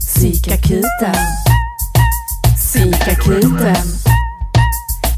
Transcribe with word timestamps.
Psykakuten. 0.00 1.14
Psykakuten. 2.56 3.74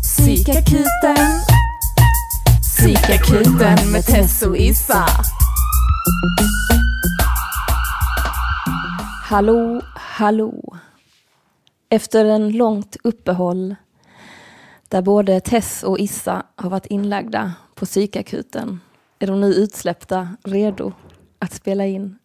Psykakuten. 0.03 1.27
Psykakuten 2.63 3.93
med 3.93 4.05
Tess 4.07 4.43
och 4.43 4.57
Issa. 4.57 5.07
Hallå, 9.23 9.83
hallå. 9.95 10.77
Efter 11.89 12.25
en 12.25 12.53
långt 12.53 12.97
uppehåll 13.05 13.77
där 14.89 15.03
både 15.03 15.41
Tess 15.41 15.83
och 15.83 15.99
Issa 15.99 16.43
har 16.57 16.71
varit 16.71 16.87
inlagda 16.87 17.53
på 17.75 17.87
psykakuten 17.87 18.81
är 19.19 19.27
de 19.27 19.41
nu 19.41 19.47
utsläppta, 19.47 20.29
redo 20.45 20.93
att 21.39 21.53
spela 21.53 21.87
in 21.87 22.19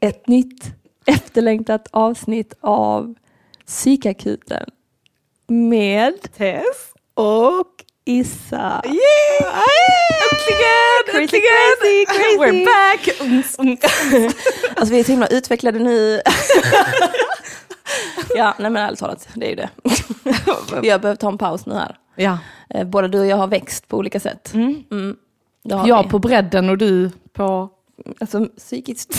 ett 0.00 0.28
nytt 0.28 0.64
efterlängtat 1.06 1.88
avsnitt 1.90 2.54
av 2.60 3.14
Psykakuten 3.66 4.70
med 5.46 6.14
Tess. 6.36 6.92
och 7.14 7.66
Issa. 8.04 8.82
Yeah! 8.84 9.62
Äntligen! 10.32 11.02
Crazy, 11.06 11.22
äntligen! 11.22 11.44
crazy, 11.80 12.06
crazy. 12.18 12.38
We're 12.38 12.64
back! 12.64 13.08
Alltså 14.76 14.94
vi 14.94 15.00
är 15.00 15.04
så 15.04 15.12
himla 15.12 15.26
utvecklade 15.26 15.78
nu. 15.78 16.20
ja, 18.34 18.54
nej 18.58 18.70
men 18.70 18.82
ärligt 18.86 18.98
talat, 18.98 19.28
det 19.34 19.46
är 19.46 19.50
ju 19.50 19.56
det. 19.56 19.68
vi 20.82 20.90
har 20.90 20.98
behövt 20.98 21.20
ta 21.20 21.28
en 21.28 21.38
paus 21.38 21.66
nu 21.66 21.74
här. 21.74 21.96
Ja. 22.16 22.38
Eh, 22.70 22.84
Både 22.86 23.08
du 23.08 23.20
och 23.20 23.26
jag 23.26 23.36
har 23.36 23.46
växt 23.46 23.88
på 23.88 23.96
olika 23.96 24.20
sätt. 24.20 24.54
Mm. 24.54 24.84
har 25.72 25.88
Jag 25.88 26.02
vi. 26.02 26.08
på 26.08 26.18
bredden 26.18 26.68
och 26.70 26.78
du 26.78 27.10
på... 27.32 27.68
Alltså 28.20 28.46
psykiskt. 28.56 29.14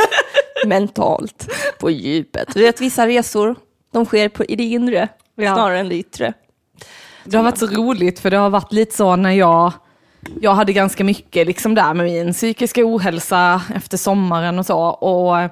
Mentalt. 0.66 1.48
På 1.80 1.90
djupet. 1.90 2.54
Du 2.54 2.60
vet 2.60 2.80
vissa 2.80 3.06
resor, 3.06 3.56
de 3.92 4.04
sker 4.06 4.28
på, 4.28 4.44
i 4.44 4.56
det 4.56 4.62
inre 4.64 5.08
Ja. 5.34 5.54
snarare 5.54 5.78
än 5.80 5.88
det 5.88 5.94
yttre. 5.94 6.32
Det 7.24 7.36
har 7.36 7.44
varit 7.44 7.58
så 7.58 7.66
roligt 7.66 8.18
för 8.20 8.30
det 8.30 8.36
har 8.36 8.50
varit 8.50 8.72
lite 8.72 8.96
så 8.96 9.16
när 9.16 9.30
jag 9.30 9.72
jag 10.40 10.54
hade 10.54 10.72
ganska 10.72 11.04
mycket 11.04 11.46
liksom 11.46 11.74
där 11.74 11.94
med 11.94 12.06
min 12.06 12.32
psykiska 12.32 12.80
ohälsa 12.84 13.62
efter 13.74 13.96
sommaren 13.96 14.58
och 14.58 14.66
så. 14.66 14.78
Och 14.80 15.50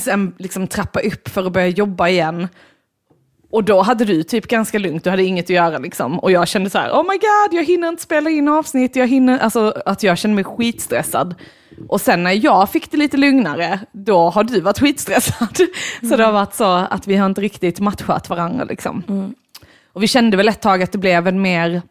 sen 0.00 0.34
liksom 0.38 0.66
trappa 0.66 1.00
upp 1.00 1.28
för 1.28 1.46
att 1.46 1.52
börja 1.52 1.66
jobba 1.68 2.08
igen. 2.08 2.48
Och 3.50 3.64
då 3.64 3.82
hade 3.82 4.04
du 4.04 4.22
typ 4.22 4.46
ganska 4.46 4.78
lugnt, 4.78 5.04
du 5.04 5.10
hade 5.10 5.24
inget 5.24 5.44
att 5.44 5.50
göra 5.50 5.78
liksom. 5.78 6.18
Och 6.18 6.32
jag 6.32 6.48
kände 6.48 6.70
så 6.70 6.78
här, 6.78 6.90
oh 6.90 7.02
my 7.02 7.18
god, 7.18 7.58
jag 7.58 7.64
hinner 7.64 7.88
inte 7.88 8.02
spela 8.02 8.30
in 8.30 8.48
avsnitt, 8.48 8.96
jag 8.96 9.06
hinner, 9.06 9.38
alltså 9.38 9.74
att 9.86 10.02
jag 10.02 10.18
kände 10.18 10.34
mig 10.34 10.44
skitstressad. 10.44 11.34
Och 11.88 12.00
sen 12.00 12.22
när 12.22 12.44
jag 12.44 12.70
fick 12.70 12.90
det 12.90 12.96
lite 12.96 13.16
lugnare, 13.16 13.80
då 13.92 14.30
har 14.30 14.44
du 14.44 14.60
varit 14.60 14.78
skitstressad. 14.78 15.56
Så 16.08 16.16
det 16.16 16.24
har 16.24 16.32
varit 16.32 16.54
så 16.54 16.64
att 16.64 17.06
vi 17.06 17.16
har 17.16 17.26
inte 17.26 17.40
riktigt 17.40 17.80
matchat 17.80 18.28
varandra 18.28 18.64
liksom. 18.64 19.02
Och 19.92 20.02
vi 20.02 20.06
kände 20.06 20.36
väl 20.36 20.48
ett 20.48 20.60
tag 20.60 20.82
att 20.82 20.92
det 20.92 20.98
blev 20.98 21.28
en 21.28 21.42
mer, 21.42 21.82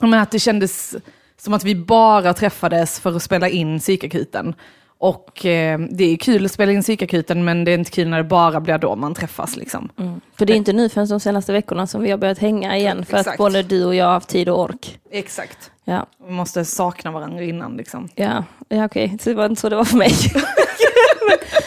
menar 0.00 0.18
att 0.18 0.30
det 0.30 0.38
kändes 0.38 0.96
som 1.38 1.54
att 1.54 1.64
vi 1.64 1.74
bara 1.74 2.34
träffades 2.34 3.00
för 3.00 3.16
att 3.16 3.22
spela 3.22 3.48
in 3.48 3.78
psykakuten. 3.78 4.54
Och 5.02 5.46
eh, 5.46 5.78
det 5.90 6.04
är 6.04 6.16
kul 6.16 6.44
att 6.44 6.50
spela 6.52 6.72
in 6.72 6.82
psykakuten 6.82 7.44
men 7.44 7.64
det 7.64 7.70
är 7.70 7.78
inte 7.78 7.90
kul 7.90 8.08
när 8.08 8.18
det 8.18 8.24
bara 8.24 8.60
blir 8.60 8.78
då 8.78 8.96
man 8.96 9.14
träffas 9.14 9.56
liksom. 9.56 9.88
För 10.36 10.46
det 10.46 10.52
är 10.52 10.56
inte 10.56 10.72
nu 10.72 10.88
förrän 10.88 11.08
de 11.08 11.20
senaste 11.20 11.52
veckorna 11.52 11.86
som 11.86 12.02
vi 12.02 12.10
har 12.10 12.18
börjat 12.18 12.38
hänga 12.38 12.76
igen. 12.76 13.04
För 13.04 13.16
att 13.16 13.20
Exakt. 13.20 13.38
både 13.38 13.62
du 13.62 13.84
och 13.84 13.94
jag 13.94 14.04
har 14.04 14.12
haft 14.12 14.28
tid 14.28 14.48
och 14.48 14.60
ork. 14.60 14.98
Exakt. 15.10 15.70
Ja, 15.84 16.06
Vi 16.26 16.32
måste 16.32 16.64
sakna 16.64 17.10
varandra 17.10 17.42
innan 17.42 17.76
liksom. 17.76 18.08
ja, 18.14 18.44
ja 18.68 18.84
okej. 18.84 19.18
Så 19.20 19.30
det 19.30 19.36
var 19.36 19.46
inte 19.46 19.60
så 19.60 19.68
det 19.68 19.76
var 19.76 19.84
för 19.84 19.96
mig. 19.96 20.10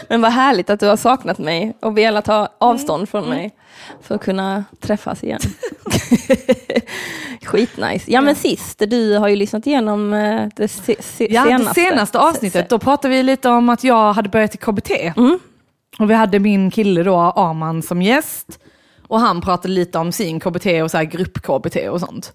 men, 0.10 0.22
vad 0.22 0.32
härligt 0.32 0.70
att 0.70 0.80
du 0.80 0.88
har 0.88 0.98
saknat 0.98 1.38
mig 1.38 1.78
och 1.82 1.98
velat 1.98 2.26
ta 2.26 2.48
avstånd 2.58 3.10
från 3.10 3.30
mig. 3.30 3.52
För 4.02 4.16
att 4.16 4.22
kunna 4.22 4.64
träffas 4.80 5.24
igen. 5.24 5.40
Skitnice. 7.46 8.12
Ja 8.12 8.22
men 8.22 8.36
sist, 8.36 8.82
du 8.88 9.18
har 9.18 9.28
ju 9.28 9.36
lyssnat 9.36 9.68
igenom 9.68 10.14
eh, 10.14 10.48
det 10.56 10.68
se, 10.68 10.96
se, 11.00 11.28
Ja, 11.34 11.44
senaste. 11.44 11.82
det 11.82 11.90
senaste 11.90 12.20
avsnittet, 12.20 12.70
då 12.70 12.80
pratade 12.80 13.16
vi 13.16 13.24
lite 13.24 13.50
om 13.50 13.70
att 13.70 13.84
jag 13.84 14.14
hade 14.14 14.30
börjat 14.30 14.56
i 14.56 14.58
KBT. 14.58 14.92
Och 16.00 16.10
vi 16.10 16.14
hade 16.14 16.40
min 16.40 16.72
kille 16.72 17.04
då, 17.04 17.16
Arman, 17.18 17.82
som 17.82 18.02
gäst. 18.02 18.60
Och 19.08 19.20
han 19.20 19.42
pratade 19.42 19.74
lite 19.74 19.98
om 19.98 20.12
sin 20.12 20.40
KBT 20.40 20.66
och 20.84 20.92
så 20.92 20.98
här 20.98 21.04
grupp-KBT 21.04 21.90
och 21.90 22.00
sånt. 22.00 22.34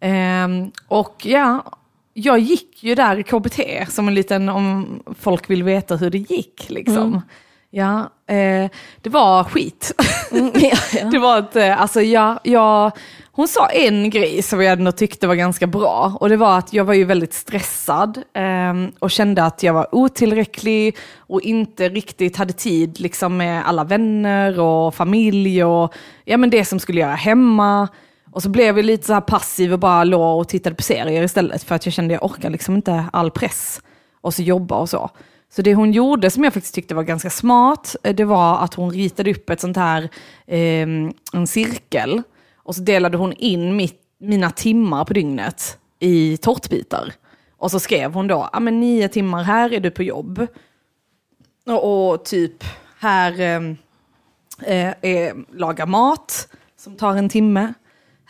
Ehm, 0.00 0.70
och 0.88 1.16
ja, 1.22 1.64
jag 2.20 2.38
gick 2.38 2.84
ju 2.84 2.94
där 2.94 3.18
i 3.18 3.22
KBT 3.22 3.60
som 3.88 4.08
en 4.08 4.14
liten, 4.14 4.48
om 4.48 5.02
folk 5.20 5.50
vill 5.50 5.62
veta 5.62 5.96
hur 5.96 6.10
det 6.10 6.18
gick 6.18 6.70
liksom. 6.70 7.22
Ja, 7.72 8.10
eh, 8.26 8.70
det 9.00 9.10
var 9.10 9.44
skit. 9.44 9.92
Mm, 10.32 10.50
ja, 10.54 10.76
ja. 10.92 11.04
Det 11.10 11.18
var 11.18 11.38
ett, 11.38 11.56
eh, 11.56 11.80
alltså 11.80 12.02
jag, 12.02 12.38
jag, 12.42 12.92
hon 13.32 13.48
sa 13.48 13.66
en 13.66 14.10
grej 14.10 14.42
som 14.42 14.62
jag 14.62 14.72
ändå 14.72 14.92
tyckte 14.92 15.26
var 15.26 15.34
ganska 15.34 15.66
bra 15.66 16.16
och 16.20 16.28
det 16.28 16.36
var 16.36 16.58
att 16.58 16.72
jag 16.72 16.84
var 16.84 16.94
ju 16.94 17.04
väldigt 17.04 17.34
stressad 17.34 18.22
ehm, 18.34 18.92
och 18.98 19.10
kände 19.10 19.44
att 19.44 19.62
jag 19.62 19.72
var 19.72 19.94
otillräcklig 19.94 20.96
och 21.16 21.42
inte 21.42 21.88
riktigt 21.88 22.36
hade 22.36 22.52
tid 22.52 23.00
liksom 23.00 23.36
med 23.36 23.68
alla 23.68 23.84
vänner 23.84 24.60
och 24.60 24.94
familj 24.94 25.64
och 25.64 25.94
ja, 26.24 26.36
men 26.36 26.50
det 26.50 26.64
som 26.64 26.80
skulle 26.80 27.00
göra 27.00 27.14
hemma. 27.14 27.88
Och 28.32 28.42
så 28.42 28.48
blev 28.48 28.76
jag 28.76 28.84
lite 28.84 29.06
så 29.06 29.12
här 29.12 29.20
passiv 29.20 29.72
och 29.72 29.78
bara 29.78 30.04
låg 30.04 30.40
och 30.40 30.48
tittade 30.48 30.76
på 30.76 30.82
serier 30.82 31.22
istället 31.22 31.62
för 31.62 31.74
att 31.74 31.86
jag 31.86 31.92
kände 31.92 32.14
att 32.14 32.22
jag 32.22 32.30
orkar 32.30 32.50
liksom 32.50 32.74
inte 32.74 33.04
all 33.12 33.30
press 33.30 33.80
och 34.20 34.34
så 34.34 34.42
jobba 34.42 34.76
och 34.76 34.88
så. 34.88 35.10
Så 35.52 35.62
det 35.62 35.74
hon 35.74 35.92
gjorde 35.92 36.30
som 36.30 36.44
jag 36.44 36.52
faktiskt 36.52 36.74
tyckte 36.74 36.94
var 36.94 37.02
ganska 37.02 37.30
smart, 37.30 37.96
eh, 38.02 38.14
det 38.14 38.24
var 38.24 38.58
att 38.58 38.74
hon 38.74 38.90
ritade 38.90 39.30
upp 39.30 39.50
ett 39.50 39.60
sånt 39.60 39.76
här, 39.76 40.02
eh, 40.46 40.88
en 41.32 41.46
cirkel. 41.46 42.22
Och 42.56 42.74
så 42.74 42.82
delade 42.82 43.16
hon 43.18 43.32
in 43.32 43.76
mitt, 43.76 44.00
mina 44.18 44.50
timmar 44.50 45.04
på 45.04 45.12
dygnet 45.12 45.78
i 45.98 46.36
tårtbitar. 46.36 47.12
Och 47.56 47.70
så 47.70 47.80
skrev 47.80 48.12
hon 48.12 48.26
då, 48.26 48.48
ja 48.52 48.60
men 48.60 48.80
nio 48.80 49.08
timmar 49.08 49.42
här 49.42 49.72
är 49.72 49.80
du 49.80 49.90
på 49.90 50.02
jobb. 50.02 50.46
Och, 51.66 52.12
och 52.12 52.24
typ 52.24 52.64
här 52.98 53.40
ehm, 53.40 53.76
eh, 54.62 54.94
är 55.00 55.56
laga 55.56 55.86
mat 55.86 56.48
som 56.76 56.96
tar 56.96 57.16
en 57.16 57.28
timme. 57.28 57.74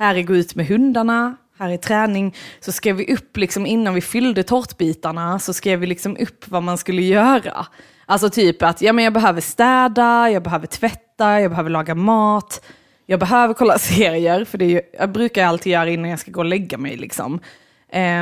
Här 0.01 0.15
är 0.15 0.23
gå 0.23 0.37
ut 0.37 0.55
med 0.55 0.67
hundarna, 0.67 1.37
här 1.59 1.71
är 1.71 1.77
träning. 1.77 2.35
Så 2.61 2.73
skrev 2.73 2.97
vi 2.97 3.15
upp, 3.15 3.37
liksom, 3.37 3.67
innan 3.67 3.95
vi 3.95 4.01
fyllde 4.01 4.43
tårtbitarna, 4.43 5.39
så 5.39 5.53
skrev 5.53 5.79
vi 5.79 5.87
liksom 5.87 6.17
upp 6.17 6.49
vad 6.49 6.63
man 6.63 6.79
skulle 6.79 7.03
göra. 7.03 7.67
Alltså 8.07 8.31
typ 8.31 8.63
att 8.63 8.83
ja, 8.83 8.93
men 8.93 9.05
jag 9.05 9.13
behöver 9.13 9.41
städa, 9.41 10.31
jag 10.31 10.43
behöver 10.43 10.67
tvätta, 10.67 11.41
jag 11.41 11.51
behöver 11.51 11.71
laga 11.71 11.95
mat, 11.95 12.65
jag 13.07 13.21
behöver 13.21 13.55
kolla 13.55 13.79
serier, 13.79 14.45
för 14.45 14.59
det 14.59 14.65
är 14.65 14.69
ju, 14.69 14.81
jag 14.99 15.13
brukar 15.13 15.47
alltid 15.47 15.73
göra 15.73 15.91
innan 15.91 16.11
jag 16.11 16.19
ska 16.19 16.31
gå 16.31 16.41
och 16.41 16.47
lägga 16.47 16.79
mig. 16.79 16.97
Liksom. 16.97 17.41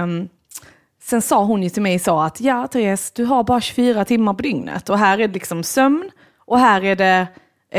Um, 0.03 0.29
sen 1.03 1.23
sa 1.23 1.45
hon 1.45 1.63
ju 1.63 1.71
till 1.71 1.83
mig 1.83 1.99
så 1.99 2.21
att 2.21 2.41
ja 2.41 2.67
Therese, 2.67 3.11
du 3.11 3.25
har 3.25 3.45
bara 3.45 3.61
24 3.61 4.05
timmar 4.05 4.35
på 4.35 4.43
dygnet 4.43 4.89
och 4.89 4.99
här 4.99 5.19
är 5.19 5.29
det 5.29 5.35
liksom 5.35 5.63
sömn 5.63 6.11
och 6.39 6.59
här 6.59 6.85
är 6.85 6.97
det 6.97 7.27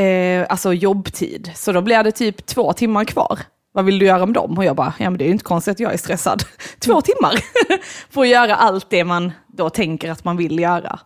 eh, 0.01 0.45
alltså 0.49 0.73
jobbtid. 0.73 1.51
Så 1.55 1.71
då 1.71 1.81
blir 1.81 2.03
det 2.03 2.11
typ 2.11 2.45
två 2.45 2.73
timmar 2.73 3.05
kvar. 3.05 3.39
Vad 3.71 3.85
vill 3.85 3.99
du 3.99 4.05
göra 4.05 4.25
med 4.25 4.35
dem? 4.35 4.57
Och 4.57 4.65
jag 4.65 4.75
bara, 4.75 4.93
ja 4.99 5.09
men 5.09 5.17
det 5.17 5.23
är 5.23 5.27
ju 5.27 5.31
inte 5.31 5.43
konstigt 5.43 5.71
att 5.71 5.79
jag 5.79 5.93
är 5.93 5.97
stressad. 5.97 6.43
Två 6.79 7.01
timmar 7.01 7.39
för 8.09 8.21
att 8.21 8.27
göra 8.27 8.55
allt 8.55 8.89
det 8.89 9.03
man 9.03 9.31
då 9.47 9.69
tänker 9.69 10.11
att 10.11 10.23
man 10.23 10.37
vill 10.37 10.59
göra. 10.59 10.99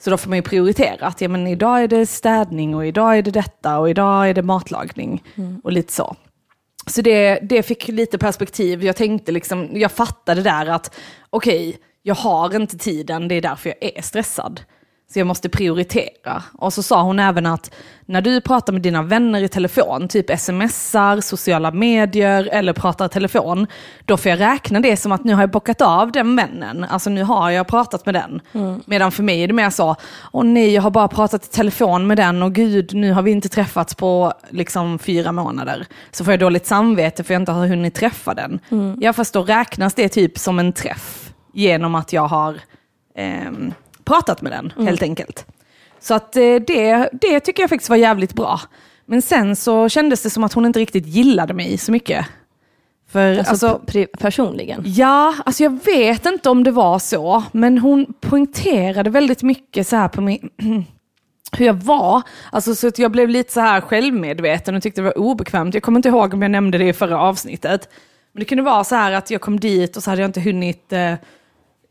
Så 0.00 0.10
då 0.10 0.16
får 0.16 0.28
man 0.28 0.38
ju 0.38 0.42
prioritera 0.42 1.06
att 1.06 1.20
ja, 1.20 1.28
men 1.28 1.46
idag 1.46 1.82
är 1.82 1.88
det 1.88 2.06
städning 2.06 2.74
och 2.74 2.86
idag 2.86 3.18
är 3.18 3.22
det 3.22 3.30
detta 3.30 3.78
och 3.78 3.90
idag 3.90 4.28
är 4.28 4.34
det 4.34 4.42
matlagning 4.42 5.22
och 5.64 5.72
lite 5.72 5.92
så. 5.92 6.16
Så 6.86 7.02
det, 7.02 7.38
det 7.42 7.62
fick 7.62 7.88
lite 7.88 8.18
perspektiv. 8.18 8.84
Jag 8.84 8.96
tänkte 8.96 9.32
liksom, 9.32 9.68
jag 9.72 9.92
fattade 9.92 10.42
där 10.42 10.66
att 10.66 10.94
okej, 11.30 11.78
jag 12.02 12.14
har 12.14 12.56
inte 12.56 12.78
tiden, 12.78 13.28
det 13.28 13.34
är 13.34 13.40
därför 13.40 13.68
jag 13.68 13.96
är 13.96 14.02
stressad. 14.02 14.60
Så 15.12 15.18
jag 15.18 15.26
måste 15.26 15.48
prioritera. 15.48 16.42
Och 16.52 16.72
så 16.72 16.82
sa 16.82 17.02
hon 17.02 17.18
även 17.18 17.46
att 17.46 17.74
när 18.06 18.20
du 18.20 18.40
pratar 18.40 18.72
med 18.72 18.82
dina 18.82 19.02
vänner 19.02 19.42
i 19.42 19.48
telefon, 19.48 20.08
typ 20.08 20.40
smsar, 20.40 21.20
sociala 21.20 21.70
medier 21.70 22.48
eller 22.52 22.72
pratar 22.72 23.06
i 23.06 23.08
telefon, 23.08 23.66
då 24.04 24.16
får 24.16 24.30
jag 24.30 24.40
räkna 24.40 24.80
det 24.80 24.96
som 24.96 25.12
att 25.12 25.24
nu 25.24 25.34
har 25.34 25.42
jag 25.42 25.50
bockat 25.50 25.80
av 25.80 26.12
den 26.12 26.36
vännen. 26.36 26.84
Alltså 26.84 27.10
nu 27.10 27.22
har 27.22 27.50
jag 27.50 27.66
pratat 27.66 28.06
med 28.06 28.14
den. 28.14 28.40
Medan 28.86 29.12
för 29.12 29.22
mig 29.22 29.42
är 29.42 29.46
det 29.46 29.52
mer 29.52 29.70
så, 29.70 29.96
åh 30.32 30.44
nej, 30.44 30.74
jag 30.74 30.82
har 30.82 30.90
bara 30.90 31.08
pratat 31.08 31.44
i 31.44 31.48
telefon 31.48 32.06
med 32.06 32.16
den 32.16 32.42
och 32.42 32.52
gud, 32.52 32.94
nu 32.94 33.12
har 33.12 33.22
vi 33.22 33.30
inte 33.30 33.48
träffats 33.48 33.94
på 33.94 34.32
liksom 34.50 34.98
fyra 34.98 35.32
månader. 35.32 35.86
Så 36.10 36.24
får 36.24 36.32
jag 36.32 36.40
dåligt 36.40 36.66
samvete 36.66 37.24
för 37.24 37.34
jag 37.34 37.42
inte 37.42 37.52
har 37.52 37.66
hunnit 37.66 37.94
träffa 37.94 38.34
den. 38.34 38.60
Ja, 39.00 39.12
fast 39.12 39.34
då 39.34 39.42
räknas 39.42 39.94
det 39.94 40.08
typ 40.08 40.38
som 40.38 40.58
en 40.58 40.72
träff 40.72 41.32
genom 41.52 41.94
att 41.94 42.12
jag 42.12 42.28
har 42.28 42.60
ehm, 43.16 43.72
pratat 44.08 44.42
med 44.42 44.52
den, 44.52 44.86
helt 44.86 45.02
enkelt. 45.02 45.46
Så 46.00 46.14
att 46.14 46.36
eh, 46.36 46.54
det, 46.66 47.08
det 47.12 47.40
tycker 47.40 47.62
jag 47.62 47.70
faktiskt 47.70 47.90
var 47.90 47.96
jävligt 47.96 48.34
bra. 48.34 48.60
Men 49.06 49.22
sen 49.22 49.56
så 49.56 49.88
kändes 49.88 50.22
det 50.22 50.30
som 50.30 50.44
att 50.44 50.52
hon 50.52 50.66
inte 50.66 50.78
riktigt 50.78 51.06
gillade 51.06 51.54
mig 51.54 51.78
så 51.78 51.92
mycket. 51.92 52.26
För 53.10 53.38
Alltså, 53.38 53.66
alltså, 53.66 54.06
personligen. 54.18 54.82
Ja, 54.86 55.34
alltså 55.46 55.62
jag 55.62 55.84
vet 55.84 56.26
inte 56.26 56.50
om 56.50 56.64
det 56.64 56.70
var 56.70 56.98
så, 56.98 57.44
men 57.52 57.78
hon 57.78 58.14
poängterade 58.20 59.10
väldigt 59.10 59.42
mycket 59.42 59.88
så 59.88 59.96
här 59.96 60.08
på 60.08 60.20
min, 60.20 60.50
hur 61.52 61.66
jag 61.66 61.74
var. 61.74 62.22
Alltså 62.52 62.74
så 62.74 62.88
att 62.88 62.98
jag 62.98 63.10
blev 63.10 63.28
lite 63.28 63.52
så 63.52 63.60
här 63.60 63.80
självmedveten 63.80 64.74
och 64.74 64.82
tyckte 64.82 65.00
det 65.00 65.04
var 65.04 65.18
obekvämt. 65.18 65.74
Jag 65.74 65.82
kommer 65.82 65.98
inte 65.98 66.08
ihåg 66.08 66.34
om 66.34 66.42
jag 66.42 66.50
nämnde 66.50 66.78
det 66.78 66.88
i 66.88 66.92
förra 66.92 67.20
avsnittet. 67.20 67.88
Men 68.32 68.40
det 68.40 68.44
kunde 68.44 68.64
vara 68.64 68.84
så 68.84 68.94
här 68.94 69.12
att 69.12 69.30
jag 69.30 69.40
kom 69.40 69.60
dit 69.60 69.96
och 69.96 70.02
så 70.02 70.10
hade 70.10 70.22
jag 70.22 70.28
inte 70.28 70.40
hunnit, 70.40 70.92
eh, 70.92 71.14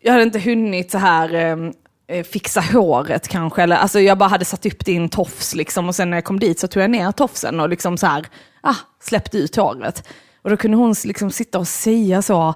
jag 0.01 0.11
hade 0.11 0.23
inte 0.23 0.39
hunnit 0.39 0.91
så 0.91 0.97
här 0.97 1.33
eh, 1.33 1.71
Eh, 2.09 2.23
fixa 2.23 2.61
håret 2.61 3.27
kanske. 3.27 3.63
Eller, 3.63 3.75
alltså 3.75 3.99
jag 3.99 4.17
bara 4.17 4.29
hade 4.29 4.45
satt 4.45 4.65
upp 4.65 4.85
din 4.85 5.09
tofs 5.09 5.55
liksom 5.55 5.87
och 5.87 5.95
sen 5.95 6.09
när 6.09 6.17
jag 6.17 6.23
kom 6.23 6.39
dit 6.39 6.59
så 6.59 6.67
tog 6.67 6.83
jag 6.83 6.89
ner 6.89 7.11
tofsen 7.11 7.59
och 7.59 7.69
liksom 7.69 7.97
så 7.97 8.07
här, 8.07 8.25
ah, 8.61 8.75
släppte 8.99 9.37
ut 9.37 9.55
håret. 9.55 10.07
Och 10.41 10.49
då 10.49 10.57
kunde 10.57 10.77
hon 10.77 10.95
liksom 11.05 11.31
sitta 11.31 11.59
och 11.59 11.67
säga 11.67 12.21
så, 12.21 12.53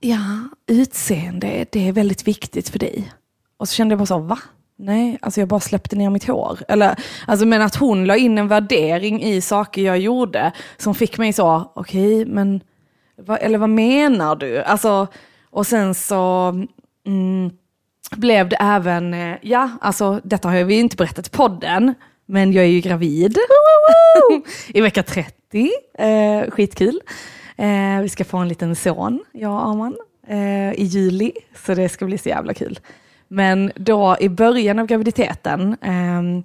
ja, 0.00 0.18
utseende, 0.66 1.66
det 1.72 1.88
är 1.88 1.92
väldigt 1.92 2.28
viktigt 2.28 2.68
för 2.68 2.78
dig. 2.78 3.12
Och 3.56 3.68
så 3.68 3.74
kände 3.74 3.92
jag 3.92 3.98
bara 3.98 4.06
så, 4.06 4.18
va? 4.18 4.38
Nej, 4.76 5.18
alltså 5.22 5.40
jag 5.40 5.48
bara 5.48 5.60
släppte 5.60 5.96
ner 5.96 6.10
mitt 6.10 6.26
hår. 6.26 6.58
Eller, 6.68 6.96
alltså, 7.26 7.46
men 7.46 7.62
att 7.62 7.76
hon 7.76 8.04
la 8.04 8.16
in 8.16 8.38
en 8.38 8.48
värdering 8.48 9.22
i 9.22 9.40
saker 9.40 9.82
jag 9.82 9.98
gjorde 9.98 10.52
som 10.76 10.94
fick 10.94 11.18
mig 11.18 11.32
så, 11.32 11.72
okej, 11.74 12.24
men, 12.26 12.60
va, 13.26 13.36
eller 13.36 13.58
vad 13.58 13.70
menar 13.70 14.36
du? 14.36 14.62
Alltså, 14.62 15.06
och 15.50 15.66
sen 15.66 15.94
så 15.94 16.48
mm, 17.06 17.50
blev 18.16 18.48
det 18.48 18.56
även, 18.60 19.14
eh, 19.14 19.36
ja, 19.42 19.70
alltså 19.80 20.20
detta 20.24 20.48
har 20.48 20.64
vi 20.64 20.78
inte 20.78 20.96
berättat 20.96 21.26
i 21.26 21.30
podden, 21.30 21.94
men 22.26 22.52
jag 22.52 22.64
är 22.64 22.68
ju 22.68 22.80
gravid 22.80 23.38
i 24.68 24.80
vecka 24.80 25.02
30. 25.02 25.70
Eh, 25.98 26.50
skitkul. 26.50 27.00
Eh, 27.56 28.00
vi 28.02 28.08
ska 28.08 28.24
få 28.24 28.38
en 28.38 28.48
liten 28.48 28.76
son, 28.76 29.24
jag 29.32 29.52
och 29.52 29.68
Arman, 29.68 29.96
eh, 30.28 30.72
i 30.72 30.84
juli, 30.84 31.32
så 31.66 31.74
det 31.74 31.88
ska 31.88 32.04
bli 32.04 32.18
så 32.18 32.28
jävla 32.28 32.54
kul. 32.54 32.78
Men 33.28 33.72
då 33.76 34.16
i 34.20 34.28
början 34.28 34.78
av 34.78 34.86
graviditeten, 34.86 35.76
ehm, 35.82 36.42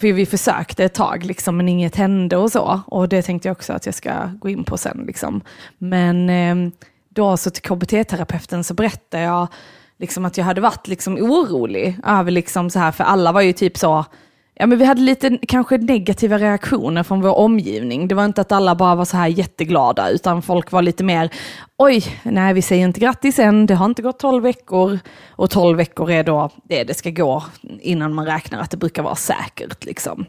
för 0.00 0.12
vi 0.12 0.26
försökte 0.26 0.84
ett 0.84 0.94
tag, 0.94 1.24
liksom, 1.24 1.56
men 1.56 1.68
inget 1.68 1.96
hände 1.96 2.36
och 2.36 2.52
så. 2.52 2.80
Och 2.86 3.08
det 3.08 3.22
tänkte 3.22 3.48
jag 3.48 3.52
också 3.52 3.72
att 3.72 3.86
jag 3.86 3.94
ska 3.94 4.12
gå 4.38 4.48
in 4.48 4.64
på 4.64 4.78
sen. 4.78 5.04
Liksom. 5.06 5.40
Men 5.78 6.30
ehm, 6.30 6.72
då 7.08 7.36
så 7.36 7.50
till 7.50 7.62
KBT-terapeuten 7.62 8.64
så 8.64 8.74
berättade 8.74 9.22
jag 9.22 9.48
liksom, 10.00 10.24
att 10.24 10.36
jag 10.36 10.44
hade 10.44 10.60
varit 10.60 10.88
liksom, 10.88 11.16
orolig 11.16 11.96
över, 12.06 12.30
liksom, 12.30 12.70
så 12.70 12.78
här, 12.78 12.92
för 12.92 13.04
alla 13.04 13.32
var 13.32 13.40
ju 13.40 13.52
typ 13.52 13.78
så, 13.78 14.04
Ja, 14.54 14.66
men 14.66 14.78
vi 14.78 14.84
hade 14.84 15.00
lite 15.00 15.38
kanske 15.48 15.78
negativa 15.78 16.38
reaktioner 16.38 17.02
från 17.02 17.20
vår 17.20 17.38
omgivning. 17.38 18.08
Det 18.08 18.14
var 18.14 18.24
inte 18.24 18.40
att 18.40 18.52
alla 18.52 18.74
bara 18.74 18.94
var 18.94 19.04
så 19.04 19.16
här 19.16 19.26
jätteglada, 19.26 20.10
utan 20.10 20.42
folk 20.42 20.72
var 20.72 20.82
lite 20.82 21.04
mer, 21.04 21.30
oj, 21.76 22.04
nej 22.22 22.54
vi 22.54 22.62
säger 22.62 22.84
inte 22.84 23.00
grattis 23.00 23.38
än, 23.38 23.66
det 23.66 23.74
har 23.74 23.86
inte 23.86 24.02
gått 24.02 24.18
12 24.18 24.42
veckor. 24.42 24.98
Och 25.30 25.50
12 25.50 25.76
veckor 25.76 26.10
är 26.10 26.24
då 26.24 26.50
det 26.64 26.84
det 26.84 26.94
ska 26.94 27.10
gå 27.10 27.44
innan 27.80 28.14
man 28.14 28.26
räknar 28.26 28.60
att 28.60 28.70
det 28.70 28.76
brukar 28.76 29.02
vara 29.02 29.14
säkert. 29.14 29.84
Liksom. 29.84 30.26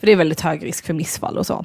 För 0.00 0.06
det 0.06 0.12
är 0.12 0.16
väldigt 0.16 0.40
hög 0.40 0.64
risk 0.64 0.86
för 0.86 0.94
missfall 0.94 1.38
och 1.38 1.46
så. 1.46 1.64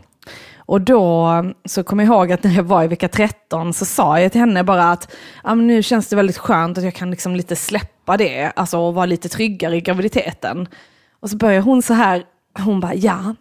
Och 0.69 0.81
då 0.81 1.43
så 1.65 1.83
kommer 1.83 2.03
jag 2.03 2.13
ihåg 2.13 2.31
att 2.31 2.43
när 2.43 2.51
jag 2.51 2.63
var 2.63 2.83
i 2.83 2.87
vecka 2.87 3.07
13 3.07 3.73
så 3.73 3.85
sa 3.85 4.19
jag 4.19 4.31
till 4.31 4.41
henne 4.41 4.63
bara 4.63 4.91
att 4.91 5.15
nu 5.55 5.83
känns 5.83 6.07
det 6.07 6.15
väldigt 6.15 6.37
skönt 6.37 6.77
att 6.77 6.83
jag 6.83 6.93
kan 6.93 7.11
liksom 7.11 7.35
lite 7.35 7.55
släppa 7.55 8.17
det, 8.17 8.51
alltså 8.55 8.77
och 8.77 8.93
vara 8.93 9.05
lite 9.05 9.29
tryggare 9.29 9.75
i 9.75 9.81
graviditeten. 9.81 10.67
Och 11.19 11.29
så 11.29 11.37
börjar 11.37 11.61
hon 11.61 11.81
så 11.81 11.93
här, 11.93 12.23
hon 12.59 12.79
bara 12.79 12.93
ja, 12.95 13.35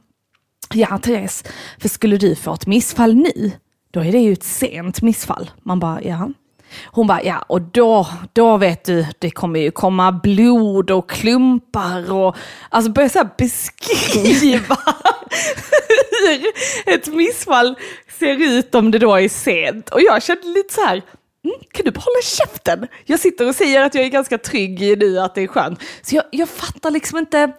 ja 0.72 0.98
Therese, 0.98 1.44
för 1.78 1.88
skulle 1.88 2.16
du 2.16 2.34
få 2.34 2.54
ett 2.54 2.66
missfall 2.66 3.14
nu, 3.14 3.52
då 3.90 4.00
är 4.00 4.12
det 4.12 4.18
ju 4.18 4.32
ett 4.32 4.42
sent 4.42 5.02
missfall. 5.02 5.50
Man 5.62 5.80
bara 5.80 6.02
ja. 6.02 6.30
Hon 6.86 7.06
bara 7.06 7.22
ja, 7.22 7.44
och 7.46 7.60
då, 7.62 8.06
då 8.32 8.56
vet 8.56 8.84
du, 8.84 9.06
det 9.18 9.30
kommer 9.30 9.60
ju 9.60 9.70
komma 9.70 10.12
blod 10.12 10.90
och 10.90 11.10
klumpar 11.10 12.12
och 12.12 12.36
alltså 12.68 12.90
börja 12.92 13.08
så 13.08 13.18
här 13.18 13.28
beskriva 13.38 14.76
hur 16.22 16.94
ett 16.94 17.06
missfall 17.06 17.74
ser 18.18 18.42
ut 18.42 18.74
om 18.74 18.90
det 18.90 18.98
då 18.98 19.14
är 19.14 19.28
sent. 19.28 19.90
Och 19.90 20.00
jag 20.00 20.22
kände 20.22 20.48
lite 20.48 20.74
så 20.74 20.80
här, 20.80 21.02
Mm, 21.44 21.60
kan 21.72 21.84
du 21.84 21.90
bara 21.90 22.00
hålla 22.00 22.22
käften? 22.22 22.88
Jag 23.04 23.20
sitter 23.20 23.48
och 23.48 23.54
säger 23.54 23.82
att 23.82 23.94
jag 23.94 24.04
är 24.04 24.08
ganska 24.08 24.38
trygg 24.38 24.82
i 24.82 24.96
nu, 24.96 25.18
att 25.18 25.34
det 25.34 25.42
är 25.42 25.46
skönt. 25.46 25.82
Så 26.02 26.16
jag, 26.16 26.24
jag 26.30 26.48
fattar 26.48 26.90
liksom 26.90 27.18
inte. 27.18 27.52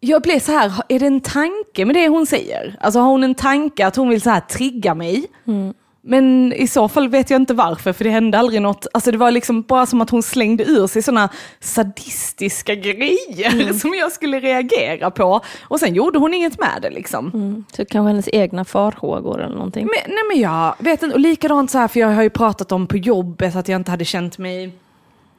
Jag 0.00 0.22
blev 0.22 0.40
så 0.40 0.52
här, 0.52 0.72
är 0.88 0.98
det 0.98 1.06
en 1.06 1.20
tanke 1.20 1.84
med 1.84 1.96
det 1.96 2.08
hon 2.08 2.26
säger? 2.26 2.76
Alltså 2.80 3.00
har 3.00 3.10
hon 3.10 3.24
en 3.24 3.34
tanke 3.34 3.86
att 3.86 3.96
hon 3.96 4.08
vill 4.08 4.22
så 4.22 4.30
här 4.30 4.40
trigga 4.40 4.94
mig? 4.94 5.26
Mm. 5.46 5.74
Men 6.02 6.52
i 6.52 6.66
så 6.66 6.88
fall 6.88 7.08
vet 7.08 7.30
jag 7.30 7.40
inte 7.40 7.54
varför, 7.54 7.92
för 7.92 8.04
det 8.04 8.10
hände 8.10 8.38
aldrig 8.38 8.62
något. 8.62 8.86
Alltså 8.92 9.10
det 9.10 9.18
var 9.18 9.30
liksom 9.30 9.62
bara 9.62 9.86
som 9.86 10.00
att 10.00 10.10
hon 10.10 10.22
slängde 10.22 10.64
ur 10.64 10.86
sig 10.86 11.02
sådana 11.02 11.28
sadistiska 11.60 12.74
grejer 12.74 13.72
som 13.78 13.94
jag 13.94 14.12
skulle 14.12 14.40
reagera 14.40 15.10
på. 15.10 15.40
Och 15.62 15.80
sen 15.80 15.94
gjorde 15.94 16.18
hon 16.18 16.34
inget 16.34 16.58
med 16.58 16.78
det 16.82 16.90
liksom. 16.90 17.30
Mm. 17.34 17.64
Så 17.72 17.84
kanske 17.84 18.08
hennes 18.08 18.28
egna 18.32 18.64
farhågor 18.64 19.40
eller 19.40 19.54
någonting. 19.54 19.86
Men, 19.86 20.14
nej 20.14 20.24
men 20.32 20.40
jag 20.40 20.74
vet 20.78 21.02
inte, 21.02 21.14
och 21.14 21.20
likadant 21.20 21.70
så 21.70 21.78
här, 21.78 21.88
för 21.88 22.00
jag 22.00 22.08
har 22.08 22.22
ju 22.22 22.30
pratat 22.30 22.72
om 22.72 22.86
på 22.86 22.96
jobbet 22.96 23.56
att 23.56 23.68
jag 23.68 23.76
inte 23.76 23.90
hade 23.90 24.04
känt 24.04 24.38
mig, 24.38 24.72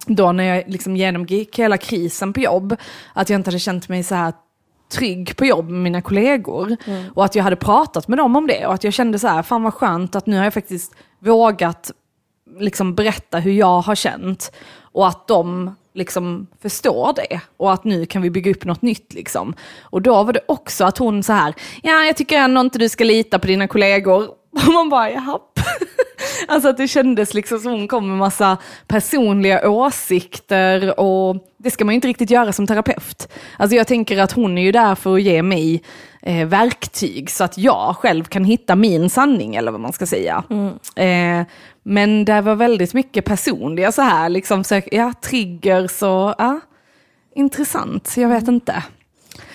då 0.06 0.32
när 0.32 0.44
jag 0.44 0.64
liksom 0.68 0.98
genomgick 0.98 1.60
hela 1.60 1.78
krisen 1.78 2.34
på 2.34 2.40
jobb, 2.40 2.76
att 3.14 3.30
jag 3.30 3.40
inte 3.40 3.48
hade 3.48 3.60
känt 3.60 3.90
mig 3.90 4.04
så 4.04 4.16
här 4.16 4.34
trygg 4.92 5.36
på 5.38 5.46
jobb 5.46 5.70
med 5.70 5.82
mina 5.82 6.02
kollegor. 6.02 6.78
Och 7.14 7.26
att 7.26 7.36
jag 7.36 7.44
hade 7.44 7.56
pratat 7.56 8.08
med 8.08 8.18
dem 8.18 8.36
om 8.36 8.48
det 8.48 8.66
och 8.66 8.74
att 8.74 8.84
jag 8.84 8.94
kände 8.94 9.20
så 9.20 9.28
här, 9.28 9.44
fan 9.44 9.64
vad 9.64 9.74
skönt 9.74 10.16
att 10.16 10.26
nu 10.26 10.38
har 10.38 10.44
jag 10.44 10.54
faktiskt 10.54 10.96
vågat 11.20 11.92
liksom 12.60 12.96
berätta 12.96 13.40
hur 13.40 13.52
jag 13.52 13.82
har 13.82 13.96
känt 13.96 14.52
och 14.82 15.08
att 15.08 15.28
de 15.28 15.76
liksom 15.94 16.48
förstår 16.62 17.14
det 17.16 17.42
och 17.58 17.74
att 17.74 17.84
nu 17.84 18.06
kan 18.06 18.22
vi 18.22 18.30
bygga 18.30 18.52
upp 18.52 18.66
något 18.66 18.82
nytt 18.82 19.14
liksom. 19.14 19.54
Och 19.82 20.02
då 20.02 20.24
var 20.24 20.34
det 20.34 20.42
också 20.48 20.86
att 20.86 20.98
hon 20.98 21.24
så 21.24 21.34
här, 21.34 21.54
ja 21.84 22.04
jag 22.04 22.18
tycker 22.18 22.38
ändå 22.38 22.62
inte 22.62 22.80
du 22.80 22.90
ska 22.90 23.04
lita 23.04 23.40
på 23.40 23.48
dina 23.48 23.68
kollegor. 23.68 24.28
Och 24.68 24.74
man 24.74 24.90
bara, 24.90 25.12
japp. 25.12 25.60
Alltså 26.48 26.70
att 26.70 26.78
det 26.78 26.88
kändes 26.88 27.34
liksom 27.34 27.60
som 27.60 27.72
hon 27.72 27.88
kom 27.88 28.08
med 28.08 28.18
massa 28.18 28.58
personliga 28.88 29.70
åsikter 29.70 31.00
och 31.00 31.36
det 31.58 31.72
ska 31.72 31.86
man 31.86 31.94
ju 31.94 31.96
inte 31.96 32.08
riktigt 32.08 32.30
göra 32.30 32.54
som 32.54 32.68
terapeut. 32.68 33.28
Alltså 33.58 33.76
jag 33.76 33.88
tänker 33.88 34.18
att 34.18 34.32
hon 34.32 34.58
är 34.58 34.62
ju 34.62 34.72
där 34.72 34.96
för 34.96 35.16
att 35.16 35.22
ge 35.22 35.44
mig 35.44 35.84
eh, 36.22 36.48
verktyg 36.48 37.30
så 37.32 37.44
att 37.44 37.58
jag 37.58 37.96
själv 37.96 38.24
kan 38.24 38.44
hitta 38.44 38.76
min 38.76 39.10
sanning 39.10 39.56
eller 39.56 39.72
vad 39.72 39.82
man 39.82 39.94
ska 39.94 40.06
säga. 40.06 40.44
Eh, 40.96 41.46
men 41.84 42.26
det 42.26 42.42
var 42.42 42.56
väldigt 42.56 42.94
mycket 42.94 43.26
personliga 43.26 43.92
så 43.92 44.02
här, 44.02 44.30
liksom 44.30 44.64
så, 44.64 44.82
ja, 44.92 45.14
triggers 45.22 46.02
och 46.02 46.36
ja, 46.38 46.60
intressant, 47.36 48.14
jag 48.18 48.30
vet 48.30 48.48
inte. 48.48 48.84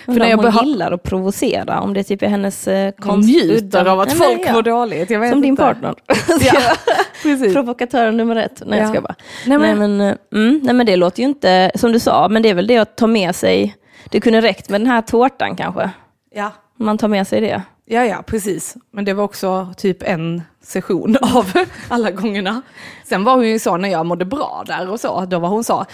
För 0.05 0.13
när 0.13 0.29
jag 0.29 0.37
hon 0.37 0.65
gillar 0.67 0.91
att 0.91 1.03
provocera, 1.03 1.79
om 1.81 1.93
det 1.93 2.03
typ 2.03 2.21
är 2.21 2.27
hennes 2.27 2.67
eh, 2.67 2.91
konst- 2.99 3.27
njuter 3.29 3.85
av 3.85 3.99
att 3.99 4.07
Nej, 4.07 4.17
folk 4.17 4.41
ja. 4.47 4.53
mår 4.53 4.61
dåligt. 4.61 5.07
Som 5.07 5.21
din 5.21 5.43
inte. 5.45 5.61
partner. 5.63 5.95
Ja, 6.41 6.53
precis. 7.23 7.53
Provokatör 7.53 8.11
nummer 8.11 8.35
ett. 8.35 8.61
Nej, 8.65 8.79
Ja. 8.79 8.83
jag 8.85 8.91
ska 8.93 9.01
bara. 9.01 9.15
Nej, 9.45 9.57
Nej, 9.57 9.75
men- 9.75 9.97
men, 9.97 10.09
eh, 10.09 10.15
mm, 10.33 10.59
nej 10.63 10.73
men 10.75 10.85
det 10.85 10.95
låter 10.95 11.19
ju 11.23 11.25
inte, 11.29 11.71
som 11.75 11.91
du 11.91 11.99
sa, 11.99 12.27
men 12.29 12.41
det 12.43 12.49
är 12.49 12.53
väl 12.53 12.67
det 12.67 12.77
att 12.77 12.95
ta 12.97 13.07
med 13.07 13.35
sig, 13.35 13.75
det 14.11 14.19
kunde 14.19 14.41
räckt 14.41 14.69
med 14.69 14.81
den 14.81 14.87
här 14.87 15.01
tårtan 15.01 15.55
kanske. 15.55 15.89
Ja. 16.35 16.51
Man 16.79 16.97
tar 16.97 17.07
med 17.07 17.27
sig 17.27 17.41
det. 17.41 17.61
Ja, 17.85 18.05
ja, 18.05 18.23
precis. 18.27 18.75
Men 18.93 19.05
det 19.05 19.13
var 19.13 19.23
också 19.23 19.67
typ 19.77 20.03
en 20.03 20.41
session 20.63 21.17
av 21.21 21.51
alla 21.87 22.11
gångerna. 22.11 22.61
Sen 23.05 23.23
var 23.23 23.35
hon 23.35 23.47
ju 23.47 23.59
så 23.59 23.77
när 23.77 23.89
jag 23.89 24.05
mådde 24.05 24.25
bra 24.25 24.63
där 24.67 24.89
och 24.89 24.99
så, 24.99 25.25
då 25.25 25.39
var 25.39 25.49
hon 25.49 25.63
så, 25.63 25.85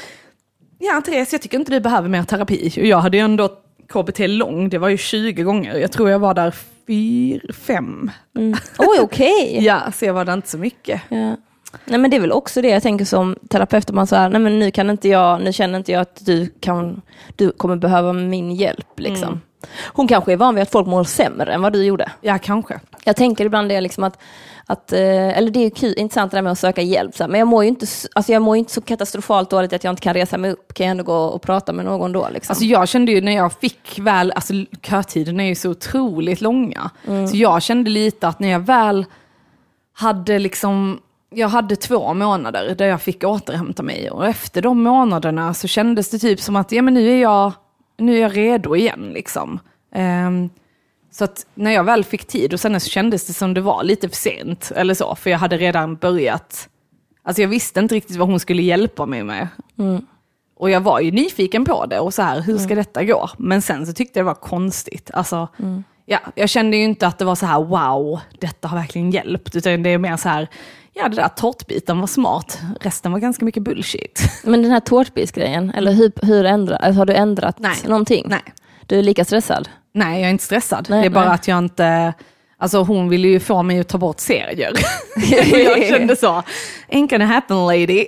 ja 0.80 1.02
Therese, 1.06 1.32
jag 1.34 1.42
tycker 1.42 1.60
inte 1.60 1.72
du 1.72 1.80
behöver 1.80 2.10
mer 2.10 2.24
terapi. 2.24 2.70
Och 2.78 2.86
jag 2.86 2.98
hade 2.98 3.18
ju 3.18 3.24
ändå 3.24 3.50
KBT 3.94 4.20
lång, 4.20 4.70
det 4.70 4.78
var 4.78 4.90
ju 4.90 4.98
20 4.98 5.44
gånger. 5.44 5.78
Jag 5.78 5.92
tror 5.92 6.10
jag 6.10 6.20
var 6.20 6.34
där 6.34 6.54
fyr, 6.88 7.52
fem. 7.54 8.12
Mm. 8.38 8.54
Oj, 8.78 9.00
okej. 9.02 9.58
Ja, 9.62 9.92
så 9.92 10.06
jag 10.06 10.14
var 10.14 10.26
där 10.26 10.34
inte 10.34 10.50
så 10.50 10.58
mycket. 10.58 11.02
Ja. 11.10 11.36
Nej 11.86 12.00
men 12.00 12.12
det 12.12 12.18
är 12.18 12.22
väl 12.22 12.32
också 12.32 12.62
det 12.62 12.70
jag 12.70 12.84
tänker 12.84 13.06
som 13.06 13.36
terapeut, 13.50 13.92
man 13.92 14.08
säger, 14.08 14.30
nej 14.30 14.42
men 14.42 14.60
nu 14.60 14.72
kan 14.72 14.90
inte 14.90 15.10
jag, 15.10 15.42
nu 15.42 15.54
känner 15.54 15.78
inte 15.78 15.92
jag 15.92 16.02
att 16.02 16.26
du 16.26 16.54
kan, 16.60 17.02
du 17.36 17.52
kommer 17.52 17.76
behöva 17.76 18.14
min 18.14 18.52
hjälp 18.52 19.00
liksom. 19.00 19.28
Mm. 19.28 19.40
Hon 19.94 20.08
kanske 20.08 20.34
är 20.34 20.38
van 20.38 20.56
vid 20.56 20.62
att 20.62 20.72
folk 20.72 20.88
mår 20.88 21.04
sämre 21.04 21.54
än 21.54 21.62
vad 21.62 21.74
du 21.74 21.84
gjorde. 21.84 22.12
Ja, 22.22 22.38
kanske. 22.38 22.80
Jag 23.04 23.16
tänker 23.16 23.46
ibland 23.46 23.70
det 23.70 23.82
liksom 23.82 24.04
att, 24.04 24.20
att 24.66 24.94
eh, 24.94 25.38
eller 25.38 25.52
det 25.52 25.60
är 25.60 25.64
ju 25.64 25.70
kul, 25.70 25.94
intressant 25.98 26.32
det 26.32 26.38
där 26.38 26.42
med 26.42 26.52
att 26.52 26.60
söka 26.60 26.82
hjälp, 26.82 27.16
så 27.16 27.28
men 27.28 27.40
jag 27.40 27.48
mår 27.48 27.64
ju 27.64 27.70
inte, 27.70 27.86
alltså 28.14 28.32
jag 28.32 28.42
mår 28.42 28.58
inte 28.58 28.72
så 28.72 28.82
katastrofalt 28.82 29.50
dåligt 29.50 29.74
att 29.74 29.84
jag 29.84 29.92
inte 29.92 30.02
kan 30.02 30.14
resa 30.14 30.38
mig 30.38 30.52
upp, 30.52 30.74
kan 30.74 30.86
jag 30.86 30.92
ändå 30.92 31.04
gå 31.04 31.18
och 31.18 31.42
prata 31.42 31.74
med 31.74 31.86
någon 31.86 32.12
då 32.12 32.30
liksom. 32.34 32.52
Alltså 32.52 32.66
jag 32.66 32.88
kände 32.88 33.12
ju 33.12 33.22
när 33.22 33.32
jag 33.32 33.54
fick 33.54 34.00
väl, 34.00 34.32
alltså 34.32 34.54
kötiderna 34.82 35.44
är 35.44 35.48
ju 35.48 35.56
så 35.56 35.70
otroligt 35.70 36.42
långa. 36.42 36.90
Så 37.30 37.38
jag 37.38 37.64
kände 37.64 37.90
lite 37.90 38.28
att 38.28 38.40
när 38.40 38.50
jag 38.50 38.60
väl 38.60 39.06
hade 39.94 40.40
liksom, 40.40 41.00
jag 41.30 41.48
hade 41.48 41.76
två 41.76 42.14
månader 42.14 42.76
där 42.76 42.86
jag 42.86 43.02
fick 43.02 43.24
återhämta 43.24 43.84
mig 43.84 44.12
och 44.12 44.28
efter 44.28 44.62
de 44.62 44.84
månaderna 44.84 45.54
så 45.54 45.68
kändes 45.68 46.10
det 46.10 46.20
typ 46.20 46.40
som 46.40 46.56
att, 46.56 46.72
ja 46.72 46.82
men 46.82 46.94
nu 46.94 47.10
är 47.10 47.22
jag, 47.22 47.52
nu 47.98 48.18
är 48.18 48.22
jag 48.22 48.38
redo 48.38 48.76
igen 48.76 49.12
liksom. 49.14 49.60
Ehm, 49.96 50.50
Så 51.14 51.24
att 51.24 51.46
när 51.56 51.72
jag 51.72 51.84
väl 51.84 52.04
fick 52.04 52.28
tid 52.28 52.54
och 52.54 52.60
sen 52.60 52.80
så 52.80 52.90
kändes 52.90 53.28
det 53.28 53.34
som 53.34 53.54
det 53.54 53.62
var 53.62 53.84
lite 53.84 54.10
för 54.10 54.16
sent 54.16 54.72
eller 54.76 54.94
så, 54.94 55.16
för 55.16 55.30
jag 55.30 55.38
hade 55.38 55.58
redan 55.58 55.96
börjat, 55.96 56.70
alltså 57.24 57.42
jag 57.42 57.50
visste 57.50 57.80
inte 57.80 57.96
riktigt 57.96 58.16
vad 58.16 58.28
hon 58.28 58.40
skulle 58.40 58.62
hjälpa 58.62 59.06
mig 59.06 59.24
med. 59.24 59.48
Och 60.56 60.70
jag 60.70 60.82
var 60.82 61.00
ju 61.00 61.12
nyfiken 61.12 61.66
på 61.66 61.86
det 61.86 62.00
och 62.00 62.14
så 62.14 62.22
här, 62.22 62.42
hur 62.42 62.58
ska 62.58 62.76
detta 62.76 63.04
gå? 63.04 63.30
Men 63.38 63.62
sen 63.62 63.86
så 63.86 63.94
tyckte 63.94 64.20
jag 64.20 64.26
det 64.26 64.28
var 64.28 64.36
konstigt. 64.36 65.12
Alltså, 65.14 65.48
ja, 66.06 66.20
jag 66.36 66.50
kände 66.50 66.78
ju 66.78 66.84
inte 66.84 67.08
att 67.08 67.18
det 67.18 67.26
var 67.26 67.36
så 67.36 67.46
här, 67.46 67.64
wow, 67.64 68.20
detta 68.40 68.68
har 68.68 68.78
verkligen 68.78 69.12
hjälpt, 69.12 69.56
utan 69.56 69.84
det 69.84 69.90
är 69.90 69.98
mer 69.98 70.18
så 70.18 70.30
här, 70.30 70.48
ja 70.94 71.10
det 71.10 71.16
där 71.16 71.28
tårtbiten 71.28 72.00
var 72.00 72.08
smart, 72.08 72.60
resten 72.82 73.12
var 73.12 73.20
ganska 73.20 73.46
mycket 73.46 73.64
bullshit. 73.64 74.22
Men 74.44 74.62
den 74.62 74.72
här 74.72 74.80
tårtbitsgrejen, 74.80 75.70
eller 75.70 75.92
hur, 75.92 76.12
hur 76.22 76.46
ändra, 76.46 76.76
alltså, 76.76 77.00
har 77.00 77.06
du 77.06 77.14
ändrat 77.14 77.60
Nej. 77.60 77.78
någonting? 77.86 78.26
Nej. 78.30 78.44
Du 78.88 79.00
är 79.00 79.04
lika 79.04 79.26
stressad? 79.26 79.70
Nej, 79.94 80.20
jag 80.20 80.28
är 80.28 80.32
inte 80.32 80.44
stressad. 80.44 80.88
Nej, 80.90 81.02
det 81.02 81.06
är 81.06 81.10
bara 81.10 81.26
nej. 81.26 81.34
att 81.34 81.48
jag 81.48 81.58
inte... 81.58 82.14
Alltså 82.58 82.84
hon 82.84 83.10
ville 83.10 83.28
ju 83.28 83.40
få 83.40 83.64
mig 83.64 83.80
att 83.80 83.88
ta 83.88 83.98
bort 83.98 84.20
serier. 84.20 84.72
jag 85.66 85.88
kände 85.88 86.16
så, 86.16 86.44
ain't 86.92 87.10
gonna 87.10 87.26
happen 87.26 87.66
lady. 87.66 88.08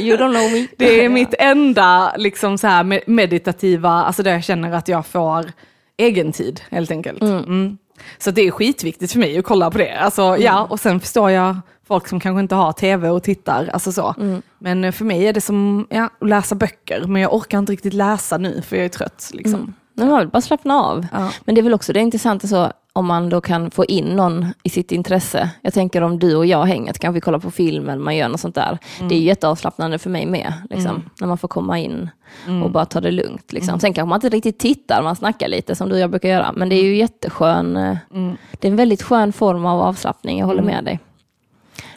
you 0.00 0.16
don't 0.16 0.32
know 0.32 0.52
me. 0.52 0.66
Det 0.78 1.04
är 1.04 1.08
mitt 1.08 1.34
enda 1.38 2.16
liksom 2.16 2.58
så 2.58 2.66
här 2.66 2.84
me- 2.84 3.02
meditativa, 3.06 3.90
alltså 3.90 4.22
där 4.22 4.32
jag 4.32 4.44
känner 4.44 4.72
att 4.72 4.88
jag 4.88 5.06
får 5.06 5.52
egen 5.96 6.32
tid 6.32 6.60
helt 6.70 6.90
enkelt. 6.90 7.22
Mm. 7.22 7.78
Så 8.18 8.30
det 8.30 8.42
är 8.42 8.50
skitviktigt 8.50 9.12
för 9.12 9.18
mig 9.18 9.38
att 9.38 9.44
kolla 9.44 9.70
på 9.70 9.78
det. 9.78 9.98
Alltså, 9.98 10.36
ja, 10.38 10.66
och 10.70 10.80
sen 10.80 11.00
förstår 11.00 11.30
jag 11.30 11.56
folk 11.86 12.08
som 12.08 12.20
kanske 12.20 12.40
inte 12.40 12.54
har 12.54 12.72
tv 12.72 13.10
och 13.10 13.22
tittar. 13.22 13.70
Alltså 13.72 13.92
så. 13.92 14.14
Men 14.58 14.84
eh, 14.84 14.92
för 14.92 15.04
mig 15.04 15.26
är 15.26 15.32
det 15.32 15.40
som 15.40 15.86
ja, 15.90 16.10
att 16.20 16.28
läsa 16.28 16.54
böcker, 16.54 17.04
men 17.06 17.22
jag 17.22 17.34
orkar 17.34 17.58
inte 17.58 17.72
riktigt 17.72 17.94
läsa 17.94 18.38
nu 18.38 18.62
för 18.62 18.76
jag 18.76 18.84
är 18.84 18.88
trött. 18.88 19.30
Liksom. 19.32 19.74
Men 19.94 20.08
man 20.08 20.18
vill 20.18 20.28
bara 20.28 20.40
slappna 20.40 20.74
av. 20.74 21.06
Ja. 21.12 21.30
Men 21.44 21.54
det 21.54 21.60
är 21.60 21.62
väl 21.62 21.74
också 21.74 21.92
det 21.92 22.00
intressanta 22.00 22.46
så 22.46 22.72
om 22.94 23.06
man 23.06 23.28
då 23.28 23.40
kan 23.40 23.70
få 23.70 23.84
in 23.84 24.04
någon 24.04 24.46
i 24.62 24.70
sitt 24.70 24.92
intresse. 24.92 25.50
Jag 25.62 25.74
tänker 25.74 26.02
om 26.02 26.18
du 26.18 26.36
och 26.36 26.46
jag 26.46 26.64
hänger, 26.64 26.92
kanske 26.92 27.14
vi 27.14 27.20
kollar 27.20 27.38
på 27.38 27.50
film 27.50 27.88
eller 27.88 28.02
man 28.02 28.16
gör 28.16 28.28
något 28.28 28.40
sånt 28.40 28.54
där. 28.54 28.78
Det 29.08 29.14
är 29.14 29.18
ju 29.18 29.24
jätteavslappnande 29.24 29.98
för 29.98 30.10
mig 30.10 30.26
med. 30.26 30.52
Liksom, 30.70 31.02
När 31.20 31.28
man 31.28 31.38
får 31.38 31.48
komma 31.48 31.78
in 31.78 32.10
och 32.64 32.70
bara 32.70 32.84
ta 32.84 33.00
det 33.00 33.10
lugnt. 33.10 33.52
Liksom. 33.52 33.80
Sen 33.80 33.92
kanske 33.92 34.08
man 34.08 34.16
inte 34.16 34.28
riktigt 34.28 34.58
tittar, 34.58 35.02
man 35.02 35.16
snackar 35.16 35.48
lite 35.48 35.74
som 35.74 35.88
du 35.88 35.94
och 35.94 36.00
jag 36.00 36.10
brukar 36.10 36.28
göra. 36.28 36.52
Men 36.56 36.68
det 36.68 36.74
är 36.74 36.82
ju 36.82 36.96
jätteskön, 36.96 37.76
eh, 37.76 37.96
det 38.60 38.66
är 38.68 38.70
en 38.70 38.76
väldigt 38.76 39.02
skön 39.02 39.32
form 39.32 39.66
av 39.66 39.80
avslappning, 39.80 40.38
jag 40.38 40.46
håller 40.46 40.62
med 40.62 40.84
dig. 40.84 40.98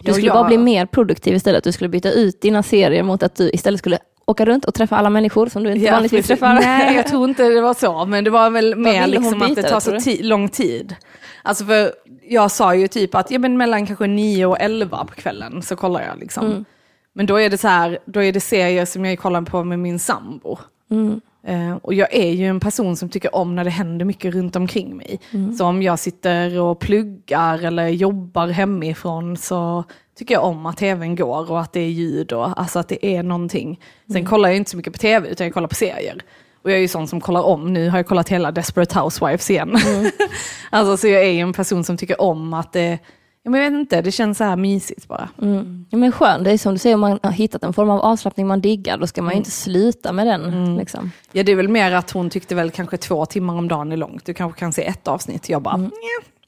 Du 0.02 0.12
skulle 0.14 0.28
jag- 0.28 0.36
bara 0.36 0.48
bli 0.48 0.58
mer 0.58 0.86
produktiv 0.86 1.36
istället. 1.36 1.64
Du 1.64 1.72
skulle 1.72 1.90
byta 1.90 2.12
ut 2.12 2.42
dina 2.42 2.64
serier 2.64 3.04
mot 3.04 3.24
att 3.24 3.36
du 3.36 3.50
istället 3.50 3.80
skulle 3.80 3.98
åka 4.25 4.46
runt 4.46 4.65
och 4.65 4.74
träffa 4.74 4.98
alla 4.98 5.10
människor 5.10 5.48
som 5.48 5.63
du 5.63 5.72
inte 5.72 5.91
vanligtvis 5.91 6.27
precis. 6.27 6.39
träffar. 6.39 6.53
Nej, 6.53 6.96
jag 6.96 7.08
tror 7.12 7.29
inte 7.29 7.44
det 7.50 7.62
var 7.62 7.74
så, 7.74 8.05
men 8.05 8.24
det 8.24 8.29
var 8.29 8.50
väl 8.50 8.75
mer 8.75 9.08
liksom 9.08 9.41
att 9.41 9.55
det 9.55 9.63
tar 9.63 9.79
så 9.79 9.91
ti- 9.91 10.24
lång 10.24 10.50
tid. 10.50 10.96
Alltså 11.44 11.65
för 11.65 11.91
jag 12.27 12.51
sa 12.51 12.75
ju 12.75 12.88
typ 12.88 13.15
att 13.15 13.32
ja, 13.32 13.39
men 13.39 13.58
mellan 13.58 13.86
kanske 13.86 14.08
9 14.08 14.46
och 14.46 14.58
11 14.60 15.05
på 15.05 15.15
kvällen 15.15 15.62
så 15.62 15.75
kollar 15.75 16.01
jag 16.01 16.20
liksom. 16.20 16.46
Mm. 16.46 16.65
Men 17.13 17.25
då 17.25 17.39
är 17.39 17.50
det 17.50 17.58
så 17.58 17.67
här, 17.67 18.00
då 18.05 18.24
är 18.24 18.34
det 18.34 18.41
serier 18.41 18.86
som 18.86 19.05
jag 19.05 19.20
kollar 19.20 19.41
på 19.41 19.63
med 19.63 19.79
min 19.79 20.00
sambo. 20.00 20.58
Mm. 20.91 21.22
Eh, 21.48 21.75
och 21.82 21.94
jag 21.94 22.14
är 22.14 22.32
ju 22.32 22.48
en 22.48 22.60
person 22.60 22.96
som 22.96 23.10
tycker 23.10 23.36
om 23.36 23.56
när 23.56 23.64
det 23.64 23.70
händer 23.70 24.06
mycket 24.06 24.34
runt 24.34 24.56
omkring 24.56 24.98
mig. 24.98 25.20
Mm. 25.32 25.54
Så 25.54 25.66
om 25.66 25.82
jag 25.82 26.00
sitter 26.00 26.60
och 26.60 26.80
pluggar 26.80 27.66
eller 27.66 27.88
jobbar 27.88 28.48
hemifrån 28.48 29.38
så 29.38 29.84
tycker 30.18 30.34
jag 30.34 30.44
om 30.44 30.66
att 30.66 30.78
tvn 30.78 31.16
går 31.16 31.52
och 31.52 31.62
att 31.62 31.74
det 31.74 31.80
är 31.80 31.90
ljud 31.90 32.34
och 32.34 32.60
alltså 32.60 32.80
att 32.80 32.88
det 32.88 33.06
är 33.06 33.24
någonting. 33.24 33.80
Sen 34.08 34.16
Mm. 34.16 34.25
kollar 34.30 34.50
jag 34.50 34.56
inte 34.58 34.72
så 34.72 34.78
mycket 34.78 34.94
på 34.94 35.00
tv 35.00 35.30
utan 35.30 35.48
jag 35.48 35.54
kollar 35.54 35.68
på 35.68 35.75
serier. 35.75 36.22
Och 36.64 36.72
jag 36.72 36.78
är 36.78 36.82
ju 36.82 36.88
sån 36.88 37.08
som 37.08 37.22
kollar 37.22 37.42
om, 37.44 37.74
nu 37.74 37.90
har 37.90 37.98
jag 37.98 38.08
kollat 38.08 38.30
hela 38.30 38.52
Desperate 38.52 39.00
Housewives 39.00 39.50
igen. 39.50 39.75
Mm. 39.88 40.12
alltså 40.70 40.98
så 40.98 41.08
jag 41.08 41.24
är 41.24 41.32
ju 41.32 41.40
en 41.40 41.54
person 41.54 41.84
som 41.84 41.98
tycker 41.98 42.22
om 42.22 42.54
att 42.54 42.74
det, 42.74 43.00
ja, 43.46 43.52
men 43.52 43.62
jag 43.62 43.72
vet 43.72 43.80
inte, 43.80 44.02
det 44.02 44.12
känns 44.12 44.38
så 44.38 44.44
här 44.44 44.56
mysigt 44.56 45.08
bara. 45.08 45.30
Mm. 45.42 45.86
Ja, 45.90 45.98
men 45.98 46.12
skön, 46.12 46.44
det 46.44 46.52
är 46.52 46.58
som 46.58 46.74
du 46.74 46.80
säger, 46.80 46.94
om 46.96 47.02
man 47.02 47.20
har 47.24 47.32
hittat 47.32 47.64
en 47.64 47.74
form 47.74 47.90
av 47.90 48.02
avslappning 48.02 48.48
man 48.48 48.62
diggar, 48.62 48.98
då 48.98 49.08
ska 49.08 49.22
man 49.22 49.32
ju 49.32 49.38
inte 49.38 49.52
sluta 49.52 50.12
med 50.14 50.28
den. 50.28 50.75
Liksom. 50.78 51.12
Ja 51.32 51.44
det 51.44 51.52
är 51.52 51.56
väl 51.56 51.68
mer 51.70 51.92
att 51.92 52.12
hon 52.12 52.30
tyckte 52.30 52.56
väl 52.56 52.72
kanske 52.72 52.98
två 52.98 53.25
timmar 53.25 53.54
om 53.54 53.68
dagen 53.68 53.92
är 53.92 53.98
långt, 53.98 54.25
du 54.25 54.34
kanske 54.34 54.60
kan 54.60 54.74
se 54.74 54.86
ett 54.86 55.08
avsnitt. 55.08 55.50
Jag 55.50 55.62
bara, 55.62 55.75
Mm. 55.75 55.92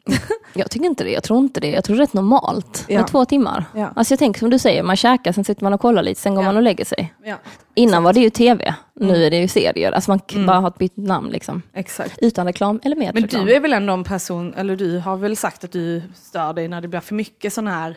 Jag 0.54 0.72
tycker 0.72 0.86
inte 0.86 1.04
det, 1.04 1.12
jag 1.12 1.24
tror 1.24 1.40
inte 1.40 1.60
det. 1.60 1.70
Jag 1.72 1.84
tror 1.84 1.96
det 1.96 2.00
är 2.00 2.06
rätt 2.06 2.14
normalt 2.14 2.86
Ja. 2.88 3.00
med 3.00 3.08
två 3.08 3.26
timmar. 3.26 3.66
Ja. 3.76 3.90
Alltså 3.96 4.12
jag 4.12 4.20
tänker 4.20 4.40
som 4.40 4.50
du 4.50 4.60
säger, 4.60 4.84
man 4.84 4.96
käkar, 4.96 5.32
sen 5.32 5.44
sitter 5.44 5.64
man 5.64 5.74
och 5.74 5.82
kollar 5.82 6.04
lite, 6.04 6.22
sen 6.22 6.36
går 6.36 6.44
Ja. 6.44 6.48
man 6.50 6.58
och 6.58 6.64
lägger 6.64 6.86
sig. 6.86 7.14
ja, 7.24 7.36
Innan 7.76 8.04
var 8.04 8.14
det 8.14 8.20
ju 8.20 8.30
tv, 8.30 8.76
nu 9.00 9.26
är 9.26 9.30
det 9.32 9.38
ju 9.38 9.48
serier. 9.48 9.92
Alltså 9.92 10.12
man 10.12 10.20
k- 10.20 10.46
bara 10.48 10.58
har 10.60 10.68
ett 10.68 10.78
bytt 10.78 10.98
namn 10.98 11.30
liksom. 11.30 11.62
exakt. 11.74 12.18
Utan 12.22 12.46
reklam 12.48 12.80
eller 12.84 12.96
med 12.96 13.14
Men 13.14 13.24
reklam. 13.24 13.46
du 13.46 13.56
är 13.56 13.60
väl 13.60 13.74
ändå 13.74 13.94
en 13.94 14.04
person, 14.04 14.54
eller 14.54 14.76
du 14.76 15.00
har 15.00 15.18
väl 15.18 15.38
sagt 15.38 15.64
att 15.64 15.72
du 15.72 16.02
stör 16.16 16.54
dig 16.54 16.68
när 16.68 16.82
det 16.82 16.88
blir 16.88 17.00
för 17.00 17.16
mycket 17.16 17.54
sån 17.54 17.68
här 17.68 17.96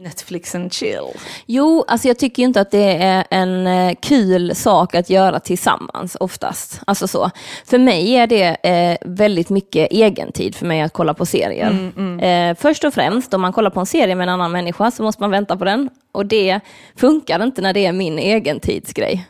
Netflix 0.00 0.54
and 0.54 0.72
chill? 0.72 1.06
Jo, 1.46 1.84
alltså 1.88 2.08
jag 2.08 2.18
tycker 2.18 2.42
inte 2.42 2.60
att 2.60 2.70
det 2.70 2.96
är 2.96 3.24
en 3.30 3.66
eh, 3.66 3.94
kul 4.00 4.54
sak 4.54 4.94
att 4.94 5.10
göra 5.10 5.40
tillsammans 5.40 6.16
oftast. 6.20 6.80
Alltså 6.86 7.08
så. 7.08 7.30
För 7.64 7.78
mig 7.78 8.12
är 8.12 8.26
det 8.26 8.56
eh, 8.62 8.96
väldigt 9.00 9.50
mycket 9.50 9.88
egentid 9.90 10.54
för 10.54 10.66
mig 10.66 10.80
att 10.80 10.92
kolla 10.92 11.14
på 11.14 11.26
serier. 11.26 11.92
Eh, 12.22 12.54
först 12.54 12.84
och 12.84 12.94
främst, 12.94 13.34
om 13.34 13.40
man 13.40 13.52
kollar 13.52 13.70
på 13.70 13.80
en 13.80 13.86
serie 13.86 14.14
med 14.14 14.22
en 14.22 14.28
annan 14.28 14.52
människa 14.52 14.90
så 14.90 15.02
måste 15.02 15.22
man 15.22 15.30
vänta 15.30 15.56
på 15.56 15.64
den. 15.64 15.90
Och 16.12 16.26
det 16.26 16.60
funkar 16.96 17.42
inte 17.42 17.62
när 17.62 17.72
det 17.72 17.86
är 17.86 17.92
min 17.92 18.18
egentidsgrej. 18.18 19.26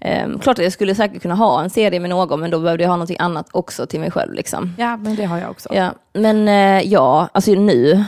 Eh, 0.00 0.38
klart 0.40 0.58
att 0.58 0.64
jag 0.64 0.72
skulle 0.72 0.94
säkert 0.94 1.22
kunna 1.22 1.34
ha 1.34 1.62
en 1.62 1.70
serie 1.70 2.00
med 2.00 2.10
någon, 2.10 2.40
men 2.40 2.50
då 2.50 2.60
behövde 2.60 2.84
jag 2.84 2.90
ha 2.90 2.96
något 2.96 3.10
annat 3.18 3.46
också 3.52 3.86
till 3.86 4.00
mig 4.00 4.10
själv. 4.10 4.34
Liksom. 4.34 4.74
Ja, 4.78 4.96
men 4.96 5.16
det 5.16 5.24
har 5.24 5.38
jag 5.38 5.50
också. 5.50 5.68
Ja, 5.74 5.90
men 6.12 6.48
eh, 6.48 6.92
ja, 6.92 7.28
alltså 7.32 7.50
nu 7.50 8.04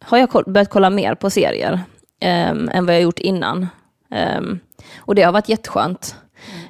har 0.00 0.18
jag 0.18 0.44
börjat 0.46 0.70
kolla 0.70 0.90
mer 0.90 1.14
på 1.14 1.30
serier 1.30 1.80
ehm, 2.20 2.70
än 2.72 2.86
vad 2.86 2.94
jag 2.94 3.02
gjort 3.02 3.18
innan. 3.18 3.66
Ehm, 4.10 4.58
och 4.98 5.14
det 5.14 5.22
har 5.22 5.32
varit 5.32 5.48
jätteskönt. 5.48 6.16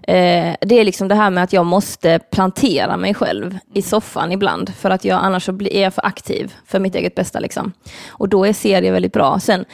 Eh, 0.02 0.54
det 0.60 0.80
är 0.80 0.84
liksom 0.84 1.08
det 1.08 1.14
här 1.14 1.30
med 1.30 1.44
att 1.44 1.52
jag 1.52 1.66
måste 1.66 2.18
plantera 2.18 2.96
mig 2.96 3.14
själv 3.14 3.58
i 3.74 3.82
soffan 3.82 4.32
ibland, 4.32 4.74
för 4.74 4.90
att 4.90 5.04
jag 5.04 5.20
annars 5.22 5.48
är 5.48 5.82
jag 5.82 5.94
för 5.94 6.06
aktiv 6.06 6.54
för 6.66 6.78
mitt 6.78 6.94
eget 6.94 7.14
bästa. 7.14 7.40
Liksom. 7.40 7.72
Och 8.08 8.28
då 8.28 8.44
är 8.46 8.52
serier 8.52 8.92
väldigt 8.92 9.12
bra. 9.12 9.40
Sen 9.40 9.64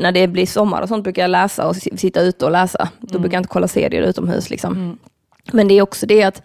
när 0.00 0.12
det 0.12 0.28
blir 0.28 0.46
sommar 0.46 0.82
och 0.82 0.88
sånt 0.88 1.04
brukar 1.04 1.22
jag 1.22 1.30
läsa 1.30 1.68
och 1.68 1.76
si- 1.76 1.96
sitta 1.96 2.20
ute 2.20 2.44
och 2.44 2.50
läsa. 2.50 2.88
Då 3.00 3.18
brukar 3.18 3.36
jag 3.36 3.40
inte 3.40 3.52
kolla 3.52 3.68
serier 3.68 4.02
utomhus. 4.02 4.50
Liksom. 4.50 4.98
Men 5.52 5.68
det 5.68 5.74
är 5.74 5.82
också 5.82 6.06
det 6.06 6.22
att 6.22 6.42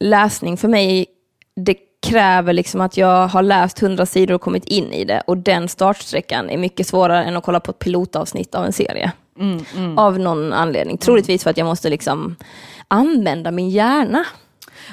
läsning 0.00 0.56
för 0.56 0.68
mig, 0.68 1.06
det 1.56 1.76
kräver 2.06 2.52
liksom 2.52 2.80
att 2.80 2.96
jag 2.96 3.28
har 3.28 3.42
läst 3.42 3.78
hundra 3.78 4.06
sidor 4.06 4.34
och 4.34 4.40
kommit 4.40 4.64
in 4.64 4.92
i 4.92 5.04
det. 5.04 5.22
Och 5.26 5.38
den 5.38 5.68
startsträckan 5.68 6.50
är 6.50 6.58
mycket 6.58 6.86
svårare 6.86 7.24
än 7.24 7.36
att 7.36 7.44
kolla 7.44 7.60
på 7.60 7.70
ett 7.70 7.78
pilotavsnitt 7.78 8.54
av 8.54 8.64
en 8.64 8.72
serie. 8.72 9.12
Av 9.96 10.18
någon 10.18 10.52
anledning. 10.52 10.98
Troligtvis 10.98 11.42
för 11.42 11.50
att 11.50 11.56
jag 11.56 11.66
måste 11.66 11.90
liksom 11.90 12.36
använda 12.88 13.50
min 13.50 13.70
hjärna. 13.70 14.24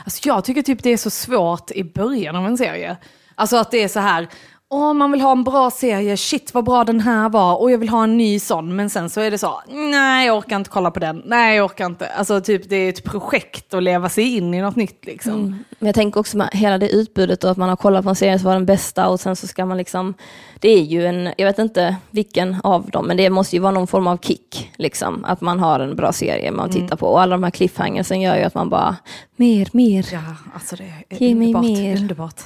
Alltså 0.04 0.28
jag 0.28 0.46
tycker 0.46 0.62
typ 0.62 0.84
det 0.84 0.90
är 0.90 0.98
så 0.98 1.10
svårt 1.10 1.72
i 1.72 1.84
början 1.84 2.36
av 2.36 2.46
en 2.46 2.58
serie. 2.58 2.98
Alltså 3.36 3.58
att 3.58 3.72
det 3.72 3.84
är 3.84 3.88
så 3.88 4.00
här, 4.00 4.28
åh 4.70 4.94
man 4.94 5.12
vill 5.12 5.22
ha 5.22 5.32
en 5.32 5.44
bra 5.44 5.72
serie, 5.72 6.18
shit 6.18 6.54
vad 6.54 6.64
bra 6.66 6.84
den 6.84 7.00
här 7.00 7.30
var, 7.30 7.62
och 7.62 7.72
jag 7.72 7.78
vill 7.78 7.90
ha 7.90 8.04
en 8.04 8.18
ny 8.18 8.40
sån. 8.40 8.76
Men 8.76 8.90
sen 8.90 9.10
så 9.10 9.22
är 9.22 9.32
det 9.32 9.38
så, 9.38 9.62
nej 9.68 10.28
jag 10.28 10.38
orkar 10.38 10.56
inte 10.56 10.70
kolla 10.70 10.92
på 10.92 11.00
den, 11.00 11.22
nej 11.26 11.56
jag 11.58 11.66
orkar 11.66 11.86
inte. 11.86 12.08
Alltså 12.08 12.42
typ 12.42 12.70
det 12.70 12.76
är 12.76 12.90
ett 12.90 13.04
projekt 13.04 13.74
att 13.74 13.84
leva 13.84 14.10
sig 14.10 14.38
in 14.38 14.54
i 14.54 14.62
något 14.62 14.76
nytt 14.76 15.06
liksom. 15.06 15.64
Men 15.80 15.86
jag 15.88 15.96
tänker 15.96 16.20
också 16.20 16.38
med 16.38 16.50
hela 16.54 16.78
det 16.78 16.90
utbudet 16.90 17.44
och 17.44 17.52
att 17.52 17.58
man 17.58 17.70
har 17.70 17.76
kollat 17.76 18.04
på 18.04 18.10
en 18.10 18.16
serie 18.16 18.40
som 18.40 18.46
var 18.46 18.54
den 18.54 18.66
bästa 18.66 19.08
och 19.10 19.20
sen 19.20 19.36
så 19.36 19.48
ska 19.48 19.66
man 19.66 19.78
liksom, 19.78 20.14
det 20.60 20.70
är 20.70 20.82
ju 20.82 21.06
en, 21.08 21.30
jag 21.38 21.46
vet 21.46 21.60
inte 21.60 21.96
vilken 22.12 22.56
av 22.64 22.90
dem, 22.90 23.06
men 23.08 23.18
det 23.18 23.30
måste 23.30 23.56
ju 23.56 23.62
vara 23.62 23.72
någon 23.72 23.88
form 23.88 24.08
av 24.08 24.18
kick, 24.18 24.72
liksom, 24.78 25.26
att 25.26 25.42
man 25.42 25.60
har 25.60 25.80
en 25.80 25.96
bra 25.96 26.12
serie 26.12 26.52
man 26.52 26.70
tittar 26.70 26.96
på 26.98 27.08
och 27.08 27.22
alla 27.22 27.36
de 27.36 27.44
här 27.44 27.52
cliffhangersen 27.52 28.22
gör 28.22 28.36
ju 28.38 28.44
att 28.44 28.56
man 28.56 28.70
bara, 28.70 28.96
mer, 29.36 29.70
mer. 29.72 30.06
Ja, 30.12 30.20
alltså 30.54 30.76
det 30.76 30.84
är 31.10 31.18
Ge 31.18 31.36
mig 31.36 31.48
underbart. 31.48 31.64
mer. 31.66 31.98
underbart. 31.98 32.42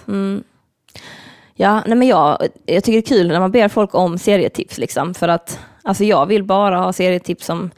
Ja, 1.61 1.83
nej 1.85 1.97
men 1.97 2.07
jag, 2.07 2.37
jag 2.65 2.83
tycker 2.83 3.01
det 3.01 3.07
är 3.07 3.17
kul 3.17 3.27
när 3.27 3.39
man 3.39 3.51
ber 3.51 3.67
folk 3.67 3.95
om 3.95 4.17
serietips 4.17 4.77
liksom, 4.77 5.13
för 5.13 5.27
att 5.27 5.59
alltså 5.83 6.03
jag 6.03 6.25
vill 6.25 6.43
bara 6.43 6.79
ha 6.79 6.93
serietips 6.93 7.45
som 7.45 7.71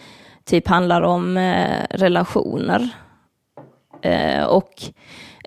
typ 0.45 0.67
handlar 0.67 1.01
om 1.01 1.37
eh, 1.37 1.85
relationer. 1.89 2.89
Eh, 4.01 4.43
och 4.43 4.71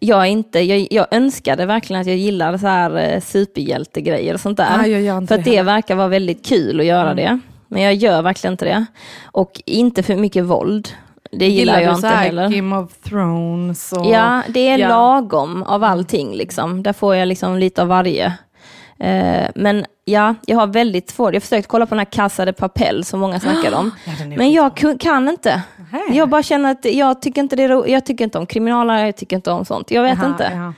jag, 0.01 0.29
inte, 0.29 0.61
jag, 0.61 0.87
jag 0.91 1.07
önskade 1.11 1.67
verkligen 1.67 2.01
att 2.01 2.07
jag 2.07 2.17
gillade 2.17 2.59
så 2.59 2.67
här 2.67 2.97
eh, 2.97 3.21
superhjältegrejer 3.21 4.35
och 4.35 4.41
sånt 4.41 4.57
där. 4.57 4.79
Nej, 4.79 5.27
för 5.27 5.35
att 5.35 5.45
det 5.45 5.63
verkar 5.63 5.95
vara 5.95 6.09
väldigt 6.09 6.47
kul 6.47 6.81
att 6.81 6.87
göra 6.87 7.15
det. 7.15 7.41
Men 7.69 7.83
jag 7.83 7.95
gör 7.95 8.23
verkligen 8.23 8.55
inte 8.55 8.65
det. 8.65 8.87
Och 9.25 9.63
inte 9.67 10.03
för 10.03 10.17
mycket 10.17 10.45
våld. 10.45 10.89
Det 11.39 11.49
gillar, 11.49 11.81
jag 11.81 11.93
du 11.93 11.97
inte 11.97 12.09
heller. 12.09 12.49
Game 12.49 12.77
of 12.77 12.93
Thrones 12.99 13.93
och... 13.93 14.07
Ja, 14.07 14.43
det 14.49 14.69
är 14.69 14.79
Ja. 14.79 14.89
lagom 14.89 15.63
av 15.63 15.85
allting. 15.85 16.35
Liksom. 16.35 16.83
Där 16.83 16.93
får 16.93 17.17
jag 17.17 17.29
liksom 17.29 17.59
lite 17.59 17.83
av 17.83 17.89
varje. 17.89 18.27
Eh, 18.99 19.47
men 19.55 19.85
ja, 20.05 20.35
jag 20.47 20.57
har 20.59 20.67
väldigt 20.67 21.11
svårt. 21.11 21.29
Jag 21.29 21.35
har 21.35 21.41
försökt 21.41 21.69
kolla 21.69 21.87
på 21.87 21.91
den 21.95 21.99
här 21.99 22.05
Casa 22.13 22.45
de 22.45 22.53
Papel 22.53 23.05
som 23.05 23.21
många 23.21 23.41
snackar 23.41 23.75
om. 23.75 23.91
Ja, 24.07 24.13
men 24.37 24.53
jag 24.53 24.77
kan 25.01 25.29
inte. 25.29 25.63
Nähä. 25.93 26.03
Jag 26.17 26.29
bara 26.29 26.43
känner 26.43 26.71
att 26.71 26.85
jag 26.85 27.23
tycker 27.23 27.41
inte 27.41 27.57
det 27.57 27.63
är 27.63 27.69
ro- 27.69 27.87
Jag 27.87 28.07
tycker 28.07 28.25
inte 28.25 28.39
om 28.39 28.47
kriminalare, 28.47 29.01
jag 29.07 29.17
tycker 29.17 29.37
inte 29.37 29.51
om 29.51 29.65
sånt. 29.65 29.91
Jag 29.91 30.03
vet 30.03 30.19
Jaha, 30.19 30.27
inte. 30.29 30.51
ja. 30.55 30.73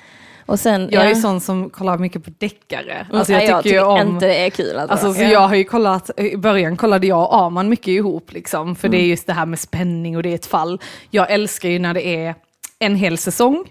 Och 0.47 0.61
sen, 0.61 0.89
Jag 0.93 1.03
är 1.03 1.09
ja. 1.09 1.15
ju 1.15 1.21
sån 1.21 1.41
som 1.41 1.71
kollar 1.71 1.99
mycket 1.99 2.25
på 2.25 2.31
deckare. 2.39 2.93
Mm, 2.93 3.17
Alltså 3.19 3.33
jag 3.33 3.39
nej, 3.39 3.47
tycker, 3.47 3.55
jag 3.55 3.63
tycker 3.63 3.85
om... 3.85 4.15
inte 4.15 4.27
det 4.27 4.47
är 4.47 4.51
kul. 4.51 4.77
Alltså. 4.79 4.93
Alltså, 4.93 5.15
så 5.15 5.23
Ja. 5.23 5.29
jag 5.29 5.49
har 5.49 5.55
ju 5.55 5.65
kollat, 5.65 6.11
i 6.17 6.37
början 6.37 6.77
kollade 6.77 7.07
jag 7.07 7.21
och 7.21 7.37
Arman 7.37 7.69
mycket 7.69 7.89
ihop 7.89 8.33
liksom, 8.33 8.77
för 8.77 8.89
det 8.89 8.97
är 8.97 9.07
just 9.07 9.27
det 9.27 9.33
här 9.33 9.47
med 9.47 9.59
spänning 9.59 10.17
och 10.17 10.23
det 10.23 10.29
är 10.31 10.35
ett 10.35 10.47
fall. 10.47 10.81
Jag 11.11 11.31
älskar 11.31 11.69
ju 11.69 11.79
när 11.79 11.95
det 11.95 12.07
är 12.07 12.35
en 12.79 12.97
hel 12.97 13.19
säsong 13.19 13.65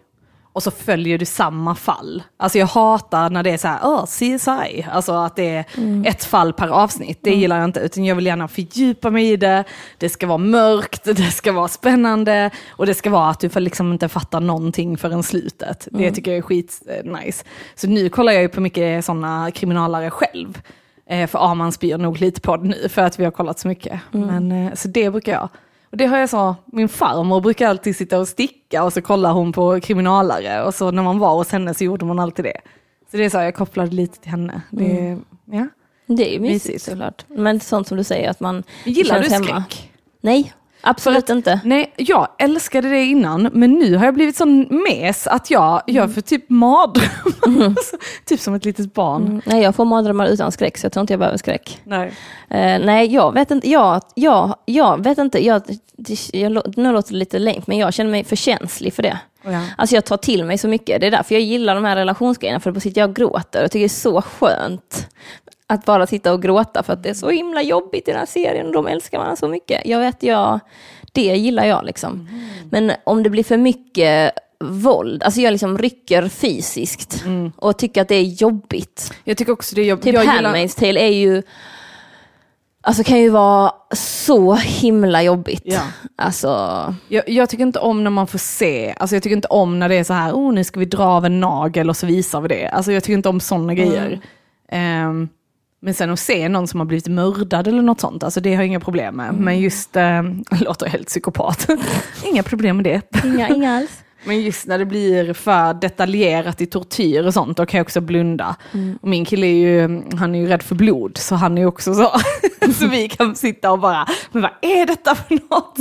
och 0.56 0.64
så 0.64 0.72
följer 0.72 1.18
du 1.18 1.26
samma 1.26 1.76
fall. 1.76 2.24
Alltså 2.38 2.58
jag 2.58 2.66
hatar 2.66 3.30
när 3.30 3.44
det 3.44 3.52
är 3.52 3.58
så 3.58 3.68
här, 3.68 3.80
oh, 3.82 4.06
CSI, 4.06 4.86
alltså 4.92 5.14
att 5.14 5.36
det 5.36 5.56
är 5.56 5.66
ett 6.06 6.24
fall 6.24 6.54
per 6.54 6.68
avsnitt. 6.68 7.20
Det 7.22 7.36
gillar 7.36 7.58
jag 7.58 7.66
inte, 7.66 7.80
utan 7.80 8.06
jag 8.06 8.16
vill 8.16 8.26
gärna 8.26 8.48
fördjupa 8.48 9.10
mig 9.10 9.32
i 9.32 9.38
det. 9.38 9.64
Det 9.98 10.10
ska 10.10 10.28
vara 10.28 10.38
mörkt, 10.38 11.04
det 11.16 11.32
ska 11.32 11.52
vara 11.52 11.68
spännande 11.68 12.52
och 12.70 12.86
det 12.86 12.94
ska 12.94 13.10
vara 13.10 13.30
att 13.30 13.40
du 13.40 13.50
får 13.50 13.60
liksom 13.60 13.94
inte 13.94 14.10
fattar 14.10 14.40
någonting 14.40 14.98
förrän 14.98 15.24
slutet. 15.24 15.88
Det 15.92 16.12
tycker 16.12 16.32
jag 16.32 16.38
är 16.38 16.42
skit 16.42 16.82
eh, 16.88 17.12
nice. 17.12 17.46
Så 17.76 17.88
nu 17.88 18.10
kollar 18.10 18.32
jag 18.32 18.42
ju 18.42 18.50
på 18.50 18.62
mycket 18.62 19.06
sådana 19.06 19.52
kriminalare 19.52 20.10
själv. 20.10 20.62
Eh, 21.10 21.28
för 21.28 21.52
Arman 21.52 21.72
spyr 21.72 21.98
nog 21.98 22.22
lite 22.22 22.42
på 22.42 22.58
det 22.58 22.68
nu 22.68 22.90
för 22.90 23.02
att 23.02 23.20
vi 23.20 23.24
har 23.24 23.32
kollat 23.32 23.60
så 23.60 23.68
mycket. 23.68 24.00
Men, 24.12 24.52
eh, 24.52 24.74
så 24.74 24.88
det 24.88 25.12
brukar 25.12 25.32
jag. 25.32 25.50
Och 25.96 26.00
det 26.00 26.06
har 26.06 26.18
jag 26.18 26.30
så, 26.30 26.56
min 26.66 26.90
farmor 26.90 27.42
brukar 27.42 27.68
alltid 27.70 27.96
sitta 27.96 28.20
och 28.20 28.28
sticka 28.28 28.84
och 28.84 28.94
så 28.94 29.02
kollar 29.02 29.32
hon 29.32 29.52
på 29.52 29.80
kriminalare 29.80 30.64
och 30.64 30.74
så 30.74 30.92
när 30.92 31.04
man 31.04 31.20
var 31.20 31.36
hos 31.36 31.52
henne 31.52 31.74
så 31.74 31.84
gjorde 31.84 32.06
man 32.06 32.20
alltid 32.20 32.46
det. 32.46 32.62
Så 33.12 33.18
det 33.18 33.26
är 33.26 33.30
så, 33.30 33.38
jag 33.38 33.56
kopplade 33.56 33.92
lite 33.92 34.20
till 34.20 34.32
henne. 34.32 34.62
Det, 34.72 35.18
ja. 35.46 35.68
Det 36.06 36.30
är 36.30 36.34
ju 36.34 36.40
mysigt, 36.40 36.66
Mysigt. 36.66 36.84
såklart. 36.86 37.26
Men 37.28 37.60
sånt 37.60 37.88
som 37.88 37.98
du 37.98 38.04
säger 38.04 38.30
att 38.30 38.40
man 38.40 38.64
Gillar 38.84 39.16
du 39.22 39.30
känns 39.30 39.48
hemma. 39.48 39.64
skräck? 39.70 39.92
Nej, 40.22 40.54
absolut 40.86 41.24
att- 41.24 41.30
inte. 41.30 41.60
Nej, 41.64 41.94
jag 41.98 42.28
älskade 42.40 42.90
det 42.90 43.04
innan, 43.04 43.50
men 43.54 43.72
nu 43.72 43.96
har 43.96 44.06
jag 44.06 44.14
blivit 44.14 44.36
sån 44.38 44.60
mes 44.90 45.28
att 45.28 45.52
jag 45.52 45.82
gör 45.88 46.08
för 46.08 46.22
typ 46.22 46.50
mardrömmar. 46.50 47.76
typ 48.26 48.40
som 48.40 48.54
ett 48.54 48.66
litet 48.66 48.94
barn. 48.94 49.26
Mm, 49.28 49.42
nej, 49.46 49.62
jag 49.64 49.76
får 49.76 49.86
mardrömmar 49.86 50.28
utan 50.28 50.52
skräck, 50.52 50.78
så 50.78 50.86
jag 50.86 50.92
tror 50.92 51.02
inte 51.02 51.14
jag 51.14 51.20
behöver 51.20 51.38
skräck. 51.38 51.82
Nej. 51.84 52.08
Eh, 52.50 52.80
nej, 52.86 53.14
jag 53.14 53.34
vet 53.34 53.52
inte. 53.52 53.70
Jag, 53.70 54.02
jag, 54.16 54.56
jag 54.66 55.04
vet 55.04 55.18
inte. 55.18 55.46
Jag, 55.46 55.62
jag, 56.34 56.78
nu 56.78 56.92
låter 56.92 57.12
det 57.14 57.18
lite 57.20 57.40
lame, 57.40 57.62
men 57.66 57.78
jag 57.78 57.94
känner 57.94 58.12
mig 58.12 58.24
för 58.24 58.36
känslig 58.36 58.94
för 58.94 59.04
det. 59.04 59.20
Ja. 59.44 59.62
Alltså 59.78 59.96
jag 59.96 60.06
tar 60.06 60.18
till 60.18 60.44
mig 60.46 60.58
så 60.58 60.68
mycket. 60.68 61.02
Det 61.02 61.08
är 61.08 61.12
därför 61.12 61.36
jag 61.36 61.42
gillar 61.42 61.76
de 61.76 61.84
här 61.86 61.96
relationsgrejerna, 61.96 62.60
för 62.60 62.72
då 62.72 62.80
sitter 62.80 63.02
jag 63.02 63.10
och 63.10 63.16
gråter. 63.16 63.62
Jag 63.62 63.72
tycker 63.72 63.80
det 63.80 63.86
är 63.86 63.90
så 63.90 64.22
skönt 64.22 65.08
att 65.68 65.86
bara 65.86 66.08
sitta 66.08 66.34
och 66.34 66.42
gråta, 66.42 66.84
för 66.84 66.94
att 66.94 67.04
det 67.04 67.10
är 67.10 67.14
så 67.14 67.30
himla 67.30 67.62
jobbigt 67.62 68.08
i 68.08 68.12
den 68.12 68.20
här 68.20 68.26
serien 68.26 68.68
och 68.68 68.74
de 68.74 68.88
älskar 68.88 69.18
varandra 69.18 69.36
så 69.36 69.48
mycket. 69.48 69.82
Jag 69.86 70.00
vet, 70.00 70.24
jag, 70.24 70.60
det 71.12 71.22
gillar 71.36 71.66
jag 71.66 71.86
liksom. 71.86 72.30
Men 72.72 72.92
om 73.04 73.24
det 73.24 73.30
blir 73.30 73.44
för 73.44 73.58
mycket 73.58 74.32
våld, 74.60 75.24
alltså 75.24 75.42
jag 75.42 75.52
liksom 75.52 75.78
rycker 75.78 76.28
fysiskt 76.28 77.24
och 77.58 77.78
tycker 77.78 78.02
att 78.02 78.08
det 78.08 78.16
är 78.16 78.24
jobbigt. 78.24 79.14
Jag 79.24 79.38
tycker 79.38 79.52
också 79.54 79.76
det 79.76 79.82
är 79.82 79.86
jobbigt. 79.86 80.04
Typ 80.06 80.14
jag 80.16 80.24
gillar- 80.36 80.54
Handmaid's 80.54 80.80
tale 80.80 81.00
är 81.00 81.14
ju, 81.14 81.44
alltså 82.82 83.04
kan 83.04 83.20
ju 83.20 83.30
vara 83.30 83.72
så 83.96 84.54
himla 84.56 85.24
jobbigt. 85.24 85.62
Ja. 85.66 85.82
Alltså, 86.16 86.50
Jag, 87.08 87.30
jag 87.30 87.50
tycker 87.50 87.64
inte 87.64 87.80
om 87.80 88.04
när 88.04 88.12
man 88.12 88.28
får 88.28 88.40
se, 88.40 88.96
alltså 88.98 89.16
jag 89.16 89.24
tycker 89.24 89.36
inte 89.36 89.48
om 89.48 89.80
när 89.80 89.90
det 89.90 89.96
är 89.96 90.04
så 90.04 90.14
här, 90.14 90.34
oh 90.34 90.54
nu 90.54 90.64
ska 90.64 90.80
vi 90.80 90.86
dra 90.86 91.04
av 91.06 91.26
en 91.26 91.40
nagel 91.40 91.90
och 91.90 91.98
så 91.98 92.06
visar 92.06 92.42
vi 92.42 92.48
det. 92.48 92.68
Alltså 92.68 92.92
jag 92.92 93.04
tycker 93.04 93.14
inte 93.18 93.30
om 93.30 93.40
sådana 93.40 93.74
grejer. 93.74 94.20
Ehm, 94.70 95.30
men 95.86 95.94
sen 95.94 96.10
att 96.10 96.20
se 96.20 96.50
någon 96.50 96.68
som 96.68 96.80
har 96.80 96.88
blivit 96.88 97.08
mördad 97.08 97.68
eller 97.68 97.82
något 97.82 98.00
sånt, 98.00 98.24
alltså 98.24 98.42
det 98.42 98.50
har 98.50 98.62
jag 98.62 98.68
inga 98.68 98.80
problem 98.80 99.16
med. 99.16 99.34
Men 99.34 99.60
just, 99.60 99.96
um, 99.96 100.44
låter 100.62 100.86
helt 100.86 101.08
psykopat, 101.08 101.68
inga 102.26 102.44
problem 102.44 102.78
med 102.78 102.86
det. 102.86 103.26
inga, 103.26 103.50
inga 103.50 103.78
alls. 103.78 103.92
Men 104.24 104.42
just 104.42 104.68
när 104.68 104.78
det 104.78 104.86
blir 104.86 105.34
för 105.34 105.74
detaljerat 105.74 106.62
i 106.62 106.66
tortyr 106.66 107.28
och 107.28 107.34
sånt, 107.34 107.58
då 107.58 107.66
kan 107.66 107.78
jag 107.78 107.86
också 107.86 108.02
blunda. 108.02 108.56
Och 109.02 109.08
min 109.08 109.26
kille 109.26 109.48
är 109.48 109.54
ju, 109.54 110.04
han 110.18 110.36
är 110.36 110.40
ju 110.40 110.48
rädd 110.48 110.64
för 110.64 110.76
blod, 110.76 111.18
så 111.18 111.36
han 111.36 111.58
är 111.58 111.62
ju 111.62 111.68
också 111.68 111.94
så. 111.94 112.12
så 112.74 112.88
vi 112.88 113.10
kan 113.10 113.36
sitta 113.36 113.72
och 113.72 113.80
bara, 113.80 114.08
men 114.32 114.42
vad 114.42 114.52
är 114.62 114.86
detta 114.86 115.16
för 115.16 115.40
något? 115.50 115.78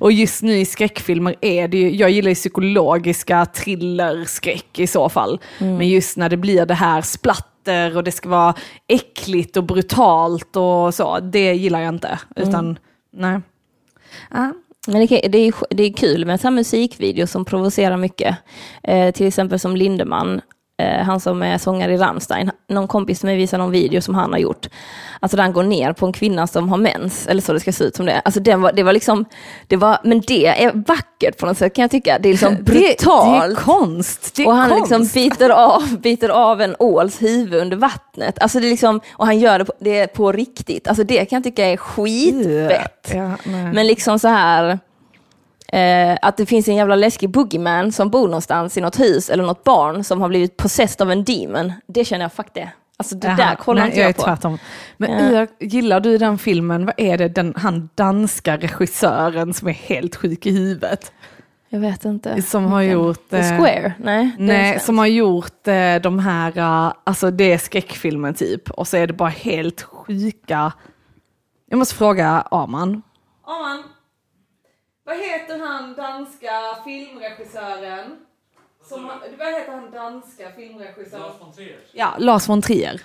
Och 0.00 0.12
just 0.12 0.42
nu 0.42 0.58
i 0.58 0.64
skräckfilmer 0.64 1.34
är 1.40 1.68
det 1.68 1.78
ju, 1.78 1.96
jag 1.96 2.10
gillar 2.10 2.28
ju 2.28 2.34
psykologiska 2.34 3.46
thriller, 3.46 4.24
skräck 4.24 4.78
i 4.78 4.86
så 4.86 5.08
fall. 5.08 5.40
Men 5.58 5.88
just 5.88 6.16
när 6.16 6.28
det 6.28 6.36
blir 6.36 6.66
det 6.66 6.74
här 6.74 7.02
splatter 7.62 7.96
och 7.96 8.04
det 8.04 8.12
ska 8.12 8.28
vara 8.28 8.54
äckligt 8.88 9.56
och 9.56 9.64
brutalt 9.64 10.56
och 10.56 10.94
så, 10.94 11.20
det 11.20 11.54
gillar 11.54 11.80
jag 11.80 11.94
inte. 11.94 12.18
Utan, 12.36 12.78
nej. 13.12 13.40
Ja. 14.30 14.52
Men 14.86 15.00
det, 15.00 15.06
kan- 15.06 15.30
det, 15.30 15.38
är, 15.38 15.54
det 15.70 15.82
är 15.82 15.92
kul 15.92 16.24
med 16.26 16.40
så 16.40 16.46
här 16.46 16.54
musikvideo 16.54 17.26
som 17.26 17.44
provocerar 17.44 17.96
mycket. 17.96 18.36
Eh, 18.82 19.12
till 19.14 19.26
exempel 19.26 19.58
som 19.58 19.76
Lindemann, 19.76 20.34
eh, 20.34 20.40
han 20.84 21.20
som 21.20 21.42
är 21.42 21.58
sångare 21.58 21.94
i 21.94 21.96
Rammstein. 21.96 22.50
Någon 22.68 22.88
kompis 22.88 23.18
till 23.18 23.26
mig 23.26 23.36
visade 23.36 23.62
någon 23.62 23.72
video 23.72 24.00
som 24.00 24.14
han 24.14 24.32
har 24.32 24.38
gjort. 24.38 24.68
Alltså 25.20 25.36
där 25.36 25.42
han 25.42 25.52
går 25.52 25.62
ner 25.62 25.92
på 25.92 26.06
en 26.06 26.12
kvinna 26.12 26.46
som 26.46 26.68
har 26.68 26.76
mens, 26.76 27.26
eller 27.26 27.42
så 27.42 27.52
det 27.52 27.60
ska 27.60 27.72
se 27.72 27.84
ut 27.84 27.96
som 27.96 28.06
det. 28.06 28.20
Alltså 28.24 28.40
den 28.40 28.62
var, 28.62 28.72
det 28.72 28.82
var 28.82 28.92
liksom, 28.92 29.24
det 29.66 29.76
var, 29.76 29.98
men 30.04 30.20
det 30.20 30.46
är 30.46 30.72
vackert 30.74 31.38
på 31.38 31.46
något 31.46 31.58
sätt 31.58 31.74
kan 31.74 31.82
jag 31.82 31.90
tycka. 31.90 32.18
Det 32.18 32.28
är 32.28 32.32
liksom 32.32 32.56
brutalt. 32.60 33.40
Det, 33.42 33.46
det 33.48 33.52
är 33.52 33.54
konst. 33.54 34.36
Det 34.36 34.42
är 34.42 34.46
och 34.46 34.54
han 34.54 34.70
konst. 34.70 34.90
liksom 34.90 35.22
biter 35.22 35.50
av, 35.50 35.98
biter 36.02 36.28
av 36.28 36.60
en 36.60 36.76
åls 36.78 37.22
huvud 37.22 37.60
under 37.60 37.76
vattnet. 37.76 38.38
Alltså 38.42 38.60
det 38.60 38.66
är 38.66 38.70
liksom, 38.70 39.00
och 39.12 39.26
han 39.26 39.38
gör 39.38 39.58
det 39.58 39.64
på, 39.64 39.72
det 39.80 40.06
på 40.06 40.32
riktigt. 40.32 40.88
Alltså 40.88 41.04
det 41.04 41.24
kan 41.24 41.36
jag 41.36 41.44
tycka 41.44 41.66
är 41.66 41.76
skitfett. 41.76 43.12
Ja. 43.14 43.30
Men 43.72 43.86
liksom 43.86 44.18
så 44.18 44.28
här, 44.28 44.78
eh, 45.72 46.18
att 46.22 46.36
det 46.36 46.46
finns 46.46 46.68
en 46.68 46.74
jävla 46.74 46.96
läskig 46.96 47.30
boogeyman 47.30 47.92
som 47.92 48.10
bor 48.10 48.28
någonstans 48.28 48.76
i 48.76 48.80
något 48.80 49.00
hus 49.00 49.30
eller 49.30 49.44
något 49.44 49.64
barn 49.64 50.04
som 50.04 50.20
har 50.20 50.28
blivit 50.28 50.56
possessed 50.56 51.02
av 51.02 51.10
en 51.12 51.24
demon. 51.24 51.72
Det 51.86 52.04
känner 52.04 52.24
jag, 52.24 52.32
fuck 52.32 52.54
det. 52.54 52.70
Alltså 52.96 53.14
det 53.14 53.26
Jaha, 53.26 53.36
där 53.36 53.54
kollar 53.54 53.82
nej, 53.82 53.90
inte 53.90 54.00
jag, 54.00 54.08
är 54.08 54.12
på. 54.12 54.22
Tvärtom. 54.22 54.58
Men 54.96 55.10
Ja. 55.10 55.28
Ida, 55.28 55.46
gillar 55.60 56.00
du 56.00 56.18
den 56.18 56.38
filmen? 56.38 56.86
Vad 56.86 56.94
är 56.96 57.18
det, 57.18 57.28
den, 57.28 57.54
han 57.56 57.88
danska 57.94 58.56
regissören 58.56 59.54
som 59.54 59.68
är 59.68 59.72
helt 59.72 60.16
sjuk 60.16 60.46
i 60.46 60.50
huvudet? 60.50 61.12
Jag 61.68 61.80
vet 61.80 62.04
inte. 62.04 62.42
Som 62.42 62.64
har 62.64 62.80
Vilken? 62.80 62.98
gjort... 62.98 63.30
The 63.30 63.36
eh, 63.36 63.58
Square? 63.58 63.92
Nej. 63.98 64.30
Nej, 64.38 64.80
som 64.80 64.98
har 64.98 65.06
gjort 65.06 65.68
eh, 65.68 65.96
de 66.02 66.18
här, 66.18 66.58
eh, 66.58 66.92
alltså 67.04 67.30
det 67.30 67.52
är 67.52 67.58
skräckfilmen 67.58 68.34
typ, 68.34 68.70
och 68.70 68.88
så 68.88 68.96
är 68.96 69.06
det 69.06 69.12
bara 69.12 69.28
helt 69.28 69.82
sjuka... 69.82 70.72
Jag 71.70 71.78
måste 71.78 71.94
fråga 71.94 72.28
Arman. 72.50 73.02
Arman, 73.46 73.82
vad 75.08 75.16
heter 75.16 75.58
han 75.58 75.94
danska 75.94 76.50
filmregissören? 76.84 78.16
Som, 78.84 79.04
vad 79.38 79.54
heter 79.54 79.72
han 79.72 79.90
danska 79.90 80.52
filmregissören? 80.52 81.22
Lars 81.22 81.40
von 81.40 81.52
Trier. 81.52 81.78
Ja, 81.92 82.14
Lars 82.18 82.48
von 82.48 82.62
Trier. 82.62 83.00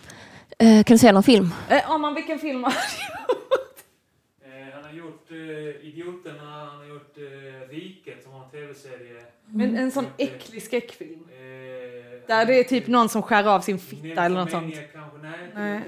Eh, 0.60 0.84
kan 0.84 0.96
du 0.96 0.98
säga 0.98 1.12
någon 1.12 1.24
film? 1.24 1.54
Eh, 1.70 1.92
Arman, 1.92 2.16
vilken 2.16 2.40
film 2.40 2.64
har 2.64 2.72
han 2.72 2.82
gjort? 3.08 3.84
Eh, 4.46 4.74
han 4.74 4.84
har 4.84 4.92
gjort 4.92 5.32
eh, 5.32 5.88
Idioterna, 5.88 6.66
han 6.66 6.78
har 6.78 6.86
gjort 6.86 7.18
eh, 7.18 7.70
Riket 7.70 8.24
som 8.24 8.34
var 8.34 8.44
en 8.44 8.50
tv-serie. 8.50 9.24
Men 9.46 9.78
en 9.78 9.92
sån 9.92 10.06
äcklig 10.18 10.64
skräckfilm. 10.64 11.28
Där 12.28 12.46
det 12.46 12.60
är 12.60 12.64
typ 12.64 12.88
någon 12.88 13.10
som 13.10 13.22
skär 13.22 13.48
av 13.48 13.60
sin 13.62 13.80
fitta 13.80 14.26
eller 14.26 14.40
något 14.40 14.52
sånt. 14.52 14.76
Nej, 15.24 15.50
Nej. 15.56 15.82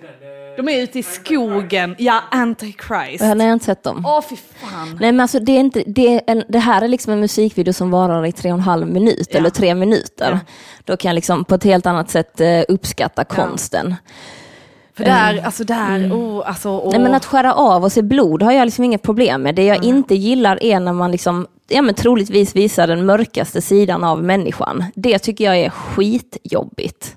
De 0.57 0.69
är 0.69 0.81
ute 0.81 0.99
i 0.99 1.03
skogen. 1.03 1.95
Ja, 1.97 2.21
Antichrist. 2.31 3.23
Jag 3.23 3.35
har 3.35 3.53
inte 3.53 3.65
sett 3.65 3.83
dem. 3.83 4.03
Åh, 4.05 4.21
fy 4.29 4.35
fan. 4.35 4.97
Nej 5.01 5.11
men 5.11 5.19
alltså 5.19 5.39
det, 5.39 5.51
är 5.51 5.59
inte, 5.59 5.83
det, 5.87 6.07
är 6.15 6.21
en, 6.27 6.43
det 6.49 6.59
här 6.59 6.81
är 6.81 6.87
liksom 6.87 7.13
en 7.13 7.19
musikvideo 7.19 7.73
som 7.73 7.91
varar 7.91 8.25
i 8.25 8.31
tre 8.31 8.51
och 8.51 8.57
en 8.57 8.63
halv 8.63 8.87
minut 8.87 9.27
Ja. 9.31 9.37
eller 9.37 9.49
tre 9.49 9.75
minuter. 9.75 10.29
Ja. 10.31 10.39
Då 10.83 10.97
kan 10.97 11.09
jag 11.09 11.15
liksom 11.15 11.45
på 11.45 11.55
ett 11.55 11.63
helt 11.63 11.85
annat 11.85 12.09
sätt 12.09 12.41
eh, 12.41 12.61
uppskatta 12.67 13.23
konsten. 13.23 13.95
För 14.97 15.03
där, 15.03 15.41
alltså 15.45 15.63
där, 15.63 16.11
oh, 16.13 16.43
alltså, 16.49 16.69
åh. 16.69 16.91
Nej 16.91 16.99
men 16.99 17.13
att 17.15 17.25
skära 17.25 17.53
av 17.53 17.83
och 17.83 17.91
se 17.91 18.01
blod 18.01 18.43
har 18.43 18.51
jag 18.51 18.65
liksom 18.65 18.83
inget 18.83 19.01
problem 19.01 19.41
med. 19.41 19.55
Det 19.55 19.63
jag 19.65 19.83
inte 19.83 20.15
gillar 20.15 20.63
är 20.63 20.79
när 20.79 20.93
man 20.93 21.11
liksom, 21.11 21.47
ja 21.67 21.81
men 21.81 21.95
troligtvis 21.95 22.55
visar 22.55 22.87
den 22.87 23.05
mörkaste 23.05 23.61
sidan 23.61 24.03
av 24.03 24.23
människan. 24.23 24.83
Det 24.95 25.19
tycker 25.19 25.45
jag 25.45 25.57
är 25.57 25.69
skitjobbigt. 25.69 27.15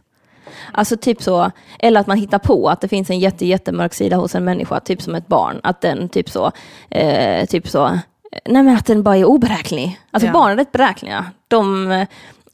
Alltså 0.73 0.97
typ 0.97 1.23
så, 1.23 1.51
eller 1.79 2.01
att 2.01 2.07
man 2.07 2.19
hittar 2.19 2.39
på 2.39 2.69
att 2.69 2.81
det 2.81 2.89
finns 2.89 3.11
en 3.11 3.19
jätte, 3.19 3.47
jättemörk 3.47 3.95
sida 3.95 4.17
hos 4.17 4.35
en 4.35 4.45
människa, 4.45 4.81
typ 4.81 5.03
som 5.03 5.15
ett 5.15 5.27
barn. 5.27 5.61
Att 5.63 5.81
den 5.81 6.09
typ 6.09 6.31
så, 6.31 6.53
eh, 6.91 7.47
typ 7.47 7.69
så, 7.69 7.99
nej 8.47 8.63
men 8.63 8.77
att 8.77 8.87
den 8.87 9.03
bara 9.03 9.17
är 9.17 9.25
oberäknelig. 9.25 10.01
Alltså 10.11 10.27
Ja. 10.27 10.33
barn 10.33 10.53
är 10.53 10.57
rätt 10.57 10.73
beräkneliga. 10.73 11.25
De 11.49 11.91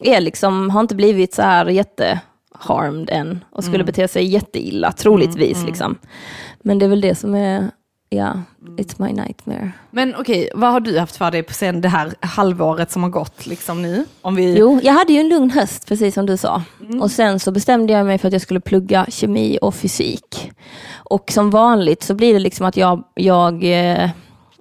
är 0.00 0.20
liksom, 0.20 0.70
har 0.70 0.80
inte 0.80 0.94
blivit 0.94 1.34
så 1.34 1.42
här 1.42 1.66
jätte 1.66 2.20
harmed 2.64 3.08
än 3.12 3.44
och 3.50 3.64
skulle 3.64 3.84
bete 3.84 4.08
sig 4.08 4.24
jätteilla, 4.24 4.92
troligtvis 4.92 5.64
liksom. 5.64 5.98
Men 6.62 6.78
det 6.78 6.84
är 6.84 6.88
väl 6.88 7.00
det 7.00 7.14
som 7.14 7.34
är, 7.34 7.70
ja, 8.08 8.42
it's 8.76 8.94
my 9.06 9.12
nightmare. 9.12 9.72
Men 9.90 10.14
okej, 10.14 10.50
vad 10.54 10.72
har 10.72 10.80
du 10.80 10.98
haft 10.98 11.16
för 11.16 11.30
dig 11.30 11.42
på 11.42 11.52
sen 11.52 11.80
det 11.80 11.88
här 11.88 12.14
halvåret 12.20 12.90
som 12.90 13.02
har 13.02 13.10
gått 13.10 13.46
liksom 13.46 13.82
nu? 13.82 14.04
Om 14.20 14.34
vi... 14.34 14.58
Jo, 14.58 14.80
jag 14.82 14.92
hade 14.92 15.12
ju 15.12 15.20
en 15.20 15.28
lugn 15.28 15.50
höst, 15.50 15.88
precis 15.88 16.14
som 16.14 16.26
du 16.26 16.36
sa. 16.36 16.62
Och 17.00 17.10
sen 17.10 17.40
så 17.40 17.52
bestämde 17.52 17.92
jag 17.92 18.06
mig 18.06 18.18
för 18.18 18.28
att 18.28 18.32
jag 18.32 18.42
skulle 18.42 18.60
plugga 18.60 19.06
kemi 19.08 19.58
och 19.62 19.74
fysik. 19.74 20.52
Och 20.94 21.30
som 21.32 21.50
vanligt 21.50 22.02
så 22.02 22.14
blir 22.14 22.32
det 22.32 22.38
liksom 22.38 22.66
att 22.66 22.76
jag, 22.76 23.04
jag, 23.14 23.64
eh, 23.64 24.10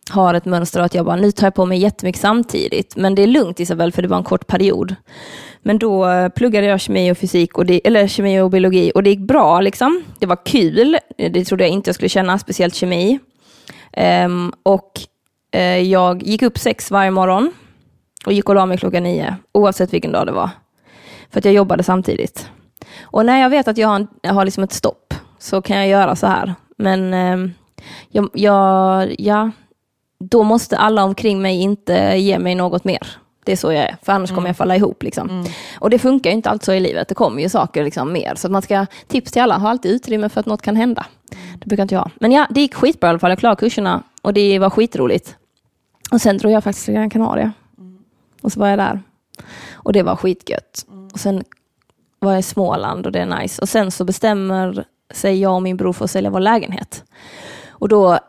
har 0.10 0.34
ett 0.34 0.46
mönster 0.46 0.82
att 0.82 0.96
jag 0.96 1.06
bara, 1.06 1.16
nu 1.16 1.32
tar 1.32 1.48
jag 1.48 1.54
på 1.54 1.66
mig 1.66 1.78
jättemycket 1.78 2.22
samtidigt. 2.22 2.96
Men 2.96 3.16
det 3.16 3.24
är 3.24 3.28
lugnt 3.28 3.60
Isabel, 3.60 3.92
för 3.92 4.02
det 4.02 4.08
var 4.08 4.18
en 4.18 4.24
kort 4.24 4.48
period. 4.48 4.96
Men 5.62 5.80
då 5.80 6.10
eh, 6.10 6.30
pluggade 6.30 6.68
jag 6.68 6.82
kemi 6.82 7.12
och 7.12 7.18
fysik, 7.18 7.58
och 7.58 7.66
det, 7.66 7.88
eller 7.88 8.08
kemi 8.08 8.39
och 8.39 8.50
biologi, 8.50 8.92
och 8.96 9.04
det 9.04 9.10
gick 9.10 9.20
bra. 9.20 9.62
Liksom. 9.62 10.04
Det 10.20 10.26
var 10.26 10.46
kul, 10.46 10.98
det 11.18 11.46
trodde 11.46 11.63
jag 11.63 11.72
inte 11.72 11.88
jag 11.88 11.96
skulle 11.96 12.10
känna, 12.10 12.39
speciellt 12.39 12.76
kemi. 12.76 13.20
Um, 14.26 14.54
och 14.63 14.92
uh, 15.56 15.62
jag 15.62 16.24
gick 16.24 16.42
upp 16.42 16.58
sex 16.58 16.92
varje 16.92 17.12
morgon 17.12 17.54
och 18.26 18.34
gick 18.34 18.50
och 18.50 18.56
la 18.56 18.66
mig 18.66 18.78
klockan 18.78 19.04
nio, 19.04 19.36
oavsett 19.52 19.94
vilken 19.94 20.12
dag 20.12 20.26
det 20.26 20.32
var. 20.32 20.50
För 21.32 21.39
att 21.39 21.46
jag 21.46 21.54
jobbade 21.54 21.84
samtidigt. 21.84 22.50
Och 23.02 23.26
när 23.26 23.42
jag 23.42 23.50
vet 23.50 23.68
att 23.68 23.78
jag 23.78 23.88
har, 23.88 23.96
en, 23.96 24.08
jag 24.22 24.34
har 24.34 24.46
liksom 24.46 24.63
ett 24.63 24.74
stopp, 24.74 25.13
så 25.39 25.62
kan 25.62 25.78
jag 25.78 25.88
göra 25.88 26.16
så 26.16 26.28
här. 26.28 26.56
Men 26.78 27.13
um, 27.13 27.54
jag, 28.10 28.30
jag, 28.34 29.16
ja, 29.20 29.52
då 30.30 30.44
måste 30.44 30.78
alla 30.78 31.04
omkring 31.04 31.42
mig 31.42 31.62
inte 31.62 32.14
ge 32.18 32.40
mig 32.40 32.56
något 32.56 32.84
mer. 32.84 33.08
Det 33.46 33.52
är 33.52 33.56
så 33.56 33.72
jag 33.72 33.84
är, 33.84 33.98
för 34.02 34.14
annars 34.14 34.32
kommer 34.32 34.50
jag 34.50 34.58
falla 34.58 34.76
ihop. 34.76 35.04
Liksom. 35.04 35.46
Och 35.80 35.90
det 35.90 36.00
funkar 36.00 36.30
ju 36.30 36.36
inte 36.36 36.50
alltid 36.50 36.66
så 36.66 36.74
i 36.74 36.80
livet, 36.80 37.08
det 37.08 37.16
kommer 37.16 37.42
ju 37.42 37.50
saker 37.50 37.84
liksom 37.84 38.14
mer. 38.14 38.36
Så 38.36 38.50
man 38.50 38.62
ska, 38.62 38.86
tips 39.08 39.32
till 39.32 39.42
alla, 39.42 39.58
ha 39.58 39.70
alltid 39.70 39.92
utrymme 39.92 40.30
för 40.30 40.40
att 40.40 40.46
något 40.46 40.62
kan 40.62 40.76
hända. 40.76 41.06
Det 41.60 41.66
brukar 41.66 41.84
inte 41.84 41.96
jag 41.96 42.02
ha. 42.02 42.12
Men 42.20 42.32
ja, 42.32 42.48
det 42.50 42.62
gick 42.62 42.74
skitbra 42.74 43.08
i 43.08 43.10
alla 43.10 43.20
fall, 43.20 43.30
jag 43.30 43.40
klarade 43.40 43.60
kurserna 43.60 44.04
och 44.22 44.34
det 44.34 44.60
var 44.60 44.70
skitroligt. 44.70 45.36
Och 46.12 46.22
sen 46.22 46.38
drog 46.38 46.52
jag 46.52 46.64
faktiskt 46.64 46.86
till 46.86 46.94
Gran 46.94 47.10
Canaria. 47.10 47.52
Och 48.42 48.52
så 48.52 48.60
var 48.60 48.68
jag 48.68 48.80
där. 48.80 49.02
Och 49.74 49.94
det 49.94 50.04
var 50.04 50.16
skitgött. 50.16 50.86
Och 51.14 51.20
sen 51.20 51.44
var 52.20 52.32
jag 52.32 52.40
i 52.40 52.44
Småland 52.44 53.06
och 53.06 53.12
det 53.12 53.20
är 53.20 53.40
nice. 53.40 53.62
Och 53.62 53.70
sen 53.70 53.92
så 53.92 54.06
bestämmer 54.06 54.86
sig 55.14 55.42
jag 55.42 55.56
och 55.56 55.62
min 55.62 55.78
bror 55.78 55.94
för 55.94 56.06
att 56.06 56.12
sälja 56.12 56.30
vår 56.30 56.40
lägenhet. 56.40 57.04
Och 57.70 57.90
då 57.90 58.20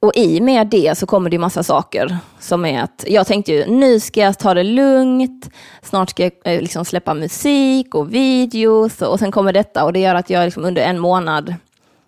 och 0.00 0.12
i 0.16 0.40
med 0.40 0.66
det 0.66 0.98
så 0.98 1.06
kommer 1.06 1.30
det 1.30 1.34
ju 1.34 1.40
massa 1.40 1.62
saker 1.62 2.16
som 2.40 2.64
är 2.64 2.82
att 2.82 3.04
jag 3.06 3.26
tänkte 3.26 3.52
ju 3.52 3.66
nu 3.66 4.00
ska 4.00 4.20
jag 4.20 4.38
ta 4.38 4.54
det 4.54 4.62
lugnt, 4.62 5.50
snart 5.82 6.10
ska 6.10 6.22
jag 6.22 6.32
eh, 6.44 6.60
liksom 6.60 6.84
släppa 6.84 7.14
musik 7.14 7.94
och 7.94 8.14
videos 8.14 9.02
och, 9.02 9.12
och 9.12 9.18
sen 9.18 9.32
kommer 9.32 9.52
detta 9.52 9.84
och 9.84 9.92
det 9.92 10.00
gör 10.00 10.14
att 10.14 10.30
jag 10.30 10.44
liksom 10.44 10.64
under 10.64 10.82
en 10.82 10.98
månad 10.98 11.54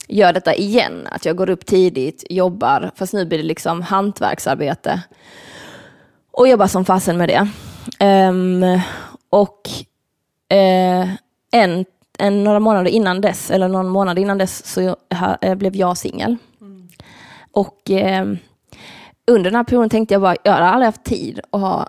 gör 0.08 0.32
detta 0.32 0.54
igen, 0.54 1.08
att 1.12 1.24
jag 1.24 1.36
går 1.36 1.50
upp 1.50 1.66
tidigt, 1.66 2.24
jobbar, 2.30 2.90
fast 2.96 3.12
nu 3.12 3.24
blir 3.24 3.38
det 3.38 3.44
liksom 3.44 3.82
hantverksarbete 3.82 5.02
och 6.32 6.48
jobbar 6.48 6.66
som 6.66 6.84
fasen 6.84 7.16
med 7.16 7.28
det. 7.28 7.48
Um, 8.28 8.80
och 9.30 9.60
uh, 10.52 11.10
en, 11.52 11.84
en, 12.18 12.44
några 12.44 12.60
månader 12.60 12.90
innan 12.90 13.20
dess, 13.20 13.50
eller 13.50 13.68
någon 13.68 13.88
månad 13.88 14.18
innan 14.18 14.38
dess, 14.38 14.66
så 14.66 14.96
ha- 15.14 15.38
eh, 15.40 15.54
blev 15.54 15.76
jag 15.76 15.96
singel. 15.96 16.36
Och 17.52 17.90
eh, 17.90 18.26
under 19.26 19.50
den 19.50 19.54
här 19.54 19.64
perioden 19.64 19.90
tänkte 19.90 20.14
jag 20.14 20.22
bara, 20.22 20.36
jag 20.42 20.52
har 20.52 20.60
aldrig 20.60 20.86
haft 20.86 21.04
tid 21.04 21.40
att 21.50 21.60
ha 21.60 21.88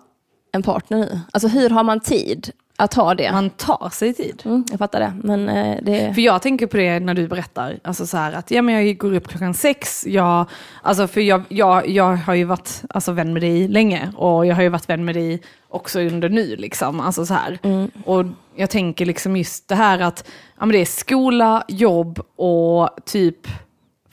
en 0.51 0.63
partner 0.63 0.97
nu. 0.97 1.19
Alltså 1.31 1.47
hur 1.47 1.69
har 1.69 1.83
man 1.83 1.99
tid 1.99 2.51
att 2.75 2.93
ha 2.93 3.15
det? 3.15 3.31
Man 3.31 3.49
tar 3.49 3.89
sig 3.89 4.13
tid. 4.13 4.41
Mm, 4.45 4.65
jag 4.69 4.79
fattar 4.79 4.99
det, 4.99 5.13
men 5.23 5.49
eh, 5.49 5.77
det... 5.81 6.13
För 6.13 6.21
jag 6.21 6.41
tänker 6.41 6.67
på 6.67 6.77
det 6.77 6.99
när 6.99 7.13
du 7.13 7.27
berättar, 7.27 7.79
alltså 7.83 8.05
så 8.05 8.17
här 8.17 8.33
att 8.33 8.51
ja, 8.51 8.61
men 8.61 8.75
jag 8.75 8.97
går 8.97 9.13
upp 9.13 9.27
klockan 9.27 9.53
sex, 9.53 10.07
jag, 10.07 10.45
alltså 10.81 11.07
för 11.07 11.21
jag, 11.21 11.43
jag, 11.49 11.89
jag 11.89 12.15
har 12.15 12.33
ju 12.33 12.43
varit 12.43 12.83
alltså, 12.89 13.11
vän 13.11 13.33
med 13.33 13.41
dig 13.41 13.67
länge 13.67 14.13
och 14.15 14.45
jag 14.45 14.55
har 14.55 14.63
ju 14.63 14.69
varit 14.69 14.89
vän 14.89 15.05
med 15.05 15.15
dig 15.15 15.41
också 15.69 15.99
under 15.99 16.29
nu. 16.29 16.55
Liksom, 16.55 16.99
alltså 16.99 17.25
så 17.25 17.33
här. 17.33 17.59
Och 18.05 18.25
jag 18.55 18.69
tänker 18.69 19.05
liksom 19.05 19.37
just 19.37 19.67
det 19.67 19.75
här 19.75 19.99
att 19.99 20.27
ja, 20.59 20.65
men 20.65 20.69
det 20.69 20.81
är 20.81 20.85
skola, 20.85 21.63
jobb 21.67 22.19
och 22.35 22.89
typ 23.05 23.47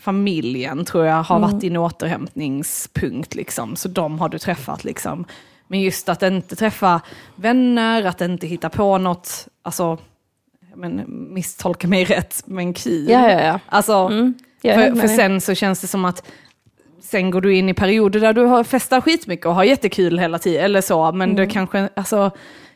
familjen 0.09 0.85
tror 0.85 1.07
jag 1.07 1.23
har 1.23 1.41
varit 1.41 1.61
din 1.61 1.77
återhämtningspunkt. 1.77 3.35
Liksom. 3.35 3.77
Så 3.77 3.89
de 3.89 4.19
har 4.19 4.29
du 4.29 4.39
träffat. 4.39 4.85
Liksom. 4.85 5.25
Men 5.67 5.81
just 5.81 6.09
att 6.09 6.23
inte 6.23 6.57
träffa 6.57 7.01
vänner, 7.37 8.05
att 8.05 8.21
inte 8.21 8.47
hitta 8.47 8.69
på 8.69 8.99
något, 8.99 9.49
alltså, 9.63 9.99
men, 10.75 11.05
misstolka 11.35 11.89
mig 11.89 12.05
rätt, 12.05 12.43
men 12.47 12.75
kul. 12.75 13.09
Ja, 13.09 13.31
ja, 13.31 13.41
ja. 13.41 13.61
Alltså, 13.67 13.95
Mm, 13.95 14.35
för, 14.63 15.01
för 15.01 15.09
sen 15.09 15.41
så 15.41 15.55
känns 15.55 15.81
det 15.81 15.87
som 15.87 16.05
att 16.05 16.23
sen 17.01 17.31
går 17.31 17.41
du 17.41 17.57
in 17.57 17.69
i 17.69 17.75
perioder 17.75 18.21
där 18.21 18.33
du 18.33 18.45
har 18.45 18.65
festar 18.65 19.01
skitmycket 19.01 19.47
och 19.47 19.55
har 19.55 19.65
jättekul 19.65 20.19
hela 20.19 20.39
tiden, 20.39 20.65
eller 20.65 20.81
så, 20.81 21.13
men 21.13 21.37
det 21.37 21.47
kanske, 21.47 21.89
alltså, 21.95 22.31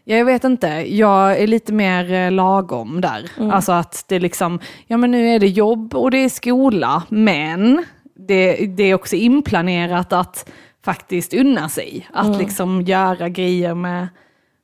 jag 0.05 0.25
vet 0.25 0.45
inte, 0.45 0.67
jag 0.89 1.41
är 1.41 1.47
lite 1.47 1.73
mer 1.73 2.13
eh, 2.13 2.31
lagom 2.31 3.01
där. 3.01 3.31
Alltså 3.53 3.73
att 3.73 4.05
det 4.09 4.17
är 4.17 4.21
liksom, 4.21 4.61
ja 4.87 4.97
men 4.97 5.11
nu 5.11 5.29
är 5.29 5.39
det 5.39 5.49
jobb 5.49 5.95
och 5.95 6.11
det 6.11 6.19
är 6.19 6.29
skola, 6.29 7.03
men 7.09 7.85
det, 8.15 8.67
det 8.67 8.83
är 8.83 8.95
också 8.95 9.17
inplanerat 9.17 10.13
att 10.13 10.51
faktiskt 10.85 11.35
unna 11.35 11.69
sig, 11.69 12.09
att 12.13 12.39
liksom 12.39 12.83
göra 12.83 13.29
grejer 13.29 13.75
med 13.75 14.09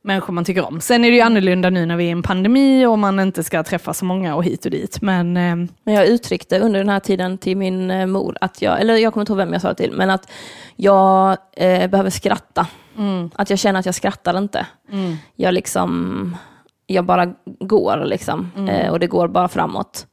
människor 0.09 0.33
man 0.33 0.45
tycker 0.45 0.67
om. 0.67 0.81
Sen 0.81 1.05
är 1.05 1.11
det 1.11 1.17
ju 1.17 1.23
annorlunda 1.23 1.71
nu 1.71 1.87
när 1.87 1.97
vi 1.97 2.05
är 2.05 2.09
i 2.09 2.11
en 2.11 2.23
pandemi 2.23 2.87
och 2.87 2.99
man 2.99 3.21
inte 3.21 3.45
ska 3.45 3.63
träffa 3.63 3.95
så 3.95 4.05
många 4.05 4.35
och 4.35 4.45
hit 4.45 4.65
och 4.65 4.71
dit, 4.71 5.03
men 5.03 5.37
eh, 5.37 5.57
Men 5.85 5.95
jag 5.95 6.07
uttryckte 6.07 6.61
under 6.61 6.79
den 6.79 6.89
här 6.89 7.01
tiden 7.01 7.39
till 7.39 7.57
min 7.57 7.91
eh, 7.91 8.07
mor 8.07 8.37
att 8.41 8.63
jag, 8.63 8.81
eller 8.81 8.97
jag 8.97 9.13
kommer 9.13 9.23
inte 9.23 9.33
ihåg 9.33 9.39
vem 9.39 9.53
jag 9.53 9.63
sa 9.63 9.69
det 9.69 9.75
till, 9.75 9.93
men 9.93 10.11
att 10.11 10.31
jag 10.77 11.37
eh, 11.57 11.91
behöver 11.91 12.11
skratta. 12.11 12.67
Att 13.35 13.51
jag 13.51 13.59
känner 13.59 13.81
att 13.81 13.87
jag 13.87 13.95
skrattar 13.95 14.39
inte. 14.39 14.67
Jag 15.37 15.55
liksom, 15.55 16.37
jag 16.87 17.05
bara 17.05 17.35
går 17.61 18.05
liksom. 18.05 18.51
Eh, 18.69 18.91
och 18.91 19.01
det 19.01 19.07
går 19.07 19.29
bara 19.29 19.49
framåt. 19.49 20.07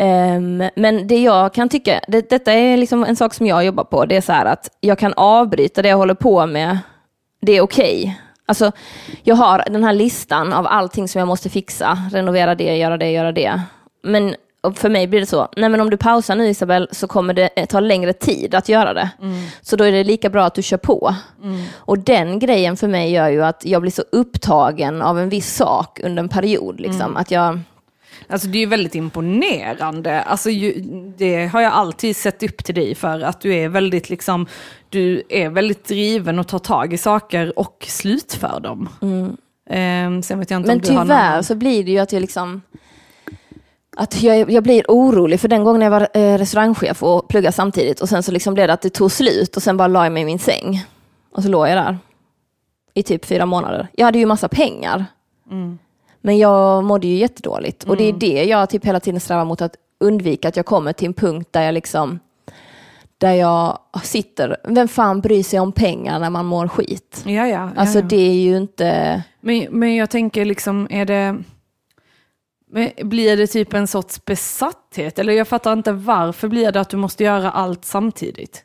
Ehm, 0.00 0.62
men 0.76 1.06
det 1.06 1.22
jag 1.22 1.54
kan 1.54 1.68
tycka, 1.68 2.00
det, 2.08 2.30
detta 2.30 2.52
är 2.52 2.76
liksom 2.76 3.04
en 3.04 3.16
sak 3.16 3.34
som 3.34 3.46
jag 3.46 3.64
jobbar 3.64 3.84
på, 3.84 4.04
det 4.06 4.16
är 4.16 4.20
så 4.20 4.32
här 4.32 4.46
att 4.46 4.70
jag 4.80 4.98
kan 4.98 5.12
avbryta 5.16 5.82
det 5.82 5.88
jag 5.88 5.96
håller 5.96 6.14
på 6.14 6.46
med, 6.46 6.78
det 7.40 7.52
är 7.52 7.60
okej. 7.60 8.20
Alltså, 8.48 8.72
jag 9.22 9.36
har 9.36 9.64
den 9.70 9.84
här 9.84 9.92
listan 9.92 10.52
av 10.52 10.66
allting 10.66 11.08
som 11.08 11.18
jag 11.18 11.28
måste 11.28 11.48
fixa, 11.48 11.98
renovera 12.12 12.54
det, 12.54 12.76
göra 12.76 12.96
det, 12.96 13.10
göra 13.10 13.32
det. 13.32 13.62
Men 14.02 14.34
för 14.74 14.88
mig 14.88 15.06
blir 15.06 15.20
det 15.20 15.26
så, 15.26 15.48
nej 15.56 15.68
men 15.68 15.80
om 15.80 15.90
du 15.90 15.96
pausar 15.96 16.36
nu 16.36 16.48
Isabel 16.48 16.88
så 16.92 17.06
kommer 17.06 17.34
det 17.34 17.50
eh, 17.56 17.66
ta 17.66 17.80
längre 17.80 18.12
tid 18.12 18.54
att 18.54 18.68
göra 18.68 18.94
det. 18.94 19.10
Så 19.60 19.76
då 19.76 19.84
är 19.84 19.92
det 19.92 20.04
lika 20.04 20.30
bra 20.30 20.44
att 20.44 20.54
du 20.54 20.62
kör 20.62 20.76
på. 20.76 21.14
Och 21.76 21.98
den 21.98 22.38
grejen 22.38 22.76
för 22.76 22.88
mig 22.88 23.12
gör 23.12 23.28
ju 23.28 23.44
att 23.44 23.64
jag 23.64 23.82
blir 23.82 23.92
så 23.92 24.02
upptagen 24.12 25.02
av 25.02 25.18
en 25.18 25.28
viss 25.28 25.54
sak 25.56 26.00
under 26.04 26.22
en 26.22 26.28
period. 26.28 26.80
Liksom. 26.80 27.16
Att 27.16 27.30
jag, 27.30 27.60
Alltså 28.26 28.48
det 28.48 28.58
är 28.58 28.60
ju 28.60 28.66
väldigt 28.66 28.94
imponerande. 28.94 30.22
Alltså 30.22 30.50
ju, 30.50 30.72
det 31.16 31.46
har 31.46 31.60
jag 31.60 31.72
alltid 31.72 32.16
sett 32.16 32.42
upp 32.42 32.64
till 32.64 32.74
dig 32.74 32.94
för, 32.94 33.20
att 33.20 33.40
du 33.40 33.54
är 33.54 33.68
väldigt 33.68 34.10
liksom, 34.10 34.46
du 34.88 35.22
är 35.28 35.48
väldigt 35.48 35.84
driven 35.84 36.38
och 36.38 36.48
tar 36.48 36.58
tag 36.58 36.92
i 36.92 36.98
saker 36.98 37.58
och 37.58 37.84
slutför 37.88 38.60
dem. 38.60 38.88
Ehm, 39.70 40.22
sen 40.22 40.38
vet 40.38 40.50
jag 40.50 40.60
inte 40.60 40.68
Men 40.68 40.76
om 40.76 40.82
du 40.82 40.88
har 40.88 40.96
någon... 40.96 41.06
tyvärr 41.06 41.42
så 41.42 41.54
blir 41.54 41.84
det 41.84 41.90
ju 41.90 41.98
att 41.98 42.12
jag 42.12 42.20
liksom 42.20 42.62
att 43.96 44.22
jag, 44.22 44.50
jag 44.50 44.62
blir 44.62 44.84
orolig, 44.88 45.40
för 45.40 45.48
den 45.48 45.64
gången 45.64 45.82
jag 45.82 45.90
var 45.90 46.08
eh, 46.14 46.38
restaurangchef 46.38 47.02
och 47.02 47.28
pluggade 47.28 47.52
samtidigt 47.52 48.00
och 48.00 48.08
sen 48.08 48.22
så 48.22 48.32
liksom 48.32 48.54
blev 48.54 48.66
det 48.66 48.72
att 48.72 48.82
det 48.82 48.90
tog 48.90 49.12
slut 49.12 49.56
och 49.56 49.62
sen 49.62 49.76
bara 49.76 49.88
la 49.88 50.04
jag 50.04 50.12
mig 50.12 50.22
i 50.22 50.26
min 50.26 50.38
säng. 50.38 50.84
Och 51.32 51.42
så 51.42 51.48
låg 51.48 51.68
jag 51.68 51.76
där 51.76 51.98
i 52.94 53.02
typ 53.02 53.24
fyra 53.24 53.46
månader. 53.46 53.88
Jag 53.92 54.04
hade 54.04 54.18
ju 54.18 54.26
massa 54.26 54.48
pengar. 54.48 55.04
Men 56.20 56.38
jag 56.38 56.84
mådde 56.84 57.06
ju 57.06 57.16
jättedåligt. 57.16 57.84
Och 57.84 57.96
det 57.96 58.04
är 58.04 58.12
det 58.12 58.44
jag 58.44 58.70
typ 58.70 58.84
hela 58.84 59.00
tiden 59.00 59.20
strävar 59.20 59.44
mot 59.44 59.62
att 59.62 59.76
undvika, 60.00 60.48
att 60.48 60.56
jag 60.56 60.66
kommer 60.66 60.92
till 60.92 61.06
en 61.06 61.14
punkt 61.14 61.48
där 61.50 61.62
jag 61.62 61.74
liksom 61.74 62.18
där 63.18 63.32
jag 63.32 63.78
sitter, 64.02 64.56
vem 64.64 64.88
fan 64.88 65.20
bryr 65.20 65.42
sig 65.42 65.60
om 65.60 65.72
pengar 65.72 66.18
när 66.18 66.30
man 66.30 66.46
mår 66.46 66.68
skit? 66.68 67.22
Ja, 67.26 67.32
ja, 67.32 67.46
ja, 67.46 67.70
Alltså 67.76 68.02
det 68.02 68.28
är 68.28 68.34
ju 68.34 68.56
inte... 68.56 69.22
Men, 69.40 69.66
men 69.70 69.96
jag 69.96 70.10
tänker 70.10 70.44
liksom, 70.44 70.86
är 70.90 71.04
det... 71.04 71.36
Blir 73.02 73.36
det 73.36 73.46
typ 73.46 73.74
en 73.74 73.86
sorts 73.86 74.24
besatthet? 74.24 75.18
Eller 75.18 75.32
jag 75.32 75.48
fattar 75.48 75.72
inte 75.72 75.92
varför 75.92 76.48
blir 76.48 76.72
det 76.72 76.80
att 76.80 76.88
du 76.88 76.96
måste 76.96 77.24
göra 77.24 77.50
allt 77.50 77.84
samtidigt? 77.84 78.64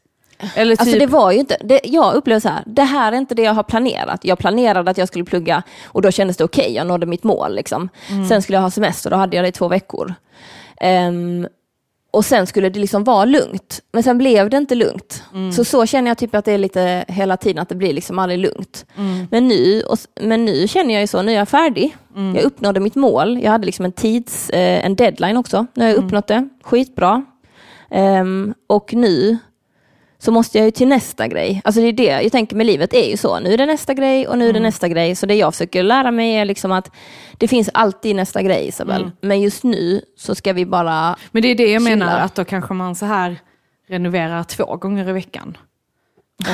Eller 0.56 0.76
typ, 0.76 0.82
Alltså 0.82 1.00
det 1.00 1.06
var 1.06 1.32
ju 1.32 1.40
inte, 1.40 1.58
det, 1.64 1.80
jag 1.84 2.14
upplevde 2.14 2.42
så 2.42 2.50
här, 2.50 2.64
det 2.66 2.84
här 2.84 3.12
är 3.12 3.18
inte 3.18 3.36
det 3.36 3.42
jag 3.42 3.54
har 3.54 3.64
planerat. 3.64 4.26
Jag 4.26 4.38
planerade 4.40 4.92
att 4.92 4.98
jag 4.98 5.08
skulle 5.08 5.26
plugga 5.26 5.64
och 5.86 6.02
då 6.02 6.12
kändes 6.12 6.38
det 6.38 6.44
okej, 6.44 6.74
jag 6.76 6.88
nådde 6.88 7.06
mitt 7.06 7.24
mål. 7.24 7.56
Liksom. 7.56 7.90
Sen 8.30 8.42
skulle 8.42 8.58
jag 8.58 8.64
ha 8.64 8.72
semester, 8.72 9.10
då 9.10 9.16
hade 9.16 9.36
jag 9.36 9.46
det 9.46 9.50
i 9.50 9.52
två 9.52 9.68
veckor. 9.68 10.14
Ehm, 10.78 11.48
och 12.12 12.26
sen 12.26 12.48
skulle 12.48 12.70
det 12.70 12.80
liksom 12.80 13.04
vara 13.04 13.26
lugnt, 13.26 13.80
men 13.92 14.04
sen 14.04 14.18
blev 14.18 14.50
det 14.50 14.58
inte 14.58 14.76
lugnt. 14.76 15.24
Så 15.56 15.66
så 15.66 15.86
känner 15.86 16.12
jag 16.12 16.18
typ 16.18 16.36
att 16.36 16.46
det 16.46 16.52
är 16.52 16.58
lite 16.58 17.06
hela 17.08 17.38
tiden, 17.38 17.62
att 17.62 17.70
det 17.70 17.76
blir 17.76 17.94
liksom 17.94 18.20
aldrig 18.20 18.40
lugnt. 18.40 18.86
Men, 19.32 19.48
nu, 19.48 19.82
och, 19.82 19.98
men 20.22 20.46
nu 20.46 20.68
känner 20.68 20.94
jag 20.94 21.02
ju 21.02 21.08
så, 21.08 21.22
nu 21.22 21.32
är 21.32 21.36
jag 21.36 21.50
färdig. 21.50 21.98
Jag 22.36 22.44
uppnådde 22.44 22.80
mitt 22.80 22.96
mål, 22.96 23.40
jag 23.44 23.52
hade 23.52 23.66
liksom 23.66 23.86
en 23.86 23.92
tids, 23.92 24.50
eh, 24.50 24.86
en 24.86 24.96
deadline 24.96 25.38
också. 25.38 25.66
Nu 25.74 25.84
har 25.84 25.90
jag 25.90 25.98
uppnått 25.98 26.28
det, 26.28 26.50
skitbra. 26.64 27.26
Ehm, 27.92 28.54
och 28.68 28.94
nu 28.94 29.38
så 30.24 30.32
måste 30.32 30.58
jag 30.58 30.66
ju 30.66 30.72
till 30.72 30.88
nästa 30.88 31.28
grej. 31.28 31.62
Alltså 31.64 31.82
det 31.82 31.88
är 31.88 31.94
det 31.94 32.22
jag 32.24 32.32
tänker 32.32 32.56
med 32.56 32.66
livet 32.66 32.94
är 32.94 33.10
ju 33.10 33.18
så. 33.18 33.40
Nu 33.40 33.54
är 33.54 33.58
det 33.58 33.66
nästa 33.66 33.94
grej 33.94 34.28
och 34.28 34.38
nu 34.38 34.50
är 34.50 34.54
det 34.54 34.60
nästa 34.60 34.88
grej. 34.88 35.16
Så 35.16 35.26
det 35.26 35.36
jag 35.36 35.54
försöker 35.54 35.84
lära 35.84 36.12
mig 36.12 36.36
är 36.36 36.46
liksom 36.46 36.72
att 36.72 36.92
det 37.38 37.48
finns 37.48 37.70
alltid 37.74 38.16
nästa 38.16 38.42
grej 38.42 38.68
Isabel. 38.68 39.12
Men 39.22 39.42
just 39.42 39.64
nu 39.64 40.02
så 40.18 40.36
ska 40.36 40.54
vi 40.54 40.66
bara... 40.66 41.16
Men 41.32 41.42
det 41.42 41.48
är 41.48 41.56
det 41.56 41.72
jag 41.72 41.84
Chilla. 41.84 41.96
menar, 41.96 42.20
att 42.20 42.36
då 42.36 42.46
kanske 42.46 42.74
man 42.74 42.96
så 42.96 43.06
här 43.06 43.40
renoverar 43.88 44.44
två 44.44 44.76
gånger 44.76 45.10
i 45.10 45.12
veckan. 45.12 45.58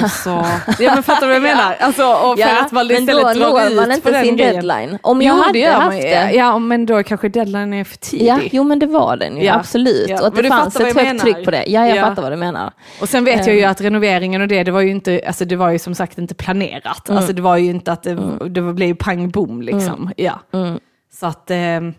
Och 0.04 0.12
så, 0.12 0.46
ja 0.80 0.94
men 0.94 1.04
fattar 1.04 1.22
du 1.22 1.28
vad 1.28 1.36
jag 1.36 1.42
menar? 1.58 1.76
Alltså, 1.80 2.04
och 2.06 2.40
för 2.40 2.62
att 2.66 2.72
man 2.72 2.88
men 2.88 3.06
då 3.06 3.12
istället 3.14 3.38
når 3.38 3.76
man 3.76 3.92
inte 3.92 4.24
sin 4.24 4.38
grejen. 4.38 4.54
deadline. 4.68 4.98
Om 5.02 5.22
jag 5.22 5.38
jo, 5.48 5.54
det 5.54 5.64
hade 5.66 5.78
man 5.78 5.86
haft 5.86 5.98
ju. 5.98 6.02
det. 6.10 6.32
Ja, 6.34 6.60
men 6.60 6.86
då 6.86 7.04
kanske 7.04 7.30
deadline 7.30 7.74
är 7.74 7.84
för 7.84 7.98
tidig. 7.98 8.26
Ja, 8.28 8.40
jo 8.52 8.64
men 8.64 8.80
det 8.80 8.86
var 8.86 9.18
den 9.18 9.38
ju, 9.38 9.44
Ja. 9.44 9.54
absolut. 9.56 10.10
Ja, 10.10 10.22
Och 10.22 10.28
att 10.28 10.34
men 10.34 10.44
det 10.44 10.50
du 10.50 10.56
fanns 10.56 10.74
fattar 10.74 10.88
ett 10.88 10.96
högt 10.96 11.08
menar. 11.08 11.20
tryck 11.20 11.46
på 11.46 11.52
det. 11.52 11.64
Ja, 11.68 11.88
jag 11.88 11.98
Ja. 11.98 12.02
fattar 12.02 12.22
vad 12.22 12.32
du 12.32 12.36
menar. 12.36 12.72
Och 13.02 13.10
sen 13.10 13.24
vet 13.26 13.48
jag 13.48 13.56
ju 13.56 13.62
Ehm. 13.62 13.72
att 13.72 13.82
renoveringen 13.82 14.42
och 14.42 14.48
det, 14.48 14.64
det 14.64 14.72
var 14.72 14.82
ju 14.82 14.90
inte, 14.92 15.22
alltså 15.28 15.46
det 15.46 15.56
var 15.56 15.70
ju 15.70 15.80
som 15.80 15.96
sagt 15.96 16.18
inte 16.18 16.36
planerat. 16.36 17.10
Mm. 17.10 17.18
Alltså 17.18 17.34
det 17.34 17.42
var 17.42 17.58
ju 17.58 17.70
inte 17.70 17.92
att 17.92 18.04
det, 18.04 18.18
det 18.50 18.62
blev 18.62 18.88
ju 18.90 18.96
pang 18.96 19.30
bom 19.30 19.62
liksom. 19.62 20.12
Ja. 20.18 20.40
Mm. 20.54 20.80
Så 21.20 21.26
att, 21.26 21.52
ehm, 21.52 21.94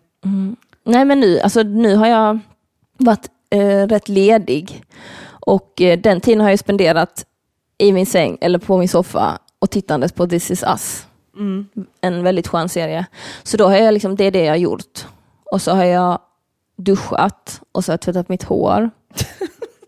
Nej 0.87 1.05
men 1.05 1.21
nu, 1.21 1.41
alltså 1.41 1.63
nu 1.63 1.97
har 1.97 2.07
jag 2.07 2.39
varit 2.99 3.27
eh, 3.51 3.87
rätt 3.87 4.09
ledig 4.09 4.83
och 5.41 5.81
eh, 5.81 5.99
den 5.99 6.21
tiden 6.21 6.41
har 6.41 6.51
jag 6.51 6.59
spenderat 6.59 7.25
i 7.81 7.93
min 7.93 8.07
säng 8.07 8.39
eller 8.41 8.59
på 8.59 8.79
min 8.79 8.89
soffa 8.89 9.39
och 9.59 9.71
tittandes 9.71 10.13
på 10.13 10.27
This 10.27 10.51
is 10.51 10.63
us. 10.63 11.07
mm. 11.37 11.67
En 12.01 12.23
väldigt 12.23 12.49
skön 12.49 12.69
serie. 12.69 13.07
Så 13.43 13.57
då 13.57 13.69
har 13.69 13.77
jag 13.77 13.95
liksom, 13.95 14.17
det 14.17 14.25
är 14.25 14.31
det 14.31 14.45
jag 14.45 14.53
har 14.53 14.57
gjort. 14.57 15.07
Och 15.53 15.63
så 15.63 15.73
har 15.73 15.85
jag 15.85 16.19
duschat 16.77 17.61
och 17.73 17.85
så 17.85 17.91
har 17.91 17.95
jag 17.95 18.01
tvättat 18.01 18.29
mitt 18.29 18.43
hår. 18.43 18.91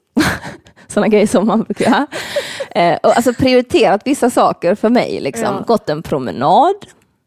Sådana 0.88 1.08
grejer 1.08 1.26
som 1.26 1.46
man 1.46 1.62
brukar 1.62 1.84
göra. 1.84 2.06
Eh, 2.70 2.98
och 3.02 3.16
alltså 3.16 3.34
prioriterat 3.34 4.00
vissa 4.04 4.30
saker 4.30 4.74
för 4.74 4.88
mig. 4.88 5.20
Liksom. 5.20 5.44
Ja. 5.44 5.64
Gått 5.66 5.88
en 5.88 6.02
promenad 6.02 6.74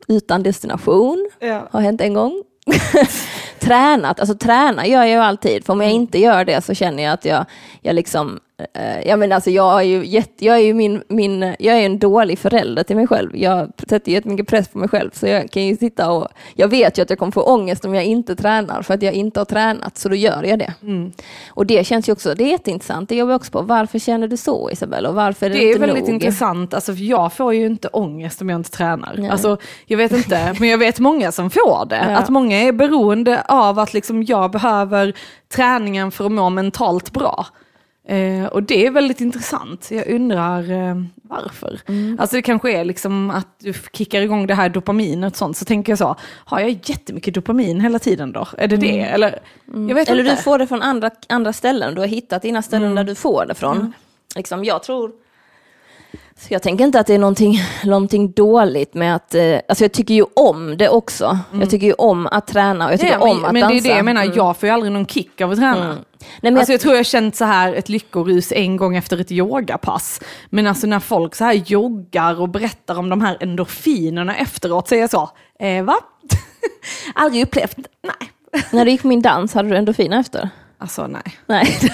utan 0.07 0.43
destination. 0.43 1.29
ja. 1.39 1.67
Har 1.71 1.81
hänt 1.81 2.01
en 2.01 2.13
gång. 2.13 2.43
Tränat, 3.59 4.19
alltså 4.19 4.35
träna 4.37 4.87
gör 4.87 4.99
jag 5.03 5.09
ju 5.09 5.15
alltid. 5.15 5.65
För 5.65 5.73
om 5.73 5.81
jag 5.81 5.91
inte 5.91 6.19
gör 6.19 6.45
det 6.45 6.61
så 6.65 6.73
känner 6.73 7.03
jag 7.03 7.13
att 7.13 7.25
jag, 7.25 7.45
jag 7.81 7.95
liksom, 7.95 8.39
eh, 8.73 9.07
jag 9.07 9.19
menar 9.19 9.35
alltså 9.35 9.49
jag 9.49 9.79
är 9.79 9.83
ju, 9.83 10.05
jätte, 10.05 10.45
jag 10.45 10.55
är 10.55 10.61
ju 10.61 10.73
min, 10.73 11.03
min, 11.07 11.55
jag 11.59 11.77
är 11.77 11.85
en 11.85 11.99
dålig 11.99 12.39
förälder 12.39 12.83
till 12.83 12.95
mig 12.95 13.07
själv. 13.07 13.37
Jag 13.37 13.71
sätter 13.89 14.11
jättemycket 14.11 14.47
press 14.47 14.67
på 14.67 14.77
mig 14.77 14.89
själv. 14.89 15.09
Så 15.13 15.27
jag 15.27 15.51
kan 15.51 15.65
ju 15.65 15.77
sitta 15.77 16.11
och, 16.11 16.27
jag 16.53 16.67
vet 16.67 16.97
ju 16.97 17.01
att 17.01 17.09
jag 17.09 17.19
kommer 17.19 17.31
få 17.31 17.41
ångest 17.41 17.85
om 17.85 17.95
jag 17.95 18.03
inte 18.03 18.35
tränar 18.35 18.81
för 18.81 18.93
att 18.93 19.01
jag 19.01 19.13
inte 19.13 19.39
har 19.39 19.45
tränat. 19.45 19.97
Så 19.97 20.09
då 20.09 20.15
gör 20.15 20.43
jag 20.43 20.59
det. 20.59 20.73
Mm. 20.81 21.11
Och 21.49 21.65
det 21.65 21.87
känns 21.87 22.09
ju 22.09 22.13
också, 22.13 22.35
det 22.35 22.43
är 22.43 22.51
jätteintressant. 22.51 23.09
Det 23.09 23.15
jobbar 23.15 23.31
jag 23.31 23.39
också 23.39 23.51
på. 23.51 23.61
Varför 23.61 23.99
känner 23.99 24.27
du 24.27 24.37
så 24.37 24.69
Isabella? 24.71 25.09
Och 25.09 25.15
varför 25.15 25.45
är 25.45 25.49
det, 25.49 25.55
Det 25.55 25.63
är 25.63 25.67
inte 25.67 25.79
väldigt 25.79 26.07
nog? 26.07 26.13
intressant, 26.13 26.73
alltså, 26.73 26.95
för 26.95 27.03
jag 27.03 27.33
får 27.33 27.53
ju 27.53 27.65
inte 27.65 27.87
ångest 27.87 28.41
om 28.41 28.49
jag 28.49 28.59
inte 28.59 28.71
tränar. 28.71 29.15
Nej. 29.17 29.29
Alltså, 29.29 29.57
jag 29.85 29.97
vet 29.97 30.11
inte, 30.11 30.55
men 30.59 30.69
jag 30.69 30.77
vet 30.77 30.99
många 30.99 31.31
som 31.31 31.49
får 31.49 31.85
det. 31.89 32.05
Ja. 32.09 32.17
Att 32.17 32.29
många 32.29 32.57
är 32.57 32.71
beroende 32.71 33.41
av 33.47 33.79
att 33.79 33.93
liksom, 33.93 34.23
jag 34.23 34.51
behöver 34.51 35.13
träningen 35.55 36.11
för 36.11 36.25
att 36.25 36.31
må 36.31 36.49
mentalt 36.49 37.11
bra. 37.11 37.45
Eh, 38.07 38.45
och 38.45 38.63
det 38.63 38.85
är 38.85 38.91
väldigt 38.91 39.21
intressant. 39.21 39.91
Jag 39.91 40.07
undrar 40.07 40.71
eh, 40.71 40.95
varför. 41.21 41.79
Mm. 41.87 42.17
Alltså 42.19 42.35
det 42.35 42.41
kanske 42.41 42.71
är 42.71 42.85
liksom 42.85 43.29
att 43.29 43.47
du 43.59 43.73
kickar 43.93 44.21
igång 44.21 44.47
det 44.47 44.53
här 44.55 44.69
dopaminet 44.69 45.33
och 45.33 45.37
sånt. 45.37 45.57
Så 45.57 45.65
tänker 45.65 45.91
jag 45.91 45.99
så, 45.99 46.15
har 46.45 46.59
jag 46.59 46.69
jättemycket 46.69 47.33
dopamin 47.33 47.81
hela 47.81 47.99
tiden 47.99 48.31
då? 48.31 48.47
Är 48.57 48.67
det 48.67 48.77
det? 48.77 48.99
Eller, 49.01 49.39
jag 49.65 49.95
vet 49.95 50.09
Eller 50.09 50.23
inte. 50.23 50.35
du 50.35 50.41
får 50.41 50.57
det 50.59 50.67
från 50.67 50.81
andra, 50.81 51.09
andra 51.29 51.53
ställen. 51.53 51.95
Du 51.95 52.01
har 52.01 52.07
hittat 52.07 52.41
dina 52.41 52.61
ställen 52.61 52.95
där 52.95 53.03
du 53.03 53.15
får 53.15 53.45
det 53.45 53.53
från. 53.55 53.93
Liksom, 54.35 54.63
jag 54.65 54.83
tror... 54.83 55.11
Så 56.37 56.53
jag 56.53 56.61
tänker 56.61 56.85
inte 56.85 56.99
att 56.99 57.07
det 57.07 57.13
är 57.13 57.19
någonting, 57.19 57.59
någonting 57.85 58.31
dåligt 58.31 58.93
med 58.93 59.15
att... 59.15 59.35
Eh, 59.35 59.59
alltså 59.67 59.83
jag 59.83 59.91
tycker 59.91 60.13
ju 60.13 60.25
om 60.35 60.77
det 60.77 60.89
också. 60.89 61.39
Jag 61.59 61.69
tycker 61.69 61.87
ju 61.87 61.93
om 61.93 62.27
att 62.27 62.47
träna 62.47 62.85
och 62.85 62.93
jag 62.93 62.99
tycker 62.99 63.13
Ja, 63.13 63.19
om 63.31 63.37
men, 63.37 63.45
att 63.45 63.53
men 63.53 63.61
dansa. 63.61 63.73
det 63.73 63.79
är 63.79 63.91
det 63.91 63.95
jag 63.97 64.05
menar, 64.05 64.23
Mm. 64.23 64.35
jag 64.37 64.57
får 64.57 64.67
ju 64.67 64.73
aldrig 64.73 64.91
någon 64.91 65.05
kick 65.05 65.41
av 65.41 65.51
att 65.51 65.57
träna. 65.57 65.97
Nej, 66.41 66.51
men 66.51 66.57
Alltså 66.57 66.71
jag, 66.71 66.75
jag 66.75 66.81
tror 66.81 66.93
jag 66.93 66.99
har 66.99 67.03
känt 67.03 67.35
så 67.35 67.45
här 67.45 67.73
ett 67.73 67.89
lyckorus 67.89 68.51
en 68.51 68.77
gång 68.77 68.95
efter 68.95 69.21
ett 69.21 69.31
yogapass. 69.31 70.21
Men 70.49 70.67
alltså 70.67 70.87
när 70.87 70.99
folk 70.99 71.35
så 71.35 71.43
här 71.43 71.53
joggar 71.53 72.41
och 72.41 72.49
berättar 72.49 72.99
om 72.99 73.09
de 73.09 73.21
här 73.21 73.37
endorfinerna 73.39 74.35
efteråt 74.37 74.87
så 74.87 74.95
är 74.95 74.99
jag 74.99 75.09
så, 75.09 75.29
eh, 75.59 75.83
va? 75.83 75.97
Aldrig 77.15 77.43
upplevt, 77.43 77.77
nej. 78.03 78.61
när 78.71 78.85
du 78.85 78.91
gick 78.91 79.01
på 79.01 79.07
min 79.07 79.21
dans, 79.21 79.53
hade 79.53 79.69
du 79.69 79.75
endorfiner 79.75 80.19
efter? 80.19 80.49
Alltså 80.77 81.07
nej. 81.07 81.37
Nej. 81.45 81.77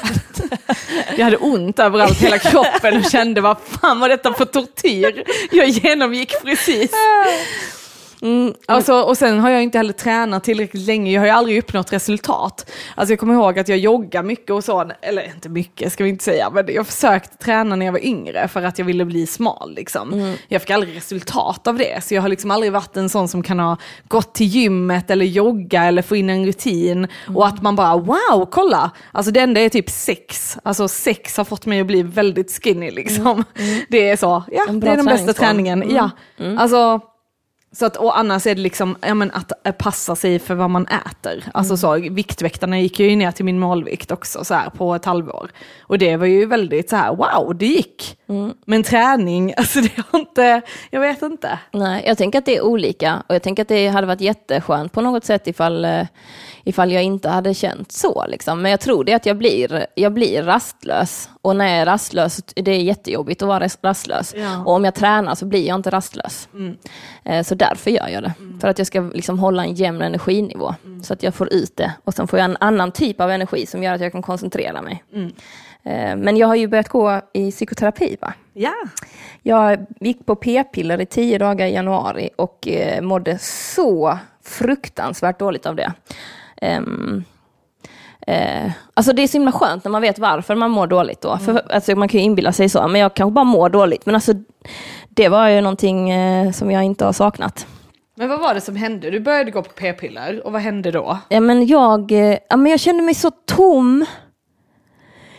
Jag 1.17 1.26
hade 1.26 1.38
ont 1.38 1.80
överallt 1.80 2.22
hela 2.22 2.38
kroppen 2.38 2.98
och 2.98 3.12
kände 3.12 3.41
vad 3.41 3.58
fan 3.62 4.00
var 4.00 4.10
detta 4.10 4.34
för 4.34 4.46
tortyr 4.46 5.24
jag 5.52 5.67
genomgick 5.67 6.34
precis. 6.44 6.91
Mm, 8.21 8.53
Alltså, 8.67 8.93
och 9.01 9.17
sen 9.17 9.39
har 9.39 9.49
jag 9.49 9.63
inte 9.63 9.77
heller 9.77 9.93
tränat 9.93 10.43
tillräckligt 10.43 10.88
länge, 10.88 11.12
jag 11.12 11.21
har 11.21 11.25
ju 11.25 11.31
aldrig 11.31 11.57
uppnått 11.60 11.93
resultat. 11.93 12.71
Alltså 12.95 13.12
jag 13.12 13.19
kommer 13.19 13.34
ihåg 13.34 13.60
att 13.60 13.67
jag 13.67 13.77
joggar 13.77 14.23
mycket 14.23 14.51
och 14.51 14.63
så, 14.63 14.91
eller 15.01 15.25
inte 15.36 15.49
mycket 15.49 15.93
ska 15.93 16.03
vi 16.03 16.10
inte 16.10 16.23
säga, 16.23 16.49
men 16.49 16.65
jag 16.73 16.88
försökte 16.88 17.38
träna 17.38 17.75
när 17.75 17.86
jag 17.86 17.93
var 17.93 18.05
yngre 18.05 18.47
för 18.47 18.63
att 18.63 18.79
jag 18.79 18.86
ville 18.86 19.05
bli 19.05 19.27
smal. 19.27 19.73
Liksom. 19.75 20.36
Jag 20.47 20.62
fick 20.62 20.69
aldrig 20.71 20.95
resultat 20.95 21.67
av 21.67 21.77
det, 21.77 22.03
så 22.03 22.13
jag 22.13 22.21
har 22.21 22.29
liksom 22.29 22.51
aldrig 22.51 22.71
varit 22.71 22.97
en 22.97 23.10
sån 23.10 23.27
som 23.27 23.43
kan 23.43 23.60
ha 23.60 23.77
gått 24.07 24.34
till 24.34 24.47
gymmet 24.47 25.12
eller 25.12 25.25
jogga 25.25 25.84
eller 25.84 26.01
få 26.01 26.15
in 26.15 26.29
en 26.29 26.45
rutin 26.45 27.07
och 27.36 27.47
att 27.47 27.62
man 27.62 27.75
bara 27.75 27.97
wow, 27.97 28.47
kolla! 28.51 28.91
Alltså 29.12 29.31
det 29.31 29.39
enda 29.39 29.62
är 29.62 29.69
typ 29.69 29.89
sex, 29.89 30.57
alltså 30.63 30.88
sex 30.88 31.38
har 31.38 31.43
fått 31.43 31.65
mig 31.65 31.81
att 31.81 31.88
bli 31.88 32.03
väldigt 32.03 32.63
skinny 32.63 32.91
liksom. 32.91 33.43
Det 33.89 34.10
är 34.10 34.17
så, 34.17 34.43
ja 34.51 34.65
det 34.71 34.88
är 34.88 34.95
den 34.95 35.05
bästa 35.05 35.34
träningsform. 35.34 35.34
träningen. 35.34 35.84
Mm. 35.84 35.95
Ja. 35.95 36.10
Alltså, 36.62 36.99
så 37.73 37.86
att, 37.86 37.97
och 37.97 38.19
annars 38.19 38.47
är 38.47 38.55
det 38.55 38.62
liksom 38.62 38.97
ja, 39.01 39.13
men 39.13 39.31
att 39.31 39.51
eh, 39.67 39.71
passa 39.71 40.15
sig 40.15 40.39
för 40.39 40.55
vad 40.55 40.69
man 40.69 40.88
äter. 40.88 41.43
Alltså 41.53 41.77
så, 41.77 41.93
viktväktarna 41.93 42.79
gick 42.79 42.99
ju 42.99 43.15
ner 43.15 43.31
till 43.31 43.45
min 43.45 43.60
målvikt 43.60 44.12
också 44.12 44.43
så 44.43 44.53
här, 44.53 44.69
på 44.69 44.95
ett 44.95 45.05
halvår. 45.05 45.51
Och 45.81 45.97
det 45.97 46.17
var 46.17 46.25
ju 46.25 46.45
väldigt 46.45 46.89
så 46.89 46.95
här, 46.95 47.15
wow, 47.15 47.55
det 47.55 47.65
gick. 47.65 48.17
Men 48.65 48.84
träning, 48.84 49.53
alltså 49.57 49.81
det 49.81 50.03
har 50.10 50.19
inte, 50.19 50.62
jag 50.89 51.01
vet 51.01 51.21
inte. 51.21 51.60
Nej, 51.71 52.03
jag 52.07 52.17
tänker 52.17 52.39
att 52.39 52.45
det 52.45 52.57
är 52.57 52.62
olika 52.62 53.23
och 53.27 53.36
jag 53.36 53.43
tänker 53.43 53.62
att 53.62 53.67
det 53.67 53.88
hade 53.88 54.07
varit 54.07 54.21
jätteskönt 54.21 54.91
på 54.91 55.01
något 55.01 55.25
sätt 55.25 55.47
ifall, 55.47 55.86
eh, 55.86 56.07
ifall 56.63 56.91
jag 56.91 57.04
inte 57.04 57.30
hade 57.30 57.54
känt 57.54 57.91
så. 57.91 58.26
Liksom. 58.28 58.62
Men 58.62 58.71
jag 58.71 58.80
tror 58.80 59.04
det 59.04 59.13
att 59.13 59.26
jag 59.26 59.38
blir, 59.38 59.86
jag 59.95 60.13
blir 60.13 60.43
rastlös 60.43 61.30
och 61.41 61.56
när 61.56 61.67
jag 61.67 61.78
är 61.78 61.86
rastlös, 61.86 62.38
det 62.56 62.71
är 62.71 62.80
jättejobbigt 62.80 63.41
att 63.41 63.47
vara 63.47 63.60
ras- 63.65 63.78
rastlös. 63.82 64.34
Ja. 64.38 64.63
Och 64.65 64.74
om 64.74 64.86
jag 64.86 64.95
tränar 64.95 65.36
så 65.36 65.45
blir 65.45 65.67
jag 65.67 65.76
inte 65.76 65.89
rastlös. 65.89 66.50
Eh, 67.24 67.43
Så 67.43 67.56
därför 67.56 67.91
gör 67.91 68.08
jag 68.08 68.24
det. 68.24 68.34
För 68.62 68.67
att 68.67 68.78
jag 68.78 68.88
ska 68.88 69.00
liksom 69.02 69.39
hålla 69.39 69.63
en 69.65 69.74
jämn 69.74 70.02
energinivå. 70.02 70.76
Så 71.04 71.13
att 71.13 71.24
jag 71.24 71.36
får 71.36 71.54
ut 71.54 71.78
det. 71.78 71.91
Och 72.04 72.13
sen 72.13 72.28
får 72.28 72.39
jag 72.39 72.45
en 72.45 72.58
annan 72.60 72.91
typ 72.91 73.21
av 73.21 73.32
energi 73.32 73.65
som 73.65 73.84
gör 73.84 73.93
att 73.93 74.02
jag 74.02 74.12
kan 74.12 74.21
koncentrera 74.21 74.82
mig. 74.82 75.04
Eh, 75.84 76.15
Men 76.15 76.38
jag 76.38 76.47
har 76.47 76.56
ju 76.56 76.67
börjat 76.67 76.89
gå 76.89 77.21
i 77.34 77.52
psykoterapi. 77.52 78.17
Va? 78.21 78.34
Ja. 78.54 78.74
Jag 79.43 79.86
gick 80.00 80.26
på 80.26 80.36
p-piller 80.36 81.02
i 81.02 81.06
tio 81.06 81.38
dagar 81.38 81.65
i 81.67 81.74
januari 81.74 82.30
och 82.36 82.67
eh, 82.67 83.02
mådde 83.02 83.38
så 83.41 84.17
fruktansvärt 84.43 85.39
dåligt 85.39 85.65
av 85.65 85.76
det. 85.76 85.93
Ehm, 86.62 87.24
eh, 88.28 88.71
alltså 88.93 89.13
det 89.13 89.21
är 89.21 89.28
så 89.28 89.38
himla 89.38 89.52
skönt 89.52 89.84
när 89.84 89.91
man 89.91 90.02
vet 90.02 90.19
varför 90.19 90.56
man 90.56 90.71
mår 90.71 90.88
dåligt 90.88 91.21
då. 91.21 91.38
För, 91.38 91.71
alltså 91.71 91.95
man 91.95 92.08
kan 92.08 92.19
ju 92.19 92.26
inbilla 92.26 92.52
sig 92.52 92.69
så, 92.69 92.88
men 92.88 93.02
jag 93.02 93.13
kanske 93.13 93.34
bara 93.34 93.45
mår 93.45 93.69
dåligt. 93.69 94.06
Men 94.06 94.15
alltså 94.15 94.34
det 95.10 95.30
var 95.30 95.47
ju 95.47 95.62
någonting 95.62 96.10
eh, 96.10 96.52
som 96.52 96.71
jag 96.71 96.84
inte 96.84 97.06
har 97.06 97.13
saknat. 97.13 97.67
Men 98.15 98.30
vad 98.30 98.39
var 98.39 98.54
det 98.54 98.62
som 98.62 98.76
hände? 98.76 99.12
Du 99.12 99.19
började 99.19 99.52
gå 99.52 99.63
på 99.63 99.71
p-piller 99.71 100.45
och 100.45 100.52
vad 100.52 100.62
hände 100.62 100.91
då? 100.91 101.17
Ja, 101.30 101.39
men 101.39 101.67
jag, 101.67 102.12
eh, 102.12 102.38
ja, 102.50 102.58
men 102.58 102.71
jag 102.71 102.80
kände 102.80 103.04
mig 103.04 103.13
så 103.13 103.32
tom. 103.32 104.06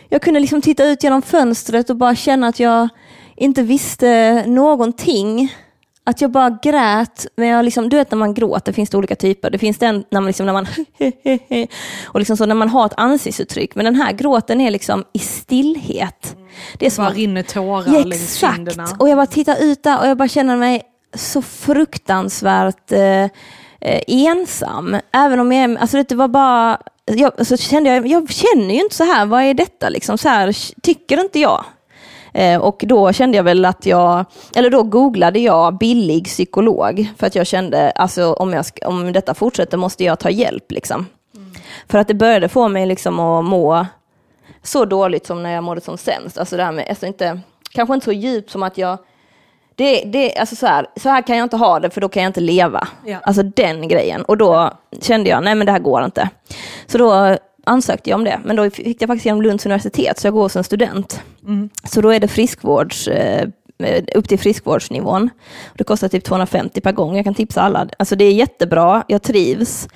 Jag 0.09 0.21
kunde 0.21 0.39
liksom 0.39 0.61
titta 0.61 0.83
ut 0.83 1.03
genom 1.03 1.21
fönstret 1.21 1.89
och 1.89 1.95
bara 1.95 2.15
känna 2.15 2.47
att 2.47 2.59
jag 2.59 2.89
inte 3.35 3.63
visste 3.63 4.43
någonting. 4.47 5.55
Att 6.05 6.21
jag 6.21 6.31
bara 6.31 6.57
grät. 6.63 7.25
Men 7.35 7.47
jag 7.47 7.65
liksom, 7.65 7.89
du 7.89 7.97
vet 7.97 8.11
när 8.11 8.17
man 8.17 8.33
gråter 8.33 8.73
finns 8.73 8.89
det 8.89 8.97
olika 8.97 9.15
typer. 9.15 9.49
Det 9.49 9.57
finns 9.57 9.77
den 9.77 10.03
när 10.09 10.21
man, 10.21 10.27
liksom, 10.27 10.45
när 10.45 10.53
man 10.53 10.67
och 12.05 12.19
liksom 12.19 12.37
så 12.37 12.45
när 12.45 12.55
man 12.55 12.69
har 12.69 12.85
ett 12.85 12.93
ansiktsuttryck. 12.97 13.75
Men 13.75 13.85
den 13.85 13.95
här 13.95 14.11
gråten 14.11 14.61
är 14.61 14.71
liksom 14.71 15.03
i 15.13 15.19
stillhet. 15.19 16.35
Det 16.77 16.85
är 16.85 16.89
som 16.89 17.05
Bara 17.05 17.13
rinner 17.13 17.43
tårar 17.43 17.83
Ja, 17.93 18.03
längs 18.03 18.23
exakt. 18.23 18.55
kinderna. 18.55 18.87
Och 18.99 19.09
jag 19.09 19.17
bara 19.17 19.25
tittar 19.25 19.63
ut 19.63 19.83
där 19.83 19.99
och 19.99 20.07
jag 20.07 20.17
bara 20.17 20.27
känner 20.27 20.57
mig 20.57 20.81
så 21.13 21.41
fruktansvärt 21.41 22.91
eh, 22.91 23.23
eh, 23.81 24.01
ensam. 24.07 24.97
Även 25.11 25.39
om 25.39 25.51
jag, 25.51 25.77
alltså 25.77 26.03
det 26.03 26.15
var 26.15 26.27
bara, 26.27 26.77
jag, 27.05 27.47
så 27.47 27.57
kände 27.57 27.89
jag, 27.89 28.07
jag 28.07 28.29
känner 28.31 28.73
ju 28.73 28.81
inte 28.81 28.95
så 28.95 29.03
här, 29.03 29.25
vad 29.25 29.43
är 29.43 29.53
detta 29.53 29.89
liksom? 29.89 30.17
Så 30.17 30.29
här 30.29 30.55
tycker 30.81 31.21
inte 31.21 31.39
jag. 31.39 31.65
Eh, 32.33 32.61
och 32.61 32.83
då 32.87 33.13
kände 33.13 33.37
jag 33.37 33.43
väl 33.43 33.65
att 33.65 33.85
jag, 33.85 34.25
eller 34.55 34.69
då 34.69 34.83
googlade 34.83 35.39
jag 35.39 35.77
billig 35.77 36.25
psykolog. 36.25 37.07
För 37.17 37.27
att 37.27 37.35
jag 37.35 37.47
kände, 37.47 37.91
alltså 37.91 38.33
om, 38.33 38.53
jag, 38.53 38.65
om 38.85 39.13
detta 39.13 39.33
fortsätter 39.33 39.77
måste 39.77 40.03
jag 40.03 40.19
ta 40.19 40.29
hjälp 40.29 40.71
liksom. 40.71 41.05
För 41.87 41.97
att 41.97 42.07
det 42.07 42.13
började 42.13 42.49
få 42.49 42.67
mig 42.67 42.85
liksom 42.85 43.19
att 43.19 43.45
må 43.45 43.85
så 44.63 44.85
dåligt 44.85 45.25
som 45.25 45.43
när 45.43 45.51
jag 45.51 45.63
mådde 45.63 45.81
som 45.81 45.97
sämst. 45.97 46.37
Alltså 46.37 46.57
det 46.57 46.63
här 46.63 46.71
med, 46.71 46.85
alltså 46.89 47.05
inte, 47.05 47.39
kanske 47.71 47.93
inte 47.93 48.05
så 48.05 48.11
djupt 48.11 48.51
som 48.51 48.63
att 48.63 48.77
jag 48.77 48.97
det, 49.75 50.03
det, 50.05 50.37
alltså 50.37 50.55
så, 50.55 50.67
här, 50.67 50.87
så 50.95 51.09
här 51.09 51.21
kan 51.21 51.37
jag 51.37 51.45
inte 51.45 51.57
ha 51.57 51.79
det 51.79 51.89
för 51.89 52.01
då 52.01 52.09
kan 52.09 52.23
jag 52.23 52.29
inte 52.29 52.41
leva. 52.41 52.87
Ja. 53.05 53.17
Alltså 53.23 53.43
den 53.43 53.87
grejen. 53.87 54.21
Och 54.21 54.37
då 54.37 54.71
kände 55.01 55.29
jag, 55.29 55.43
nej 55.43 55.55
men 55.55 55.65
det 55.65 55.71
här 55.71 55.79
går 55.79 56.05
inte. 56.05 56.29
Så 56.87 56.97
då 56.97 57.37
ansökte 57.63 58.09
jag 58.09 58.17
om 58.17 58.23
det, 58.23 58.39
men 58.45 58.55
då 58.55 58.69
fick 58.69 59.01
jag 59.01 59.07
faktiskt 59.07 59.25
genom 59.25 59.41
Lunds 59.41 59.65
universitet, 59.65 60.19
så 60.19 60.27
jag 60.27 60.33
går 60.33 60.49
som 60.49 60.63
student. 60.63 61.21
Mm. 61.47 61.69
Så 61.83 62.01
då 62.01 62.09
är 62.09 62.19
det 62.19 62.27
friskvårds, 62.27 63.07
eh, 63.07 63.47
upp 64.15 64.27
till 64.29 64.39
friskvårdsnivån. 64.39 65.29
Det 65.73 65.83
kostar 65.83 66.07
typ 66.07 66.23
250 66.23 66.81
per 66.81 66.91
gång, 66.91 67.15
jag 67.15 67.25
kan 67.25 67.33
tipsa 67.33 67.61
alla. 67.61 67.87
Alltså 67.99 68.15
det 68.15 68.25
är 68.25 68.31
jättebra, 68.31 69.03
jag 69.07 69.21
trivs. 69.21 69.87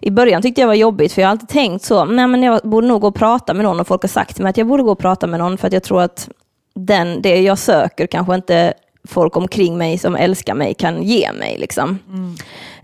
I 0.00 0.10
början 0.10 0.42
tyckte 0.42 0.60
jag 0.60 0.68
var 0.68 0.74
jobbigt, 0.74 1.12
för 1.12 1.22
jag 1.22 1.28
har 1.28 1.30
alltid 1.30 1.48
tänkt 1.48 1.84
så, 1.84 2.04
nej 2.04 2.26
men 2.26 2.42
jag 2.42 2.60
borde 2.62 2.86
nog 2.86 3.00
gå 3.00 3.08
och 3.08 3.14
prata 3.14 3.54
med 3.54 3.64
någon, 3.64 3.80
och 3.80 3.86
folk 3.86 4.02
har 4.02 4.08
sagt 4.08 4.34
till 4.34 4.42
mig 4.42 4.50
att 4.50 4.56
jag 4.56 4.66
borde 4.66 4.82
gå 4.82 4.92
och 4.92 4.98
prata 4.98 5.26
med 5.26 5.40
någon, 5.40 5.58
för 5.58 5.66
att 5.66 5.72
jag 5.72 5.82
tror 5.82 6.02
att 6.02 6.28
den, 6.74 7.22
det 7.22 7.40
jag 7.40 7.58
söker 7.58 8.06
kanske 8.06 8.34
inte 8.34 8.74
folk 9.04 9.36
omkring 9.36 9.78
mig 9.78 9.98
som 9.98 10.16
älskar 10.16 10.54
mig 10.54 10.74
kan 10.74 11.02
ge 11.02 11.32
mig. 11.32 11.58
Liksom. 11.58 11.98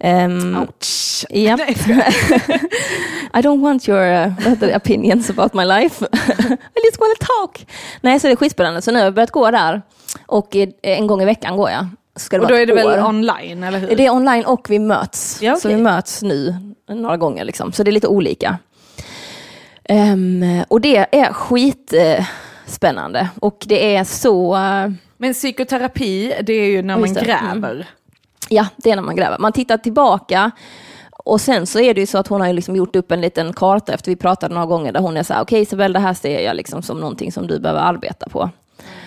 Ehm, 0.01 0.57
Ouch. 0.57 1.25
Japp. 1.31 1.61
I 3.37 3.41
don't 3.43 3.61
want 3.63 3.89
your 3.89 4.27
uh, 4.27 4.77
opinions 4.77 5.31
about 5.31 5.55
my 5.55 5.65
life. 5.65 6.05
I 6.77 6.81
just 6.85 7.01
want 7.01 7.19
to 7.21 7.27
talk. 7.27 7.67
Nej, 8.01 8.21
så 8.21 8.27
det 8.27 8.33
är 8.33 8.37
skitspännande. 8.37 8.83
Så 8.83 8.91
nu 8.91 8.99
har 8.99 9.05
jag 9.05 9.15
börjat 9.15 9.31
gå 9.31 9.51
där. 9.51 9.83
Och 10.27 10.57
eh, 10.57 10.69
en 10.83 11.07
gång 11.07 11.23
i 11.23 11.25
veckan 11.25 11.57
går 11.57 11.71
jag. 11.71 11.87
Ska 12.17 12.37
det 12.39 12.43
Och 12.43 12.49
då 12.49 12.55
är 12.55 12.67
det 12.67 12.75
väl 12.75 12.87
år. 12.87 13.05
online, 13.09 13.63
eller 13.65 13.79
hur? 13.79 13.97
Det 13.97 14.07
är 14.07 14.11
online 14.11 14.45
och 14.45 14.67
vi 14.71 14.79
möts. 14.79 15.39
Ja, 15.43 15.57
Så 15.57 15.69
okej. 15.69 15.77
vi 15.77 15.83
möts 15.83 16.23
nu 16.23 16.55
några 16.89 17.17
gånger. 17.17 17.45
Liksom. 17.45 17.73
Så 17.73 17.83
det 17.83 17.91
är 17.91 17.93
lite 17.93 18.09
olika. 18.09 18.59
Ehm, 19.85 20.63
och 20.69 20.81
det 20.81 21.07
är 21.11 21.33
skitspännande. 22.65 23.29
och 23.41 23.65
det 23.67 23.97
är 23.97 24.05
så... 24.05 24.55
eh, 24.57 24.91
Men 25.17 25.33
psykoterapi, 25.33 26.35
det 26.43 26.53
är 26.53 26.67
ju 26.67 26.83
när 26.83 26.97
man 26.97 27.13
det. 27.13 27.21
gräver. 27.25 27.87
Ja, 28.49 28.67
det 28.77 28.91
är 28.91 28.97
när 28.97 29.03
man 29.03 29.17
gräver. 29.17 29.39
Man 29.39 29.53
tittar 29.53 29.77
tillbaka 29.77 30.51
och 31.11 31.41
sen 31.41 31.67
så 31.67 31.81
är 31.81 31.95
det 31.95 32.01
ju 32.01 32.07
så 32.07 32.19
att 32.19 32.29
hon 32.29 32.41
har 32.41 32.53
liksom 32.53 32.77
gjort 32.77 32.97
upp 32.97 33.13
en 33.13 33.21
liten 33.21 33.53
karta 33.53 33.93
efter 33.95 34.11
vi 34.11 34.17
pratade 34.17 34.55
några 34.55 34.67
gånger 34.67 34.93
där 34.93 35.01
hon 35.01 35.17
är 35.17 35.23
så 35.23 35.35
här, 35.35 35.43
okej 35.43 35.63
Isabel, 35.63 35.93
det 35.93 35.99
här 36.01 36.15
ser 36.15 36.41
jag 36.41 36.57
liksom 36.57 36.83
som 36.83 36.99
någonting 37.01 37.33
som 37.33 37.47
du 37.47 37.59
behöver 37.61 37.81
arbeta 37.81 38.29
på. 38.29 38.51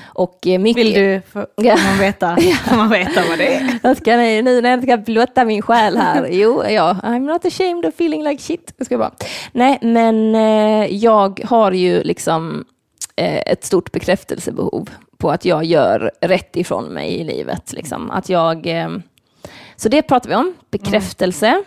Och 0.05 0.47
eh, 0.47 0.59
mycket... 0.59 0.85
Vill 0.85 0.93
du, 0.93 1.21
Ja. 1.55 1.77
får 1.77 1.87
man 1.89 1.97
veta, 1.99 2.37
får 2.69 2.75
man 2.75 2.89
veta 2.89 3.21
vad 3.29 3.37
det 3.37 3.55
är? 3.55 3.79
Jag 3.83 3.97
ska, 3.97 4.15
nu 4.15 4.61
när 4.61 4.69
jag 4.69 4.83
ska 4.83 4.97
blotta 4.97 5.45
min 5.45 5.61
själ 5.61 5.97
här. 5.97 6.27
Jo, 6.31 6.63
ja, 6.69 6.95
I'm 7.03 7.19
not 7.19 7.45
ashamed 7.45 7.85
of 7.85 7.93
feeling 7.93 8.23
like 8.23 8.43
shit. 8.43 8.73
Jag 8.77 8.85
ska 8.85 8.97
bara. 8.97 9.11
Nej, 9.51 9.77
men 9.81 10.35
eh, 10.35 10.85
jag 10.95 11.41
har 11.45 11.71
ju 11.71 12.03
liksom 12.03 12.65
ett 13.15 13.63
stort 13.65 13.91
bekräftelsebehov 13.91 14.89
på 15.17 15.31
att 15.31 15.45
jag 15.45 15.63
gör 15.63 16.11
rätt 16.21 16.55
ifrån 16.55 16.85
mig 16.85 17.09
i 17.13 17.23
livet. 17.23 17.73
Liksom. 17.73 18.11
Att 18.11 18.29
jag, 18.29 18.67
eh, 18.67 18.89
så 19.75 19.89
det 19.89 20.01
pratar 20.01 20.29
vi 20.29 20.35
om, 20.35 20.53
bekräftelse, 20.71 21.63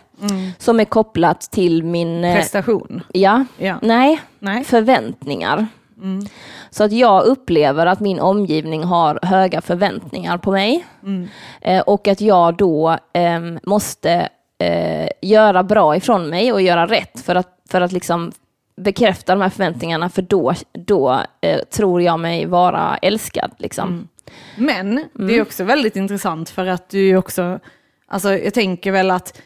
som 0.58 0.80
är 0.80 0.84
kopplat 0.84 1.40
till 1.40 1.82
min... 1.84 2.24
eh, 2.24 2.34
Prestation. 2.36 3.02
ja, 3.12 3.44
Ja. 3.58 3.78
nej, 3.82 4.20
Nej. 4.38 4.64
förväntningar. 4.64 5.66
Mm. 6.02 6.26
Så 6.70 6.84
att 6.84 6.92
jag 6.92 7.24
upplever 7.24 7.86
att 7.86 8.00
min 8.00 8.20
omgivning 8.20 8.84
har 8.84 9.18
höga 9.22 9.60
förväntningar 9.60 10.38
på 10.38 10.50
mig. 10.52 10.84
Mm. 11.02 11.28
Eh, 11.60 11.80
och 11.80 12.08
att 12.08 12.20
jag 12.20 12.56
då 12.56 12.98
ehm, 13.12 13.58
måste 13.62 14.28
eh, 14.58 15.08
göra 15.22 15.62
bra 15.62 15.96
ifrån 15.96 16.28
mig 16.28 16.52
och 16.52 16.62
göra 16.62 16.86
rätt 16.86 17.20
för 17.20 17.34
att, 17.34 17.48
för 17.70 17.80
att 17.80 17.92
liksom 17.92 18.32
bekräfta 18.80 19.34
de 19.34 19.40
här 19.42 19.48
förväntningarna, 19.50 20.08
för 20.10 20.22
då, 20.22 20.54
då 20.72 21.22
eh, 21.40 21.58
tror 21.60 22.02
jag 22.02 22.20
mig 22.20 22.46
vara 22.46 22.96
älskad. 22.96 23.50
Liksom. 23.58 23.88
Mm. 23.88 24.08
Men 24.56 24.94
det 24.96 25.22
Mm. 25.22 25.34
är 25.34 25.42
också 25.42 25.64
väldigt 25.64 25.96
intressant 25.96 26.50
för 26.50 26.66
att 26.66 26.88
du 26.90 27.16
också, 27.16 27.58
alltså 28.08 28.32
jag 28.34 28.54
tänker 28.54 28.92
väl 28.92 29.10
att 29.10 29.40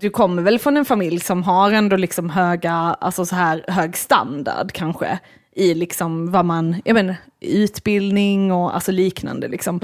du 0.00 0.10
kommer 0.10 0.42
väl 0.42 0.58
från 0.58 0.76
en 0.76 0.84
familj 0.84 1.20
som 1.20 1.42
har 1.42 1.72
ändå 1.72 1.96
liksom 1.96 2.30
höga, 2.30 2.72
alltså 2.74 3.26
så 3.26 3.34
här 3.34 3.64
hög 3.68 3.96
standard 3.96 4.72
kanske 4.72 5.18
i 5.54 5.74
liksom 5.74 6.30
vad 6.32 6.44
man, 6.44 6.82
jag 6.84 6.94
menar 6.94 7.16
utbildning 7.40 8.52
och 8.52 8.74
alltså 8.74 8.92
liknande 8.92 9.48
liksom. 9.48 9.80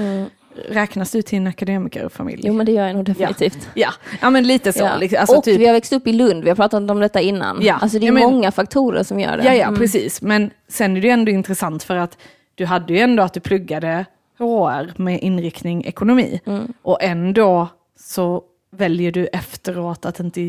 Räknas 0.69 1.11
du 1.13 1.23
till 1.23 1.39
en 1.39 1.47
akademikerfamilj? 1.47 2.41
Mm. 2.41 2.47
Jo 2.47 2.57
men 2.57 2.67
det 2.67 2.73
gör 2.73 2.87
jag 2.87 2.97
nog 2.97 3.05
definitivt. 3.05 3.69
Ja, 3.75 3.91
ja 4.21 4.31
men 4.31 4.47
lite 4.47 4.73
så. 4.73 4.85
Ja. 4.85 4.97
liksom, 4.97 5.19
Alltså 5.21 5.37
och 5.37 5.45
typ, 5.45 5.61
vi 5.61 5.67
har 5.67 5.73
växt 5.73 5.93
upp 5.93 6.07
i 6.07 6.13
Lund, 6.13 6.43
vi 6.45 6.49
har 6.51 6.57
pratat 6.57 6.91
om 6.91 7.01
detta 7.01 7.21
innan. 7.21 7.59
Ja. 7.63 7.75
Alltså 7.75 7.99
det 7.99 8.05
är 8.05 8.09
Ja, 8.09 8.13
men- 8.13 8.23
många 8.23 8.53
faktorer 8.53 9.03
som 9.03 9.21
gör 9.21 9.37
det. 9.37 9.45
Ja, 9.45 9.55
ja, 9.55 9.67
Mm. 9.67 9.79
precis. 9.81 10.23
Men 10.23 10.51
sen 10.69 10.97
är 10.97 11.01
det 11.01 11.11
ändå 11.11 11.31
intressant 11.31 11.83
för 11.83 11.97
att 11.97 12.19
du 12.55 12.65
hade 12.67 12.93
ju 12.93 12.99
ändå 12.99 13.23
att 13.23 13.33
du 13.35 13.41
pluggade 13.41 14.05
HR 14.39 15.03
med 15.03 15.21
inriktning 15.21 15.85
ekonomi. 15.85 16.41
Mm. 16.47 16.73
Och 16.83 17.03
ändå 17.03 17.69
så 18.01 18.43
väljer 18.71 19.13
du 19.13 19.27
efteråt 19.27 20.05
att 20.07 20.21
inte 20.21 20.41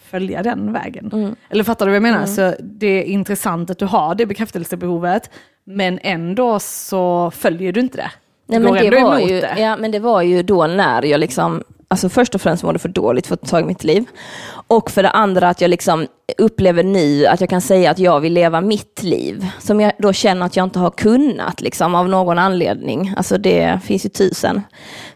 följa 0.00 0.42
den 0.42 0.72
vägen. 0.72 1.10
Mm. 1.12 1.36
Eller 1.50 1.64
fattar 1.64 1.86
du 1.86 1.90
vad 1.90 1.96
jag 1.96 2.02
menar? 2.02 2.26
Så 2.26 2.54
det 2.60 2.86
är 2.86 3.02
intressant 3.02 3.70
att 3.70 3.78
du 3.78 3.84
har 3.86 4.14
det 4.14 4.26
bekräftelsebehovet, 4.26 5.30
men 5.64 5.98
ändå 6.02 6.58
så 6.60 7.30
följer 7.30 7.72
du 7.72 7.80
inte 7.80 7.96
det. 7.96 8.10
Nej, 8.46 8.60
men 8.60 8.74
det 8.74 8.90
var 8.90 9.18
ju, 9.18 9.40
det. 9.40 9.54
Ja, 9.58 9.76
men 9.76 9.90
det 9.90 9.98
var 9.98 10.22
ju 10.22 10.42
då 10.42 10.66
när 10.66 11.02
jag 11.02 11.20
liksom, 11.20 11.62
alltså 11.88 12.08
först 12.08 12.34
och 12.34 12.40
främst 12.40 12.62
mådde 12.62 12.78
för 12.78 12.88
dåligt 12.88 13.26
för 13.26 13.34
ett 13.34 13.48
tag 13.48 13.60
i 13.62 13.64
mitt 13.64 13.84
liv. 13.84 14.04
Och 14.66 14.90
för 14.90 15.02
det 15.02 15.10
andra 15.10 15.48
att 15.48 15.60
jag 15.60 15.68
liksom 15.68 16.06
upplever 16.38 16.82
nu 16.82 17.26
att 17.26 17.40
jag 17.40 17.50
kan 17.50 17.60
säga 17.60 17.90
att 17.90 17.98
jag 17.98 18.20
vill 18.20 18.32
leva 18.32 18.60
mitt 18.60 19.02
liv. 19.02 19.46
Som 19.58 19.80
jag 19.80 19.92
då 19.98 20.12
känner 20.12 20.46
att 20.46 20.56
jag 20.56 20.64
inte 20.64 20.78
har 20.78 20.90
kunnat 20.90 21.60
liksom, 21.60 21.94
av 21.94 22.08
någon 22.08 22.38
anledning. 22.38 23.14
Alltså 23.16 23.38
det 23.38 23.80
finns 23.84 24.04
ju 24.04 24.08
tusen. 24.08 24.62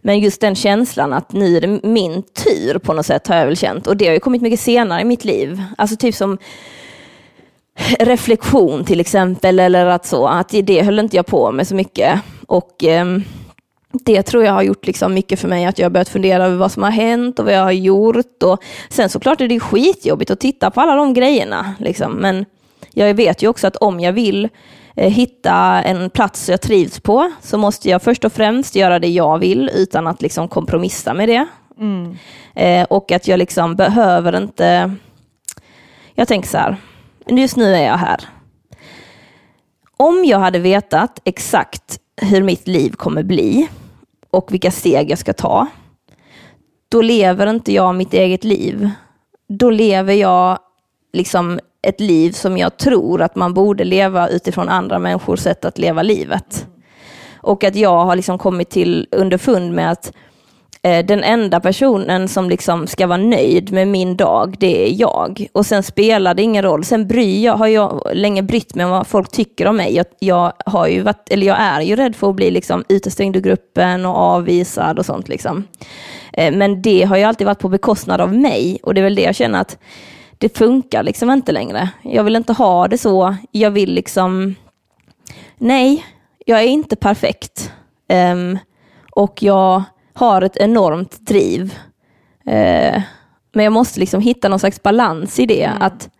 Men 0.01 0.19
just 0.19 0.41
den 0.41 0.55
känslan 0.55 1.13
att 1.13 1.33
nu 1.33 1.57
är 1.57 1.61
det 1.61 1.81
min 1.83 2.23
tur 2.23 2.79
på 2.79 2.93
något 2.93 3.07
sätt 3.07 3.27
har 3.27 3.37
jag 3.37 3.47
väl 3.47 3.57
känt. 3.57 3.87
Och 3.87 3.97
det 3.97 4.07
har 4.07 4.15
ju 4.15 4.21
kommit 4.21 4.43
mycket 4.43 4.61
senare 4.61 5.01
i 5.01 5.05
mitt 5.05 5.25
liv. 5.25 5.63
Alltså 5.79 5.97
typ 5.97 6.15
som 6.15 6.39
reflektion 7.99 8.85
till 8.85 9.01
exempel, 9.01 9.61
eller 9.61 9.87
att 9.87 10.07
så, 10.07 10.27
att 10.27 10.49
det 10.63 10.83
höll 10.83 10.99
inte 10.99 11.17
jag 11.17 11.27
på 11.27 11.53
med 11.53 11.69
så 11.69 11.75
mycket. 11.75 12.21
Och 12.49 12.85
ehm, 12.85 13.23
det 13.93 14.23
tror 14.23 14.45
jag 14.45 14.53
har 14.53 14.63
gjort 14.63 14.87
liksom 14.87 15.15
mycket 15.15 15.41
för 15.41 15.49
mig, 15.49 15.65
att 15.65 15.79
jag 15.79 15.85
har 15.85 15.91
börjat 15.91 16.09
fundera 16.09 16.45
över 16.45 16.57
vad 16.57 16.73
som 16.73 16.83
har 16.83 16.91
hänt 16.91 17.39
och 17.39 17.45
vad 17.45 17.55
jag 17.55 17.63
har 17.63 17.73
gjort. 17.73 18.43
Och 18.43 18.63
sen 18.89 19.09
såklart 19.09 19.41
är 19.41 19.49
det 19.49 19.61
skitjobbigt 19.61 20.31
att 20.31 20.41
titta 20.41 20.71
på 20.71 20.81
alla 20.81 20.95
de 20.95 21.15
grejerna. 21.15 21.75
Liksom. 21.79 22.13
Men 22.13 22.45
jag 22.93 23.15
vet 23.15 23.43
ju 23.43 23.49
också 23.49 23.67
att 23.67 23.77
om 23.77 24.01
jag 24.01 24.13
vill 24.13 24.49
eh, 24.97 25.13
hitta 25.13 25.83
en 25.83 26.11
plats 26.11 26.49
jag 26.49 26.61
trivs 26.61 27.01
på, 27.01 27.33
så 27.41 27.59
måste 27.59 27.89
jag 27.89 28.03
först 28.03 28.25
och 28.25 28.33
främst 28.33 28.75
göra 28.77 28.99
det 28.99 29.09
jag 29.09 29.39
vill, 29.39 29.71
utan 29.75 30.07
att 30.07 30.23
liksom 30.23 30.49
kompromissa 30.49 31.15
med 31.15 31.29
det. 31.29 31.47
Mm. 31.81 32.17
Eh, 32.55 32.87
och 32.91 33.13
att 33.13 33.29
jag 33.29 33.39
liksom 33.39 33.77
behöver 33.77 34.37
inte... 34.37 34.95
Jag 36.15 36.29
tänker 36.29 36.49
så 36.49 36.59
här, 36.59 36.77
just 37.27 37.57
nu 37.57 37.75
är 37.75 37.87
jag 37.87 37.97
här. 37.97 38.21
Om 39.97 40.25
jag 40.25 40.39
hade 40.39 40.59
vetat 40.59 41.21
exakt 41.25 41.99
hur 42.21 42.43
mitt 42.43 42.69
liv 42.69 42.91
kommer 42.91 43.23
bli 43.23 43.69
och 44.31 44.53
vilka 44.53 44.71
steg 44.71 45.11
jag 45.11 45.19
ska 45.19 45.33
ta, 45.33 45.67
då 46.89 47.03
lever 47.03 47.47
inte 47.47 47.73
jag 47.73 47.95
mitt 47.95 48.15
eget 48.15 48.45
liv. 48.45 48.91
Då 49.49 49.71
lever 49.71 50.15
jag 50.15 50.59
liksom 51.13 51.61
ett 51.83 52.01
liv 52.01 52.33
som 52.33 52.59
jag 52.59 52.77
tror 52.77 53.23
att 53.23 53.37
man 53.37 53.55
borde 53.55 53.85
leva 53.85 54.29
utifrån 54.29 54.69
andra 54.69 54.99
människors 54.99 55.41
sätt 55.41 55.65
att 55.65 55.79
leva 55.79 56.03
livet. 56.03 56.67
Och 57.37 57.65
att 57.65 57.77
jag 57.77 58.05
har 58.05 58.17
liksom 58.17 58.39
kommit 58.39 58.71
till 58.71 59.09
underfund 59.11 59.73
med 59.73 59.91
att 59.91 60.13
Eh, 60.89 61.05
den 61.05 61.25
enda 61.25 61.61
personen 61.61 62.29
som 62.29 62.49
liksom 62.49 62.87
ska 62.87 63.07
vara 63.07 63.19
nöjd 63.19 63.73
med 63.73 63.89
min 63.89 64.17
dag, 64.17 64.57
det 64.59 64.89
är 64.89 65.01
jag. 65.01 65.47
Och 65.53 65.67
sen 65.67 65.83
spelar 65.83 66.35
det 66.35 66.43
ingen 66.43 66.63
roll. 66.63 66.85
Sen 66.85 67.09
bryr 67.09 67.45
jag, 67.45 67.55
har 67.55 67.67
jag 67.67 68.03
länge 68.13 68.43
brytt 68.43 68.75
mig 68.75 68.85
om 68.85 68.91
vad 68.91 69.07
folk 69.07 69.31
tycker 69.31 69.67
om 69.67 69.77
mig. 69.77 69.95
Jag, 69.95 70.07
jag, 70.19 70.53
har 70.67 70.87
ju 70.87 71.03
varit, 71.03 71.31
eller 71.31 71.47
jag 71.47 71.61
är 71.61 71.81
ju 71.81 71.97
rädd 71.97 72.17
för 72.17 72.31
att 72.31 72.37
bli 72.37 72.51
liksom 72.51 72.85
utestängd 72.89 73.37
ur 73.37 73.41
gruppen 73.41 74.07
och 74.07 74.17
avvisad 74.17 74.99
och 74.99 75.07
sånt. 75.07 75.29
Liksom. 75.29 75.65
Eh, 76.33 76.55
men 76.55 76.83
det 76.83 77.05
har 77.05 77.17
ju 77.17 77.23
alltid 77.23 77.47
varit 77.47 77.59
på 77.59 77.69
bekostnad 77.69 78.21
av 78.21 78.35
mig 78.35 78.79
och 78.83 78.95
det 78.95 79.01
är 79.01 79.05
väl 79.05 79.15
det 79.15 79.23
jag 79.23 79.35
känner 79.35 79.61
att 79.61 79.79
det 80.39 80.59
funkar 80.59 81.03
liksom 81.03 81.31
inte 81.31 81.53
längre. 81.53 81.89
Jag 82.03 82.25
vill 82.25 82.37
inte 82.37 82.53
ha 82.53 82.89
det 82.89 82.99
så. 82.99 83.37
Jag 83.51 83.71
vill 83.71 83.95
liksom... 83.95 84.55
Nej, 85.59 86.05
jag 86.47 86.61
är 86.61 86.67
inte 86.67 86.97
perfekt. 86.97 87.73
Um, 88.33 88.59
och 89.11 89.43
jag 89.43 89.83
har 90.19 90.43
ett 90.43 90.57
enormt 90.57 91.27
driv. 91.27 91.75
Eh, 92.47 93.03
men 93.53 93.65
jag 93.65 93.73
måste 93.73 94.01
liksom 94.01 94.21
hitta 94.21 94.49
någon 94.49 94.59
slags 94.59 94.83
balans 94.83 95.39
i 95.39 95.47
det. 95.47 95.71
Att, 95.81 96.11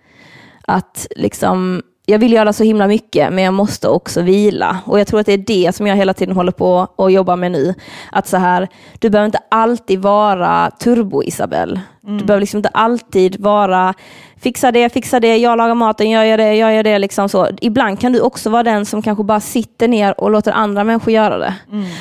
att 0.67 1.07
liksom, 1.17 1.83
jag 2.07 2.19
vill 2.19 2.33
göra 2.33 2.53
så 2.53 2.65
himla 2.65 2.87
mycket, 2.87 3.33
men 3.33 3.45
jag 3.45 3.55
måste 3.55 3.89
också 3.89 4.23
vila. 4.23 4.79
Och 4.87 5.01
jag 5.01 5.07
tror 5.07 5.21
att 5.21 5.27
det 5.27 5.33
är 5.33 5.39
det 5.39 5.75
som 5.75 5.87
jag 5.87 5.97
hela 5.97 6.15
tiden 6.15 6.37
håller 6.37 6.53
på 6.53 6.89
och 6.97 7.11
jobbar 7.11 7.37
med 7.37 7.53
nu. 7.53 7.75
Att 8.13 8.27
så 8.27 8.37
här, 8.37 8.69
du 8.99 9.11
behöver 9.11 9.27
inte 9.27 9.43
alltid 9.49 9.99
vara 9.99 10.71
turbo-Isabel. 10.81 11.81
Du 12.01 12.25
behöver 12.25 12.41
liksom 12.41 12.59
inte 12.59 12.69
alltid 12.69 13.41
vara 13.41 13.95
fixa 14.41 14.73
det, 14.73 14.93
fixa 14.93 15.21
det, 15.21 15.37
jag 15.37 15.59
lagar 15.59 15.75
maten, 15.75 16.11
jag 16.11 16.27
gör 16.29 16.37
det, 16.37 16.55
jag 16.55 16.75
gör 16.75 16.83
det. 16.83 16.99
Liksom 16.99 17.29
så. 17.29 17.49
Ibland 17.61 18.01
kan 18.01 18.13
du 18.13 18.21
också 18.21 18.51
vara 18.51 18.63
den 18.63 18.87
som 18.87 19.03
kanske 19.03 19.25
bara 19.25 19.41
sitter 19.41 19.89
ner 19.89 20.21
och 20.21 20.31
låter 20.31 20.53
andra 20.53 20.85
människor 20.85 21.13
göra 21.13 21.39
det. 21.39 21.55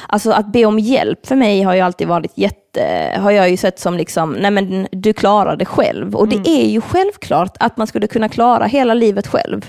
Alltså 0.08 0.32
att 0.32 0.48
be 0.48 0.66
om 0.66 0.80
hjälp 0.80 1.28
för 1.28 1.36
mig 1.36 1.62
har 1.62 1.74
ju 1.74 1.82
alltid 1.82 2.08
varit 2.08 2.32
jätte, 2.36 3.20
har 3.22 3.32
jag 3.32 3.50
ju 3.50 3.58
sett 3.58 3.80
som 3.80 3.98
liksom, 3.98 4.32
nej 4.34 4.52
men 4.52 4.88
du 4.92 5.14
klarar 5.14 5.56
det 5.56 5.66
själv. 5.66 6.16
Och 6.16 6.28
det 6.28 6.50
är 6.50 6.68
ju 6.68 6.82
självklart 6.82 7.58
att 7.60 7.78
man 7.78 7.88
skulle 7.88 8.08
kunna 8.08 8.30
klara 8.30 8.66
hela 8.66 8.94
livet 8.94 9.28
själv. 9.28 9.66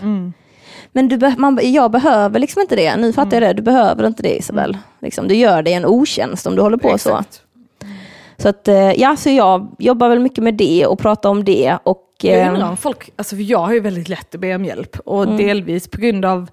Men 0.93 1.09
du 1.09 1.35
man, 1.37 1.59
jag 1.62 1.91
behöver 1.91 2.39
liksom 2.39 2.62
inte 2.62 2.77
det. 2.77 2.97
Nu 2.97 3.12
fattar 3.12 3.37
jag 3.37 3.43
det, 3.43 3.53
du 3.53 3.62
behöver 3.62 4.07
inte 4.07 4.23
det 4.23 4.37
Isabel. 4.37 4.77
Liksom, 5.03 5.29
du 5.29 5.35
gör 5.35 5.62
dig 5.62 5.73
en 5.75 5.87
otjänst 5.87 6.47
om 6.47 6.57
du 6.57 6.62
håller 6.62 6.77
på. 6.77 6.89
Exakt. 6.89 7.35
Så 7.35 7.41
att, 8.47 8.68
eh, 8.68 8.93
ja, 8.93 9.16
så 9.16 9.30
jag 9.30 9.76
jobbar 9.78 10.09
väl 10.09 10.18
mycket 10.18 10.45
med 10.45 10.55
det 10.55 10.86
och 10.86 10.99
pratar 10.99 11.30
om 11.30 11.45
det. 11.45 11.78
Och, 11.82 12.05
Jag 12.22 12.41
eh, 12.41 12.49
undrar 12.49 12.68
om 12.70 12.76
folk, 12.76 13.11
alltså 13.16 13.36
jag 13.36 13.59
har 13.59 13.72
ju 13.72 13.80
väldigt 13.80 14.09
lätt 14.09 14.34
att 14.34 14.41
be 14.41 14.55
om 14.55 14.64
hjälp 14.64 14.97
och 15.05 15.22
Mm. 15.24 15.36
delvis 15.36 15.89
på 15.89 16.01
grund 16.01 16.24
av 16.24 16.51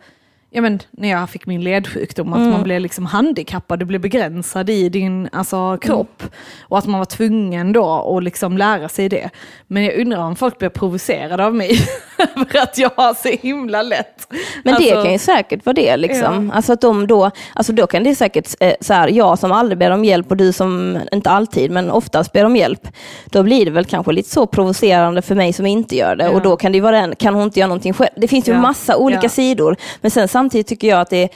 Ja, 0.50 0.62
men 0.62 0.80
när 0.92 1.10
jag 1.10 1.30
fick 1.30 1.46
min 1.46 1.62
ledsjukdom, 1.64 2.34
att 2.34 2.40
Mm. 2.40 2.52
man 2.52 2.64
blev 2.64 2.82
liksom 2.82 3.06
handikappad, 3.06 3.80
du 3.80 3.86
blev 3.86 4.02
begränsad 4.02 4.70
i 4.70 4.90
din 4.90 5.30
alltså, 5.32 5.78
kropp. 5.82 6.22
Mm. 6.22 6.32
Och 6.62 6.78
att 6.78 6.86
man 6.86 7.00
var 7.00 7.06
tvungen 7.06 7.74
då 7.74 8.16
att 8.18 8.24
liksom 8.24 8.58
lära 8.58 8.90
sig 8.90 9.10
det. 9.10 9.30
Men 9.68 9.84
jag 9.84 9.96
undrar 10.00 10.20
om 10.20 10.36
folk 10.36 10.60
blir 10.60 10.70
provocerade 10.70 11.46
av 11.46 11.56
mig 11.56 11.70
för 12.52 12.58
att 12.60 12.78
jag 12.78 12.92
har 12.96 13.14
så 13.14 13.30
himla 13.48 13.82
lätt. 13.82 14.28
Men 14.64 14.74
det 14.76 14.92
Alltså, 14.92 15.04
kan 15.04 15.12
ju 15.12 15.20
säkert 15.20 15.66
vara 15.66 15.74
det. 15.74 15.98
Liksom. 15.98 16.52
Alltså 16.56 16.74
att 16.74 16.82
de 16.82 17.08
då, 17.08 17.32
alltså 17.54 17.74
då 17.74 17.88
kan 17.88 18.04
det 18.04 18.16
säkert, 18.16 18.56
eh, 18.60 18.74
så 18.82 18.94
här, 18.94 19.08
jag 19.08 19.40
som 19.40 19.52
aldrig 19.52 19.78
ber 19.78 19.92
om 19.92 20.06
hjälp 20.06 20.32
och 20.32 20.38
du 20.38 20.54
som, 20.54 21.00
inte 21.12 21.30
alltid, 21.30 21.72
men 21.72 21.92
oftast 21.92 22.32
ber 22.32 22.46
om 22.46 22.56
hjälp. 22.56 22.88
Då 23.26 23.44
blir 23.44 23.66
det 23.66 23.72
väl 23.72 23.86
kanske 23.86 24.12
lite 24.12 24.30
så 24.30 24.48
provocerande 24.48 25.22
för 25.22 25.36
mig 25.36 25.54
som 25.54 25.66
inte 25.66 25.96
gör 25.96 26.16
det. 26.16 26.24
Ja. 26.24 26.30
Och 26.30 26.42
då 26.42 26.56
kan 26.58 26.72
det 26.72 26.76
ju 26.76 26.82
vara 26.82 27.02
den, 27.02 27.16
kan 27.16 27.34
hon 27.36 27.44
inte 27.44 27.60
göra 27.60 27.68
någonting 27.68 27.94
själv? 27.94 28.10
Det 28.18 28.28
finns 28.28 28.48
ju 28.48 28.52
Ja. 28.54 28.60
massa 28.62 28.98
olika 28.98 29.20
Ja. 29.24 29.30
sidor. 29.30 29.78
Men 30.02 30.12
sen 30.12 30.28
samtidigt 30.28 30.68
tycker 30.68 30.88
jag 30.88 31.02
att 31.02 31.10
det 31.10 31.30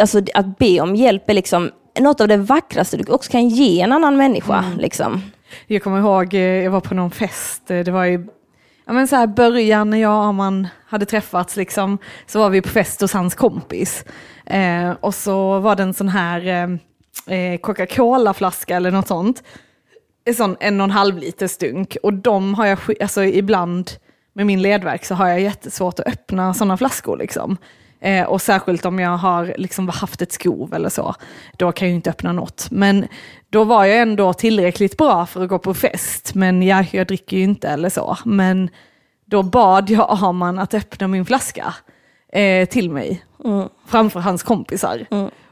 alltså 0.00 0.20
att 0.34 0.58
be 0.58 0.80
om 0.80 0.96
hjälp 0.96 1.30
är 1.30 1.34
liksom 1.34 1.70
något 2.00 2.20
av 2.20 2.28
det 2.28 2.36
vackraste 2.36 2.96
du 2.96 3.12
också 3.12 3.30
kan 3.32 3.48
ge 3.48 3.80
en 3.80 3.92
annan 3.92 4.16
människa. 4.16 4.58
Mm. 4.66 4.78
Liksom. 4.78 5.22
Jag 5.66 5.82
kommer 5.82 5.98
ihåg, 5.98 6.34
eh, 6.34 6.40
jag 6.40 6.70
var 6.70 6.80
på 6.80 6.94
någon 6.94 7.10
fest, 7.10 7.70
eh, 7.70 7.78
det 7.78 7.90
var 7.90 8.04
i 8.06 8.26
ja, 8.86 8.92
men 8.92 9.08
så 9.08 9.16
här 9.16 9.26
början 9.26 9.90
när 9.90 9.98
jag 9.98 10.28
och 10.28 10.34
man 10.34 10.68
hade 10.86 11.06
träffats, 11.06 11.56
liksom, 11.56 11.98
så 12.26 12.38
var 12.38 12.50
vi 12.50 12.62
på 12.62 12.68
fest 12.68 13.00
hos 13.00 13.12
hans 13.12 13.34
kompis. 13.34 14.04
Eh, 14.46 14.90
och 15.00 15.14
så 15.14 15.58
var 15.58 15.76
det 15.76 15.82
en 15.82 15.94
sån 15.94 16.08
här 16.08 16.46
eh, 16.46 16.70
eh 17.36 17.58
Coca-Cola-flaska 17.58 18.76
eller 18.76 18.90
något 18.90 19.08
sånt. 19.08 19.42
En 20.24 20.34
sån 20.34 20.56
en 20.60 20.80
och 20.80 20.84
en 20.84 20.90
halv 20.90 21.18
liter 21.18 21.46
stunk. 21.46 21.96
Och 22.02 22.14
de 22.14 22.54
har 22.54 22.66
jag, 22.66 22.78
alltså 23.00 23.24
ibland 23.24 23.90
med 24.32 24.46
min 24.46 24.62
ledverk 24.62 25.04
så 25.04 25.14
har 25.14 25.28
jag 25.28 25.40
jättesvårt 25.40 26.00
att 26.00 26.06
öppna 26.06 26.54
sådana 26.54 26.76
flaskor. 26.76 27.16
Liksom. 27.16 27.56
Eh, 28.04 28.24
och 28.24 28.42
särskilt 28.42 28.84
om 28.84 28.98
jag 28.98 29.16
har 29.16 29.54
liksom 29.58 29.88
haft 29.88 30.22
ett 30.22 30.32
skov 30.32 30.74
eller 30.74 30.88
så, 30.88 31.14
då 31.56 31.72
kan 31.72 31.88
jag 31.88 31.90
ju 31.90 31.96
inte 31.96 32.10
öppna 32.10 32.32
något. 32.32 32.66
Men 32.70 33.06
då 33.50 33.64
var 33.64 33.84
jag 33.84 33.98
ändå 33.98 34.32
tillräckligt 34.32 34.96
bra 34.96 35.26
för 35.26 35.42
att 35.42 35.48
gå 35.48 35.58
på 35.58 35.74
fest, 35.74 36.34
men 36.34 36.62
ja, 36.62 36.84
jag 36.90 37.06
dricker 37.06 37.36
ju 37.36 37.42
inte 37.42 37.68
eller 37.68 37.88
så. 37.88 38.18
Men 38.24 38.70
då 39.24 39.42
bad 39.42 39.90
jag 39.90 40.06
Arman 40.10 40.58
att 40.58 40.74
öppna 40.74 41.08
min 41.08 41.26
flaska 41.26 41.74
eh, 42.32 42.68
till 42.68 42.90
mig, 42.90 43.24
framför 43.86 44.20
hans 44.20 44.42
kompisar. 44.42 45.06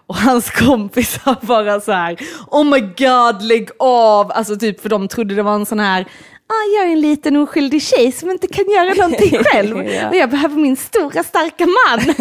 Och 0.06 0.16
hans 0.16 0.50
kompisar 0.50 1.36
bara 1.46 1.80
så 1.80 1.92
här, 1.92 2.16
oh 2.46 2.64
my 2.64 2.80
god 2.80 3.42
lägg 3.42 3.68
av, 3.78 4.32
alltså 4.32 4.56
typ 4.56 4.80
för 4.80 4.88
de 4.88 5.08
trodde 5.08 5.34
det 5.34 5.42
var 5.42 5.54
en 5.54 5.66
sån 5.66 5.80
här, 5.80 6.06
ah, 6.52 6.64
jag 6.76 6.88
är 6.88 6.92
en 6.92 7.00
liten 7.00 7.36
oskyldig 7.36 7.82
tjej 7.82 8.12
som 8.12 8.30
inte 8.30 8.46
kan 8.46 8.64
göra 8.70 8.94
någonting 8.96 9.38
själv. 9.44 9.86
Ja. 9.86 10.08
Och 10.08 10.16
jag 10.16 10.30
behöver 10.30 10.56
min 10.56 10.76
stora 10.76 11.22
starka 11.22 11.66
man. 11.66 12.14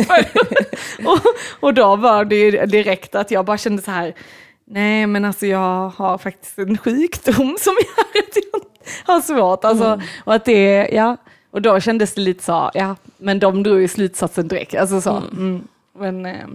och, 1.13 1.19
och 1.59 1.73
då 1.73 1.95
var 1.95 2.25
det 2.25 2.35
ju 2.35 2.65
direkt 2.65 3.15
att 3.15 3.31
jag 3.31 3.45
bara 3.45 3.57
kände 3.57 3.81
så 3.81 3.91
här, 3.91 4.13
nej 4.65 5.07
men 5.07 5.25
alltså 5.25 5.45
jag 5.45 5.89
har 5.89 6.17
faktiskt 6.17 6.59
en 6.59 6.77
sjukdom 6.77 7.57
som 7.59 7.73
gör 7.73 8.23
att 8.23 8.35
jag 8.35 9.13
har 9.13 9.21
svårt. 9.21 9.65
Alltså, 9.65 10.01
Och 10.23 10.33
att 10.33 10.45
det, 10.45 10.89
ja, 10.91 11.17
och 11.51 11.61
då 11.61 11.79
kändes 11.79 12.13
det 12.13 12.21
lite 12.21 12.43
så, 12.43 12.71
ja, 12.73 12.95
men 13.17 13.39
de 13.39 13.63
drog 13.63 13.81
ju 13.81 13.87
slutsatsen 13.87 14.47
direkt. 14.47 14.75
Alltså 14.75 15.01
så, 15.01 15.23
mm. 15.31 15.67
Men, 15.99 16.25
eh, 16.25 16.47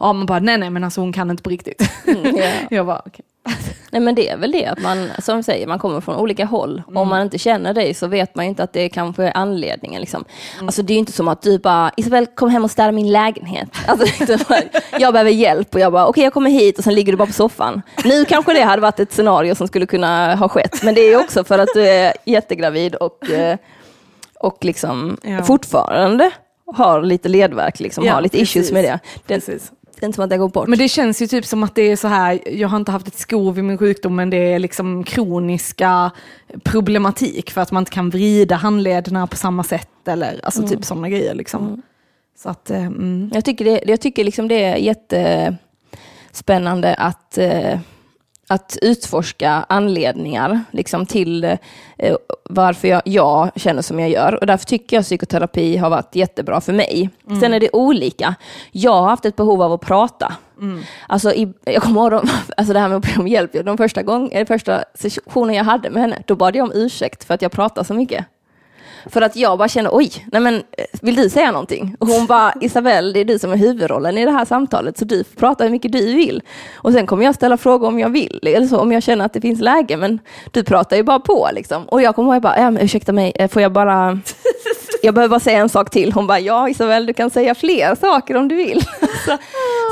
ja 0.00 0.12
man 0.12 0.26
bara, 0.26 0.38
nej 0.38 0.58
nej 0.58 0.70
men 0.70 0.84
alltså 0.84 1.00
hon 1.00 1.12
kan 1.12 1.30
inte 1.30 1.42
på 1.42 1.50
riktigt. 1.50 1.90
ja. 2.34 2.50
jag 2.70 2.86
bara, 2.86 3.02
okej. 3.06 3.24
Nej 3.90 4.00
men 4.02 4.14
det 4.14 4.28
är 4.28 4.36
väl 4.36 4.52
det 4.52 4.66
att 4.66 4.82
man, 4.82 5.08
som 5.18 5.42
säger, 5.42 5.66
man 5.66 5.78
kommer 5.78 6.00
från 6.00 6.16
olika 6.16 6.44
håll. 6.44 6.82
Om 6.94 7.08
man 7.08 7.22
inte 7.22 7.38
känner 7.38 7.74
dig 7.74 7.94
så 7.94 8.06
vet 8.06 8.34
man 8.34 8.44
ju 8.44 8.48
inte 8.48 8.62
att 8.62 8.72
det 8.72 8.88
kanske 8.88 9.24
är 9.24 9.36
anledningen. 9.36 10.00
Liksom. 10.00 10.24
Alltså 10.62 10.82
det 10.82 10.92
är 10.92 10.94
ju 10.94 10.98
inte 10.98 11.12
som 11.12 11.28
att 11.28 11.42
du 11.42 11.58
bara, 11.58 11.90
Isabel 11.96 12.26
kom 12.26 12.48
hem 12.50 12.64
och 12.64 12.70
städa 12.70 12.92
min 12.92 13.12
lägenhet. 13.12 13.68
Alltså, 13.86 14.06
jag 14.98 15.12
behöver 15.12 15.30
hjälp 15.30 15.74
och 15.74 15.80
jag 15.80 15.92
bara, 15.92 16.06
okej 16.06 16.24
jag 16.24 16.32
kommer 16.32 16.50
hit 16.50 16.78
och 16.78 16.84
sen 16.84 16.94
ligger 16.94 17.12
du 17.12 17.16
bara 17.16 17.26
på 17.26 17.32
soffan. 17.32 17.82
Nu 18.04 18.24
kanske 18.24 18.52
det 18.54 18.60
hade 18.62 18.82
varit 18.82 19.00
ett 19.00 19.12
scenario 19.12 19.54
som 19.54 19.68
skulle 19.68 19.86
kunna 19.86 20.34
ha 20.34 20.48
skett. 20.48 20.82
Men 20.82 20.94
det 20.94 21.00
är 21.00 21.20
också 21.20 21.44
för 21.44 21.58
att 21.58 21.68
du 21.74 21.88
är 21.88 22.12
jättegravid 22.24 22.94
och, 22.94 23.30
eh, 23.30 23.56
och 24.40 24.64
liksom 24.64 25.16
Ja. 25.22 25.42
fortfarande 25.42 26.30
har 26.74 27.02
lite 27.02 27.28
ledvärk, 27.28 27.80
liksom, 27.80 28.04
Ja, 28.04 28.12
har 28.14 28.20
lite 28.20 28.40
issues 28.40 28.70
precis. 28.70 28.72
med 28.72 28.84
det. 28.84 28.98
Det, 29.26 29.62
Inte 30.02 30.16
som 30.16 30.24
att 30.24 30.30
det 30.30 30.38
går 30.38 30.48
bort. 30.48 30.68
Men 30.68 30.78
det 30.78 30.88
känns 30.88 31.22
ju 31.22 31.26
typ 31.26 31.46
som 31.46 31.62
att 31.62 31.74
det 31.74 31.82
är 31.82 31.96
så 31.96 32.08
här, 32.08 32.58
jag 32.58 32.68
har 32.68 32.76
inte 32.76 32.92
haft 32.92 33.08
ett 33.08 33.18
skov 33.18 33.58
i 33.58 33.62
min 33.62 33.78
sjukdom 33.78 34.16
men 34.16 34.30
det 34.30 34.36
är 34.36 34.58
liksom 34.58 35.04
kroniska 35.04 36.10
problematik 36.62 37.50
för 37.50 37.60
att 37.60 37.72
man 37.72 37.80
inte 37.80 37.92
kan 37.92 38.10
vrida 38.10 38.56
handlederna 38.56 39.26
på 39.26 39.36
samma 39.36 39.64
sätt 39.64 40.08
eller 40.08 40.40
alltså 40.42 40.62
typ 40.62 40.84
sådana 40.84 41.08
grejer 41.08 41.34
liksom. 41.34 41.82
Så 42.42 42.48
att, 42.48 42.70
eh, 42.70 42.86
mm. 42.86 43.30
Jag 43.34 43.44
tycker, 43.44 43.64
det, 43.64 43.80
jag 43.86 44.00
tycker 44.00 44.24
liksom 44.24 44.48
det 44.48 44.64
är 44.64 44.76
jättespännande 44.76 46.94
att, 46.94 47.38
eh, 47.38 47.78
att 48.50 48.78
utforska 48.82 49.64
anledningar 49.68 50.64
liksom 50.70 51.06
till 51.06 51.44
eh, 51.44 52.16
varför 52.44 52.88
jag, 52.88 53.02
jag 53.04 53.50
känner 53.56 53.82
som 53.82 54.00
jag 54.00 54.10
gör. 54.10 54.34
Och 54.40 54.46
därför 54.46 54.66
tycker 54.66 54.96
jag 54.96 55.04
psykoterapi 55.04 55.76
har 55.76 55.90
varit 55.90 56.14
jättebra 56.14 56.60
för 56.60 56.72
mig. 56.72 57.10
Sen 57.40 57.54
är 57.54 57.60
det 57.60 57.70
olika. 57.72 58.34
Jag 58.72 58.92
har 58.92 59.08
haft 59.08 59.24
ett 59.24 59.36
behov 59.36 59.62
av 59.62 59.72
att 59.72 59.80
prata. 59.80 60.34
Alltså, 61.06 61.32
i, 61.32 61.52
jag 61.64 61.82
kommer 61.82 62.00
ihåg 62.00 62.10
de, 62.10 62.28
alltså 62.56 62.72
det 62.72 62.80
här 62.80 62.88
med 62.88 62.96
att 62.96 63.14
be 63.14 63.20
om 63.20 63.28
hjälp. 63.28 63.52
De 63.64 63.76
första, 63.76 64.02
gång, 64.02 64.32
eh, 64.32 64.46
första 64.46 64.84
sessionen 64.94 65.54
jag 65.56 65.64
hade 65.64 65.90
med 65.90 66.02
henne, 66.02 66.22
då 66.26 66.36
bad 66.36 66.56
jag 66.56 66.64
om 66.64 66.72
ursäkt 66.74 67.24
för 67.24 67.34
att 67.34 67.42
jag 67.42 67.52
pratar 67.52 67.84
så 67.84 67.94
mycket. 67.94 68.26
För 69.06 69.22
att 69.22 69.36
jag 69.36 69.58
bara 69.58 69.68
kände, 69.68 69.90
oj, 69.92 70.10
nej 70.32 70.40
men, 70.40 70.54
eh, 70.54 70.84
vill 71.02 71.16
du 71.16 71.30
säga 71.30 71.52
någonting? 71.52 71.96
Och 71.98 72.06
hon 72.06 72.26
bara, 72.26 72.54
Isabelle, 72.60 73.12
det 73.12 73.20
är 73.20 73.24
du 73.24 73.38
som 73.38 73.52
är 73.52 73.56
huvudrollen 73.56 74.18
i 74.18 74.24
det 74.24 74.30
här 74.30 74.44
samtalet, 74.44 74.98
så 74.98 75.04
du 75.04 75.24
får 75.24 75.36
prata 75.36 75.64
hur 75.64 75.70
mycket 75.70 75.92
du 75.92 76.14
vill. 76.14 76.42
Och 76.74 76.92
sen 76.92 77.06
kommer 77.06 77.24
jag 77.24 77.34
ställa 77.34 77.56
frågor 77.56 77.88
om 77.88 77.98
jag 77.98 78.08
vill, 78.08 78.40
eller 78.42 78.66
så, 78.66 78.78
om 78.78 78.92
jag 78.92 79.02
känner 79.02 79.24
att 79.24 79.32
det 79.32 79.40
finns 79.40 79.60
läge, 79.60 79.96
men 79.96 80.18
du 80.50 80.64
pratar 80.64 80.96
ju 80.96 81.02
bara 81.02 81.20
på. 81.20 81.48
Liksom. 81.52 81.84
Och 81.84 82.02
jag 82.02 82.14
kommer 82.14 82.28
ihåg, 82.28 82.34
jag 82.34 82.42
bara, 82.42 82.70
men, 82.70 82.82
ursäkta 82.82 83.12
mig, 83.12 83.32
eh, 83.34 83.48
får 83.48 83.62
jag 83.62 83.72
bara... 83.72 84.20
Jag 85.02 85.14
behöver 85.14 85.30
bara 85.30 85.40
säga 85.40 85.58
en 85.58 85.68
sak 85.68 85.90
till. 85.90 86.12
Hon 86.12 86.26
bara, 86.26 86.40
ja 86.40 86.68
Isabelle, 86.68 87.06
du 87.06 87.12
kan 87.12 87.30
säga 87.30 87.54
fler 87.54 87.94
saker 87.94 88.36
om 88.36 88.48
du 88.48 88.54
vill. 88.54 88.80
så, 89.26 89.36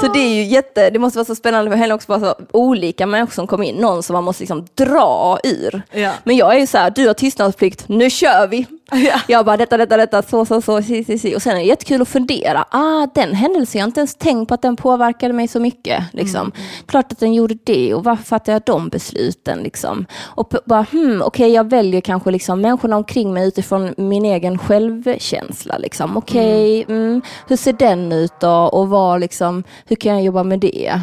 så 0.00 0.12
det 0.12 0.18
är 0.18 0.34
ju 0.34 0.42
jätte, 0.42 0.90
det 0.90 0.98
måste 0.98 1.18
vara 1.18 1.24
så 1.24 1.34
spännande 1.34 1.70
för 1.70 1.78
henne 1.78 1.94
också, 1.94 2.08
bara 2.08 2.20
så 2.20 2.34
olika 2.52 3.06
människor 3.06 3.32
som 3.32 3.46
kommer 3.46 3.64
in, 3.64 3.74
någon 3.74 4.02
som 4.02 4.14
man 4.14 4.24
måste 4.24 4.42
liksom 4.42 4.66
dra 4.74 5.38
ur. 5.44 5.82
Ja. 5.92 6.12
Men 6.24 6.36
jag 6.36 6.54
är 6.54 6.58
ju 6.58 6.66
så 6.66 6.78
här, 6.78 6.90
du 6.90 7.06
har 7.06 7.14
tystnadsplikt, 7.14 7.88
nu 7.88 8.10
kör 8.10 8.46
vi. 8.46 8.66
Ja. 8.90 9.20
Jag 9.28 9.46
bara 9.46 9.56
detta, 9.56 9.76
detta, 9.76 9.96
detta, 9.96 10.22
så, 10.22 10.44
så, 10.44 10.60
så, 10.60 10.82
si, 10.82 11.04
si, 11.04 11.18
si. 11.18 11.36
Och 11.36 11.42
sen 11.42 11.52
är 11.52 11.56
det 11.56 11.64
jättekul 11.64 12.02
att 12.02 12.08
fundera. 12.08 12.64
Ah, 12.70 13.06
den 13.14 13.34
händelsen, 13.34 13.78
jag 13.78 13.84
har 13.84 13.88
inte 13.88 14.00
ens 14.00 14.14
tänkt 14.14 14.48
på 14.48 14.54
att 14.54 14.62
den 14.62 14.76
påverkade 14.76 15.34
mig 15.34 15.48
så 15.48 15.60
mycket. 15.60 16.04
Liksom. 16.12 16.52
Klart 16.86 17.12
att 17.12 17.20
den 17.20 17.34
gjorde 17.34 17.58
det 17.64 17.94
och 17.94 18.04
varför 18.04 18.24
fattade 18.24 18.52
jag 18.52 18.62
de 18.66 18.88
besluten? 18.88 19.58
Liksom. 19.58 20.06
Och 20.22 20.54
bara, 20.64 20.86
hmm, 20.92 21.22
okej, 21.22 21.52
jag 21.52 21.70
väljer 21.70 22.00
kanske 22.00 22.30
liksom 22.30 22.60
människorna 22.60 22.96
omkring 22.96 23.34
mig 23.34 23.48
utifrån 23.48 23.94
min 23.96 24.24
egen 24.24 24.58
självkänsla. 24.58 25.78
Liksom. 25.78 26.16
Okej, 26.16 26.84
mm, 26.88 27.22
hur 27.48 27.56
ser 27.56 27.72
den 27.72 28.12
ut 28.12 28.40
då? 28.40 28.50
Och 28.50 28.88
vad, 28.88 29.20
liksom, 29.20 29.64
hur 29.86 29.96
kan 29.96 30.12
jag 30.12 30.22
jobba 30.22 30.42
med 30.42 30.60
det? 30.60 31.00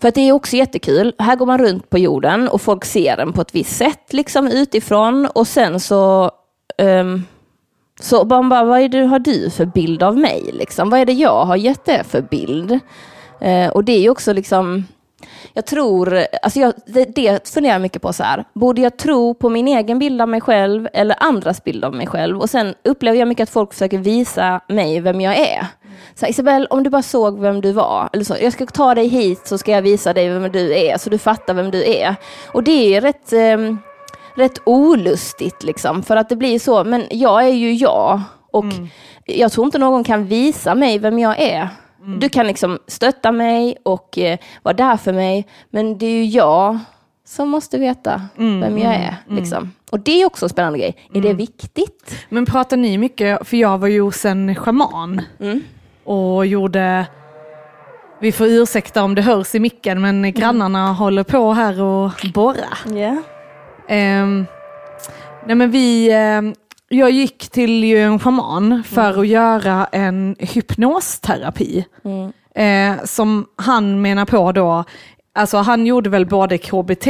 För 0.00 0.08
att 0.08 0.14
det 0.14 0.20
är 0.20 0.32
också 0.32 0.56
jättekul. 0.56 1.14
Här 1.18 1.36
går 1.36 1.46
man 1.46 1.58
runt 1.58 1.90
på 1.90 1.98
jorden 1.98 2.48
och 2.48 2.60
folk 2.62 2.84
ser 2.84 3.16
den 3.16 3.32
på 3.32 3.40
ett 3.40 3.54
visst 3.54 3.76
sätt 3.76 4.12
liksom 4.12 4.46
utifrån 4.46 5.26
och 5.26 5.46
sen 5.46 5.80
så 5.80 6.30
Um, 6.80 7.26
så 8.00 8.24
man 8.24 8.48
bara, 8.48 8.64
vad 8.64 8.80
är 8.80 8.88
det, 8.88 9.04
har 9.04 9.18
du 9.18 9.50
för 9.50 9.64
bild 9.66 10.02
av 10.02 10.18
mig? 10.18 10.50
Liksom? 10.52 10.90
Vad 10.90 11.00
är 11.00 11.06
det 11.06 11.12
jag 11.12 11.44
har 11.44 11.56
gett 11.56 11.84
dig 11.84 12.04
för 12.04 12.22
bild? 12.22 12.72
Uh, 13.42 13.68
och 13.68 13.84
det 13.84 13.92
är 13.92 14.00
ju 14.00 14.10
också 14.10 14.32
liksom, 14.32 14.84
jag 15.54 15.66
tror, 15.66 16.20
alltså 16.42 16.60
jag, 16.60 16.72
det, 16.86 17.04
det 17.04 17.48
funderar 17.48 17.74
jag 17.74 17.82
mycket 17.82 18.02
på 18.02 18.12
så 18.12 18.22
här, 18.22 18.44
borde 18.52 18.80
jag 18.80 18.96
tro 18.96 19.34
på 19.34 19.48
min 19.48 19.68
egen 19.68 19.98
bild 19.98 20.22
av 20.22 20.28
mig 20.28 20.40
själv 20.40 20.88
eller 20.92 21.22
andras 21.22 21.64
bild 21.64 21.84
av 21.84 21.94
mig 21.94 22.06
själv? 22.06 22.38
Och 22.38 22.50
sen 22.50 22.74
upplever 22.84 23.18
jag 23.18 23.28
mycket 23.28 23.42
att 23.42 23.50
folk 23.50 23.72
försöker 23.72 23.98
visa 23.98 24.60
mig 24.68 25.00
vem 25.00 25.20
jag 25.20 25.36
är. 25.36 25.66
Så 26.14 26.26
här, 26.26 26.30
Isabel, 26.30 26.66
om 26.66 26.82
du 26.82 26.90
bara 26.90 27.02
såg 27.02 27.40
vem 27.40 27.60
du 27.60 27.72
var, 27.72 28.08
eller 28.12 28.24
så, 28.24 28.36
jag 28.40 28.52
ska 28.52 28.66
ta 28.66 28.94
dig 28.94 29.08
hit 29.08 29.46
så 29.46 29.58
ska 29.58 29.72
jag 29.72 29.82
visa 29.82 30.12
dig 30.12 30.28
vem 30.28 30.52
du 30.52 30.74
är, 30.74 30.98
så 30.98 31.10
du 31.10 31.18
fattar 31.18 31.54
vem 31.54 31.70
du 31.70 31.84
är. 31.84 32.14
Och 32.52 32.62
det 32.62 32.96
är 32.96 33.00
rätt, 33.00 33.32
eh, 33.32 33.76
rätt 34.34 34.58
olustigt 34.66 35.62
liksom. 35.62 36.02
För 36.02 36.16
att 36.16 36.28
det 36.28 36.36
blir 36.36 36.58
så, 36.58 36.84
men 36.84 37.04
jag 37.10 37.44
är 37.44 37.52
ju 37.52 37.72
jag. 37.72 38.20
Och 38.52 38.64
jag 39.24 39.52
tror 39.52 39.64
inte 39.66 39.78
någon 39.78 40.04
kan 40.04 40.26
visa 40.26 40.74
mig 40.74 40.98
vem 40.98 41.18
jag 41.18 41.40
är. 41.40 41.68
Du 42.18 42.28
kan 42.28 42.46
liksom 42.46 42.78
stötta 42.86 43.32
mig 43.32 43.76
och 43.82 44.18
eh, 44.18 44.38
vara 44.62 44.74
där 44.74 44.96
för 44.96 45.12
mig. 45.12 45.46
Men 45.70 45.98
det 45.98 46.06
är 46.06 46.10
ju 46.10 46.24
jag 46.24 46.78
som 47.26 47.48
måste 47.48 47.78
veta 47.78 48.22
vem 48.60 48.78
jag 48.78 48.94
är. 48.94 49.16
Liksom. 49.28 49.72
Och 49.90 50.00
det 50.00 50.22
är 50.22 50.26
också 50.26 50.44
en 50.46 50.50
spännande 50.50 50.78
grej. 50.78 50.96
Är 51.14 51.20
det 51.20 51.32
viktigt? 51.32 52.14
Men 52.28 52.46
pratar 52.46 52.76
ni 52.76 52.98
mycket, 52.98 53.48
för 53.48 53.56
jag 53.56 53.78
var 53.78 53.88
ju 53.88 54.00
hos 54.00 54.24
en 54.24 54.54
schaman 54.54 55.20
Mm. 55.40 55.60
och 56.04 56.46
gjorde, 56.46 57.06
vi 58.20 58.32
får 58.32 58.46
ursäkta 58.46 59.02
om 59.02 59.14
det 59.14 59.22
hörs 59.22 59.54
i 59.54 59.58
micken, 59.60 60.00
men 60.00 60.32
grannarna 60.32 60.92
håller 60.92 61.22
på 61.22 61.52
här 61.52 61.82
och 61.82 62.10
borra. 62.34 62.96
Ja. 62.98 63.16
Ehm, 63.90 64.46
nej 65.46 65.56
men 65.56 65.70
vi, 65.70 66.12
ehm, 66.12 66.54
jag 66.88 67.10
gick 67.10 67.48
till 67.50 67.84
en 67.84 68.18
schaman 68.18 68.82
för 68.84 69.20
att 69.20 69.26
göra 69.26 69.86
en 69.92 70.36
hypnosterapi. 70.38 71.84
Eh, 72.54 73.04
som 73.04 73.46
han 73.56 74.02
menar 74.02 74.24
på 74.24 74.52
då, 74.52 74.84
alltså 75.34 75.58
han 75.58 75.86
gjorde 75.86 76.10
väl 76.10 76.26
både 76.26 76.58
KBT 76.58 77.06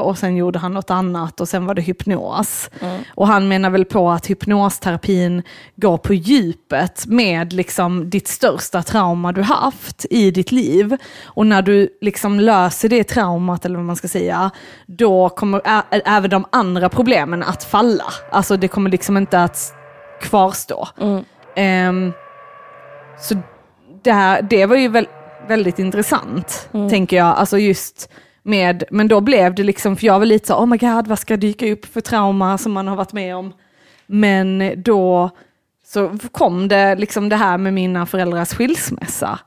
och 0.00 0.18
sen 0.18 0.36
gjorde 0.36 0.58
han 0.58 0.72
något 0.72 0.90
annat 0.90 1.40
och 1.40 1.48
sen 1.48 1.66
var 1.66 1.74
det 1.74 1.82
hypnos. 1.82 2.70
Och 3.14 3.26
han 3.26 3.48
menar 3.48 3.70
väl 3.70 3.84
på 3.84 4.10
att 4.10 4.26
hypnosterapin 4.26 5.42
går 5.76 5.98
på 5.98 6.14
djupet 6.14 7.06
med 7.06 7.52
liksom 7.52 8.10
ditt 8.10 8.28
största 8.28 8.82
trauma 8.82 9.32
du 9.32 9.42
haft 9.42 10.06
i 10.10 10.30
ditt 10.30 10.52
liv. 10.52 10.96
Och 11.24 11.46
när 11.46 11.62
du 11.62 11.88
liksom 12.00 12.40
löser 12.40 12.88
det 12.88 13.04
traumat, 13.04 13.64
eller 13.64 13.76
vad 13.76 13.84
man 13.84 13.96
ska 13.96 14.08
säga, 14.08 14.50
då 14.86 15.28
kommer 15.28 15.62
även 15.90 16.30
de 16.30 16.44
andra 16.52 16.88
problemen 16.88 17.42
att 17.42 17.64
falla. 17.64 18.04
Alltså 18.30 18.56
det 18.56 18.68
kommer 18.68 18.90
liksom 18.90 19.16
inte 19.16 19.42
att 19.42 19.74
kvarstå. 20.20 20.88
Ehm, 21.56 22.12
så 23.20 23.34
det, 24.02 24.12
här, 24.12 24.42
det 24.42 24.66
var 24.66 24.76
ju 24.76 24.88
väl, 24.88 25.06
väldigt 25.48 25.78
intressant, 25.78 26.68
tänker 26.90 27.16
jag. 27.16 27.26
Alltså 27.26 27.58
just 27.58 28.10
med, 28.42 28.84
men 28.90 29.08
då 29.08 29.20
blev 29.20 29.54
det 29.54 29.62
liksom, 29.62 29.96
för 29.96 30.06
jag 30.06 30.18
var 30.18 30.26
lite 30.26 30.46
så, 30.46 30.54
oh 30.54 30.66
my 30.66 30.76
god, 30.76 31.06
vad 31.06 31.18
ska 31.18 31.36
dyka 31.36 31.72
upp 31.72 31.86
för 31.86 32.00
trauma 32.00 32.58
som 32.58 32.72
man 32.72 32.88
har 32.88 32.96
varit 32.96 33.12
med 33.12 33.36
om? 33.36 33.52
Men 34.06 34.72
då 34.82 35.30
så 35.86 36.18
kom 36.32 36.68
det 36.68 36.94
liksom 36.94 37.28
det 37.28 37.36
här 37.36 37.58
med 37.58 37.74
mina 37.74 38.06
föräldrars 38.06 38.48
skilsmässa. 38.48 39.38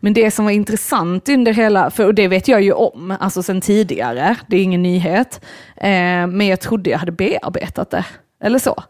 Men 0.00 0.12
det 0.12 0.30
som 0.30 0.44
var 0.44 0.52
intressant 0.52 1.28
under 1.28 1.52
hela, 1.52 1.90
för 1.90 2.06
och 2.06 2.14
det 2.14 2.28
vet 2.28 2.48
jag 2.48 2.62
ju 2.62 2.72
om, 2.72 3.16
alltså 3.20 3.42
sen 3.42 3.60
tidigare, 3.60 4.36
det 4.46 4.56
är 4.56 4.62
ingen 4.62 4.82
nyhet, 4.82 5.40
eh, 5.76 6.26
men 6.26 6.46
jag 6.46 6.60
trodde 6.60 6.90
jag 6.90 6.98
hade 6.98 7.12
bearbetat 7.12 7.90
det. 7.90 8.04
Eller 8.40 8.58
så. 8.58 8.82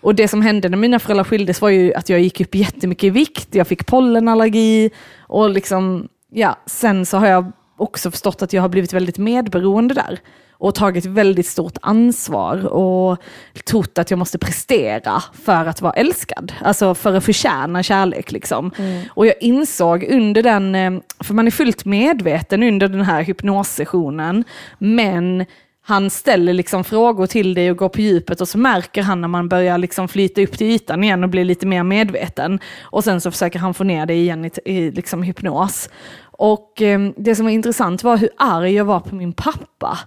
Och 0.00 0.14
det 0.14 0.28
som 0.28 0.42
hände 0.42 0.68
när 0.68 0.76
mina 0.76 0.98
föräldrar 0.98 1.24
skildes 1.24 1.60
var 1.60 1.68
ju 1.68 1.94
att 1.94 2.08
jag 2.08 2.20
gick 2.20 2.40
upp 2.40 2.54
jättemycket 2.54 3.04
i 3.04 3.10
vikt, 3.10 3.54
jag 3.54 3.66
fick 3.66 3.86
pollenallergi 3.86 4.90
och 5.20 5.50
liksom, 5.50 6.08
ja, 6.30 6.58
sen 6.66 7.06
så 7.06 7.18
har 7.18 7.26
jag 7.26 7.52
också 7.76 8.10
förstått 8.10 8.42
att 8.42 8.52
jag 8.52 8.62
har 8.62 8.68
blivit 8.68 8.92
väldigt 8.92 9.18
medberoende 9.18 9.94
där 9.94 10.20
och 10.60 10.74
tagit 10.74 11.06
väldigt 11.06 11.46
stort 11.46 11.78
ansvar 11.82 12.66
och 12.66 13.18
trott 13.64 13.98
att 13.98 14.10
jag 14.10 14.18
måste 14.18 14.38
prestera 14.38 15.22
för 15.42 15.66
att 15.66 15.82
vara 15.82 15.92
älskad, 15.92 16.52
alltså 16.60 16.94
för 16.94 17.14
att 17.14 17.24
förtjäna 17.24 17.82
kärlek. 17.82 18.32
Liksom. 18.32 18.70
Och 19.14 19.26
jag 19.26 19.34
insåg 19.40 20.04
under 20.04 20.42
den, 20.42 20.74
eh, 20.74 20.92
för 21.20 21.34
man 21.34 21.46
är 21.46 21.50
fullt 21.50 21.84
medveten 21.84 22.62
under 22.62 22.88
den 22.88 23.02
här 23.02 23.22
hypnossessionen, 23.22 24.44
men 24.78 25.44
han 25.90 26.10
ställer 26.10 26.52
liksom 26.52 26.84
frågor 26.84 27.26
till 27.26 27.54
dig 27.54 27.70
och 27.70 27.76
går 27.76 27.88
på 27.88 28.00
djupet 28.00 28.40
och 28.40 28.48
så 28.48 28.58
märker 28.58 29.02
han 29.02 29.20
när 29.20 29.28
man 29.28 29.48
börjar 29.48 29.78
liksom 29.78 30.08
flyta 30.08 30.42
upp 30.42 30.58
till 30.58 30.66
ytan 30.66 31.04
igen 31.04 31.24
och 31.24 31.30
blir 31.30 31.44
lite 31.44 31.66
mer 31.66 31.82
medveten. 31.82 32.60
Och 32.82 33.04
sen 33.04 33.20
så 33.20 33.30
försöker 33.30 33.58
han 33.58 33.74
få 33.74 33.84
ner 33.84 34.06
dig 34.06 34.18
igen 34.20 34.44
i, 34.44 34.50
i 34.64 34.90
liksom 34.90 35.22
hypnos. 35.22 35.90
Och 36.22 36.82
eh, 36.82 37.00
det 37.16 37.34
som 37.34 37.44
var 37.44 37.52
intressant 37.52 38.02
var 38.02 38.16
hur 38.16 38.30
arg 38.38 38.74
jag 38.74 38.84
var 38.84 39.00
på 39.00 39.14
min 39.14 39.32
pappa. 39.32 39.98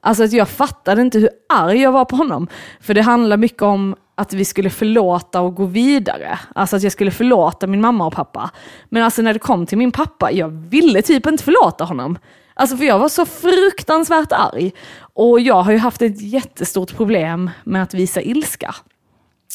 Alltså 0.00 0.24
att 0.24 0.32
jag 0.32 0.48
fattade 0.48 1.02
inte 1.02 1.18
hur 1.18 1.30
arg 1.48 1.80
jag 1.80 1.92
var 1.92 2.04
på 2.04 2.16
honom. 2.16 2.48
För 2.80 2.94
det 2.94 3.02
handlar 3.02 3.36
mycket 3.36 3.62
om 3.62 3.96
att 4.14 4.32
vi 4.32 4.44
skulle 4.44 4.70
förlåta 4.70 5.40
och 5.40 5.54
gå 5.54 5.64
vidare. 5.64 6.38
Alltså 6.54 6.76
att 6.76 6.82
jag 6.82 6.92
skulle 6.92 7.10
förlåta 7.10 7.66
min 7.66 7.80
mamma 7.80 8.06
och 8.06 8.12
pappa. 8.12 8.50
Men 8.88 9.02
alltså 9.02 9.22
när 9.22 9.32
det 9.32 9.38
kom 9.38 9.66
till 9.66 9.78
min 9.78 9.92
pappa, 9.92 10.32
jag 10.32 10.48
ville 10.48 11.02
typ 11.02 11.26
inte 11.26 11.44
förlåta 11.44 11.84
honom. 11.84 12.18
Alltså 12.58 12.76
för 12.76 12.84
jag 12.84 12.98
var 12.98 13.08
så 13.08 13.26
fruktansvärt 13.26 14.32
arg. 14.32 14.72
Och 15.14 15.40
jag 15.40 15.62
har 15.62 15.72
ju 15.72 15.78
haft 15.78 16.02
ett 16.02 16.22
jättestort 16.22 16.96
problem 16.96 17.50
med 17.64 17.82
att 17.82 17.94
visa 17.94 18.22
ilska. 18.22 18.74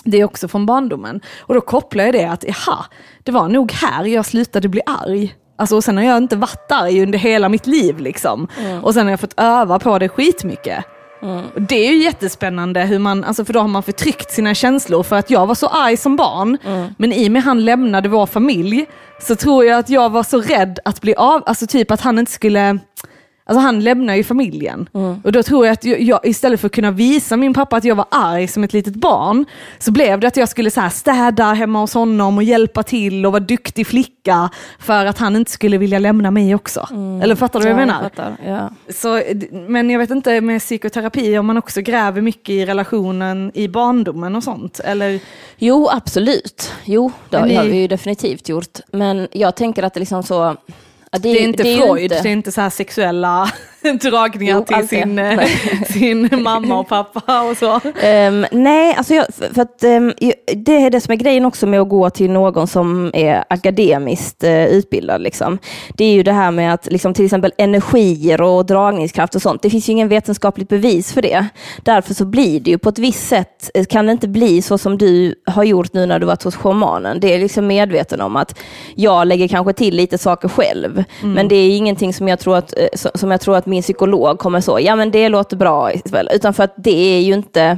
Det 0.03 0.17
är 0.17 0.25
också 0.25 0.47
från 0.47 0.65
barndomen. 0.65 1.21
Och 1.39 1.53
då 1.53 1.61
kopplar 1.61 2.03
jag 2.03 2.13
det 2.13 2.25
att, 2.25 2.43
jaha, 2.47 2.85
det 3.23 3.31
var 3.31 3.47
nog 3.47 3.71
här 3.71 4.05
jag 4.05 4.25
slutade 4.25 4.69
bli 4.69 4.81
arg. 4.85 5.35
Alltså, 5.55 5.75
och 5.75 5.83
sen 5.83 5.97
har 5.97 6.03
jag 6.03 6.17
inte 6.17 6.35
varit 6.35 6.71
arg 6.71 7.03
under 7.03 7.19
hela 7.19 7.49
mitt 7.49 7.67
liv. 7.67 7.99
Liksom. 7.99 8.47
Och 8.81 8.93
sen 8.93 9.05
har 9.05 9.11
jag 9.11 9.19
fått 9.19 9.39
öva 9.39 9.79
på 9.79 9.99
det 9.99 10.09
skitmycket. 10.09 10.85
Och 11.23 11.61
det 11.61 11.87
är 11.87 11.91
ju 11.91 12.03
jättespännande, 12.03 12.81
hur 12.81 12.99
man, 12.99 13.23
alltså 13.23 13.45
för 13.45 13.53
då 13.53 13.59
har 13.59 13.67
man 13.67 13.83
förtryckt 13.83 14.31
sina 14.31 14.53
känslor 14.53 15.03
för 15.03 15.15
att 15.15 15.29
jag 15.29 15.47
var 15.47 15.55
så 15.55 15.67
arg 15.67 15.97
som 15.97 16.15
barn. 16.15 16.57
Men 16.97 17.13
i 17.13 17.27
och 17.27 17.31
med 17.31 17.43
han 17.43 17.65
lämnade 17.65 18.09
vår 18.09 18.25
familj 18.25 18.85
så 19.21 19.35
tror 19.35 19.65
jag 19.65 19.79
att 19.79 19.89
jag 19.89 20.09
var 20.09 20.23
så 20.23 20.41
rädd 20.41 20.79
att 20.85 21.01
bli 21.01 21.15
av, 21.15 21.43
alltså 21.45 21.67
typ 21.67 21.91
att 21.91 22.01
han 22.01 22.19
inte 22.19 22.31
skulle 22.31 22.79
Alltså 23.45 23.61
han 23.61 23.79
lämnar 23.79 24.15
ju 24.15 24.23
familjen. 24.23 24.89
Och 25.23 25.31
då 25.31 25.43
tror 25.43 25.65
jag 25.65 25.73
att 25.73 25.83
jag, 25.85 26.01
jag, 26.01 26.19
istället 26.25 26.59
för 26.59 26.67
att 26.67 26.71
kunna 26.71 26.91
visa 26.91 27.37
min 27.37 27.53
pappa 27.53 27.75
att 27.77 27.83
jag 27.83 27.95
var 27.95 28.05
arg 28.11 28.47
som 28.47 28.63
ett 28.63 28.73
litet 28.73 28.95
barn, 28.95 29.45
så 29.79 29.91
blev 29.91 30.19
det 30.19 30.27
att 30.27 30.37
jag 30.37 30.49
skulle 30.49 30.71
så 30.71 30.81
här 30.81 30.89
städa 30.89 31.53
hemma 31.53 31.79
hos 31.79 31.93
honom 31.93 32.37
och 32.37 32.43
hjälpa 32.43 32.83
till 32.83 33.25
och 33.25 33.31
vara 33.31 33.43
duktig 33.43 33.87
flicka 33.87 34.49
för 34.79 35.05
att 35.05 35.17
han 35.17 35.35
inte 35.35 35.51
skulle 35.51 35.77
vilja 35.77 35.99
lämna 35.99 36.31
mig 36.31 36.55
också. 36.55 36.87
Eller 37.23 37.35
fattar 37.35 37.59
du 37.59 37.65
vad 37.65 37.71
jag 37.73 37.81
Ja, 37.81 37.85
menar? 37.85 38.01
fattar. 38.03 38.35
Ja. 38.47 38.69
Så, 38.93 39.21
men 39.67 39.89
jag 39.89 39.99
vet 39.99 40.09
inte 40.09 40.41
med 40.41 40.61
psykoterapi 40.61 41.37
om 41.37 41.45
man 41.45 41.57
också 41.57 41.81
gräver 41.81 42.21
mycket 42.21 42.49
i 42.49 42.65
relationen 42.65 43.51
i 43.53 43.67
barndomen 43.67 44.35
och 44.35 44.43
sånt. 44.43 44.79
Eller, 44.79 45.19
Jo, 45.57 45.89
absolut. 45.91 46.71
Jo, 46.85 47.11
det 47.29 47.37
har 47.37 47.63
vi 47.63 47.77
ju 47.81 47.87
definitivt 47.87 48.49
gjort. 48.49 48.79
Men 48.91 49.27
jag 49.31 49.55
tänker 49.55 49.83
att 49.83 49.93
det 49.93 49.99
liksom 49.99 50.23
så... 50.23 50.55
ja, 51.13 51.19
det 51.19 51.29
är 51.29 51.43
inte 51.43 51.63
ju 51.63 51.77
Freud, 51.77 52.03
inte- 52.03 52.21
det 52.23 52.29
är 52.29 52.33
inte 52.33 52.51
så 52.51 52.61
här 52.61 52.69
sexuella 52.69 53.49
dragningar 54.01 54.55
Jo, 54.59 54.65
till 54.65 54.75
allt 54.75 54.89
det. 54.89 55.01
sin, 55.01 55.19
eh, 55.19 55.39
sin 55.93 56.29
mamma 56.43 56.79
och 56.79 56.87
pappa 56.87 57.41
och 57.41 57.57
så. 57.57 57.79
Ehm, 58.01 58.45
nej, 58.51 58.95
alltså 58.97 59.13
jag, 59.13 59.25
för 59.33 59.53
för 59.53 59.61
att, 59.61 59.83
ju- 60.21 60.33
det 60.55 60.75
är 60.85 60.89
det 60.89 61.01
som 61.01 61.11
är 61.11 61.15
grejen 61.15 61.45
också 61.45 61.67
med 61.67 61.81
att 61.81 61.89
gå 61.89 62.09
till 62.09 62.31
någon 62.31 62.67
som 62.67 63.11
är 63.13 63.43
akademiskt 63.49 64.43
eh, 64.43 64.65
utbildad. 64.65 65.21
Liksom. 65.21 65.57
Det 65.97 66.05
är 66.05 66.13
ju 66.13 66.23
det 66.23 66.31
här 66.31 66.51
med 66.51 66.73
att 66.73 66.87
liksom, 66.91 67.13
till 67.13 67.25
exempel 67.25 67.53
energier 67.57 68.41
och 68.41 68.65
dragningskraft 68.65 69.35
och 69.35 69.41
sånt. 69.41 69.61
Det 69.61 69.69
finns 69.69 69.89
ju 69.89 69.91
ingen 69.91 70.07
vetenskapligt 70.09 70.69
bevis 70.69 71.13
för 71.13 71.21
det. 71.21 71.45
Därför 71.83 72.13
så 72.13 72.25
blir 72.25 72.59
det 72.59 72.71
ju 72.71 72.77
på 72.77 72.89
ett 72.89 72.99
visst 72.99 73.27
sätt, 73.27 73.69
eh, 73.73 73.85
kan 73.85 74.05
det 74.05 74.11
inte 74.11 74.27
bli 74.27 74.61
så 74.61 74.77
som 74.77 74.97
du 74.97 75.35
har 75.45 75.63
gjort 75.63 75.93
nu 75.93 76.05
när 76.05 76.19
du 76.19 76.25
varit 76.25 76.43
hos 76.43 76.55
shamanen. 76.55 77.19
Det 77.19 77.33
är 77.33 77.39
liksom 77.39 77.67
medveten 77.67 78.21
om 78.21 78.35
att 78.35 78.59
jag 78.95 79.27
lägger 79.27 79.47
kanske 79.47 79.73
till 79.73 79.95
lite 79.95 80.17
saker 80.17 80.47
själv. 80.49 81.02
Men 81.21 81.47
det 81.47 81.55
är 81.55 81.77
ingenting 81.77 82.13
som 82.13 82.27
jag 82.27 82.39
tror 82.39 82.57
att, 82.57 82.73
eh, 82.77 83.09
som- 83.15 83.31
jag 83.31 83.41
tror 83.41 83.55
att 83.57 83.65
min 83.65 83.81
psykolog 83.81 84.39
kommer 84.39 84.61
så, 84.61 84.79
ja 84.81 84.95
men 84.95 85.11
det 85.11 85.29
låter 85.29 85.57
bra, 85.57 85.93
Isabel. 85.93 86.29
utan 86.33 86.53
för 86.53 86.63
att 86.63 86.73
det 86.77 87.15
är 87.17 87.21
ju 87.21 87.33
inte 87.33 87.77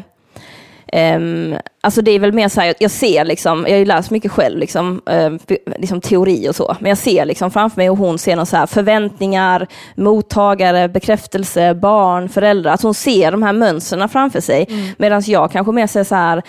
Ehm, 0.87 1.55
alltså 1.81 2.01
det 2.01 2.11
är 2.11 2.19
väl 2.19 2.33
mer 2.33 2.49
så 2.49 2.61
här, 2.61 2.73
jag 2.79 2.91
ser 2.91 3.25
liksom, 3.25 3.63
jag 3.67 3.73
har 3.73 3.77
ju 3.79 3.85
läst 3.85 4.11
mycket 4.11 4.31
själv, 4.31 4.57
liksom, 4.59 5.01
be- 5.47 5.57
liksom 5.79 6.01
teori 6.01 6.49
och 6.49 6.55
så, 6.55 6.75
men 6.79 6.89
jag 6.89 6.97
ser 6.97 7.25
liksom 7.25 7.51
framför 7.51 7.77
mig 7.81 7.89
och 7.89 7.97
hon 7.97 8.17
ser 8.19 8.35
någon 8.35 8.45
så 8.45 8.57
här 8.57 8.65
förväntningar, 8.65 9.67
mottagare, 9.95 10.87
bekräftelse, 10.89 11.73
barn, 11.73 12.29
föräldrar, 12.29 12.73
att 12.73 12.81
hon 12.81 12.93
ser 12.93 13.31
de 13.31 13.43
här 13.43 13.53
mönstren 13.53 14.09
framför 14.09 14.41
sig, 14.41 14.67
medan 14.97 15.21
jag 15.25 15.51
kanske 15.51 15.71
mer 15.71 15.87
ser 15.87 16.03
så 16.03 16.15
här 16.15 16.41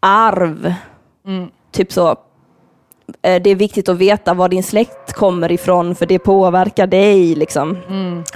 arv, 0.00 0.74
typ 1.72 1.92
så, 1.92 2.16
det 3.20 3.50
är 3.50 3.54
viktigt 3.54 3.88
att 3.88 3.96
veta 3.96 4.34
var 4.34 4.48
din 4.48 4.62
släkt 4.62 5.12
kommer 5.12 5.52
ifrån 5.52 5.94
för 5.94 6.06
det 6.06 6.18
påverkar 6.18 6.86
dig. 6.86 7.34
Liksom. 7.34 7.78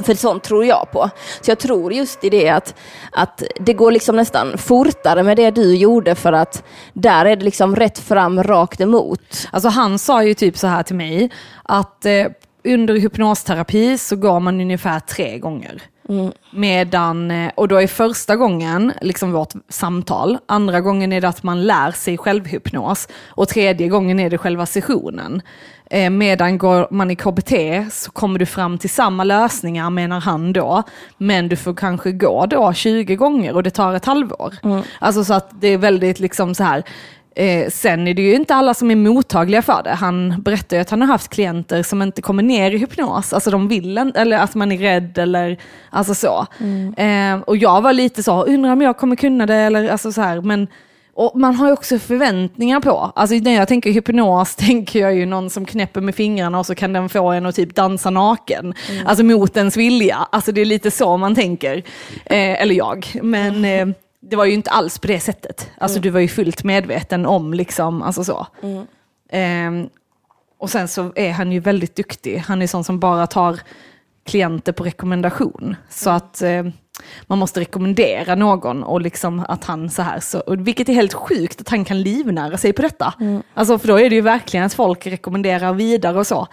För 0.02 0.14
sånt 0.14 0.42
tror 0.42 0.64
jag 0.64 0.90
på. 0.92 1.10
Så 1.40 1.50
jag 1.50 1.58
tror 1.58 1.92
just 1.92 2.24
i 2.24 2.30
det 2.30 2.48
att, 2.48 2.74
att 3.12 3.42
det 3.60 3.72
går 3.72 3.90
liksom 3.92 4.16
nästan 4.16 4.58
fortare 4.58 5.22
med 5.22 5.36
det 5.36 5.50
du 5.50 5.76
gjorde 5.76 6.14
för 6.14 6.32
att 6.32 6.64
där 6.92 7.24
är 7.24 7.36
det 7.36 7.44
liksom 7.44 7.76
rätt 7.76 7.98
fram, 7.98 8.42
rakt 8.42 8.80
emot. 8.80 9.48
Alltså 9.50 9.68
han 9.68 9.98
sa 9.98 10.24
ju 10.24 10.34
typ 10.34 10.58
så 10.58 10.66
här 10.66 10.82
till 10.82 10.96
mig, 10.96 11.30
att 11.62 12.06
eh, 12.06 12.26
under 12.64 12.94
hypnosterapi 12.94 13.98
så 13.98 14.16
går 14.16 14.40
man 14.40 14.60
ungefär 14.60 15.00
tre 15.00 15.38
gånger. 15.38 15.82
Medan, 16.50 17.30
eh, 17.30 17.50
och 17.54 17.68
då 17.68 17.76
är 17.76 17.86
första 17.86 18.36
gången 18.36 18.92
liksom 19.00 19.32
vårt 19.32 19.52
samtal, 19.68 20.38
andra 20.46 20.80
gången 20.80 21.12
är 21.12 21.20
det 21.20 21.28
att 21.28 21.42
man 21.42 21.62
lär 21.62 21.90
sig 21.90 22.18
självhypnos 22.18 23.08
och 23.28 23.48
tredje 23.48 23.88
gången 23.88 24.20
är 24.20 24.30
det 24.30 24.38
själva 24.38 24.66
sessionen. 24.66 25.42
Eh, 25.90 26.10
medan 26.10 26.58
går 26.58 26.88
man 26.90 27.10
i 27.10 27.16
KBT 27.16 27.52
så 27.92 28.10
kommer 28.10 28.38
du 28.38 28.46
fram 28.46 28.78
till 28.78 28.90
samma 28.90 29.24
lösningar 29.24 29.90
menar 29.90 30.20
han 30.20 30.52
då, 30.52 30.82
men 31.18 31.48
du 31.48 31.56
får 31.56 31.74
kanske 31.74 32.12
gå 32.12 32.46
då 32.46 32.72
20 32.72 33.16
gånger 33.16 33.54
och 33.54 33.62
det 33.62 33.70
tar 33.70 33.94
ett 33.94 34.04
halvår. 34.04 34.54
Alltså 34.98 35.24
så 35.24 35.34
att 35.34 35.50
det 35.60 35.68
är 35.68 35.78
väldigt 35.78 36.20
liksom 36.20 36.54
så 36.54 36.64
här, 36.64 36.82
Eh, 37.36 37.70
sen 37.70 38.08
är 38.08 38.14
det 38.14 38.22
ju 38.22 38.34
inte 38.34 38.54
alla 38.54 38.74
som 38.74 38.90
är 38.90 38.96
mottagliga 38.96 39.62
för 39.62 39.82
det. 39.82 39.90
Han 39.90 40.42
berättar 40.42 40.76
ju 40.76 40.80
att 40.80 40.90
han 40.90 41.00
har 41.00 41.08
haft 41.08 41.30
klienter 41.30 41.82
som 41.82 42.02
inte 42.02 42.22
kommer 42.22 42.42
ner 42.42 42.70
i 42.70 42.78
hypnos, 42.78 43.32
alltså 43.32 43.50
de 43.50 43.68
vill 43.68 43.98
inte, 43.98 44.20
eller 44.20 44.38
att 44.38 44.54
man 44.54 44.72
är 44.72 44.78
rädd 44.78 45.18
eller 45.18 45.58
alltså 45.90 46.14
så. 46.14 46.46
Eh, 46.96 47.40
och 47.46 47.56
jag 47.56 47.82
var 47.82 47.92
lite 47.92 48.22
så, 48.22 48.44
undrar 48.44 48.72
om 48.72 48.82
jag 48.82 48.96
kommer 48.96 49.16
kunna 49.16 49.46
det 49.46 49.54
eller 49.54 49.88
alltså 49.88 50.12
så 50.12 50.20
här, 50.20 50.40
men 50.40 50.68
och 51.14 51.32
man 51.34 51.54
har 51.54 51.66
ju 51.66 51.72
också 51.72 51.98
förväntningar 51.98 52.80
på, 52.80 53.12
alltså 53.14 53.36
när 53.36 53.54
jag 53.54 53.68
tänker 53.68 53.92
hypnos 53.92 54.56
tänker 54.56 55.00
jag 55.00 55.14
ju 55.14 55.26
någon 55.26 55.50
som 55.50 55.64
knäpper 55.64 56.00
med 56.00 56.14
fingrarna 56.14 56.58
och 56.58 56.66
så 56.66 56.74
kan 56.74 56.92
den 56.92 57.08
få 57.08 57.30
en 57.30 57.46
att 57.46 57.54
typ 57.54 57.74
dansa 57.74 58.10
naken. 58.10 58.74
Alltså 59.04 59.24
mot 59.24 59.56
ens 59.56 59.76
vilja, 59.76 60.28
alltså 60.32 60.52
det 60.52 60.60
är 60.60 60.64
lite 60.64 60.90
så 60.90 61.16
man 61.16 61.34
tänker. 61.34 61.76
Eh, 62.24 62.62
eller 62.62 62.74
jag, 62.74 63.06
men 63.22 63.64
eh, 63.64 63.86
det 64.22 64.36
var 64.36 64.44
ju 64.44 64.52
inte 64.52 64.70
alls 64.70 64.98
på 64.98 65.06
det 65.06 65.20
sättet. 65.20 65.70
Alltså 65.78 66.00
du 66.00 66.10
var 66.10 66.20
ju 66.20 66.28
fullt 66.28 66.64
medveten 66.64 67.26
om 67.26 67.54
liksom, 67.54 68.02
alltså 68.02 68.24
så. 68.24 68.46
Ehm, 69.30 69.88
och 70.58 70.70
sen 70.70 70.88
så 70.88 71.12
är 71.14 71.32
han 71.32 71.52
ju 71.52 71.60
väldigt 71.60 71.96
duktig. 71.96 72.36
Han 72.36 72.62
är 72.62 72.66
sån 72.66 72.84
som 72.84 73.00
bara 73.00 73.26
tar 73.26 73.60
klienter 74.24 74.72
på 74.72 74.84
rekommendation. 74.84 75.76
Så 75.88 76.10
att 76.10 76.42
eh, 76.42 76.66
man 77.26 77.38
måste 77.38 77.60
rekommendera 77.60 78.34
någon 78.34 78.82
och 78.82 79.00
liksom 79.00 79.44
att 79.48 79.64
han 79.64 79.90
så 79.90 80.02
här, 80.02 80.20
så, 80.20 80.40
och 80.40 80.66
vilket 80.66 80.88
är 80.88 80.92
helt 80.92 81.14
sjukt 81.14 81.60
att 81.60 81.68
han 81.68 81.84
kan 81.84 82.02
livnära 82.02 82.58
sig 82.58 82.72
på 82.72 82.82
detta. 82.82 83.14
Alltså 83.54 83.78
för 83.78 83.88
då 83.88 84.00
är 84.00 84.10
det 84.10 84.16
ju 84.16 84.22
verkligen 84.22 84.66
att 84.66 84.74
folk 84.74 85.06
rekommenderar 85.06 85.72
vidare 85.72 86.18
och 86.18 86.26
så. 86.26 86.46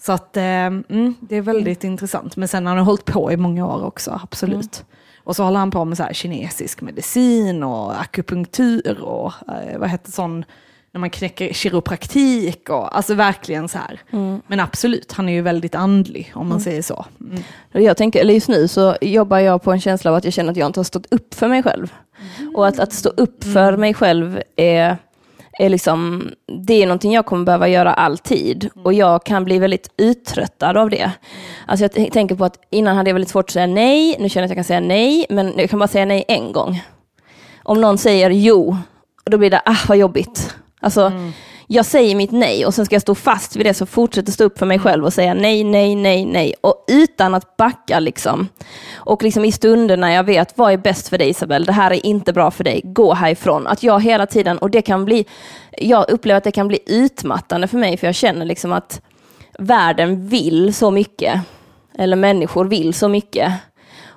Så 0.00 0.12
att 0.12 0.36
eh, 0.36 0.44
mm, 0.44 1.14
det 1.20 1.36
är 1.36 1.42
väldigt 1.42 1.84
intressant. 1.84 2.36
Men 2.36 2.48
sen 2.48 2.66
har 2.66 2.76
han 2.76 2.84
hållit 2.84 3.04
på 3.04 3.32
i 3.32 3.36
många 3.36 3.66
år 3.66 3.84
också, 3.84 4.20
absolut. 4.22 4.84
Och 5.28 5.36
så 5.36 5.44
håller 5.44 5.58
han 5.58 5.70
på 5.70 5.84
med 5.84 5.96
så 5.96 6.06
kinesisk 6.12 6.80
medicin 6.80 7.62
och 7.62 8.00
akupunktur 8.00 9.00
och 9.02 9.32
eh, 9.48 9.78
vad 9.78 9.88
heter 9.88 10.10
sån, 10.10 10.44
när 10.92 11.00
man 11.00 11.10
knäcker 11.10 11.52
kiropraktik 11.52 12.68
och 12.70 12.96
alltså 12.96 13.14
verkligen 13.14 13.68
så 13.68 13.78
här. 13.78 14.00
Men 14.46 14.60
absolut, 14.60 15.12
han 15.12 15.28
är 15.28 15.32
ju 15.32 15.40
väldigt 15.40 15.74
andlig 15.74 16.32
om 16.34 16.48
man 16.48 16.60
säger 16.60 16.82
så. 16.82 17.06
Mm. 17.20 17.42
Jag 17.72 17.96
tänker, 17.96 18.20
eller 18.20 18.34
just 18.34 18.48
nu 18.48 18.68
så 18.68 18.96
jobbar 19.00 19.38
jag 19.38 19.62
på 19.62 19.72
en 19.72 19.80
känsla 19.80 20.10
av 20.10 20.16
att 20.16 20.24
jag 20.24 20.32
känner 20.32 20.50
att 20.50 20.56
jag 20.56 20.66
inte 20.66 20.80
har 20.80 20.84
stått 20.84 21.12
upp 21.12 21.34
för 21.34 21.48
mig 21.48 21.62
själv. 21.62 21.92
Och 22.54 22.66
att, 22.66 22.78
att 22.78 22.92
stå 22.92 23.08
upp 23.08 23.44
för 23.44 23.76
mig 23.76 23.94
själv 23.94 24.42
är, 24.56 24.96
är 25.58 25.68
liksom, 25.68 26.30
det 26.66 26.82
är 26.82 26.86
någonting 26.86 27.12
jag 27.12 27.26
kommer 27.26 27.44
behöva 27.44 27.68
göra 27.68 27.94
alltid. 27.94 28.70
Och 28.84 28.92
jag 28.92 29.24
kan 29.24 29.44
bli 29.44 29.58
väldigt 29.58 29.90
uttröttad 29.96 30.76
av 30.76 30.90
det. 30.90 31.10
Alltså 31.66 31.84
jag 31.84 32.12
tänker 32.12 32.34
på 32.34 32.44
att 32.44 32.58
innan 32.70 32.96
hade 32.96 33.10
jag 33.10 33.14
väldigt 33.14 33.30
svårt 33.30 33.44
att 33.44 33.50
säga 33.50 33.66
nej, 33.66 34.16
nu 34.18 34.28
känner 34.28 34.42
jag 34.42 34.46
att 34.46 34.50
jag 34.50 34.56
kan 34.56 34.64
säga 34.64 34.80
nej, 34.80 35.26
men 35.30 35.52
jag 35.56 35.70
kan 35.70 35.78
bara 35.78 35.88
säga 35.88 36.04
nej 36.04 36.24
en 36.28 36.52
gång. 36.52 36.82
Om 37.62 37.80
någon 37.80 37.98
säger 37.98 38.30
jo, 38.30 38.76
då 39.24 39.38
blir 39.38 39.50
det, 39.50 39.62
ah 39.64 39.76
vad 39.88 39.98
jobbigt. 39.98 40.54
Alltså, 40.80 41.12
jag 41.70 41.86
säger 41.86 42.14
mitt 42.14 42.30
nej 42.32 42.66
och 42.66 42.74
sen 42.74 42.86
ska 42.86 42.94
jag 42.94 43.02
stå 43.02 43.14
fast 43.14 43.56
vid 43.56 43.66
det, 43.66 43.74
så 43.74 43.86
fortsätter 43.86 44.32
stå 44.32 44.44
upp 44.44 44.58
för 44.58 44.66
mig 44.66 44.78
själv 44.78 45.04
och 45.04 45.12
säga 45.12 45.34
nej, 45.34 45.64
nej, 45.64 45.94
nej, 45.94 46.24
nej. 46.24 46.54
Och 46.60 46.84
utan 46.88 47.34
att 47.34 47.56
backa 47.56 48.00
liksom. 48.00 48.48
Och 48.94 49.22
liksom 49.22 49.44
i 49.44 49.52
stunder 49.52 49.96
när 49.96 50.10
jag 50.10 50.24
vet, 50.24 50.58
vad 50.58 50.72
är 50.72 50.76
bäst 50.76 51.08
för 51.08 51.18
dig 51.18 51.28
Isabel? 51.28 51.64
Det 51.64 51.72
här 51.72 51.90
är 51.90 52.06
inte 52.06 52.32
bra 52.32 52.50
för 52.50 52.64
dig, 52.64 52.80
gå 52.84 53.14
härifrån. 53.14 53.66
Att 53.66 53.82
jag 53.82 54.02
hela 54.02 54.26
tiden, 54.26 54.58
och 54.58 54.70
det 54.70 54.82
kan 54.82 55.04
bli, 55.04 55.26
jag 55.78 56.10
upplever 56.10 56.38
att 56.38 56.44
det 56.44 56.52
kan 56.52 56.68
bli 56.68 56.78
utmattande 56.86 57.68
för 57.68 57.78
mig, 57.78 57.96
för 57.96 58.06
jag 58.06 58.14
känner 58.14 58.44
liksom 58.44 58.72
att 58.72 59.00
världen 59.58 60.28
vill 60.28 60.74
så 60.74 60.90
mycket. 60.90 61.40
Eller 61.98 62.16
människor 62.16 62.64
vill 62.64 62.94
så 62.94 63.08
mycket. 63.08 63.52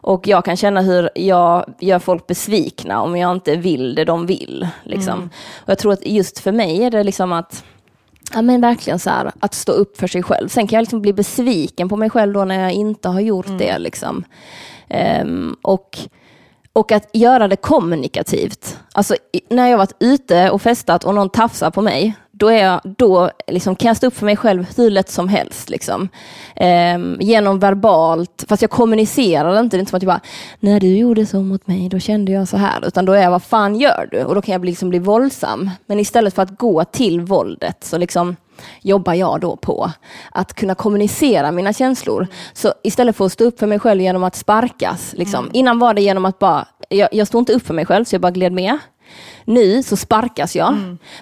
Och 0.02 0.28
jag 0.28 0.46
kan 0.46 0.58
känna 0.58 0.82
hur 0.82 1.10
jag 1.16 1.74
gör 1.80 2.00
folk 2.00 2.28
besvikna 2.28 3.02
om 3.02 3.18
jag 3.18 3.32
inte 3.32 3.56
vill 3.56 3.96
det 3.96 4.06
de 4.06 4.26
vill. 4.26 4.68
Liksom. 4.84 5.30
Och 5.56 5.70
jag 5.70 5.78
tror 5.78 5.94
att 5.94 6.08
just 6.08 6.40
för 6.40 6.52
mig 6.52 6.84
är 6.84 6.92
det 6.92 7.04
liksom 7.04 7.32
att 7.32 7.64
Ja 8.34 8.42
men 8.42 8.62
verkligen 8.62 9.00
så 9.00 9.10
här, 9.10 9.32
att 9.40 9.54
stå 9.54 9.72
upp 9.72 9.98
för 9.98 10.08
sig 10.08 10.24
själv. 10.24 10.48
Sen 10.48 10.68
kan 10.68 10.78
jag 10.78 10.82
liksom 10.82 11.02
bli 11.02 11.14
besviken 11.14 11.90
på 11.90 11.98
mig 11.98 12.10
själv 12.10 12.34
då 12.34 12.46
när 12.46 12.62
jag 12.62 12.72
inte 12.72 13.10
har 13.10 13.20
gjort 13.20 13.58
det. 13.60 13.78
Liksom. 13.80 14.24
Ehm, 14.88 15.56
och, 15.62 15.98
och 16.74 16.92
att 16.92 17.10
göra 17.14 17.48
det 17.48 17.56
kommunikativt. 17.56 18.80
Alltså 18.94 19.16
när 19.50 19.68
jag 19.68 19.78
varit 19.78 19.96
ute 20.00 20.50
och 20.50 20.62
festat 20.62 21.04
och 21.04 21.16
någon 21.16 21.30
tafsar 21.30 21.72
på 21.72 21.82
mig, 21.82 22.16
då, 22.42 22.48
är 22.48 22.64
jag, 22.64 22.82
då 22.98 23.32
liksom, 23.48 23.76
kan 23.76 23.88
jag 23.88 23.98
stå 23.98 24.08
upp 24.08 24.18
för 24.18 24.26
mig 24.26 24.38
själv 24.38 24.66
hur 24.78 24.90
lätt 24.90 25.10
som 25.10 25.28
helst. 25.28 25.70
Liksom. 25.70 26.10
Ehm, 26.56 27.18
genom 27.20 27.60
verbalt, 27.60 28.46
fast 28.48 28.62
jag 28.62 28.72
kommunicerar 28.72 29.60
inte. 29.60 29.78
Det 29.78 29.80
är 29.80 29.80
inte 29.80 29.90
som 29.90 29.98
att 29.98 30.04
jag 30.04 30.14
bara, 30.14 30.22
när 30.60 30.80
du 30.80 30.98
gjorde 30.98 31.26
så 31.26 31.42
mot 31.42 31.68
mig, 31.68 31.90
då 31.90 32.00
kände 32.00 32.32
jag 32.32 32.48
så 32.48 32.58
här. 32.58 32.88
Utan 32.88 33.06
då 33.06 33.14
är 33.14 33.22
jag, 33.22 33.32
vad 33.32 33.44
fan 33.44 33.76
gör 33.76 34.08
du? 34.12 34.24
Och 34.24 34.36
då 34.36 34.42
kan 34.42 34.52
jag 34.52 34.62
bli, 34.62 34.72
liksom 34.72 34.90
bli 34.90 35.00
våldsam. 35.00 35.70
Men 35.86 36.00
istället 36.00 36.34
för 36.34 36.42
att 36.44 36.58
gå 36.58 36.84
till 36.84 37.22
våldet 37.22 37.84
så 37.84 37.98
liksom 37.98 38.36
jobbar 38.82 39.14
jag 39.14 39.42
då 39.42 39.56
på 39.56 39.92
att 40.32 40.54
kunna 40.54 40.76
kommunicera 40.76 41.52
mina 41.52 41.74
känslor. 41.74 42.28
Så 42.54 42.74
istället 42.84 43.16
för 43.16 43.26
att 43.26 43.32
stå 43.32 43.44
upp 43.44 43.60
för 43.60 43.68
mig 43.68 43.80
själv 43.80 44.02
genom 44.02 44.24
att 44.24 44.36
sparkas. 44.36 45.14
Liksom. 45.18 45.50
Innan 45.54 45.80
var 45.80 45.94
det 45.94 46.02
genom 46.02 46.26
att 46.26 46.40
bara, 46.40 46.66
jag, 46.90 47.10
jag 47.12 47.28
stod 47.28 47.42
inte 47.42 47.54
upp 47.54 47.68
för 47.68 47.74
mig 47.74 47.86
själv 47.86 48.06
så 48.06 48.16
jag 48.16 48.22
bara 48.22 48.32
gled 48.32 48.52
med. 48.52 48.78
Nu 49.46 49.84
så 49.84 49.98
sparkas 49.98 50.56
jag. 50.56 50.74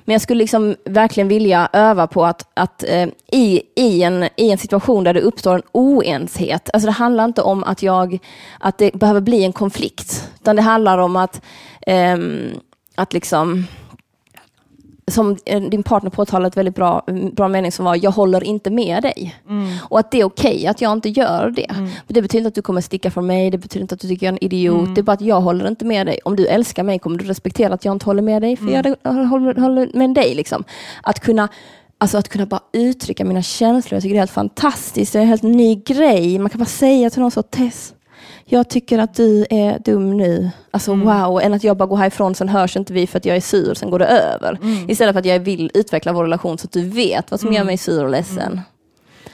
Men 0.06 0.14
jag 0.14 0.22
skulle 0.22 0.38
liksom 0.38 0.76
verkligen 0.86 1.28
vilja 1.28 1.70
öva 1.74 2.08
på 2.08 2.26
att, 2.26 2.50
att 2.54 2.84
eh, 2.84 3.08
i, 3.32 3.62
i, 3.76 4.04
en, 4.04 4.24
i 4.36 4.52
en 4.52 4.58
situation 4.58 5.04
där 5.04 5.14
det 5.14 5.22
uppstår 5.22 5.56
en 5.56 5.62
oenshet, 5.72 6.70
alltså 6.74 6.86
det 6.86 6.92
handlar 6.92 7.26
inte 7.26 7.42
om 7.42 7.64
att, 7.64 7.84
jag, 7.84 8.20
att 8.60 8.78
det 8.78 8.94
behöver 8.94 9.22
bli 9.22 9.44
en 9.44 9.54
konflikt, 9.54 10.30
utan 10.42 10.56
det 10.56 10.62
handlar 10.62 10.98
om 10.98 11.16
att, 11.16 11.42
ehm, 11.82 12.52
att 12.96 13.14
liksom 13.14 13.68
som 15.12 15.38
eh, 15.46 15.62
din 15.62 15.84
partner 15.84 16.10
påtalade 16.10 16.48
ett 16.48 16.58
väldigt 16.58 16.76
bra, 16.76 17.06
bra 17.32 17.48
mening 17.48 17.72
som 17.72 17.86
var, 17.86 18.00
jag 18.04 18.12
håller 18.12 18.44
inte 18.44 18.70
med 18.70 19.04
dig. 19.04 19.36
Och 19.82 20.00
att 20.00 20.12
det 20.12 20.20
är 20.20 20.24
okej 20.26 20.68
att 20.68 20.82
jag 20.82 20.92
inte 20.92 21.10
gör 21.10 21.50
det. 21.50 21.68
För 22.08 22.14
det 22.14 22.22
betyder 22.22 22.40
inte 22.40 22.48
att 22.48 22.56
du 22.56 22.62
kommer 22.62 22.82
sticka 22.82 23.12
från 23.12 23.28
mig, 23.28 23.52
det 23.52 23.58
betyder 23.58 23.82
inte 23.82 23.96
att 23.96 24.02
du 24.02 24.08
tycker 24.08 24.26
jag 24.26 24.34
är 24.34 24.38
en 24.38 24.44
idiot. 24.44 24.96
Det 24.96 25.02
är 25.02 25.04
bara 25.04 25.14
att 25.14 25.22
jag 25.22 25.42
håller 25.42 25.68
inte 25.68 25.86
med 25.86 26.08
dig. 26.08 26.20
Om 26.26 26.36
du 26.36 26.48
älskar 26.48 26.84
mig 26.84 27.00
kommer 27.00 27.18
du 27.18 27.26
respektera 27.26 27.74
att 27.74 27.86
jag 27.86 27.96
inte 27.96 28.06
håller 28.06 28.22
med 28.22 28.42
dig, 28.42 28.58
för 28.58 28.70
jag 28.70 28.96
håller, 29.30 29.62
håller 29.62 29.90
med 29.94 30.14
dig. 30.14 30.36
Liksom. 30.36 30.64
Att 31.04 31.20
kunna 31.20 31.50
Alltså 32.02 32.18
att 32.18 32.30
kunna 32.30 32.46
bara 32.46 32.62
uttrycka 32.74 33.26
mina 33.26 33.42
känslor, 33.42 33.96
jag 33.96 34.02
tycker 34.04 34.14
det 34.14 34.18
är 34.18 34.22
helt 34.22 34.32
fantastiskt. 34.32 35.14
Det 35.14 35.20
är 35.20 35.24
en 35.24 35.28
helt 35.28 35.44
ny 35.44 35.76
grej. 35.76 36.40
Man 36.40 36.50
kan 36.50 36.60
bara 36.60 36.66
säga 36.66 37.10
till 37.10 37.22
någon 37.22 37.32
så, 37.32 37.44
Tess, 37.44 37.94
jag 38.50 38.70
tycker 38.70 39.00
att 39.00 39.16
du 39.16 39.46
är 39.50 39.80
dum 39.80 40.18
nu. 40.18 40.50
Alltså 40.72 40.96
wow, 40.96 41.42
än 41.42 41.54
att 41.54 41.64
jag 41.64 41.78
bara 41.78 41.86
går 41.86 41.98
härifrån, 41.98 42.36
sen 42.36 42.50
hörs 42.50 42.78
inte 42.78 42.94
vi 42.94 43.08
för 43.08 43.18
att 43.18 43.26
jag 43.26 43.38
är 43.38 43.42
sur, 43.42 43.74
sen 43.74 43.90
går 43.90 44.00
det 44.00 44.06
över. 44.06 44.58
Istället 44.88 45.14
för 45.14 45.20
att 45.20 45.26
jag 45.26 45.40
vill 45.40 45.72
utveckla 45.74 46.14
vår 46.14 46.24
relation 46.24 46.58
så 46.58 46.66
att 46.66 46.72
du 46.72 46.90
vet 46.90 47.32
vad 47.32 47.40
som 47.40 47.54
gör 47.54 47.64
mig 47.64 47.78
sur 47.78 48.04
och 48.04 48.12
ledsen. 48.12 48.62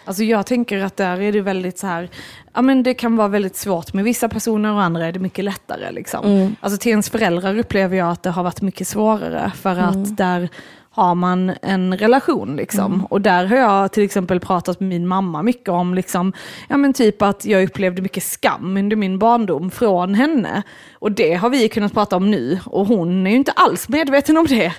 Alltså 0.05 0.23
jag 0.23 0.45
tänker 0.45 0.79
att 0.79 0.97
där 0.97 1.21
är 1.21 1.31
det 1.31 1.41
väldigt 1.41 1.77
så 1.77 1.87
här, 1.87 2.09
ja 2.53 2.61
men 2.61 2.83
det 2.83 2.93
kan 2.93 3.15
vara 3.15 3.27
väldigt 3.27 3.55
svårt 3.55 3.93
med 3.93 4.03
vissa 4.03 4.29
personer 4.29 4.73
och 4.73 4.81
andra 4.81 5.05
är 5.05 5.11
det 5.11 5.19
mycket 5.19 5.45
lättare. 5.45 5.91
Liksom. 5.91 6.55
Alltså 6.59 6.79
till 6.79 6.91
ens 6.91 7.09
föräldrar 7.09 7.59
upplever 7.59 7.97
jag 7.97 8.11
att 8.11 8.23
det 8.23 8.29
har 8.29 8.43
varit 8.43 8.61
mycket 8.61 8.87
svårare 8.87 9.51
för 9.55 9.75
att 9.75 10.17
där 10.17 10.49
har 10.95 11.15
man 11.15 11.51
en 11.61 11.97
relation 11.97 12.55
liksom. 12.55 13.05
Och 13.05 13.21
där 13.21 13.45
har 13.45 13.57
jag 13.57 13.91
till 13.91 14.03
exempel 14.03 14.39
pratat 14.39 14.79
med 14.79 14.89
min 14.89 15.07
mamma 15.07 15.43
mycket 15.43 15.69
om 15.69 15.93
liksom, 15.93 16.33
ja 16.69 16.77
men 16.77 16.93
typ 16.93 17.21
att 17.21 17.45
jag 17.45 17.63
upplevde 17.63 18.01
mycket 18.01 18.23
skam 18.23 18.77
under 18.77 18.95
min 18.95 19.19
barndom 19.19 19.71
från 19.71 20.15
henne. 20.15 20.63
Och 20.93 21.11
det 21.11 21.33
har 21.33 21.49
vi 21.49 21.69
kunnat 21.69 21.93
prata 21.93 22.15
om 22.15 22.31
nu 22.31 22.59
och 22.65 22.87
hon 22.87 23.27
är 23.27 23.31
ju 23.31 23.37
inte 23.37 23.51
alls 23.51 23.89
medveten 23.89 24.37
om 24.37 24.45
det. 24.45 24.73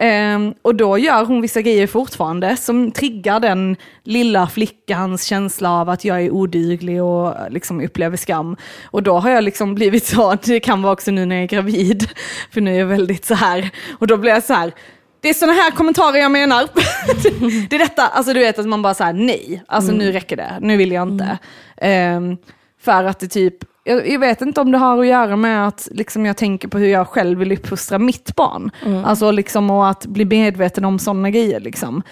Ehm, 0.00 0.54
och 0.62 0.74
då 0.74 0.98
gör 0.98 1.24
hon 1.24 1.40
vissa 1.40 1.62
grejer 1.62 1.86
fortfarande 1.86 2.56
som 2.56 2.90
triggar 2.90 3.40
den 3.40 3.76
lilla 4.04 4.46
flickans 4.46 5.24
känsla 5.24 5.70
av 5.70 5.88
att 5.88 6.04
jag 6.04 6.22
är 6.22 6.30
oduglig 6.30 7.02
och 7.02 7.34
liksom 7.50 7.80
upplever 7.80 8.16
skam. 8.16 8.56
Och 8.84 9.02
då 9.02 9.18
har 9.18 9.30
jag 9.30 9.44
liksom 9.44 9.74
blivit 9.74 10.06
så, 10.06 10.34
det 10.44 10.60
kan 10.60 10.82
vara 10.82 10.92
också 10.92 11.10
nu 11.10 11.26
när 11.26 11.36
jag 11.36 11.42
är 11.42 11.48
gravid, 11.48 12.08
för 12.50 12.60
nu 12.60 12.74
är 12.74 12.78
jag 12.78 12.86
väldigt 12.86 13.24
så 13.24 13.34
här, 13.34 13.70
och 13.98 14.06
då 14.06 14.16
blir 14.16 14.32
jag 14.32 14.42
så 14.42 14.54
här, 14.54 14.72
det 15.20 15.28
är 15.28 15.34
sådana 15.34 15.52
här 15.52 15.70
kommentarer 15.70 16.18
jag 16.18 16.30
menar. 16.30 16.68
det 17.68 17.76
är 17.76 17.78
detta, 17.78 18.06
alltså 18.06 18.32
du 18.32 18.40
vet 18.40 18.58
att 18.58 18.66
man 18.66 18.82
bara 18.82 18.94
säger 18.94 19.12
nej, 19.12 19.62
alltså 19.66 19.92
nu 19.92 20.12
räcker 20.12 20.36
det, 20.36 20.58
nu 20.60 20.76
vill 20.76 20.92
jag 20.92 21.08
inte. 21.08 21.38
Ehm, 21.76 22.36
för 22.80 23.04
att 23.04 23.20
det 23.20 23.28
typ, 23.28 23.54
jag, 23.84 24.08
jag 24.08 24.18
vet 24.18 24.40
inte 24.40 24.60
om 24.60 24.72
det 24.72 24.78
har 24.78 24.98
att 24.98 25.06
göra 25.06 25.36
med 25.36 25.68
att 25.68 25.88
liksom, 25.90 26.26
jag 26.26 26.36
tänker 26.36 26.68
på 26.68 26.78
hur 26.78 26.88
jag 26.88 27.08
själv 27.08 27.38
vill 27.38 27.52
uppfostra 27.52 27.98
mitt 27.98 28.36
barn. 28.36 28.70
Alltså 29.04 29.30
liksom 29.30 29.70
och 29.70 29.88
att 29.88 30.06
bli 30.06 30.24
medveten 30.24 30.84
om 30.84 30.98
sådana 30.98 31.30
grejer. 31.30 31.60
Liksom. 31.60 32.02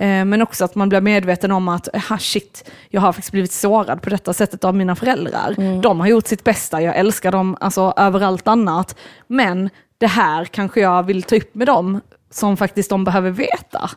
Eh, 0.00 0.24
men 0.24 0.42
också 0.42 0.64
att 0.64 0.74
man 0.74 0.88
blir 0.88 1.00
medveten 1.00 1.52
om 1.52 1.68
att, 1.68 1.88
ah, 2.10 2.18
shit, 2.18 2.70
jag 2.88 3.00
har 3.00 3.12
faktiskt 3.12 3.32
blivit 3.32 3.52
sårad 3.52 4.02
på 4.02 4.10
detta 4.10 4.32
sättet 4.32 4.64
av 4.64 4.74
mina 4.74 4.96
föräldrar. 4.96 5.80
De 5.82 6.00
har 6.00 6.06
gjort 6.06 6.26
sitt 6.26 6.44
bästa, 6.44 6.82
jag 6.82 6.96
älskar 6.96 7.32
dem 7.32 7.56
alltså, 7.60 7.94
över 7.96 8.20
allt 8.20 8.48
annat. 8.48 8.96
Men 9.26 9.70
det 9.98 10.06
här 10.06 10.44
kanske 10.44 10.80
jag 10.80 11.02
vill 11.02 11.22
ta 11.22 11.36
upp 11.36 11.54
med 11.54 11.66
dem 11.66 12.00
som 12.30 12.56
faktiskt 12.56 12.90
de 12.90 13.04
behöver 13.04 13.30
veta. 13.30 13.90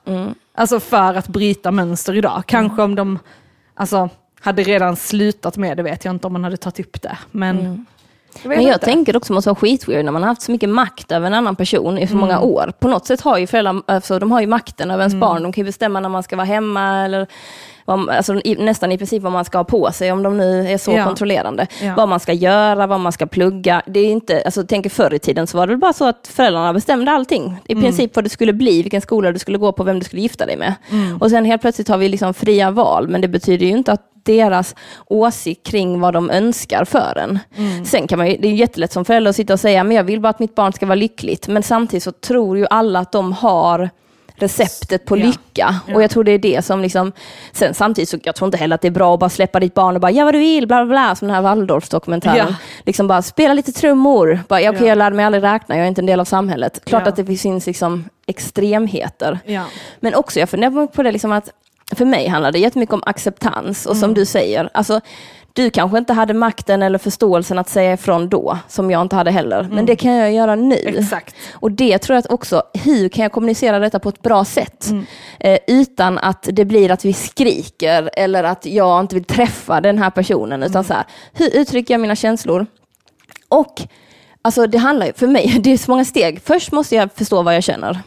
Alltså 0.56 0.80
för 0.80 1.14
att 1.14 1.28
bryta 1.28 1.72
mönster 1.72 2.14
idag. 2.16 2.44
Kanske 2.46 2.82
om 2.82 2.96
de 2.96 3.20
alltså, 3.76 4.10
hade 4.42 4.64
redan 4.64 4.96
slutat 4.96 5.58
med 5.58 5.78
det 5.78 5.84
vet 5.84 6.06
jag 6.06 6.16
inte 6.16 6.28
om 6.28 6.34
man 6.34 6.44
hade 6.44 6.58
tagit 6.58 6.80
upp 6.80 7.02
det. 7.02 7.18
Men, 7.32 7.86
jag 8.44 8.50
vet 8.50 8.58
Men 8.58 8.68
jag 8.68 8.82
tänker 8.82 9.18
också 9.18 9.34
måste 9.34 9.50
vara 9.50 9.56
skitweird 9.56 10.06
när 10.06 10.12
man 10.12 10.22
har 10.22 10.30
haft 10.30 10.42
så 10.42 10.52
mycket 10.52 10.70
makt 10.70 11.12
över 11.12 11.28
en 11.28 11.34
annan 11.34 11.56
person 11.56 11.98
i 11.98 12.08
så 12.08 12.16
många 12.16 12.38
Mm. 12.38 12.50
år. 12.50 12.74
På 12.80 12.88
något 12.88 13.06
sätt 13.06 13.22
har 13.22 13.38
ju 13.38 13.48
föräldrar, 13.48 13.82
alltså, 13.86 14.20
de 14.20 14.32
har 14.32 14.42
ju 14.42 14.48
makten 14.48 14.92
över 14.92 15.02
ens 15.02 15.16
barn. 15.16 15.44
De 15.44 15.52
kan 15.52 15.62
ju 15.62 15.66
bestämma 15.66 16.00
när 16.00 16.10
man 16.10 16.24
ska 16.24 16.36
vara 16.36 16.46
hemma 16.46 17.06
eller 17.06 17.28
vad, 17.98 18.10
alltså, 18.10 18.42
i, 18.44 18.56
nästan 18.56 18.92
i 18.92 18.98
princip 18.98 19.24
vad 19.24 19.32
man 19.32 19.46
ska 19.46 19.58
ha 19.58 19.64
på 19.64 19.92
sig 19.92 20.12
om 20.12 20.24
de 20.24 20.38
nu 20.38 20.68
är 20.68 20.78
så 20.78 20.92
Ja. 20.92 21.06
kontrollerande. 21.06 21.68
Ja. 21.82 21.94
Vad 21.98 22.10
man 22.10 22.20
ska 22.20 22.34
göra, 22.34 22.88
vad 22.88 23.00
man 23.00 23.12
ska 23.12 23.26
plugga. 23.26 23.82
Det 23.86 24.00
är 24.00 24.12
inte, 24.12 24.42
alltså, 24.46 24.64
tänker 24.64 24.90
förr 24.90 25.14
i 25.14 25.20
tiden 25.20 25.48
så 25.48 25.58
var 25.58 25.68
det 25.68 25.74
väl 25.74 25.80
bara 25.80 25.94
så 25.94 26.06
att 26.06 26.30
föräldrarna 26.34 26.74
bestämde 26.74 27.12
allting. 27.12 27.58
I 27.68 27.72
Mm. 27.72 27.84
princip 27.84 28.16
vad 28.16 28.26
det 28.26 28.30
skulle 28.30 28.54
bli, 28.54 28.82
vilken 28.82 29.02
skola 29.02 29.32
du 29.32 29.40
skulle 29.40 29.58
gå 29.58 29.72
på, 29.72 29.84
vem 29.84 30.00
du 30.00 30.06
skulle 30.06 30.22
gifta 30.22 30.46
dig 30.46 30.58
med. 30.58 30.74
Mm. 30.92 31.18
Och 31.18 31.30
sen 31.30 31.46
helt 31.46 31.62
plötsligt 31.62 31.88
har 31.88 31.98
vi 31.98 32.10
liksom 32.10 32.34
fria 32.34 32.72
val, 32.72 33.08
men 33.08 33.22
det 33.22 33.28
betyder 33.28 33.66
ju 33.66 33.72
inte 33.72 33.92
att 33.92 34.02
deras 34.24 34.76
åsikt 35.08 35.68
kring 35.68 36.00
vad 36.00 36.14
de 36.14 36.30
önskar 36.30 36.86
för 36.86 37.18
en. 37.18 37.40
Mm. 37.58 37.86
Sen 37.86 38.08
kan 38.08 38.18
man 38.18 38.28
ju, 38.30 38.38
det 38.38 38.48
är 38.48 38.52
jättelätt 38.54 38.92
som 38.92 39.06
förälder 39.06 39.30
att 39.30 39.36
sitta 39.36 39.54
och 39.54 39.60
säga, 39.60 39.84
men 39.84 39.98
jag 39.98 40.04
vill 40.04 40.20
bara 40.22 40.30
att 40.30 40.40
mitt 40.40 40.56
barn 40.56 40.74
ska 40.74 40.86
vara 40.86 40.96
lyckligt. 40.96 41.48
Men 41.48 41.64
samtidigt 41.64 42.04
så 42.04 42.12
tror 42.12 42.58
ju 42.58 42.68
alla 42.70 43.00
att 43.00 43.12
de 43.12 43.34
har 43.34 43.90
receptet 44.42 45.06
på 45.06 45.16
lycka. 45.16 45.76
Ja. 45.88 45.96
Och 45.96 46.04
jag 46.04 46.12
tror 46.12 46.24
det 46.24 46.32
är 46.32 46.38
det 46.40 46.66
som 46.66 46.82
liksom, 46.82 47.12
sen 47.52 47.74
samtidigt 47.74 48.10
så, 48.10 48.18
jag 48.24 48.36
tror 48.36 48.46
inte 48.48 48.58
heller 48.58 48.76
att 48.76 48.82
det 48.82 48.88
är 48.88 48.92
bra 48.92 49.14
att 49.14 49.20
bara 49.20 49.30
släppa 49.30 49.60
ditt 49.60 49.74
barn 49.74 49.96
och 49.96 50.02
bara, 50.02 50.12
ja 50.12 50.26
vad 50.26 50.34
du 50.34 50.40
vill, 50.40 50.68
bla 50.68 50.86
bla 50.86 50.90
bla, 50.94 51.16
som 51.16 51.28
den 51.28 51.36
här 51.36 51.42
Waldorf-dokumentären. 51.44 52.38
Ja. 52.50 52.56
Liksom 52.86 53.08
bara, 53.08 53.22
spela 53.22 53.54
lite 53.54 53.72
trummor. 53.72 54.40
Bara, 54.48 54.62
ja, 54.62 54.74
Ja. 54.80 54.86
jag 54.86 54.98
lärde 54.98 55.16
mig 55.16 55.26
aldrig 55.26 55.44
räkna, 55.44 55.76
jag 55.76 55.84
är 55.84 55.88
inte 55.88 56.02
en 56.02 56.06
del 56.06 56.20
av 56.20 56.26
samhället. 56.26 56.82
Klart 56.86 57.08
att 57.08 57.16
det 57.16 57.26
finns 57.38 57.66
liksom 57.66 58.10
extremheter. 58.28 59.40
Men 60.00 60.16
också, 60.16 60.40
jag 60.40 60.50
funderar 60.50 60.88
på 60.88 61.04
det 61.04 61.12
liksom 61.12 61.32
att 61.32 61.50
för 61.96 62.06
mig 62.06 62.28
handlar 62.28 62.52
det 62.52 62.60
jättemycket 62.60 62.94
om 62.94 63.04
acceptans 63.06 63.86
och 63.86 63.92
Mm. 63.92 64.02
som 64.02 64.14
du 64.14 64.26
säger, 64.26 64.70
alltså 64.74 65.02
du 65.54 65.70
kanske 65.70 65.98
inte 65.98 66.14
hade 66.14 66.34
makten 66.34 66.84
eller 66.84 66.98
förståelsen 66.98 67.60
att 67.60 67.70
säga 67.70 67.94
ifrån 67.94 68.30
då, 68.30 68.58
som 68.68 68.92
jag 68.92 69.02
inte 69.02 69.16
hade 69.16 69.32
heller. 69.32 69.68
Men 69.72 69.86
det 69.86 69.96
kan 69.96 70.14
jag 70.14 70.34
göra 70.34 70.56
nu. 70.56 70.80
Mm. 70.80 71.04
Exakt. 71.04 71.36
Och 71.54 71.72
det 71.72 71.98
tror 71.98 72.16
jag 72.16 72.26
också, 72.30 72.64
hur 72.74 73.10
kan 73.10 73.24
jag 73.24 73.32
kommunicera 73.32 73.80
detta 73.80 74.00
på 74.00 74.10
ett 74.10 74.22
bra 74.22 74.46
sätt? 74.46 74.90
Mm. 74.90 75.06
Eh, 75.40 75.60
utan 75.68 76.18
att 76.18 76.48
det 76.52 76.66
blir 76.66 76.92
att 76.92 77.06
vi 77.06 77.14
skriker 77.14 78.10
eller 78.14 78.44
att 78.44 78.66
jag 78.66 79.00
inte 79.00 79.16
vill 79.16 79.24
träffa 79.24 79.82
den 79.82 79.98
här 79.98 80.10
personen. 80.10 80.60
Mm. 80.60 80.70
Utan 80.70 80.84
så 80.84 80.94
här, 80.94 81.04
hur 81.34 81.58
uttrycker 81.58 81.94
jag 81.94 82.02
mina 82.02 82.16
känslor? 82.16 82.66
Och 83.50 83.82
alltså 84.42 84.68
det 84.68 84.78
handlar 84.78 85.06
ju, 85.06 85.14
för 85.14 85.28
mig, 85.28 85.60
det 85.64 85.74
är 85.74 85.78
så 85.78 85.92
många 85.92 86.06
steg. 86.06 86.42
Först 86.46 86.72
måste 86.72 86.96
jag 86.96 87.10
förstå 87.16 87.42
vad 87.42 87.56
jag 87.56 87.64
känner. 87.64 88.00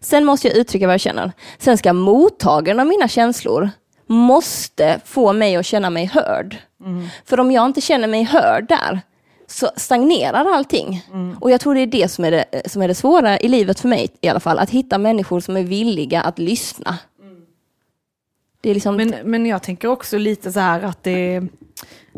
Sen 0.00 0.24
måste 0.24 0.48
jag 0.48 0.56
uttrycka 0.56 0.86
vad 0.86 0.94
jag 0.94 1.00
känner. 1.00 1.32
Sen 1.58 1.78
ska 1.78 1.92
mottagaren 1.92 2.80
av 2.80 2.86
mina 2.86 3.08
känslor 3.08 3.70
måste 4.08 5.00
få 5.04 5.32
mig 5.32 5.56
att 5.56 5.66
känna 5.66 5.90
mig 5.90 6.04
hörd. 6.06 6.56
För 7.24 7.40
om 7.40 7.50
jag 7.50 7.66
inte 7.66 7.80
känner 7.80 8.08
mig 8.08 8.22
hörd 8.24 8.68
där, 8.68 9.00
så 9.46 9.70
stagnerar 9.76 10.44
allting. 10.54 11.04
Och 11.40 11.50
jag 11.50 11.60
tror 11.60 11.74
det 11.74 11.80
är 11.80 11.86
det 11.86 12.08
som 12.08 12.24
är 12.24 12.30
det, 12.30 12.70
som 12.70 12.82
är 12.82 12.88
det 12.88 12.94
svåra 12.94 13.38
i 13.38 13.48
livet 13.48 13.80
för 13.80 13.88
mig 13.88 14.08
i 14.20 14.28
alla 14.28 14.40
fall, 14.40 14.58
att 14.58 14.70
hitta 14.70 14.98
människor 14.98 15.40
som 15.40 15.56
är 15.56 15.62
villiga 15.62 16.20
att 16.20 16.38
lyssna. 16.38 16.98
Det 18.60 18.70
är 18.70 18.74
liksom... 18.74 18.96
Men, 18.96 19.14
men 19.24 19.46
jag 19.46 19.62
tänker 19.62 19.88
också 19.88 20.18
lite 20.18 20.52
så 20.52 20.60
här 20.60 20.82
att 20.82 21.02
det, 21.02 21.42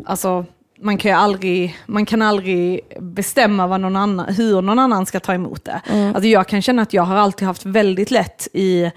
alltså 0.05 0.45
man 0.79 0.97
kan 0.97 1.15
aldrig, 1.15 1.77
man 1.85 2.05
kan 2.05 2.21
aldrig 2.21 2.81
bestämma 2.99 3.67
vad 3.67 3.81
någon 3.81 3.95
annan, 3.95 4.33
hur 4.33 4.61
någon 4.61 4.79
annan 4.79 5.05
ska 5.05 5.19
ta 5.19 5.33
emot 5.33 5.65
det. 5.65 5.81
Alltså 6.15 6.27
jag 6.27 6.47
kan 6.47 6.61
känna 6.61 6.81
att 6.81 6.93
jag 6.93 7.03
har 7.03 7.15
alltid 7.15 7.47
haft 7.47 7.65
väldigt 7.65 8.11
lätt 8.11 8.47
i, 8.53 8.91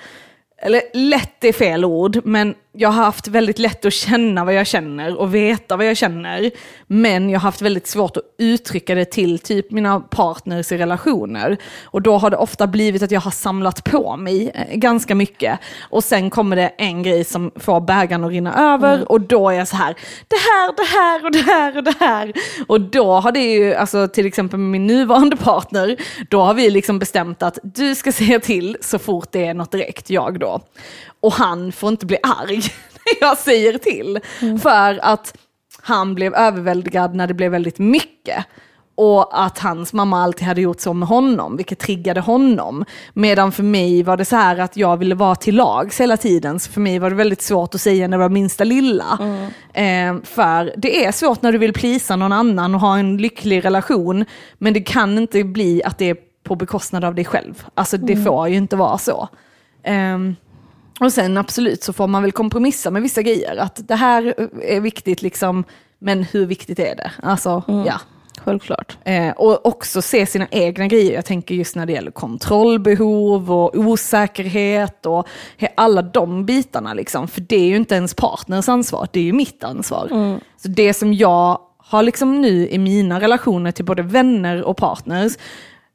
eller 0.58 0.82
lätt 0.94 1.44
är 1.44 1.52
fel 1.52 1.84
ord, 1.84 2.20
men 2.24 2.54
jag 2.76 2.88
har 2.88 3.04
haft 3.04 3.28
väldigt 3.28 3.58
lätt 3.58 3.84
att 3.84 3.92
känna 3.92 4.44
vad 4.44 4.54
jag 4.54 4.66
känner 4.66 5.20
och 5.20 5.34
veta 5.34 5.76
vad 5.76 5.86
jag 5.86 5.96
känner. 5.96 6.50
Men 6.86 7.30
jag 7.30 7.40
har 7.40 7.48
haft 7.48 7.62
väldigt 7.62 7.86
svårt 7.86 8.16
att 8.16 8.22
uttrycka 8.38 8.94
det 8.94 9.04
till 9.04 9.38
typ 9.38 9.70
mina 9.70 10.00
partners 10.00 10.72
i 10.72 10.78
relationer. 10.78 11.56
Och 11.84 12.02
då 12.02 12.18
har 12.18 12.30
det 12.30 12.36
ofta 12.36 12.66
blivit 12.66 13.02
att 13.02 13.10
jag 13.10 13.20
har 13.20 13.30
samlat 13.30 13.84
på 13.84 14.16
mig 14.16 14.50
eh, 14.54 14.76
ganska 14.76 15.14
mycket. 15.14 15.58
Och 15.90 16.04
sen 16.04 16.30
kommer 16.30 16.56
det 16.56 16.68
en 16.68 17.02
grej 17.02 17.24
som 17.24 17.50
får 17.56 17.80
bägaren 17.80 18.24
att 18.24 18.30
rinna 18.30 18.74
över 18.74 19.12
och 19.12 19.20
då 19.20 19.50
är 19.50 19.54
jag 19.54 19.68
så 19.68 19.76
här, 19.76 19.94
det 20.28 20.36
här, 20.36 20.76
det 20.76 20.98
här 20.98 21.24
och 21.24 21.32
det 21.32 21.52
här 21.52 21.76
och 21.76 21.84
det 21.84 21.94
här. 22.00 22.32
Och 22.66 22.80
då 22.80 23.12
har 23.12 23.32
det 23.32 23.52
ju, 23.52 23.74
alltså 23.74 24.08
till 24.08 24.26
exempel 24.26 24.58
med 24.58 24.70
min 24.70 24.86
nuvarande 24.86 25.36
partner, 25.36 25.96
då 26.30 26.40
har 26.40 26.54
vi 26.54 26.70
liksom 26.70 26.98
bestämt 26.98 27.42
att 27.42 27.58
du 27.62 27.94
ska 27.94 28.12
säga 28.24 28.40
till 28.40 28.76
så 28.80 28.98
fort 28.98 29.28
det 29.32 29.46
är 29.46 29.54
något 29.54 29.72
direkt, 29.72 30.10
jag 30.10 30.40
då. 30.40 30.60
Och 31.24 31.32
han 31.32 31.72
får 31.72 31.88
inte 31.88 32.06
bli 32.06 32.16
arg 32.22 32.56
när 32.92 33.28
jag 33.28 33.38
säger 33.38 33.78
till. 33.78 34.20
För 34.62 34.98
att 35.02 35.36
han 35.82 36.14
blev 36.14 36.34
överväldigad 36.34 37.14
när 37.14 37.26
det 37.26 37.34
blev 37.34 37.50
väldigt 37.50 37.78
mycket. 37.78 38.44
Och 38.96 39.44
att 39.44 39.58
hans 39.58 39.92
mamma 39.92 40.22
alltid 40.22 40.46
hade 40.46 40.60
gjort 40.60 40.80
så 40.80 40.92
med 40.92 41.08
honom, 41.08 41.56
vilket 41.56 41.78
triggade 41.78 42.20
honom. 42.20 42.84
Medan 43.12 43.52
för 43.52 43.62
mig 43.62 44.02
var 44.02 44.16
det 44.16 44.24
så 44.24 44.36
här 44.36 44.58
att 44.58 44.76
jag 44.76 44.96
ville 44.96 45.14
vara 45.14 45.34
till 45.34 45.56
lags 45.56 46.00
hela 46.00 46.16
tiden, 46.16 46.60
så 46.60 46.72
för 46.72 46.80
mig 46.80 46.98
var 46.98 47.10
det 47.10 47.16
väldigt 47.16 47.42
svårt 47.42 47.74
att 47.74 47.80
säga 47.80 48.08
när 48.08 48.18
det 48.18 48.22
var 48.22 48.28
minsta 48.28 48.64
lilla. 48.64 49.18
Eh, 49.74 50.14
för 50.24 50.74
det 50.76 51.04
är 51.04 51.12
svårt 51.12 51.42
när 51.42 51.52
du 51.52 51.58
vill 51.58 51.72
plisa 51.72 52.16
någon 52.16 52.32
annan 52.32 52.74
och 52.74 52.80
ha 52.80 52.98
en 52.98 53.16
lycklig 53.16 53.64
relation, 53.64 54.24
men 54.58 54.72
det 54.72 54.80
kan 54.80 55.18
inte 55.18 55.44
bli 55.44 55.82
att 55.82 55.98
det 55.98 56.10
är 56.10 56.16
på 56.44 56.56
bekostnad 56.56 57.04
av 57.04 57.14
dig 57.14 57.24
själv. 57.24 57.64
Alltså 57.74 57.96
det 57.96 58.16
får 58.16 58.48
ju 58.48 58.56
inte 58.56 58.76
vara 58.76 58.98
så. 58.98 59.28
Ehm, 59.84 60.36
och 61.00 61.12
sen 61.12 61.36
absolut 61.36 61.82
så 61.82 61.92
får 61.92 62.06
man 62.06 62.22
väl 62.22 62.32
kompromissa 62.32 62.90
med 62.90 63.02
vissa 63.02 63.22
grejer. 63.22 63.56
Att 63.56 63.88
det 63.88 63.94
här 63.94 64.34
är 64.62 64.80
viktigt 64.80 65.22
liksom, 65.22 65.64
men 65.98 66.22
hur 66.22 66.46
viktigt 66.46 66.78
är 66.78 66.96
det? 66.96 67.12
Alltså, 67.22 67.62
ja. 67.86 68.00
Självklart. 68.44 68.98
Eh, 69.04 69.30
och 69.30 69.66
också 69.66 70.02
se 70.02 70.26
sina 70.26 70.46
egna 70.50 70.86
grejer. 70.86 71.14
Jag 71.14 71.24
tänker 71.24 71.54
just 71.54 71.76
när 71.76 71.86
det 71.86 71.92
gäller 71.92 72.10
kontrollbehov 72.10 73.52
och 73.52 73.76
osäkerhet 73.76 75.06
och 75.06 75.28
alla 75.74 76.02
de 76.02 76.46
bitarna. 76.46 76.94
Liksom. 76.94 77.28
För 77.28 77.40
det 77.40 77.56
är 77.56 77.66
ju 77.66 77.76
inte 77.76 77.94
ens 77.94 78.14
partners 78.14 78.68
ansvar, 78.68 79.08
det 79.12 79.20
är 79.20 79.24
ju 79.24 79.32
mitt 79.32 79.64
ansvar. 79.64 80.08
Så 80.56 80.68
det 80.68 80.94
som 80.94 81.14
jag 81.14 81.58
har 81.78 82.02
liksom 82.02 82.40
nu 82.40 82.68
i 82.68 82.78
mina 82.78 83.20
relationer 83.20 83.70
till 83.70 83.84
både 83.84 84.02
vänner 84.02 84.62
och 84.62 84.76
partners 84.76 85.32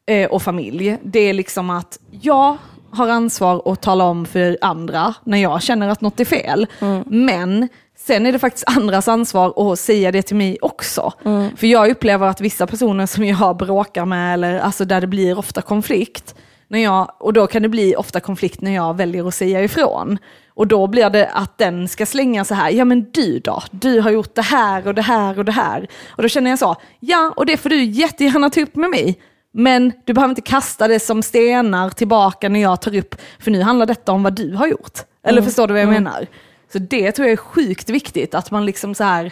eh, 0.06 0.30
och 0.30 0.42
familj, 0.42 0.98
det 1.04 1.20
är 1.20 1.34
liksom 1.34 1.70
att 1.70 2.00
jag 2.22 2.58
har 2.92 3.10
ansvar 3.10 3.72
att 3.72 3.82
tala 3.82 4.04
om 4.04 4.26
för 4.26 4.58
andra 4.62 5.14
när 5.24 5.38
jag 5.38 5.64
känner 5.64 5.90
att 5.90 6.02
något 6.02 6.20
är 6.20 6.26
fel. 6.26 6.68
Men 7.06 7.68
sen 7.98 8.26
är 8.26 8.32
det 8.32 8.40
faktiskt 8.40 8.78
andras 8.78 9.08
ansvar 9.08 9.72
att 9.72 9.80
säga 9.80 10.12
det 10.12 10.22
till 10.22 10.36
mig 10.36 10.58
också. 10.62 11.14
För 11.58 11.68
jag 11.68 11.90
upplever 11.90 12.28
att 12.28 12.42
vissa 12.42 12.68
personer 12.68 13.06
som 13.06 13.26
jag 13.26 13.58
bråkar 13.58 14.06
med, 14.06 14.34
eller 14.34 14.60
alltså 14.60 14.86
där 14.86 15.02
det 15.02 15.08
blir 15.08 15.38
ofta 15.38 15.62
konflikt, 15.62 16.36
när 16.68 16.80
jag, 16.80 17.12
och 17.20 17.34
då 17.34 17.48
kan 17.48 17.62
det 17.62 17.70
bli 17.70 17.96
ofta 17.96 18.20
konflikt 18.20 18.62
när 18.62 18.76
jag 18.76 18.98
väljer 18.98 19.28
att 19.28 19.36
säga 19.36 19.64
ifrån. 19.64 20.18
Och 20.54 20.68
då 20.68 20.88
blir 20.88 21.10
det 21.10 21.30
att 21.34 21.58
den 21.58 21.88
ska 21.88 22.06
slänga 22.06 22.46
så 22.46 22.54
här, 22.54 22.70
ja 22.70 22.86
men 22.86 23.12
du 23.12 23.40
då, 23.40 23.64
du 23.72 24.02
har 24.02 24.12
gjort 24.12 24.36
det 24.36 24.42
här 24.42 24.88
och 24.88 24.96
det 24.96 25.02
här 25.02 25.40
och 25.40 25.46
det 25.46 25.52
här. 25.52 25.88
Och 26.10 26.24
då 26.24 26.30
känner 26.30 26.50
jag 26.50 26.60
så, 26.60 26.76
ja 27.00 27.34
och 27.36 27.46
det 27.46 27.58
får 27.58 27.70
du 27.70 27.84
jättegärna 27.84 28.50
ta 28.50 28.62
upp 28.62 28.76
med 28.76 28.90
mig. 28.90 29.20
Men 29.52 29.94
du 30.06 30.14
behöver 30.14 30.32
inte 30.32 30.42
kasta 30.42 30.88
det 30.88 31.00
som 31.00 31.24
stenar 31.24 31.90
tillbaka 31.90 32.50
när 32.50 32.60
jag 32.62 32.82
tar 32.82 32.96
upp, 32.96 33.16
för 33.40 33.52
nu 33.52 33.62
handlar 33.62 33.86
detta 33.86 34.12
om 34.12 34.24
vad 34.24 34.34
du 34.34 34.54
har 34.56 34.68
gjort. 34.68 35.00
Eller 35.24 35.42
förstår 35.42 35.68
du 35.68 35.74
vad 35.74 35.82
jag 35.82 35.90
menar? 35.90 36.28
Så 36.74 36.80
det 36.80 37.12
tror 37.12 37.28
jag 37.28 37.34
är 37.34 37.38
sjukt 37.38 37.90
viktigt, 37.90 38.36
att 38.36 38.52
man 38.52 38.66
liksom 38.66 38.96
så 38.96 39.04
här, 39.04 39.32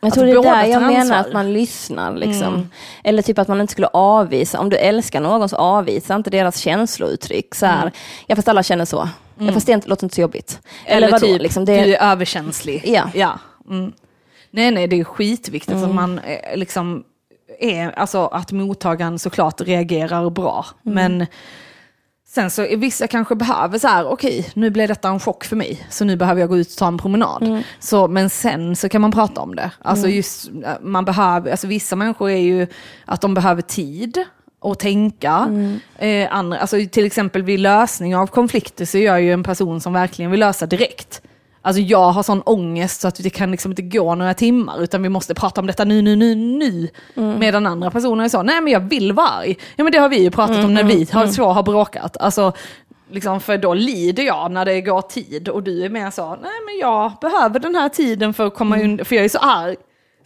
Jag 0.00 0.14
tror 0.14 0.24
det 0.24 0.30
är 0.32 0.42
där 0.42 0.64
jag 0.64 0.82
menar 0.82 1.00
ansvar. 1.00 1.16
att 1.16 1.32
man 1.32 1.52
lyssnar. 1.52 2.16
Liksom. 2.16 2.70
Eller 3.04 3.22
typ 3.22 3.38
att 3.38 3.48
man 3.48 3.60
inte 3.60 3.72
skulle 3.72 3.86
avvisa, 3.86 4.60
om 4.60 4.70
du 4.70 4.76
älskar 4.76 5.20
någon 5.20 5.48
så 5.48 5.56
avvisa 5.56 6.14
inte 6.16 6.30
deras 6.30 6.58
känslouttryck. 6.58 7.54
Så 7.54 7.66
här, 7.66 7.92
Ja 8.26 8.36
fast 8.36 8.48
alla 8.48 8.62
känner 8.62 8.84
så. 8.84 9.08
Ja, 9.38 9.52
fast 9.52 9.66
det 9.66 9.72
inte- 9.72 9.88
låter 9.88 10.04
inte 10.04 10.14
så 10.14 10.20
jobbigt. 10.20 10.60
Eller, 10.86 11.10
vadå? 11.10 11.26
typ, 11.26 11.42
liksom, 11.42 11.64
det, 11.64 11.84
du 11.84 11.94
är 11.94 12.10
överkänslig. 12.12 12.82
Ja. 12.86 13.10
ja. 13.14 13.38
Mm. 13.70 13.92
Nej, 14.50 14.70
nej, 14.70 14.86
det 14.86 15.00
är 15.00 15.04
skitviktigt 15.04 15.82
att 15.82 15.94
man 15.94 16.18
eh, 16.18 16.56
liksom 16.56 17.04
är, 17.60 17.90
alltså 17.90 18.26
att 18.26 18.52
mottagaren 18.52 19.18
såklart 19.18 19.60
reagerar 19.60 20.30
bra. 20.30 20.66
Men 20.82 21.26
Sen 22.30 22.50
så 22.50 22.66
vissa 22.76 23.06
kanske 23.06 23.34
behöver 23.34 23.78
så 23.78 23.88
här, 23.88 24.06
okej, 24.06 24.50
nu 24.54 24.70
blev 24.70 24.88
detta 24.88 25.08
en 25.08 25.20
chock 25.20 25.44
för 25.44 25.56
mig, 25.56 25.86
så 25.90 26.04
nu 26.04 26.16
behöver 26.16 26.40
jag 26.40 26.50
gå 26.50 26.58
ut 26.58 26.70
och 26.70 26.76
ta 26.76 26.86
en 26.86 26.98
promenad. 26.98 27.62
Så, 27.78 28.08
men 28.08 28.30
sen 28.30 28.76
så 28.76 28.88
kan 28.88 29.00
man 29.00 29.12
prata 29.12 29.40
om 29.40 29.56
det. 29.56 29.70
Alltså 29.82 30.08
just, 30.08 30.48
eh, 30.48 30.72
man 30.80 31.04
behöver, 31.04 31.50
alltså 31.50 31.66
vissa 31.66 31.96
människor 31.96 32.30
är 32.30 32.36
ju 32.36 32.66
att 33.04 33.20
de 33.20 33.34
behöver 33.34 33.62
tid 33.62 34.24
och 34.60 34.78
tänka. 34.78 35.46
Eh, 35.98 36.28
andra, 36.34 36.58
alltså 36.58 36.76
till 36.90 37.06
exempel 37.06 37.42
vid 37.42 37.60
lösning 37.60 38.16
av 38.16 38.26
konflikter 38.26 38.84
så 38.84 38.98
är 38.98 39.04
jag 39.04 39.22
ju 39.22 39.32
en 39.32 39.42
person 39.42 39.80
som 39.80 39.92
verkligen 39.92 40.30
vill 40.30 40.40
lösa 40.40 40.66
direkt. 40.66 41.22
Alltså 41.62 41.82
jag 41.82 42.10
har 42.10 42.22
sån 42.22 42.42
ångest 42.42 43.00
så 43.00 43.08
att 43.08 43.14
det 43.22 43.30
kan 43.30 43.50
liksom 43.50 43.72
inte 43.72 43.82
gå 43.82 44.14
några 44.14 44.34
timmar 44.34 44.82
utan 44.82 45.02
vi 45.02 45.08
måste 45.08 45.34
prata 45.34 45.60
om 45.60 45.66
detta 45.66 45.84
nu, 45.84 46.02
nu, 46.02 46.16
nu, 46.16 46.34
nu. 46.34 46.88
Medan 47.38 47.66
andra 47.66 47.90
personer 47.90 48.24
är 48.24 48.28
så, 48.28 48.42
nej 48.42 48.60
men 48.60 48.72
jag 48.72 48.80
vill 48.80 49.12
vara 49.12 49.28
arg. 49.28 49.58
Ja 49.76 49.84
men 49.84 49.92
det 49.92 49.98
har 49.98 50.08
vi 50.08 50.22
ju 50.22 50.30
pratat 50.30 50.64
om 50.64 50.74
när 50.74 50.84
vi 50.84 51.06
har, 51.12 51.26
två 51.36 51.44
har 51.44 51.62
bråkat. 51.62 52.16
Alltså, 52.16 52.52
liksom, 53.10 53.40
för 53.40 53.58
då 53.58 53.74
lider 53.74 54.22
jag 54.22 54.50
när 54.52 54.64
det 54.64 54.80
går 54.80 55.00
tid 55.02 55.48
och 55.48 55.62
du 55.62 55.84
är 55.84 55.88
mer 55.88 56.10
så, 56.10 56.28
nej 56.30 56.50
men 56.66 56.78
jag 56.80 57.12
behöver 57.20 57.60
den 57.60 57.74
här 57.74 57.88
tiden 57.88 58.34
för 58.34 58.46
att 58.46 58.54
komma 58.54 58.78
undan, 58.78 59.04
för 59.04 59.16
jag 59.16 59.24
är 59.24 59.28
så 59.28 59.38
arg. 59.38 59.76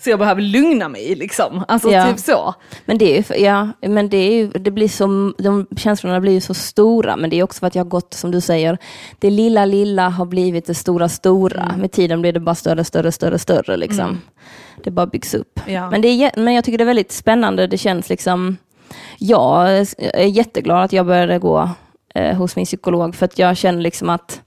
Så 0.05 0.11
jag 0.11 0.18
behöver 0.18 0.42
lugna 0.42 0.88
mig 0.88 1.14
liksom. 1.14 1.64
Alltså 1.68 1.90
Ja. 1.90 2.07
typ 2.07 2.18
så. 2.18 2.55
Men 2.84 2.98
det 2.98 3.18
är 3.18 3.36
ju, 3.38 3.44
ja, 3.44 3.68
men 3.80 4.09
det 4.09 4.16
är 4.16 4.32
ju, 4.32 4.48
det 4.48 4.70
blir 4.70 4.88
som, 4.88 5.34
de 5.38 5.66
känslorna 5.76 6.20
blir 6.20 6.32
ju 6.32 6.40
så 6.40 6.55
stora, 6.55 7.16
men 7.16 7.30
det 7.30 7.36
är 7.36 7.42
också 7.42 7.61
för 7.61 7.66
att 7.66 7.74
jag 7.74 7.84
har 7.84 7.88
gått, 7.88 8.14
som 8.14 8.30
du 8.30 8.40
säger, 8.40 8.78
det 9.18 9.30
lilla, 9.30 9.64
lilla 9.64 10.09
har 10.09 10.26
blivit 10.26 10.66
det 10.66 10.74
stora, 10.74 11.09
stora. 11.09 11.62
Mm. 11.62 11.80
Med 11.80 11.92
tiden 11.92 12.20
blir 12.20 12.32
det 12.32 12.40
bara 12.40 12.55
större, 12.55 12.84
större, 12.84 13.12
större, 13.12 13.38
större 13.38 13.76
liksom. 13.76 14.20
Det 14.84 14.90
bara 14.90 15.07
byggs 15.07 15.34
upp. 15.34 15.61
Ja. 15.66 15.90
Men, 15.90 16.00
det 16.03 16.09
är, 16.09 16.30
men 16.36 16.55
jag 16.55 16.64
tycker 16.64 16.78
det 16.78 16.84
är 16.84 16.86
väldigt 16.86 17.12
spännande, 17.12 17.66
det 17.66 17.78
känns 17.78 18.09
liksom, 18.09 18.57
jag 19.18 19.68
är 19.98 20.26
jätteglad 20.26 20.84
att 20.84 20.92
jag 20.92 21.07
började 21.07 21.38
gå 21.38 21.70
eh, 22.14 22.36
hos 22.36 22.57
min 22.57 22.64
psykolog, 22.64 23.14
för 23.14 23.24
att 23.24 23.38
jag 23.38 23.57
känner 23.57 23.82
liksom 23.82 24.11
att 24.11 24.40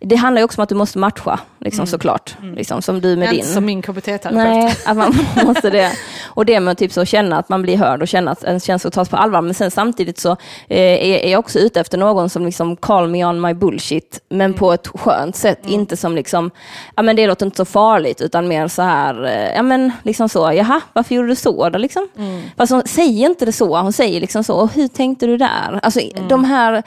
det 0.00 0.16
handlar 0.16 0.40
ju 0.40 0.44
också 0.44 0.60
om 0.60 0.62
att 0.62 0.68
du 0.68 0.74
måste 0.74 0.98
matcha, 0.98 1.40
liksom, 1.60 1.86
såklart. 1.86 2.36
Liksom, 2.56 2.82
som 2.82 3.00
du 3.00 3.16
med 3.16 3.28
din. 3.28 3.38
Inte 3.38 3.48
som 3.48 3.64
min 3.64 3.82
KBT-terapeut. 3.82 4.34
Nej, 4.34 4.76
att 4.86 4.96
man 4.96 5.18
måste 5.44 5.70
det. 5.70 5.92
Och 6.26 6.44
det 6.44 6.60
med 6.60 6.78
typ 6.78 6.92
så 6.92 7.04
känna 7.04 7.38
att 7.38 7.48
man 7.48 7.62
blir 7.62 7.76
hörd 7.76 8.02
och 8.02 8.08
känna 8.08 8.30
att 8.30 8.44
ens 8.44 8.64
känslor 8.64 8.90
tas 8.90 9.08
på 9.08 9.16
allvar. 9.16 9.40
Men 9.40 9.54
sen 9.54 9.70
samtidigt 9.70 10.18
så 10.18 10.30
eh, 10.68 10.78
är 10.78 11.30
jag 11.30 11.38
också 11.38 11.58
ute 11.58 11.80
efter 11.80 11.98
någon 11.98 12.30
som 12.30 12.44
liksom 12.44 12.76
call 12.76 13.08
me 13.08 13.24
on 13.24 13.40
my 13.40 13.54
bullshit, 13.54 14.20
men 14.28 14.54
på 14.54 14.72
ett 14.72 14.86
skönt 14.86 15.36
sätt. 15.36 15.60
Inte 15.66 15.96
som 15.96 16.14
liksom, 16.14 16.50
ja 16.96 17.02
men 17.02 17.16
det 17.16 17.26
låter 17.26 17.46
inte 17.46 17.56
så 17.56 17.64
farligt, 17.64 18.20
utan 18.20 18.48
mer 18.48 18.68
så 18.68 18.82
här, 18.82 19.24
eh, 19.24 19.54
ja 19.56 19.62
men 19.62 19.92
liksom 20.02 20.28
så, 20.28 20.52
jaha, 20.52 20.80
varför 20.92 21.14
gjorde 21.14 21.28
du 21.28 21.36
så 21.36 21.68
då 21.68 21.78
liksom? 21.78 22.08
Fast 22.56 22.72
hon 22.72 22.82
säger 22.86 23.26
inte 23.26 23.44
det 23.44 23.52
så, 23.52 23.78
hon 23.78 23.92
säger 23.92 24.20
liksom 24.20 24.44
så, 24.44 24.54
och 24.54 24.72
hur 24.72 24.88
tänkte 24.88 25.26
du 25.26 25.36
där? 25.36 25.80
Alltså 25.82 26.00
de 26.28 26.44
här 26.44 26.82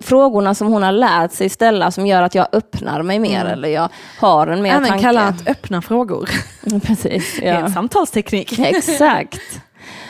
frågorna 0.00 0.54
som 0.54 0.72
hon 0.72 0.82
har 0.82 0.92
lärt 0.92 1.32
sig 1.32 1.48
ställa 1.48 1.90
som 1.90 2.06
gör 2.06 2.22
att 2.24 2.34
jag 2.34 2.48
öppnar 2.52 3.02
mig 3.02 3.18
mer, 3.18 3.44
eller 3.44 3.68
jag 3.68 3.88
har 4.18 4.46
en 4.46 4.62
mer 4.62 4.70
Även 4.74 4.88
tanke. 4.88 5.04
kallat 5.04 5.48
öppna 5.48 5.82
frågor. 5.82 6.30
Precis, 6.86 7.36
Det 7.40 7.48
är 7.48 7.54
ja. 7.54 7.60
en 7.60 7.72
samtalsteknik. 7.72 8.58
Exakt. 8.58 9.60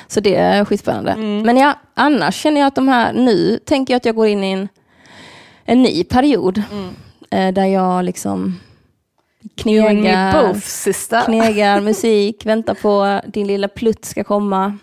Så 0.06 0.20
det 0.20 0.36
är 0.36 0.64
skitspännande. 0.64 1.10
Mm. 1.12 1.42
Men 1.42 1.56
ja, 1.56 1.74
annars 1.94 2.34
känner 2.34 2.60
jag 2.60 2.66
att 2.66 2.74
de 2.74 2.88
här, 2.88 3.12
nu 3.12 3.58
tänker 3.64 3.94
jag 3.94 3.96
att 3.96 4.04
jag 4.04 4.14
går 4.14 4.26
in 4.26 4.44
i 4.44 4.52
en, 4.52 4.68
en 5.64 5.82
ny 5.82 6.04
period. 6.04 6.62
Mm. 6.72 6.88
Eh, 7.30 7.54
där 7.54 7.66
jag 7.66 8.04
liksom 8.04 8.60
knegar, 9.56 10.48
both 10.52 11.24
knegar 11.24 11.80
musik, 11.90 12.46
väntar 12.46 12.74
på 12.74 13.20
din 13.26 13.46
lilla 13.46 13.68
plutt 13.68 14.04
ska 14.04 14.24
komma. 14.24 14.78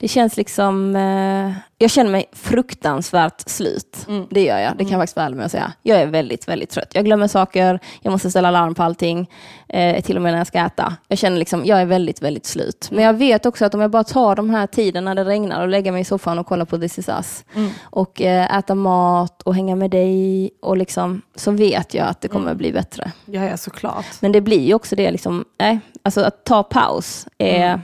Mm. 0.00 0.06
Det 0.06 0.08
känns 0.08 0.36
liksom, 0.36 0.96
eh, 0.96 1.52
jag 1.78 1.90
känner 1.90 2.10
mig 2.10 2.24
fruktansvärt 2.32 3.48
slut. 3.48 4.04
Mm. 4.08 4.26
Det 4.30 4.42
gör 4.44 4.58
jag, 4.58 4.72
det 4.76 4.84
kan 4.84 4.92
jag 4.92 5.00
faktiskt 5.00 5.16
vara 5.16 5.26
ärlig 5.26 5.36
med 5.36 5.46
att 5.46 5.52
säga. 5.52 5.72
Jag 5.82 6.00
är 6.00 6.06
väldigt, 6.06 6.48
väldigt 6.48 6.70
trött. 6.70 6.90
Jag 6.94 7.04
glömmer 7.04 7.26
saker, 7.28 7.80
jag 8.00 8.10
måste 8.10 8.30
ställa 8.30 8.50
larm 8.50 8.74
på 8.74 8.82
allting, 8.82 9.30
eh, 9.68 10.02
till 10.02 10.16
och 10.16 10.22
med 10.22 10.32
när 10.32 10.38
jag 10.38 10.46
ska 10.46 10.58
äta. 10.58 10.96
Jag 11.08 11.18
känner 11.18 11.38
liksom, 11.38 11.64
jag 11.64 11.80
är 11.80 11.86
väldigt, 11.86 12.22
väldigt 12.22 12.46
slut. 12.46 12.88
Men 12.92 13.04
jag 13.04 13.12
vet 13.14 13.46
också 13.46 13.64
att 13.64 13.74
om 13.74 13.80
jag 13.80 13.90
bara 13.90 14.04
tar 14.04 14.36
de 14.36 14.50
här 14.50 14.66
tiden 14.66 15.04
när 15.04 15.14
det 15.14 15.24
regnar 15.24 15.62
och 15.62 15.68
lägger 15.68 15.92
mig 15.92 16.00
i 16.00 16.04
soffan 16.04 16.38
och 16.38 16.46
kollar 16.46 16.64
på 16.64 16.78
This 16.78 16.98
is 16.98 17.08
us 17.08 17.44
Mm. 17.54 17.70
och 17.82 18.22
eh, 18.22 18.58
äta 18.58 18.74
mat 18.74 19.42
och 19.42 19.54
hänga 19.54 19.76
med 19.76 19.90
dig 19.90 20.50
och 20.62 20.76
liksom, 20.76 21.22
så 21.34 21.50
vet 21.50 21.94
jag 21.94 22.06
att 22.08 22.20
det 22.20 22.28
Mm. 22.30 22.42
kommer 22.42 22.54
bli 22.54 22.72
bättre. 22.72 23.12
Ja, 23.24 23.44
ja, 23.44 23.56
såklart. 23.56 24.06
Men 24.20 24.32
det 24.32 24.40
blir 24.40 24.60
ju 24.66 24.74
också 24.74 24.96
det, 24.96 25.10
liksom, 25.10 25.44
nej, 25.58 25.78
alltså 26.02 26.20
att 26.20 26.44
ta 26.44 26.62
paus 26.62 27.26
är, 27.38 27.80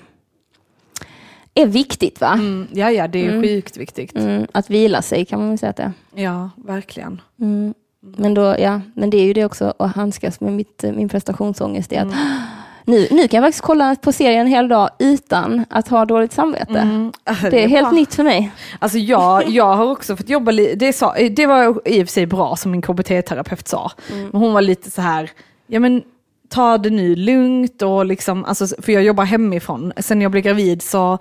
är 1.57 1.67
viktigt 1.67 2.21
va? 2.21 2.33
Mm, 2.33 2.67
ja, 2.73 2.91
ja, 2.91 3.09
det 3.09 3.19
är 3.27 3.33
ju 3.33 3.43
sjukt 3.43 3.77
viktigt. 3.77 4.17
Mm, 4.17 4.47
att 4.53 4.71
vila 4.71 5.03
sig 5.03 5.25
kan 5.25 5.39
man 5.39 5.49
väl 5.49 5.59
säga 5.59 5.71
att 5.71 5.77
det 5.77 5.83
är. 5.83 6.23
Ja, 6.23 6.51
verkligen. 6.57 7.21
Mm. 7.41 7.75
Men, 8.17 8.35
då, 8.35 8.57
ja, 8.59 8.81
men 8.95 9.11
det 9.11 9.17
är 9.17 9.25
ju 9.25 9.33
det 9.33 9.45
också 9.45 9.75
att 9.79 9.97
handskas 9.97 10.41
med 10.41 10.53
mitt, 10.53 10.85
eh, 10.85 10.93
min 10.93 11.09
prestationsångest. 11.09 11.93
Är 11.93 12.01
att, 12.01 12.15
nu, 12.85 13.09
nu 13.11 13.29
kan 13.29 13.39
jag 13.43 13.47
faktiskt 13.47 13.65
kolla 13.65 13.97
på 13.97 14.13
serien 14.13 14.41
en 14.41 14.47
hel 14.47 14.69
dag 14.69 14.91
utan 14.99 15.65
att 15.71 15.89
ha 15.89 16.05
dåligt 16.05 16.33
samvete. 16.33 16.79
Mm, 16.79 17.13
Det 17.51 17.65
är 17.65 17.69
helt 17.69 17.89
bra. 17.89 17.99
nytt 17.99 18.15
för 18.15 18.23
mig. 18.25 18.51
Alltså 18.79 18.99
jag, 18.99 19.49
jag 19.49 19.75
har 19.75 19.91
också 19.91 20.17
fått 20.17 20.29
jobba 20.29 20.51
lite, 20.51 20.75
det, 20.75 20.93
sa- 20.93 21.15
det 21.31 21.47
var 21.47 21.81
i 21.89 22.03
och 22.03 22.07
för 22.07 22.13
sig 22.13 22.27
bra 22.27 22.57
som 22.57 22.71
min 22.71 22.83
KBT-terapeut 22.83 23.69
sa. 23.69 23.91
Men 24.11 24.41
hon 24.41 24.53
var 24.53 24.63
lite 24.63 24.91
så 24.91 25.03
här, 25.03 25.31
ja 25.67 25.81
men 25.81 26.03
ta 26.49 26.79
det 26.79 26.91
nu 26.91 27.17
lugnt 27.17 27.83
och 27.83 28.07
liksom, 28.07 28.45
alltså, 28.45 28.67
för 28.83 28.93
jag 28.93 29.03
jobbar 29.03 29.25
hemifrån. 29.25 29.93
Sen 29.97 30.21
jag 30.21 30.31
blev 30.31 30.43
gravid 30.43 30.83
så 30.83 31.13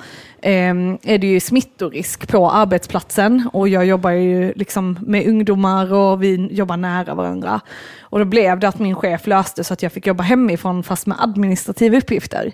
eh, 0.41 0.73
är 1.03 1.17
det 1.17 1.28
ju 1.28 1.39
smittorisk 1.39 2.28
på 2.28 2.51
arbetsplatsen 2.51 3.49
och 3.53 3.69
jag 3.69 3.86
jobbar 3.86 4.11
ju 4.11 4.53
liksom 4.55 4.99
med 5.01 5.28
ungdomar 5.28 5.93
och 5.93 6.23
vi 6.23 6.47
jobbar 6.51 6.78
nära 6.78 7.15
varandra. 7.15 7.61
Och 7.99 8.19
då 8.19 8.26
blev 8.26 8.59
det 8.59 8.67
att 8.67 8.80
min 8.80 8.95
chef 8.95 9.28
löste 9.28 9.63
så 9.63 9.73
att 9.73 9.84
jag 9.84 9.91
fick 9.91 10.07
jobba 10.07 10.23
hemifrån 10.23 10.84
fast 10.84 11.07
med 11.07 11.17
administrativa 11.19 11.97
uppgifter. 11.97 12.51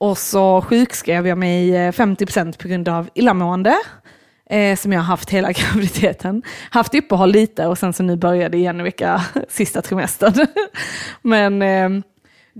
Och 0.00 0.18
så 0.18 0.62
sjukskrev 0.62 1.26
jag 1.26 1.38
mig 1.38 1.76
eh, 1.76 1.92
50% 1.92 2.62
på 2.62 2.68
grund 2.68 2.88
av 2.88 3.08
illamående 3.14 3.74
eh, 4.50 4.76
som 4.76 4.92
jag 4.92 5.00
har 5.00 5.06
haft 5.06 5.30
hela 5.30 5.52
graviditeten. 5.52 6.42
Haft 6.70 6.94
uppehåll 6.94 7.30
lite 7.30 7.66
och 7.66 7.78
sen 7.78 7.92
så 7.92 8.02
nu 8.02 8.16
började 8.16 8.56
igen 8.56 8.82
vecka 8.82 9.22
sista 9.48 9.82
trimestern. 9.82 10.46
men 11.22 11.62
eh, 11.62 12.04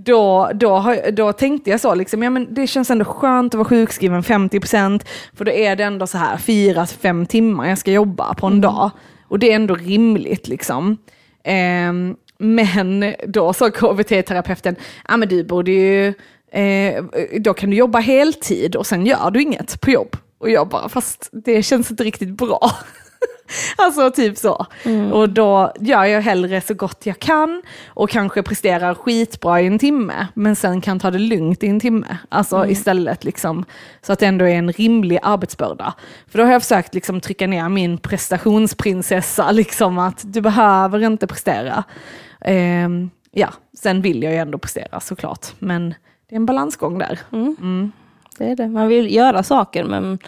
då, 0.05 0.51
då, 0.53 0.95
då 1.11 1.33
tänkte 1.33 1.69
jag 1.69 1.79
så, 1.79 1.95
liksom, 1.95 2.23
ja, 2.23 2.29
men 2.29 2.53
det 2.53 2.67
känns 2.67 2.89
ändå 2.89 3.05
skönt 3.05 3.53
att 3.53 3.57
vara 3.57 3.69
sjukskriven 3.69 4.23
50% 4.23 5.05
för 5.33 5.45
då 5.45 5.51
är 5.51 5.75
det 5.75 5.83
ändå 5.83 6.07
så 6.07 6.17
här 6.17 6.37
4-5 6.37 7.25
timmar 7.25 7.69
jag 7.69 7.77
ska 7.77 7.91
jobba 7.91 8.33
på 8.33 8.47
en 8.47 8.61
dag. 8.61 8.91
Och 9.23 9.39
det 9.39 9.51
är 9.51 9.55
ändå 9.55 9.75
rimligt 9.75 10.47
liksom. 10.47 10.97
Ehm, 11.43 12.15
men 12.37 13.13
då 13.27 13.53
sa 13.53 13.69
KBT-terapeuten, 13.69 14.75
ja 15.07 15.17
men 15.17 15.29
du 15.29 15.43
borde 15.43 15.71
ju, 15.71 16.07
eh, 16.51 17.03
då 17.39 17.53
kan 17.53 17.69
du 17.69 17.75
jobba 17.75 17.99
heltid 17.99 18.75
och 18.75 18.85
sen 18.85 19.05
gör 19.05 19.31
du 19.31 19.41
inget 19.41 19.81
på 19.81 19.91
jobb. 19.91 20.17
Och 20.39 20.49
jag 20.49 20.67
bara, 20.67 20.89
fast 20.89 21.29
det 21.31 21.63
känns 21.63 21.91
inte 21.91 22.03
riktigt 22.03 22.29
bra. 22.29 22.71
alltså 23.77 24.11
typ 24.11 24.37
så. 24.37 24.65
Och 25.11 25.29
då 25.29 25.73
gör 25.79 26.03
jag 26.03 26.21
hellre 26.21 26.61
så 26.61 26.73
gott 26.73 27.05
jag 27.05 27.19
kan 27.19 27.61
och 27.87 28.09
kanske 28.09 28.43
presterar 28.43 28.93
skitbra 28.95 29.61
i 29.61 29.67
en 29.67 29.79
timme, 29.79 30.27
men 30.33 30.55
sen 30.55 30.81
kan 30.81 30.99
ta 30.99 31.11
det 31.11 31.19
lugnt 31.19 31.63
i 31.63 31.67
en 31.67 31.79
timme. 31.79 32.17
Alltså 32.29 32.67
istället 32.67 33.23
liksom, 33.23 33.65
så 34.01 34.13
att 34.13 34.19
det 34.19 34.25
ändå 34.25 34.45
är 34.45 34.55
en 34.55 34.71
rimlig 34.71 35.19
arbetsbörda. 35.23 35.93
För 36.27 36.37
då 36.37 36.43
har 36.43 36.51
jag 36.51 36.61
försökt 36.61 36.93
liksom 36.93 37.21
trycka 37.21 37.47
ner 37.47 37.69
min 37.69 37.97
prestationsprinsessa, 37.97 39.51
liksom 39.51 39.97
att 39.97 40.33
du 40.33 40.41
behöver 40.41 41.03
inte 41.03 41.27
prestera. 41.27 41.83
Ehm, 42.41 43.09
ja, 43.31 43.49
sen 43.77 44.01
vill 44.01 44.23
jag 44.23 44.33
ju 44.33 44.39
ändå 44.39 44.57
prestera 44.57 44.99
såklart, 44.99 45.47
men 45.59 45.89
det 46.29 46.35
är 46.35 46.37
en 46.37 46.45
balansgång 46.45 46.97
där. 46.97 47.19
Mm. 47.31 47.91
Det 48.39 48.45
är 48.45 48.55
det. 48.55 48.67
Man 48.67 48.87
vill 48.87 49.15
göra 49.15 49.43
saker, 49.43 49.83
men 49.83 50.19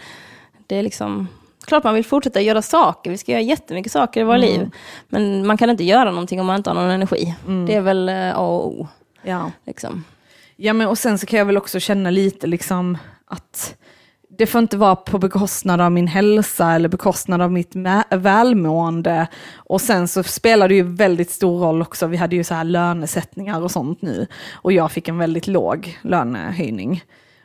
det 0.66 0.76
är 0.76 0.82
liksom 0.82 1.28
klart 1.64 1.84
man 1.84 1.94
vill 1.94 2.04
fortsätta 2.04 2.40
göra 2.40 2.62
saker. 2.62 3.10
Vi 3.10 3.18
ska 3.18 3.32
göra 3.32 3.42
jättemycket 3.42 3.92
saker 3.92 4.20
i 4.20 4.24
våra 4.24 4.36
liv. 4.36 4.70
Men 5.08 5.46
man 5.46 5.56
kan 5.56 5.70
inte 5.70 5.84
göra 5.84 6.10
någonting 6.10 6.40
om 6.40 6.46
man 6.46 6.56
inte 6.56 6.70
har 6.70 6.74
någon 6.74 6.90
energi. 6.90 7.34
Det 7.66 7.74
är 7.74 7.80
väl 7.80 8.08
eh, 8.08 8.38
A 8.38 8.40
och 8.40 8.66
O. 8.66 8.88
Ja. 9.22 9.50
Liksom. 9.66 10.04
Ja, 10.56 10.72
men 10.72 10.88
och 10.88 10.98
sen 10.98 11.18
så 11.18 11.26
kan 11.26 11.38
jag 11.38 11.46
väl 11.46 11.56
också 11.56 11.80
känna 11.80 12.10
lite 12.10 12.46
liksom 12.46 12.98
att 13.26 13.76
det 14.38 14.46
får 14.46 14.58
inte 14.58 14.76
vara 14.76 14.96
på 14.96 15.18
bekostnad 15.18 15.80
av 15.80 15.92
min 15.92 16.06
hälsa 16.06 16.72
eller 16.72 16.88
bekostnad 16.88 17.42
av 17.42 17.52
mitt 17.52 17.72
välmående. 18.10 19.26
Och 19.56 19.80
sen 19.80 20.08
så 20.08 20.22
spelar 20.22 20.68
det 20.68 20.74
ju 20.74 20.82
väldigt 20.82 21.30
stor 21.30 21.60
roll 21.60 21.82
också, 21.82 22.06
vi 22.06 22.16
hade 22.16 22.36
ju 22.36 22.44
så 22.44 22.54
här 22.54 22.64
lönesättningar 22.64 23.62
och 23.62 23.70
sånt 23.70 24.02
nu. 24.02 24.26
Och 24.52 24.72
jag 24.72 24.92
fick 24.92 25.08
en 25.08 25.18
väldigt 25.18 25.46
låg 25.46 25.98
lönehöjning. 26.02 27.02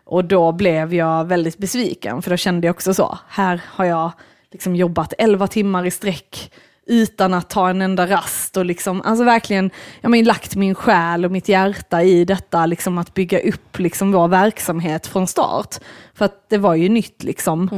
Och 0.07 0.25
då 0.25 0.51
blev 0.51 0.93
jag 0.93 1.25
väldigt 1.25 1.57
besviken, 1.57 2.21
för 2.21 2.29
då 2.29 2.37
kände 2.37 2.67
jag 2.67 2.73
också 2.73 2.93
så, 2.93 3.17
här 3.27 3.61
har 3.65 3.85
jag 3.85 4.11
liksom 4.51 4.75
jobbat 4.75 5.13
11 5.17 5.47
timmar 5.47 5.85
i 5.85 5.91
sträck 5.91 6.51
utan 6.85 7.33
att 7.33 7.49
ta 7.49 7.69
en 7.69 7.81
enda 7.81 8.07
rast 8.07 8.57
och 8.57 8.65
liksom, 8.65 9.01
alltså 9.01 9.23
verkligen, 9.23 9.69
jag 10.01 10.11
men, 10.11 10.23
lagt 10.23 10.55
min 10.55 10.75
själ 10.75 11.25
och 11.25 11.31
mitt 11.31 11.49
hjärta 11.49 12.03
i 12.03 12.25
detta, 12.25 12.65
liksom 12.65 12.97
att 12.97 13.13
bygga 13.13 13.39
upp 13.39 13.79
liksom 13.79 14.11
vår 14.11 14.27
verksamhet 14.27 15.07
från 15.07 15.27
start. 15.27 15.75
För 16.13 16.25
att 16.25 16.49
det 16.49 16.57
var 16.57 16.75
ju 16.75 16.89
nytt 16.89 17.23
liksom. 17.23 17.69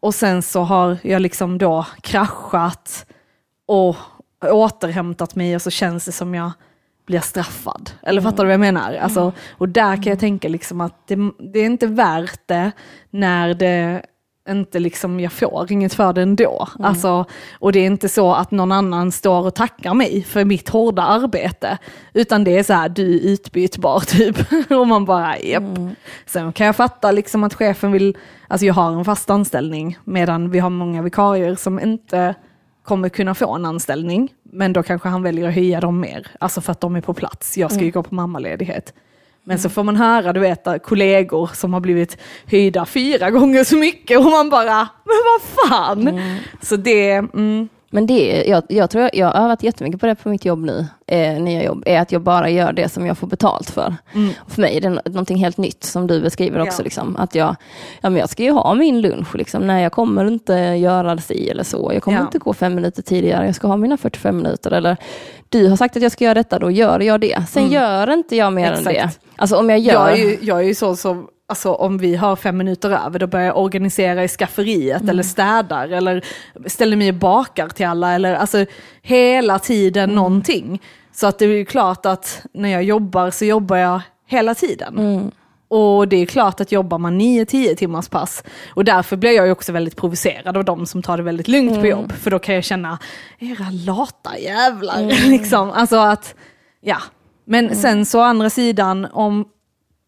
Och 0.00 0.14
sen 0.14 0.42
så 0.42 0.60
har 0.60 0.98
jag 1.02 1.22
liksom 1.22 1.58
då 1.58 1.86
kraschat 2.02 3.06
och 3.66 3.96
återhämtat 4.44 5.34
mig 5.34 5.54
och 5.54 5.62
så 5.62 5.70
känns 5.70 6.04
det 6.04 6.12
som 6.12 6.34
jag 6.34 6.50
blir 7.10 7.20
straffad. 7.20 7.90
Eller 8.02 8.22
fattar 8.22 8.44
du 8.44 8.46
vad 8.46 8.52
jag 8.52 8.60
menar? 8.60 8.94
Alltså, 8.94 9.32
och 9.58 9.68
där 9.68 9.96
kan 9.96 10.10
jag 10.10 10.18
tänka 10.18 10.48
liksom 10.48 10.80
att 10.80 11.06
det, 11.06 11.16
det 11.52 11.58
är 11.58 11.66
inte 11.66 11.86
värt 11.86 12.40
det 12.46 12.72
när 13.10 13.54
det 13.54 14.02
inte 14.48 14.78
liksom, 14.78 15.20
jag 15.20 15.32
får 15.32 15.72
inget 15.72 15.94
för 15.94 16.12
det 16.12 16.22
ändå. 16.22 16.68
Alltså, 16.78 17.24
och 17.58 17.72
det 17.72 17.78
är 17.78 17.86
inte 17.86 18.08
så 18.08 18.34
att 18.34 18.50
någon 18.50 18.72
annan 18.72 19.12
står 19.12 19.46
och 19.46 19.54
tackar 19.54 19.94
mig 19.94 20.22
för 20.22 20.44
mitt 20.44 20.68
hårda 20.68 21.02
arbete. 21.02 21.78
Utan 22.14 22.44
det 22.44 22.58
är 22.58 22.62
så 22.62 22.72
här, 22.72 22.88
du 22.88 23.16
är 23.16 23.20
utbytbar 23.20 24.00
typ. 24.06 24.36
och 24.70 24.88
man 24.88 25.04
bara, 25.04 25.38
japp. 25.38 25.78
Sen 26.26 26.52
kan 26.52 26.66
jag 26.66 26.76
fatta 26.76 27.12
liksom 27.12 27.44
att 27.44 27.54
chefen 27.54 27.92
vill, 27.92 28.16
alltså 28.48 28.66
jag 28.66 28.74
har 28.74 28.92
en 28.92 29.04
fast 29.04 29.30
anställning 29.30 29.98
medan 30.04 30.50
vi 30.50 30.58
har 30.58 30.70
många 30.70 31.02
vikarier 31.02 31.54
som 31.54 31.80
inte 31.80 32.34
kommer 32.82 33.08
kunna 33.08 33.34
få 33.34 33.54
en 33.54 33.64
anställning. 33.64 34.34
Men 34.42 34.72
då 34.72 34.82
kanske 34.82 35.08
han 35.08 35.22
väljer 35.22 35.48
att 35.48 35.54
höja 35.54 35.80
dem 35.80 36.00
mer, 36.00 36.26
alltså 36.40 36.60
för 36.60 36.72
att 36.72 36.80
de 36.80 36.96
är 36.96 37.00
på 37.00 37.14
plats. 37.14 37.58
Jag 37.58 37.72
ska 37.72 37.84
ju 37.84 37.90
gå 37.90 38.02
på 38.02 38.14
mammaledighet. 38.14 38.94
Men 39.44 39.58
så 39.58 39.68
får 39.68 39.82
man 39.84 39.96
höra, 39.96 40.32
du 40.32 40.40
vet, 40.40 40.66
kollegor 40.82 41.50
som 41.54 41.72
har 41.72 41.80
blivit 41.80 42.18
höjda 42.46 42.86
fyra 42.86 43.30
gånger 43.30 43.64
så 43.64 43.76
mycket 43.76 44.18
och 44.18 44.24
man 44.24 44.50
bara, 44.50 44.88
men 45.04 45.16
vad 45.26 45.68
fan! 45.68 46.20
Så 46.62 46.76
det, 46.76 47.12
mm, 47.12 47.68
Men 47.92 48.06
det, 48.06 48.44
jag, 48.46 48.62
jag 48.68 48.90
tror 48.90 49.02
jag, 49.02 49.14
jag 49.14 49.26
har 49.26 49.44
övat 49.44 49.62
jättemycket 49.62 50.00
på 50.00 50.06
det 50.06 50.14
på 50.14 50.28
mitt 50.28 50.44
jobb 50.44 50.58
nu, 50.64 50.86
eh, 51.06 51.42
nya 51.42 51.64
jobb, 51.64 51.82
är 51.86 52.00
att 52.00 52.12
jag 52.12 52.20
bara 52.22 52.50
gör 52.50 52.72
det 52.72 52.88
som 52.88 53.06
jag 53.06 53.18
får 53.18 53.26
betalt 53.26 53.70
för. 53.70 53.94
Och 54.38 54.52
för 54.52 54.60
mig 54.60 54.76
är 54.76 54.80
det 54.80 54.88
nå- 54.88 55.00
någonting 55.04 55.36
helt 55.36 55.56
nytt 55.56 55.84
som 55.84 56.06
du 56.06 56.20
beskriver 56.20 56.60
också. 56.60 56.82
Ja. 56.82 56.84
Liksom, 56.84 57.16
att 57.16 57.34
jag, 57.34 57.56
ja, 58.00 58.10
men 58.10 58.20
jag 58.20 58.28
ska 58.28 58.42
ju 58.42 58.50
ha 58.50 58.74
min 58.74 59.00
lunch, 59.00 59.34
liksom, 59.34 59.66
när 59.66 59.80
jag 59.82 59.92
kommer 59.92 60.26
inte 60.26 60.52
göra 60.54 61.18
si 61.18 61.50
eller 61.50 61.62
så. 61.64 61.90
Jag 61.94 62.02
kommer 62.02 62.18
Ja. 62.18 62.22
inte 62.24 62.38
gå 62.38 62.54
fem 62.54 62.74
minuter 62.74 63.02
tidigare, 63.02 63.46
jag 63.46 63.54
ska 63.54 63.66
ha 63.68 63.76
mina 63.76 63.96
45 63.96 64.36
minuter. 64.36 64.70
Eller 64.70 64.96
du 65.48 65.68
har 65.68 65.76
sagt 65.76 65.96
att 65.96 66.02
jag 66.02 66.12
ska 66.12 66.24
göra 66.24 66.34
detta, 66.34 66.58
då 66.58 66.70
gör 66.70 67.00
jag 67.00 67.20
det. 67.20 67.42
Sen 67.48 67.68
gör 67.70 68.10
inte 68.12 68.36
jag 68.36 68.52
mer 68.52 68.66
än 68.72 68.78
Exakt. 68.78 68.96
det. 68.96 69.10
Alltså 69.36 69.56
om 69.56 69.70
jag 69.70 69.78
gör... 69.78 69.92
jag, 69.94 70.12
är 70.12 70.24
ju, 70.24 70.38
jag 70.40 70.58
är 70.58 70.64
ju 70.64 70.74
så 70.74 70.96
som, 70.96 71.28
alltså 71.50 71.72
om 71.72 71.98
vi 71.98 72.16
har 72.16 72.36
fem 72.36 72.56
minuter 72.56 72.90
över, 72.90 73.18
då 73.18 73.26
börjar 73.26 73.46
jag 73.46 73.58
organisera 73.58 74.24
i 74.24 74.28
skafferiet 74.28 75.08
eller 75.08 75.22
städar 75.22 75.88
eller 75.88 76.24
ställer 76.66 76.96
mig 76.96 77.08
och 77.08 77.14
bakar 77.14 77.68
till 77.68 77.86
alla 77.86 78.12
eller 78.12 78.34
alltså 78.34 78.66
hela 79.02 79.58
tiden 79.58 80.10
någonting. 80.10 80.82
Så 81.12 81.26
att 81.26 81.38
det 81.38 81.44
är 81.44 81.48
ju 81.48 81.64
klart 81.64 82.06
att 82.06 82.42
när 82.52 82.68
jag 82.68 82.82
jobbar 82.82 83.30
så 83.30 83.44
jobbar 83.44 83.76
jag 83.76 84.00
hela 84.26 84.54
tiden. 84.54 85.30
Och 85.68 86.08
det 86.08 86.16
är 86.16 86.26
klart 86.26 86.60
att 86.60 86.72
jobbar 86.72 86.98
man 86.98 87.20
9-10 87.20 87.74
timmars 87.74 88.08
pass. 88.08 88.42
Och 88.74 88.84
därför 88.84 89.16
blir 89.16 89.30
jag 89.30 89.46
ju 89.46 89.52
också 89.52 89.72
väldigt 89.72 89.96
provocerad 89.96 90.56
av 90.56 90.64
de 90.64 90.86
som 90.86 91.02
tar 91.02 91.16
det 91.16 91.22
väldigt 91.22 91.48
lugnt 91.48 91.80
på 91.80 91.86
jobb. 91.86 92.12
För 92.12 92.30
då 92.30 92.38
kan 92.38 92.54
jag 92.54 92.64
känna, 92.64 92.98
era 93.38 93.66
lata 93.70 94.38
jävlar. 94.38 95.02
liksom. 95.28 95.70
Alltså 95.70 95.96
att, 95.96 96.34
ja. 96.80 96.98
Men 97.44 97.76
sen 97.76 98.06
så 98.06 98.18
å 98.18 98.22
andra 98.22 98.50
sidan, 98.50 99.06
om, 99.12 99.44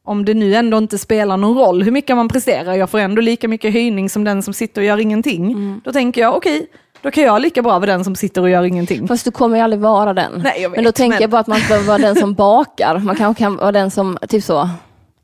om 0.04 0.24
det 0.24 0.34
nu 0.34 0.54
ändå 0.54 0.78
inte 0.78 0.98
spelar 0.98 1.36
någon 1.36 1.58
roll 1.58 1.82
hur 1.82 1.90
mycket 1.92 2.16
man 2.16 2.28
presterar, 2.28 2.74
jag 2.74 2.90
får 2.90 2.98
ändå 2.98 3.20
lika 3.22 3.48
mycket 3.48 3.72
höjning 3.72 4.10
som 4.10 4.24
den 4.24 4.42
som 4.42 4.54
sitter 4.54 4.80
och 4.80 4.84
gör 4.86 4.98
ingenting. 5.00 5.80
Då 5.84 5.92
tänker 5.92 6.20
jag, 6.20 6.36
okej, 6.36 6.66
då 7.02 7.10
kan 7.10 7.24
jag 7.24 7.42
lika 7.42 7.62
bra 7.62 7.72
vara 7.78 7.86
den 7.86 8.04
som 8.04 8.16
sitter 8.16 8.42
och 8.42 8.50
gör 8.50 8.62
ingenting. 8.64 9.08
Fast 9.08 9.24
du 9.24 9.30
kommer 9.30 9.56
ju 9.56 9.62
aldrig 9.62 9.80
vara 9.80 10.14
den. 10.14 10.32
Nej, 10.44 10.62
vet, 10.62 10.70
men 10.76 10.84
då 10.84 10.92
tänker 10.92 11.14
men- 11.14 11.20
jag 11.20 11.30
bara 11.30 11.40
att 11.40 11.46
man 11.46 11.60
behöver 11.68 11.86
vara 11.86 11.98
den 11.98 12.16
som 12.16 12.34
bakar. 12.34 12.98
Man 12.98 13.16
kanske 13.16 13.42
kan 13.44 13.56
vara 13.56 13.72
den 13.72 13.90
som, 13.90 14.18
typ 14.28 14.44
så. 14.44 14.68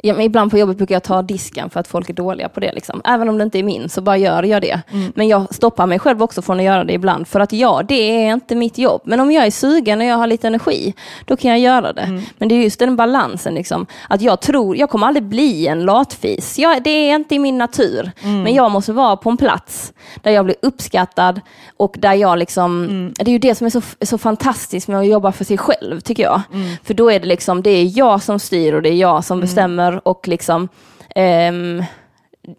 Ja, 0.02 0.14
men 0.14 0.22
ibland 0.22 0.50
på 0.50 0.58
jobbet 0.58 0.76
brukar 0.76 0.94
jag 0.94 1.02
ta 1.02 1.22
disken 1.22 1.70
för 1.70 1.80
att 1.80 1.88
folk 1.88 2.10
är 2.10 2.14
dåliga 2.14 2.48
på 2.48 2.60
det. 2.60 2.72
Liksom. 2.72 3.00
Även 3.04 3.28
om 3.28 3.38
det 3.38 3.44
inte 3.44 3.58
är 3.58 3.62
min 3.62 3.88
så 3.88 4.00
bara 4.00 4.16
gör 4.16 4.42
jag 4.42 4.62
det. 4.62 4.80
Mm. 4.92 5.12
Men 5.16 5.28
jag 5.28 5.54
stoppar 5.54 5.86
mig 5.86 5.98
själv 5.98 6.22
också 6.22 6.42
från 6.42 6.58
att 6.58 6.64
göra 6.64 6.84
det 6.84 6.92
ibland. 6.92 7.28
För 7.28 7.40
att 7.40 7.52
ja, 7.52 7.82
det 7.88 7.94
är 8.26 8.32
inte 8.32 8.54
mitt 8.54 8.78
jobb. 8.78 9.00
Men 9.04 9.20
om 9.20 9.32
jag 9.32 9.46
är 9.46 9.50
sugen 9.50 10.00
och 10.00 10.06
jag 10.06 10.16
har 10.16 10.26
lite 10.26 10.46
energi, 10.46 10.94
då 11.24 11.36
kan 11.36 11.50
jag 11.50 11.60
göra 11.60 11.92
det. 11.92 12.00
Mm. 12.02 12.22
Men 12.38 12.48
det 12.48 12.54
är 12.54 12.62
just 12.62 12.78
den 12.78 12.96
balansen. 12.96 13.54
Liksom, 13.54 13.86
att 14.08 14.20
jag 14.22 14.40
tror, 14.40 14.76
jag 14.76 14.90
kommer 14.90 15.06
aldrig 15.06 15.24
bli 15.24 15.66
en 15.66 15.80
latfis. 15.84 16.58
Jag, 16.58 16.82
det 16.82 16.90
är 16.90 17.14
inte 17.14 17.34
i 17.34 17.38
min 17.38 17.58
natur. 17.58 18.10
Mm. 18.22 18.42
Men 18.42 18.54
jag 18.54 18.70
måste 18.70 18.92
vara 18.92 19.16
på 19.16 19.30
en 19.30 19.36
plats 19.36 19.92
där 20.22 20.30
jag 20.30 20.44
blir 20.44 20.56
uppskattad 20.62 21.40
och 21.76 21.96
där 21.98 22.14
jag 22.14 22.38
liksom, 22.38 22.84
Mm. 22.84 23.12
det 23.16 23.30
är 23.30 23.32
ju 23.32 23.38
det 23.38 23.54
som 23.54 23.66
är 23.66 23.70
så, 23.70 23.82
så 24.02 24.18
fantastiskt 24.18 24.88
med 24.88 24.98
att 25.00 25.06
jobba 25.06 25.32
för 25.32 25.44
sig 25.44 25.58
själv 25.58 26.00
tycker 26.00 26.22
jag. 26.22 26.40
Mm. 26.52 26.68
För 26.84 26.94
då 26.94 27.10
är 27.10 27.20
det 27.20 27.26
liksom, 27.26 27.62
det 27.62 27.70
är 27.70 27.98
jag 27.98 28.22
som 28.22 28.38
styr 28.38 28.72
och 28.72 28.82
det 28.82 28.88
är 28.88 28.94
jag 28.94 29.24
som 29.24 29.40
bestämmer 29.40 29.87
och 29.96 30.28
liksom 30.28 30.68
ehm, 31.14 31.84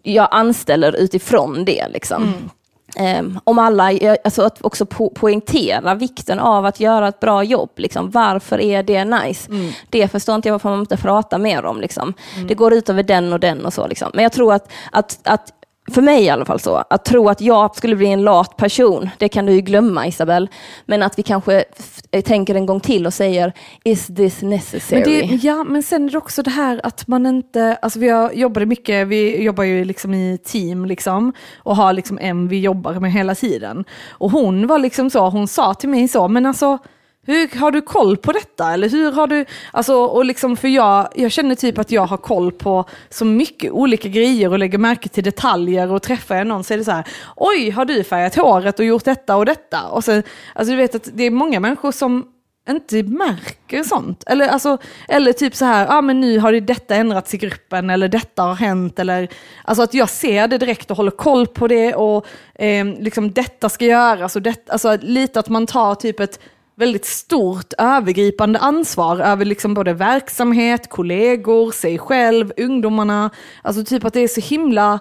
jag 0.02 0.28
anställer 0.30 0.96
utifrån 0.96 1.64
det. 1.64 1.88
Liksom. 1.88 2.22
Mm. 2.22 2.50
Ehm, 2.96 3.40
om 3.44 3.58
alla, 3.58 3.90
alltså 4.24 4.42
att 4.42 4.62
också 4.62 4.86
po 4.86 5.10
poängtera 5.10 5.94
vikten 5.94 6.40
av 6.40 6.66
att 6.66 6.80
göra 6.80 7.08
ett 7.08 7.20
bra 7.20 7.44
jobb. 7.44 7.70
Liksom. 7.76 8.10
Varför 8.10 8.60
är 8.60 8.82
det 8.82 9.04
nice? 9.04 9.50
Mm. 9.50 9.72
Det 9.90 10.08
förstår 10.08 10.34
inte 10.34 10.48
jag 10.48 10.54
varför 10.54 10.70
man 10.70 10.80
inte 10.80 10.96
pratar 10.96 11.38
mer 11.38 11.64
om. 11.64 11.80
Liksom. 11.80 12.14
Det 12.48 12.54
går 12.54 12.72
ut 12.72 12.88
över 12.88 13.02
den 13.02 13.32
och 13.32 13.40
den 13.40 13.64
och 13.66 13.72
så. 13.72 13.86
Liksom. 13.86 14.10
Men 14.14 14.22
jag 14.22 14.32
tror 14.32 14.54
att, 14.54 14.72
att, 14.92 15.18
att 15.24 15.52
för 15.90 16.02
mig 16.02 16.24
i 16.24 16.28
alla 16.28 16.44
fall 16.44 16.60
så, 16.60 16.84
att 16.90 17.04
tro 17.04 17.28
att 17.28 17.40
jag 17.40 17.76
skulle 17.76 17.96
bli 17.96 18.06
en 18.06 18.22
lat 18.22 18.56
person, 18.56 19.10
det 19.18 19.28
kan 19.28 19.46
du 19.46 19.52
ju 19.52 19.60
glömma 19.60 20.06
Isabel. 20.06 20.48
Men 20.86 21.02
att 21.02 21.18
vi 21.18 21.22
kanske 21.22 21.64
eh, 22.10 22.22
tänker 22.22 22.54
en 22.54 22.66
gång 22.66 22.80
till 22.80 23.06
och 23.06 23.14
säger, 23.14 23.52
is 23.84 24.06
this 24.06 24.42
necessary? 24.42 25.00
Men 25.00 25.28
det, 25.28 25.34
ja, 25.34 25.64
men 25.64 25.82
sen 25.82 26.04
är 26.04 26.10
det 26.10 26.18
också 26.18 26.42
det 26.42 26.50
här 26.50 26.80
att 26.82 27.06
man 27.06 27.26
inte, 27.26 27.78
alltså 27.82 27.98
vi 27.98 28.08
har 28.08 28.32
jobbade 28.32 28.66
mycket, 28.66 29.08
vi 29.08 29.42
jobbar 29.42 29.64
ju 29.64 29.84
liksom 29.84 30.14
i 30.14 30.38
team 30.44 30.84
liksom 30.84 31.32
och 31.56 31.76
har 31.76 31.92
liksom 31.92 32.18
en 32.18 32.48
vi 32.48 32.60
jobbar 32.60 32.94
med 32.94 33.12
hela 33.12 33.34
tiden. 33.34 33.84
Och 34.10 34.30
hon 34.30 34.66
var 34.66 34.78
liksom 34.78 35.10
så, 35.10 35.28
hon 35.28 35.48
sa 35.48 35.74
till 35.74 35.88
mig 35.88 36.08
så, 36.08 36.28
men 36.28 36.46
alltså 36.46 36.78
hur 37.26 37.58
har 37.58 37.70
du 37.70 37.82
koll 37.82 38.16
på 38.16 38.32
detta? 38.32 38.72
Eller 38.72 38.88
hur 38.88 39.12
har 39.12 39.26
du, 39.26 39.44
alltså 39.72 39.94
och 39.94 40.24
liksom 40.24 40.56
för 40.56 40.68
jag, 40.68 41.08
jag 41.14 41.32
känner 41.32 41.54
typ 41.54 41.78
att 41.78 41.90
jag 41.90 42.06
har 42.06 42.16
koll 42.16 42.52
på 42.52 42.84
så 43.10 43.24
mycket 43.24 43.72
olika 43.72 44.08
grejer 44.08 44.50
och 44.50 44.58
lägger 44.58 44.78
märke 44.78 45.08
till 45.08 45.24
detaljer 45.24 45.92
och 45.92 46.02
träffar 46.02 46.36
jag 46.36 46.46
någon 46.46 46.64
så 46.64 46.74
är 46.74 46.78
det 46.78 46.84
så 46.84 46.90
här, 46.90 47.04
oj 47.36 47.70
har 47.70 47.84
du 47.84 48.04
färgat 48.04 48.34
håret 48.34 48.78
och 48.78 48.84
gjort 48.84 49.04
detta 49.04 49.36
och 49.36 49.46
detta? 49.46 49.88
Och 49.88 50.04
sen, 50.04 50.22
alltså 50.54 50.70
du 50.70 50.76
vet 50.76 50.94
att 50.94 51.08
det 51.12 51.24
är 51.24 51.30
många 51.30 51.60
människor 51.60 51.92
som 51.92 52.26
inte 52.70 53.02
märker 53.02 53.82
sånt. 53.82 54.24
Eller, 54.26 54.48
alltså, 54.48 54.78
eller 55.08 55.32
typ 55.32 55.54
så 55.54 55.64
här, 55.64 55.86
ah, 55.90 56.00
men 56.00 56.20
nu 56.20 56.38
har 56.38 56.52
det 56.52 56.60
detta 56.60 56.94
ändrats 56.94 57.34
i 57.34 57.36
gruppen 57.36 57.90
eller 57.90 58.08
detta 58.08 58.42
har 58.42 58.54
hänt. 58.54 58.98
Eller, 58.98 59.28
alltså 59.64 59.82
att 59.82 59.94
jag 59.94 60.08
ser 60.08 60.48
det 60.48 60.58
direkt 60.58 60.90
och 60.90 60.96
håller 60.96 61.10
koll 61.10 61.46
på 61.46 61.68
det 61.68 61.94
och 61.94 62.26
eh, 62.54 62.84
liksom 62.84 63.32
detta 63.32 63.68
ska 63.68 63.84
göras. 63.84 64.36
Och 64.36 64.42
det, 64.42 64.70
alltså, 64.70 64.98
lite 65.00 65.40
att 65.40 65.48
man 65.48 65.66
tar 65.66 65.94
typ 65.94 66.20
ett 66.20 66.40
väldigt 66.80 67.04
stort 67.04 67.72
övergripande 67.78 68.58
ansvar 68.58 69.18
över 69.20 69.44
liksom 69.44 69.74
både 69.74 69.92
verksamhet, 69.92 70.88
kollegor, 70.88 71.70
sig 71.70 71.98
själv, 71.98 72.52
ungdomarna. 72.56 73.30
Alltså 73.62 73.84
typ 73.84 74.04
att 74.04 74.12
det 74.12 74.20
är 74.20 74.28
så 74.28 74.40
himla 74.40 75.00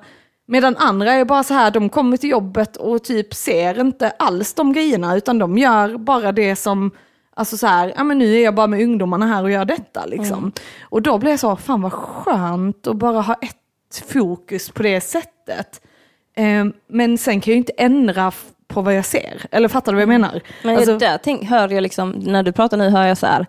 Medan 0.51 0.77
andra 0.77 1.13
är 1.13 1.25
bara 1.25 1.43
så 1.43 1.53
här, 1.53 1.71
de 1.71 1.89
kommer 1.89 2.17
till 2.17 2.29
jobbet 2.29 2.77
och 2.77 3.03
typ 3.03 3.33
ser 3.33 3.81
inte 3.81 4.09
alls 4.09 4.53
de 4.53 4.73
grejerna, 4.73 5.15
utan 5.15 5.39
de 5.39 5.57
gör 5.57 5.97
bara 5.97 6.31
det 6.31 6.55
som, 6.55 6.91
alltså 7.35 7.57
så 7.57 7.67
här, 7.67 7.93
ja 7.95 8.03
men 8.03 8.17
nu 8.17 8.35
är 8.35 8.43
jag 8.43 8.55
bara 8.55 8.67
med 8.67 8.83
ungdomarna 8.83 9.27
här 9.27 9.43
och 9.43 9.51
gör 9.51 9.65
detta 9.65 10.05
liksom. 10.05 10.51
Och 10.81 11.01
då 11.01 11.17
blir 11.17 11.31
jag 11.31 11.39
så, 11.39 11.55
fan 11.55 11.81
vad 11.81 11.93
skönt 11.93 12.87
att 12.87 12.95
bara 12.95 13.21
ha 13.21 13.33
ett 13.33 14.03
fokus 14.07 14.69
på 14.69 14.83
det 14.83 15.01
sättet. 15.01 15.81
Eh, 16.35 16.65
men 16.87 17.17
sen 17.17 17.41
kan 17.41 17.51
jag 17.51 17.55
ju 17.55 17.57
inte 17.57 17.73
ändra 17.77 18.31
på 18.73 18.81
vad 18.81 18.95
jag 18.95 19.05
ser, 19.05 19.45
eller 19.51 19.67
fattar 19.67 19.91
du 19.91 19.95
vad 19.95 20.01
jag 20.01 20.09
menar? 20.09 20.41
Men 20.63 20.75
Alltså- 20.75 20.91
det 20.91 20.97
där 21.05 21.19
tänk, 21.23 21.43
hör 21.49 21.69
jag 21.69 21.81
liksom, 21.81 22.09
när 22.09 22.43
du 22.43 22.51
pratar 22.51 22.77
nu 22.77 22.89
hör 22.89 23.05
jag 23.07 23.17
så 23.17 23.25
här, 23.25 23.45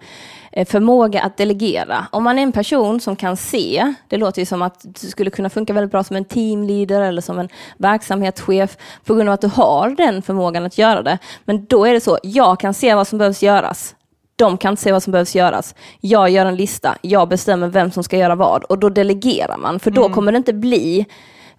eh, 0.53 0.67
förmåga 0.69 1.23
att 1.23 1.37
delegera. 1.37 2.07
Om 2.11 2.25
man 2.25 2.39
är 2.39 2.43
en 2.43 2.53
person 2.53 3.01
som 3.01 3.17
kan 3.17 3.37
se, 3.37 3.95
det 4.09 4.17
låter 4.17 4.43
ju 4.43 4.47
som 4.47 4.63
att 4.63 4.81
du 5.01 5.07
skulle 5.09 5.31
kunna 5.31 5.51
funka 5.51 5.73
väldigt 5.73 5.91
bra 5.93 6.05
som 6.05 6.17
en 6.17 6.25
teamleader 6.25 7.01
eller 7.01 7.23
som 7.23 7.39
en 7.39 7.49
verksamhetschef 7.77 8.77
på 9.05 9.15
grund 9.15 9.29
av 9.29 9.33
att 9.33 9.41
du 9.41 9.49
har 9.49 9.91
den 9.91 10.23
förmågan 10.23 10.67
att 10.67 10.79
göra 10.79 11.03
det. 11.03 11.19
Men 11.45 11.65
då 11.65 11.85
är 11.85 11.93
det 11.93 12.01
så, 12.01 12.19
jag 12.23 12.61
kan 12.61 12.75
se 12.75 12.95
vad 12.95 13.07
som 13.09 13.19
behövs 13.19 13.43
göras. 13.43 13.95
De 14.37 14.57
kan 14.59 14.71
inte 14.73 14.83
se 14.83 14.93
vad 14.93 15.03
som 15.03 15.13
behövs 15.13 15.35
göras. 15.37 15.75
Jag 16.01 16.31
gör 16.31 16.47
en 16.47 16.57
lista, 16.57 16.97
jag 17.03 17.29
bestämmer 17.29 17.69
vem 17.69 17.91
som 17.91 18.03
ska 18.05 18.17
göra 18.19 18.35
vad 18.35 18.65
och 18.65 18.79
då 18.79 18.89
delegerar 18.89 19.57
man. 19.57 19.81
För 19.81 19.91
då 19.91 20.09
kommer 20.09 20.33
det 20.33 20.39
inte 20.39 20.53
bli 20.53 21.07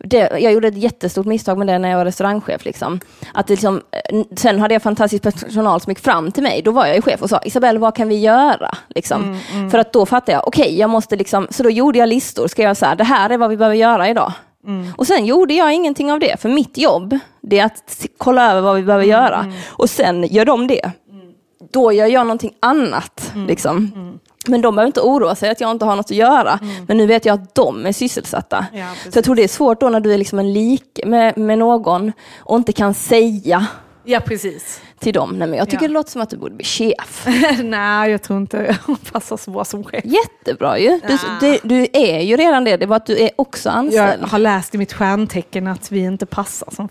det, 0.04 0.39
jag 0.39 0.54
gjorde 0.54 0.68
ett 0.68 0.78
jättestort 0.78 1.26
misstag 1.26 1.58
med 1.58 1.68
det 1.68 1.80
när 1.80 1.89
jag 1.89 1.97
var 1.97 2.06
restaurangchef. 2.06 2.66
Liksom. 2.66 2.99
Att 3.34 3.49
liksom, 3.49 3.82
eh, 3.91 4.24
sen 4.36 4.60
hade 4.60 4.74
jag 4.76 4.82
fantastisk 4.82 5.24
personal 5.24 5.82
som 5.82 5.91
gick 5.91 5.99
fram 5.99 6.32
till 6.32 6.43
mig. 6.43 6.62
Då 6.62 6.72
var 6.72 6.86
jag 6.86 6.95
ju 6.95 7.02
chef 7.02 7.22
och 7.22 7.30
sa, 7.30 7.39
Isabelle 7.45 7.80
vad 7.80 7.95
kan 7.95 8.08
vi 8.08 8.20
göra? 8.20 8.76
Liksom. 8.89 9.39
För 9.72 9.78
att 9.78 9.93
då 9.93 10.06
fattade 10.06 10.32
jag, 10.32 10.47
okej, 10.47 10.80
jag 10.80 10.89
måste 10.89 11.16
liksom, 11.16 11.47
så 11.49 11.64
då 11.64 11.70
gjorde 11.70 11.99
jag 11.99 12.10
listor. 12.10 12.47
Ska 12.47 12.64
jag 12.64 12.78
säga, 12.78 12.95
det 12.95 13.04
här 13.04 13.30
är 13.30 13.38
vad 13.38 13.49
vi 13.49 13.58
behöver 13.58 13.76
göra 13.76 14.10
idag. 14.10 14.34
Och 14.95 15.08
sen 15.08 15.26
gjorde 15.26 15.54
jag 15.54 15.74
ingenting 15.74 16.12
av 16.12 16.20
det, 16.20 16.41
för 16.41 16.49
mitt 16.49 16.78
jobb, 16.78 17.20
det 17.41 17.60
är 17.60 17.66
att 17.66 18.06
kolla 18.18 18.52
över 18.52 18.62
vad 18.62 18.76
vi 18.76 18.84
behöver 18.84 19.06
göra. 19.06 19.45
Och 19.70 19.89
sen 19.89 20.24
gör 20.24 20.45
de 20.45 20.68
det. 20.68 20.91
Då 21.74 21.91
gör 21.91 22.06
jag 22.06 22.26
någonting 22.28 22.54
annat. 22.60 23.32
Liksom. 23.47 23.91
Men 24.48 24.62
de 24.62 24.76
behöver 24.76 24.88
inte 24.88 25.02
oroa 25.02 25.36
sig 25.36 25.50
att 25.50 25.62
jag 25.62 25.72
inte 25.72 25.86
har 25.86 25.96
något 25.96 26.06
att 26.06 26.12
göra. 26.18 26.60
Men 26.88 26.98
nu 26.98 27.06
vet 27.06 27.26
jag 27.26 27.34
att 27.34 27.56
de 27.56 27.86
är 27.86 27.92
sysselsatta. 27.92 28.66
Ja, 28.74 28.88
så 29.12 29.18
jag 29.18 29.24
tror 29.26 29.36
det 29.36 29.44
är 29.44 29.48
svårt 29.48 29.80
då 29.80 29.89
när 29.89 30.00
du 30.00 30.14
är 30.14 30.18
liksom 30.18 30.39
en 30.39 30.54
lik 30.54 31.00
med, 31.06 31.38
med 31.38 31.58
någon 31.58 32.12
och 32.39 32.58
inte 32.58 32.74
kan 32.74 32.94
säga 32.94 33.66
Ja, 34.04 34.20
precis. 34.20 34.82
till 35.00 35.14
dem. 35.14 35.30
Nej, 35.38 35.48
men 35.48 35.58
jag 35.60 35.70
tycker 35.70 35.84
Ja. 35.84 35.88
det 35.88 35.94
låter 35.94 36.12
som 36.12 36.22
att 36.22 36.30
du 36.30 36.38
borde 36.38 36.56
bli 36.56 36.66
chef. 36.66 37.28
Nej, 37.64 38.12
jag 38.12 38.22
tror 38.22 38.39
inte 38.39 38.78
jag 38.88 38.98
passar 39.12 39.38
så 39.38 39.52
bra 39.52 39.66
som 39.66 39.84
chef. 39.84 40.04
Jättebra 40.06 40.80
ju. 40.80 41.00
Du, 41.08 41.18
du, 41.42 41.60
du 41.64 41.88
är 41.94 42.20
ju 42.20 42.38
redan 42.38 42.64
det, 42.64 42.78
det 42.78 42.86
är 42.86 42.88
bara 42.88 42.96
att 42.96 43.06
du 43.06 43.18
är 43.20 43.30
också 43.36 43.70
Jag 43.70 43.76
anställd. 43.78 44.24
har 44.24 44.39
läst 44.39 44.76
i 44.76 44.78
mitt 44.78 44.94
stjärntecken 44.94 45.68
att 45.68 45.92
vi 45.92 46.00
inte 46.00 46.26
passar 46.26 46.68
som 46.76 46.89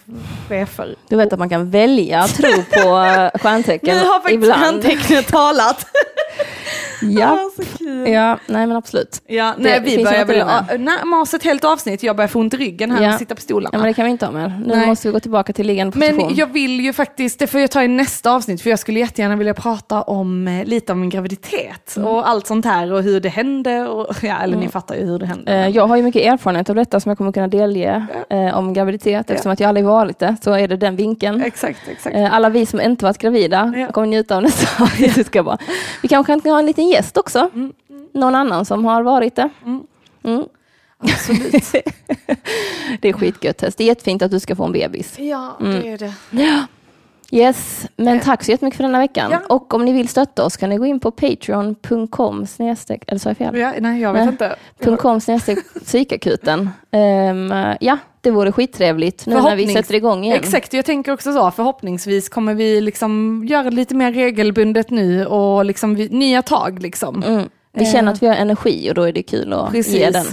chefer. 0.48 0.94
Du 1.08 1.16
vet 1.16 1.32
att 1.32 1.38
man 1.38 1.48
kan 1.48 1.70
välja 1.70 2.20
att 2.20 2.34
tro 2.34 2.50
på 2.52 2.80
stjärntecken 3.38 3.96
Nu 3.96 4.04
har 4.04 4.20
faktiskt 4.20 4.34
ibland. 4.34 4.62
stjärntecknet 4.82 5.26
talat. 5.28 5.86
Ja. 7.02 7.38
kul. 7.78 8.08
ja, 8.08 8.38
nej 8.46 8.66
men 8.66 8.76
absolut. 8.76 9.22
Ja, 9.26 9.54
Det 9.56 9.62
nej, 9.62 9.80
vi 9.84 9.90
finns 9.90 10.08
börjar 10.10 10.24
väl 10.24 10.38
det 10.38 11.16
oss 11.22 11.34
ett 11.34 11.44
helt 11.44 11.64
avsnitt. 11.64 12.02
Jag 12.02 12.16
börjar 12.16 12.28
få 12.28 12.38
ont 12.40 12.54
i 12.54 12.56
ryggen 12.56 12.90
här 12.90 13.02
Ja. 13.02 13.12
och 13.12 13.18
sitta 13.18 13.34
på 13.34 13.40
stolarna. 13.40 13.70
Ja, 13.72 13.78
men 13.78 13.86
det 13.86 13.94
kan 13.94 14.04
vi 14.04 14.10
inte 14.10 14.26
ha 14.26 14.32
mer. 14.32 14.60
Nu 14.66 14.76
Nej. 14.76 14.86
måste 14.86 15.08
vi 15.08 15.12
gå 15.12 15.20
tillbaka 15.20 15.52
till 15.52 15.66
liggande 15.66 15.92
position. 15.92 16.26
Men 16.26 16.36
jag 16.36 16.46
vill 16.52 16.80
ju 16.80 16.92
faktiskt, 16.92 17.38
det 17.38 17.46
får 17.46 17.60
jag 17.60 17.70
ta 17.70 17.82
i 17.82 17.88
nästa 17.88 18.30
avsnitt, 18.32 18.62
för 18.62 18.70
jag 18.70 18.78
skulle 18.78 19.00
jättegärna 19.00 19.36
vilja 19.36 19.54
prata 19.54 20.02
om 20.02 20.48
eh, 20.48 20.64
lite 20.64 20.92
om 20.92 21.00
min 21.00 21.10
graviditet 21.10 21.96
Mm. 21.96 22.08
och 22.08 22.28
allt 22.28 22.46
sånt 22.46 22.64
här 22.64 22.92
och 22.92 23.02
hur 23.02 23.20
det 23.20 23.28
hände. 23.28 23.86
Och, 23.88 24.14
ja, 24.22 24.36
eller 24.42 24.56
ni 24.56 24.68
fattar 24.68 24.94
ju 24.94 25.04
hur 25.06 25.18
det 25.18 25.26
hände. 25.26 25.52
Eh, 25.52 25.68
Jag 25.68 25.86
har 25.86 25.96
ju 25.96 26.02
mycket 26.02 26.22
erfarenhet 26.32 26.70
av 26.70 26.76
detta 26.76 27.00
som 27.00 27.10
jag 27.10 27.18
kommer 27.18 27.32
kunna 27.32 27.48
delge 27.48 28.06
eh, 28.30 28.58
om 28.58 28.72
graviditet. 28.72 29.30
Eftersom 29.30 29.52
att 29.52 29.60
jag 29.60 29.68
aldrig 29.68 29.86
varit 29.86 30.18
det 30.18 30.36
så 30.42 30.52
är 30.52 30.68
det 30.68 30.76
den 30.76 30.96
vinkeln. 30.96 31.42
Exakt, 31.42 31.78
exakt. 31.88 32.16
Alla 32.32 32.48
vi 32.48 32.66
som 32.66 32.80
inte 32.80 33.04
varit 33.04 33.18
gravida 33.18 33.72
Ja. 33.76 33.92
kommer 33.92 34.06
njuta 34.06 34.36
av 34.36 34.42
nästa 34.42 34.82
avsnitt. 34.82 35.14
Det 35.14 35.24
ska 35.24 35.42
vara. 35.42 35.58
Vi 36.02 36.08
kanske 36.08 36.40
kan 36.40 36.52
ha 36.52 36.58
en 36.58 36.66
liten 36.66 36.88
gäst 36.90 37.16
också. 37.16 37.50
Någon 38.12 38.34
annan 38.34 38.64
som 38.64 38.84
har 38.84 39.02
varit 39.02 39.36
det. 39.36 39.48
Mm. 40.24 40.44
Absolut. 40.98 41.52
Det 43.00 43.08
är 43.08 43.12
skitgött 43.12 43.56
test. 43.56 43.78
Det 43.78 43.84
är 43.84 43.86
jättefint 43.88 44.22
att 44.22 44.30
du 44.30 44.40
ska 44.40 44.56
få 44.56 44.64
en 44.64 44.72
bebis. 44.72 45.18
ja, 45.18 45.56
Mm. 45.60 45.80
det 45.80 45.88
är 45.88 45.98
det. 45.98 46.12
Ja. 46.30 46.62
Yes, 47.32 47.86
men 47.96 48.20
tack 48.20 48.44
så 48.44 48.50
jättemycket 48.50 48.76
för 48.76 48.84
denna 48.84 48.98
veckan. 48.98 49.30
Ja. 49.30 49.40
Och 49.48 49.74
om 49.74 49.84
ni 49.84 49.92
vill 49.92 50.08
stötta 50.08 50.44
oss 50.44 50.56
kan 50.56 50.70
ni 50.70 50.76
gå 50.76 50.86
in 50.86 51.00
på 51.00 51.10
patreon.com 51.10 52.46
snedstreck, 52.46 53.04
eller 53.06 53.18
sa 53.18 53.30
jag 53.30 53.36
fel? 53.36 53.56
Ja, 53.56 53.72
nej, 53.80 54.00
jag 54.00 54.12
vet 54.12 54.40
Nej. 54.40 54.56
inte. 54.80 54.96
.com 54.96 55.20
snedstreck 55.20 55.58
psykakuten. 55.84 56.70
Ehm, 56.90 57.54
ja, 57.80 57.98
det 58.20 58.30
vore 58.30 58.52
skittrevligt 58.52 59.26
nu 59.26 59.34
när 59.34 59.56
vi 59.56 59.66
sätter 59.66 59.94
igång 59.94 60.24
igen. 60.24 60.36
Exakt, 60.38 60.72
jag 60.72 60.84
tänker 60.84 61.12
också 61.12 61.32
så. 61.32 61.50
Förhoppningsvis 61.50 62.28
kommer 62.28 62.54
vi 62.54 62.80
liksom 62.80 63.42
göra 63.48 63.70
lite 63.70 63.94
mer 63.94 64.12
regelbundet 64.12 64.90
nu 64.90 65.26
och 65.26 65.64
liksom 65.64 65.94
vi, 65.94 66.08
nya 66.08 66.42
tag. 66.42 66.82
Liksom. 66.82 67.22
Mm. 67.22 67.48
Vi 67.72 67.84
Eh. 67.84 67.92
känner 67.92 68.12
att 68.12 68.22
vi 68.22 68.26
har 68.26 68.34
energi 68.34 68.90
och 68.90 68.94
då 68.94 69.02
är 69.02 69.12
det 69.12 69.22
kul 69.22 69.52
att 69.52 69.70
Precis. 69.72 69.94
ge 69.94 70.10
den. 70.10 70.26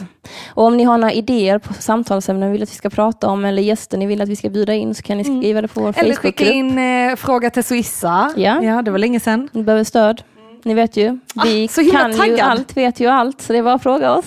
Och 0.49 0.63
om 0.63 0.77
ni 0.77 0.83
har 0.83 0.97
några 0.97 1.13
idéer 1.13 1.59
på 1.59 1.73
samtalsämnen 1.73 2.47
ni 2.49 2.53
vill 2.53 2.63
att 2.63 2.71
vi 2.71 2.75
ska 2.75 2.89
prata 2.89 3.27
om 3.27 3.45
eller 3.45 3.61
gäster 3.61 3.97
ni 3.97 4.05
vill 4.05 4.21
att 4.21 4.29
vi 4.29 4.35
ska 4.35 4.49
bjuda 4.49 4.73
in 4.73 4.95
så 4.95 5.03
kan 5.03 5.17
ni 5.17 5.23
skriva 5.23 5.61
det 5.61 5.67
på 5.67 5.79
vår 5.81 5.87
Mm. 5.89 6.05
Eller 6.05 6.15
skicka 6.15 6.45
Facebookgrupp. 6.45 6.55
in 6.55 7.09
eh, 7.09 7.15
fråga 7.15 7.49
till 7.49 7.63
Suissa. 7.63 8.33
Ja. 8.37 8.63
ja, 8.63 8.81
det 8.81 8.91
var 8.91 8.97
länge 8.99 9.19
sedan. 9.19 9.49
Ni 9.51 9.63
behöver 9.63 9.83
stöd. 9.83 10.21
Ni 10.67 10.73
vet 10.73 10.97
ju, 10.97 11.19
vi 11.43 11.65
Ah, 11.65 11.67
så 11.73 11.81
himla 11.81 11.99
kan 11.99 12.11
ju 12.11 12.17
taggad. 12.17 12.39
allt, 12.39 12.77
vet 12.77 12.99
ju 12.99 13.07
allt, 13.07 13.41
så 13.41 13.53
det 13.53 13.59
är 13.59 13.63
bara 13.63 13.73
att 13.73 13.83
fråga 13.83 14.11
oss. 14.13 14.25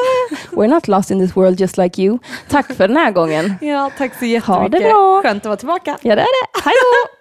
We're 0.50 0.68
not 0.68 0.88
lost 0.88 1.10
in 1.10 1.20
this 1.26 1.36
world 1.36 1.60
just 1.60 1.78
like 1.78 2.02
you. 2.02 2.18
Tack 2.48 2.66
för 2.74 2.88
den 2.88 2.96
här 2.96 3.10
gången. 3.10 3.54
Ja, 3.60 3.90
tack 3.98 4.18
så 4.18 4.24
jättemycket. 4.24 4.82
bra. 4.82 5.22
Skönt 5.22 5.42
att 5.42 5.46
vara 5.46 5.56
tillbaka. 5.56 5.98
Ja, 6.02 6.14
det 6.16 6.22
är 6.22 6.26
det. 6.26 6.62
Hej 6.64 6.74
då! 6.82 7.17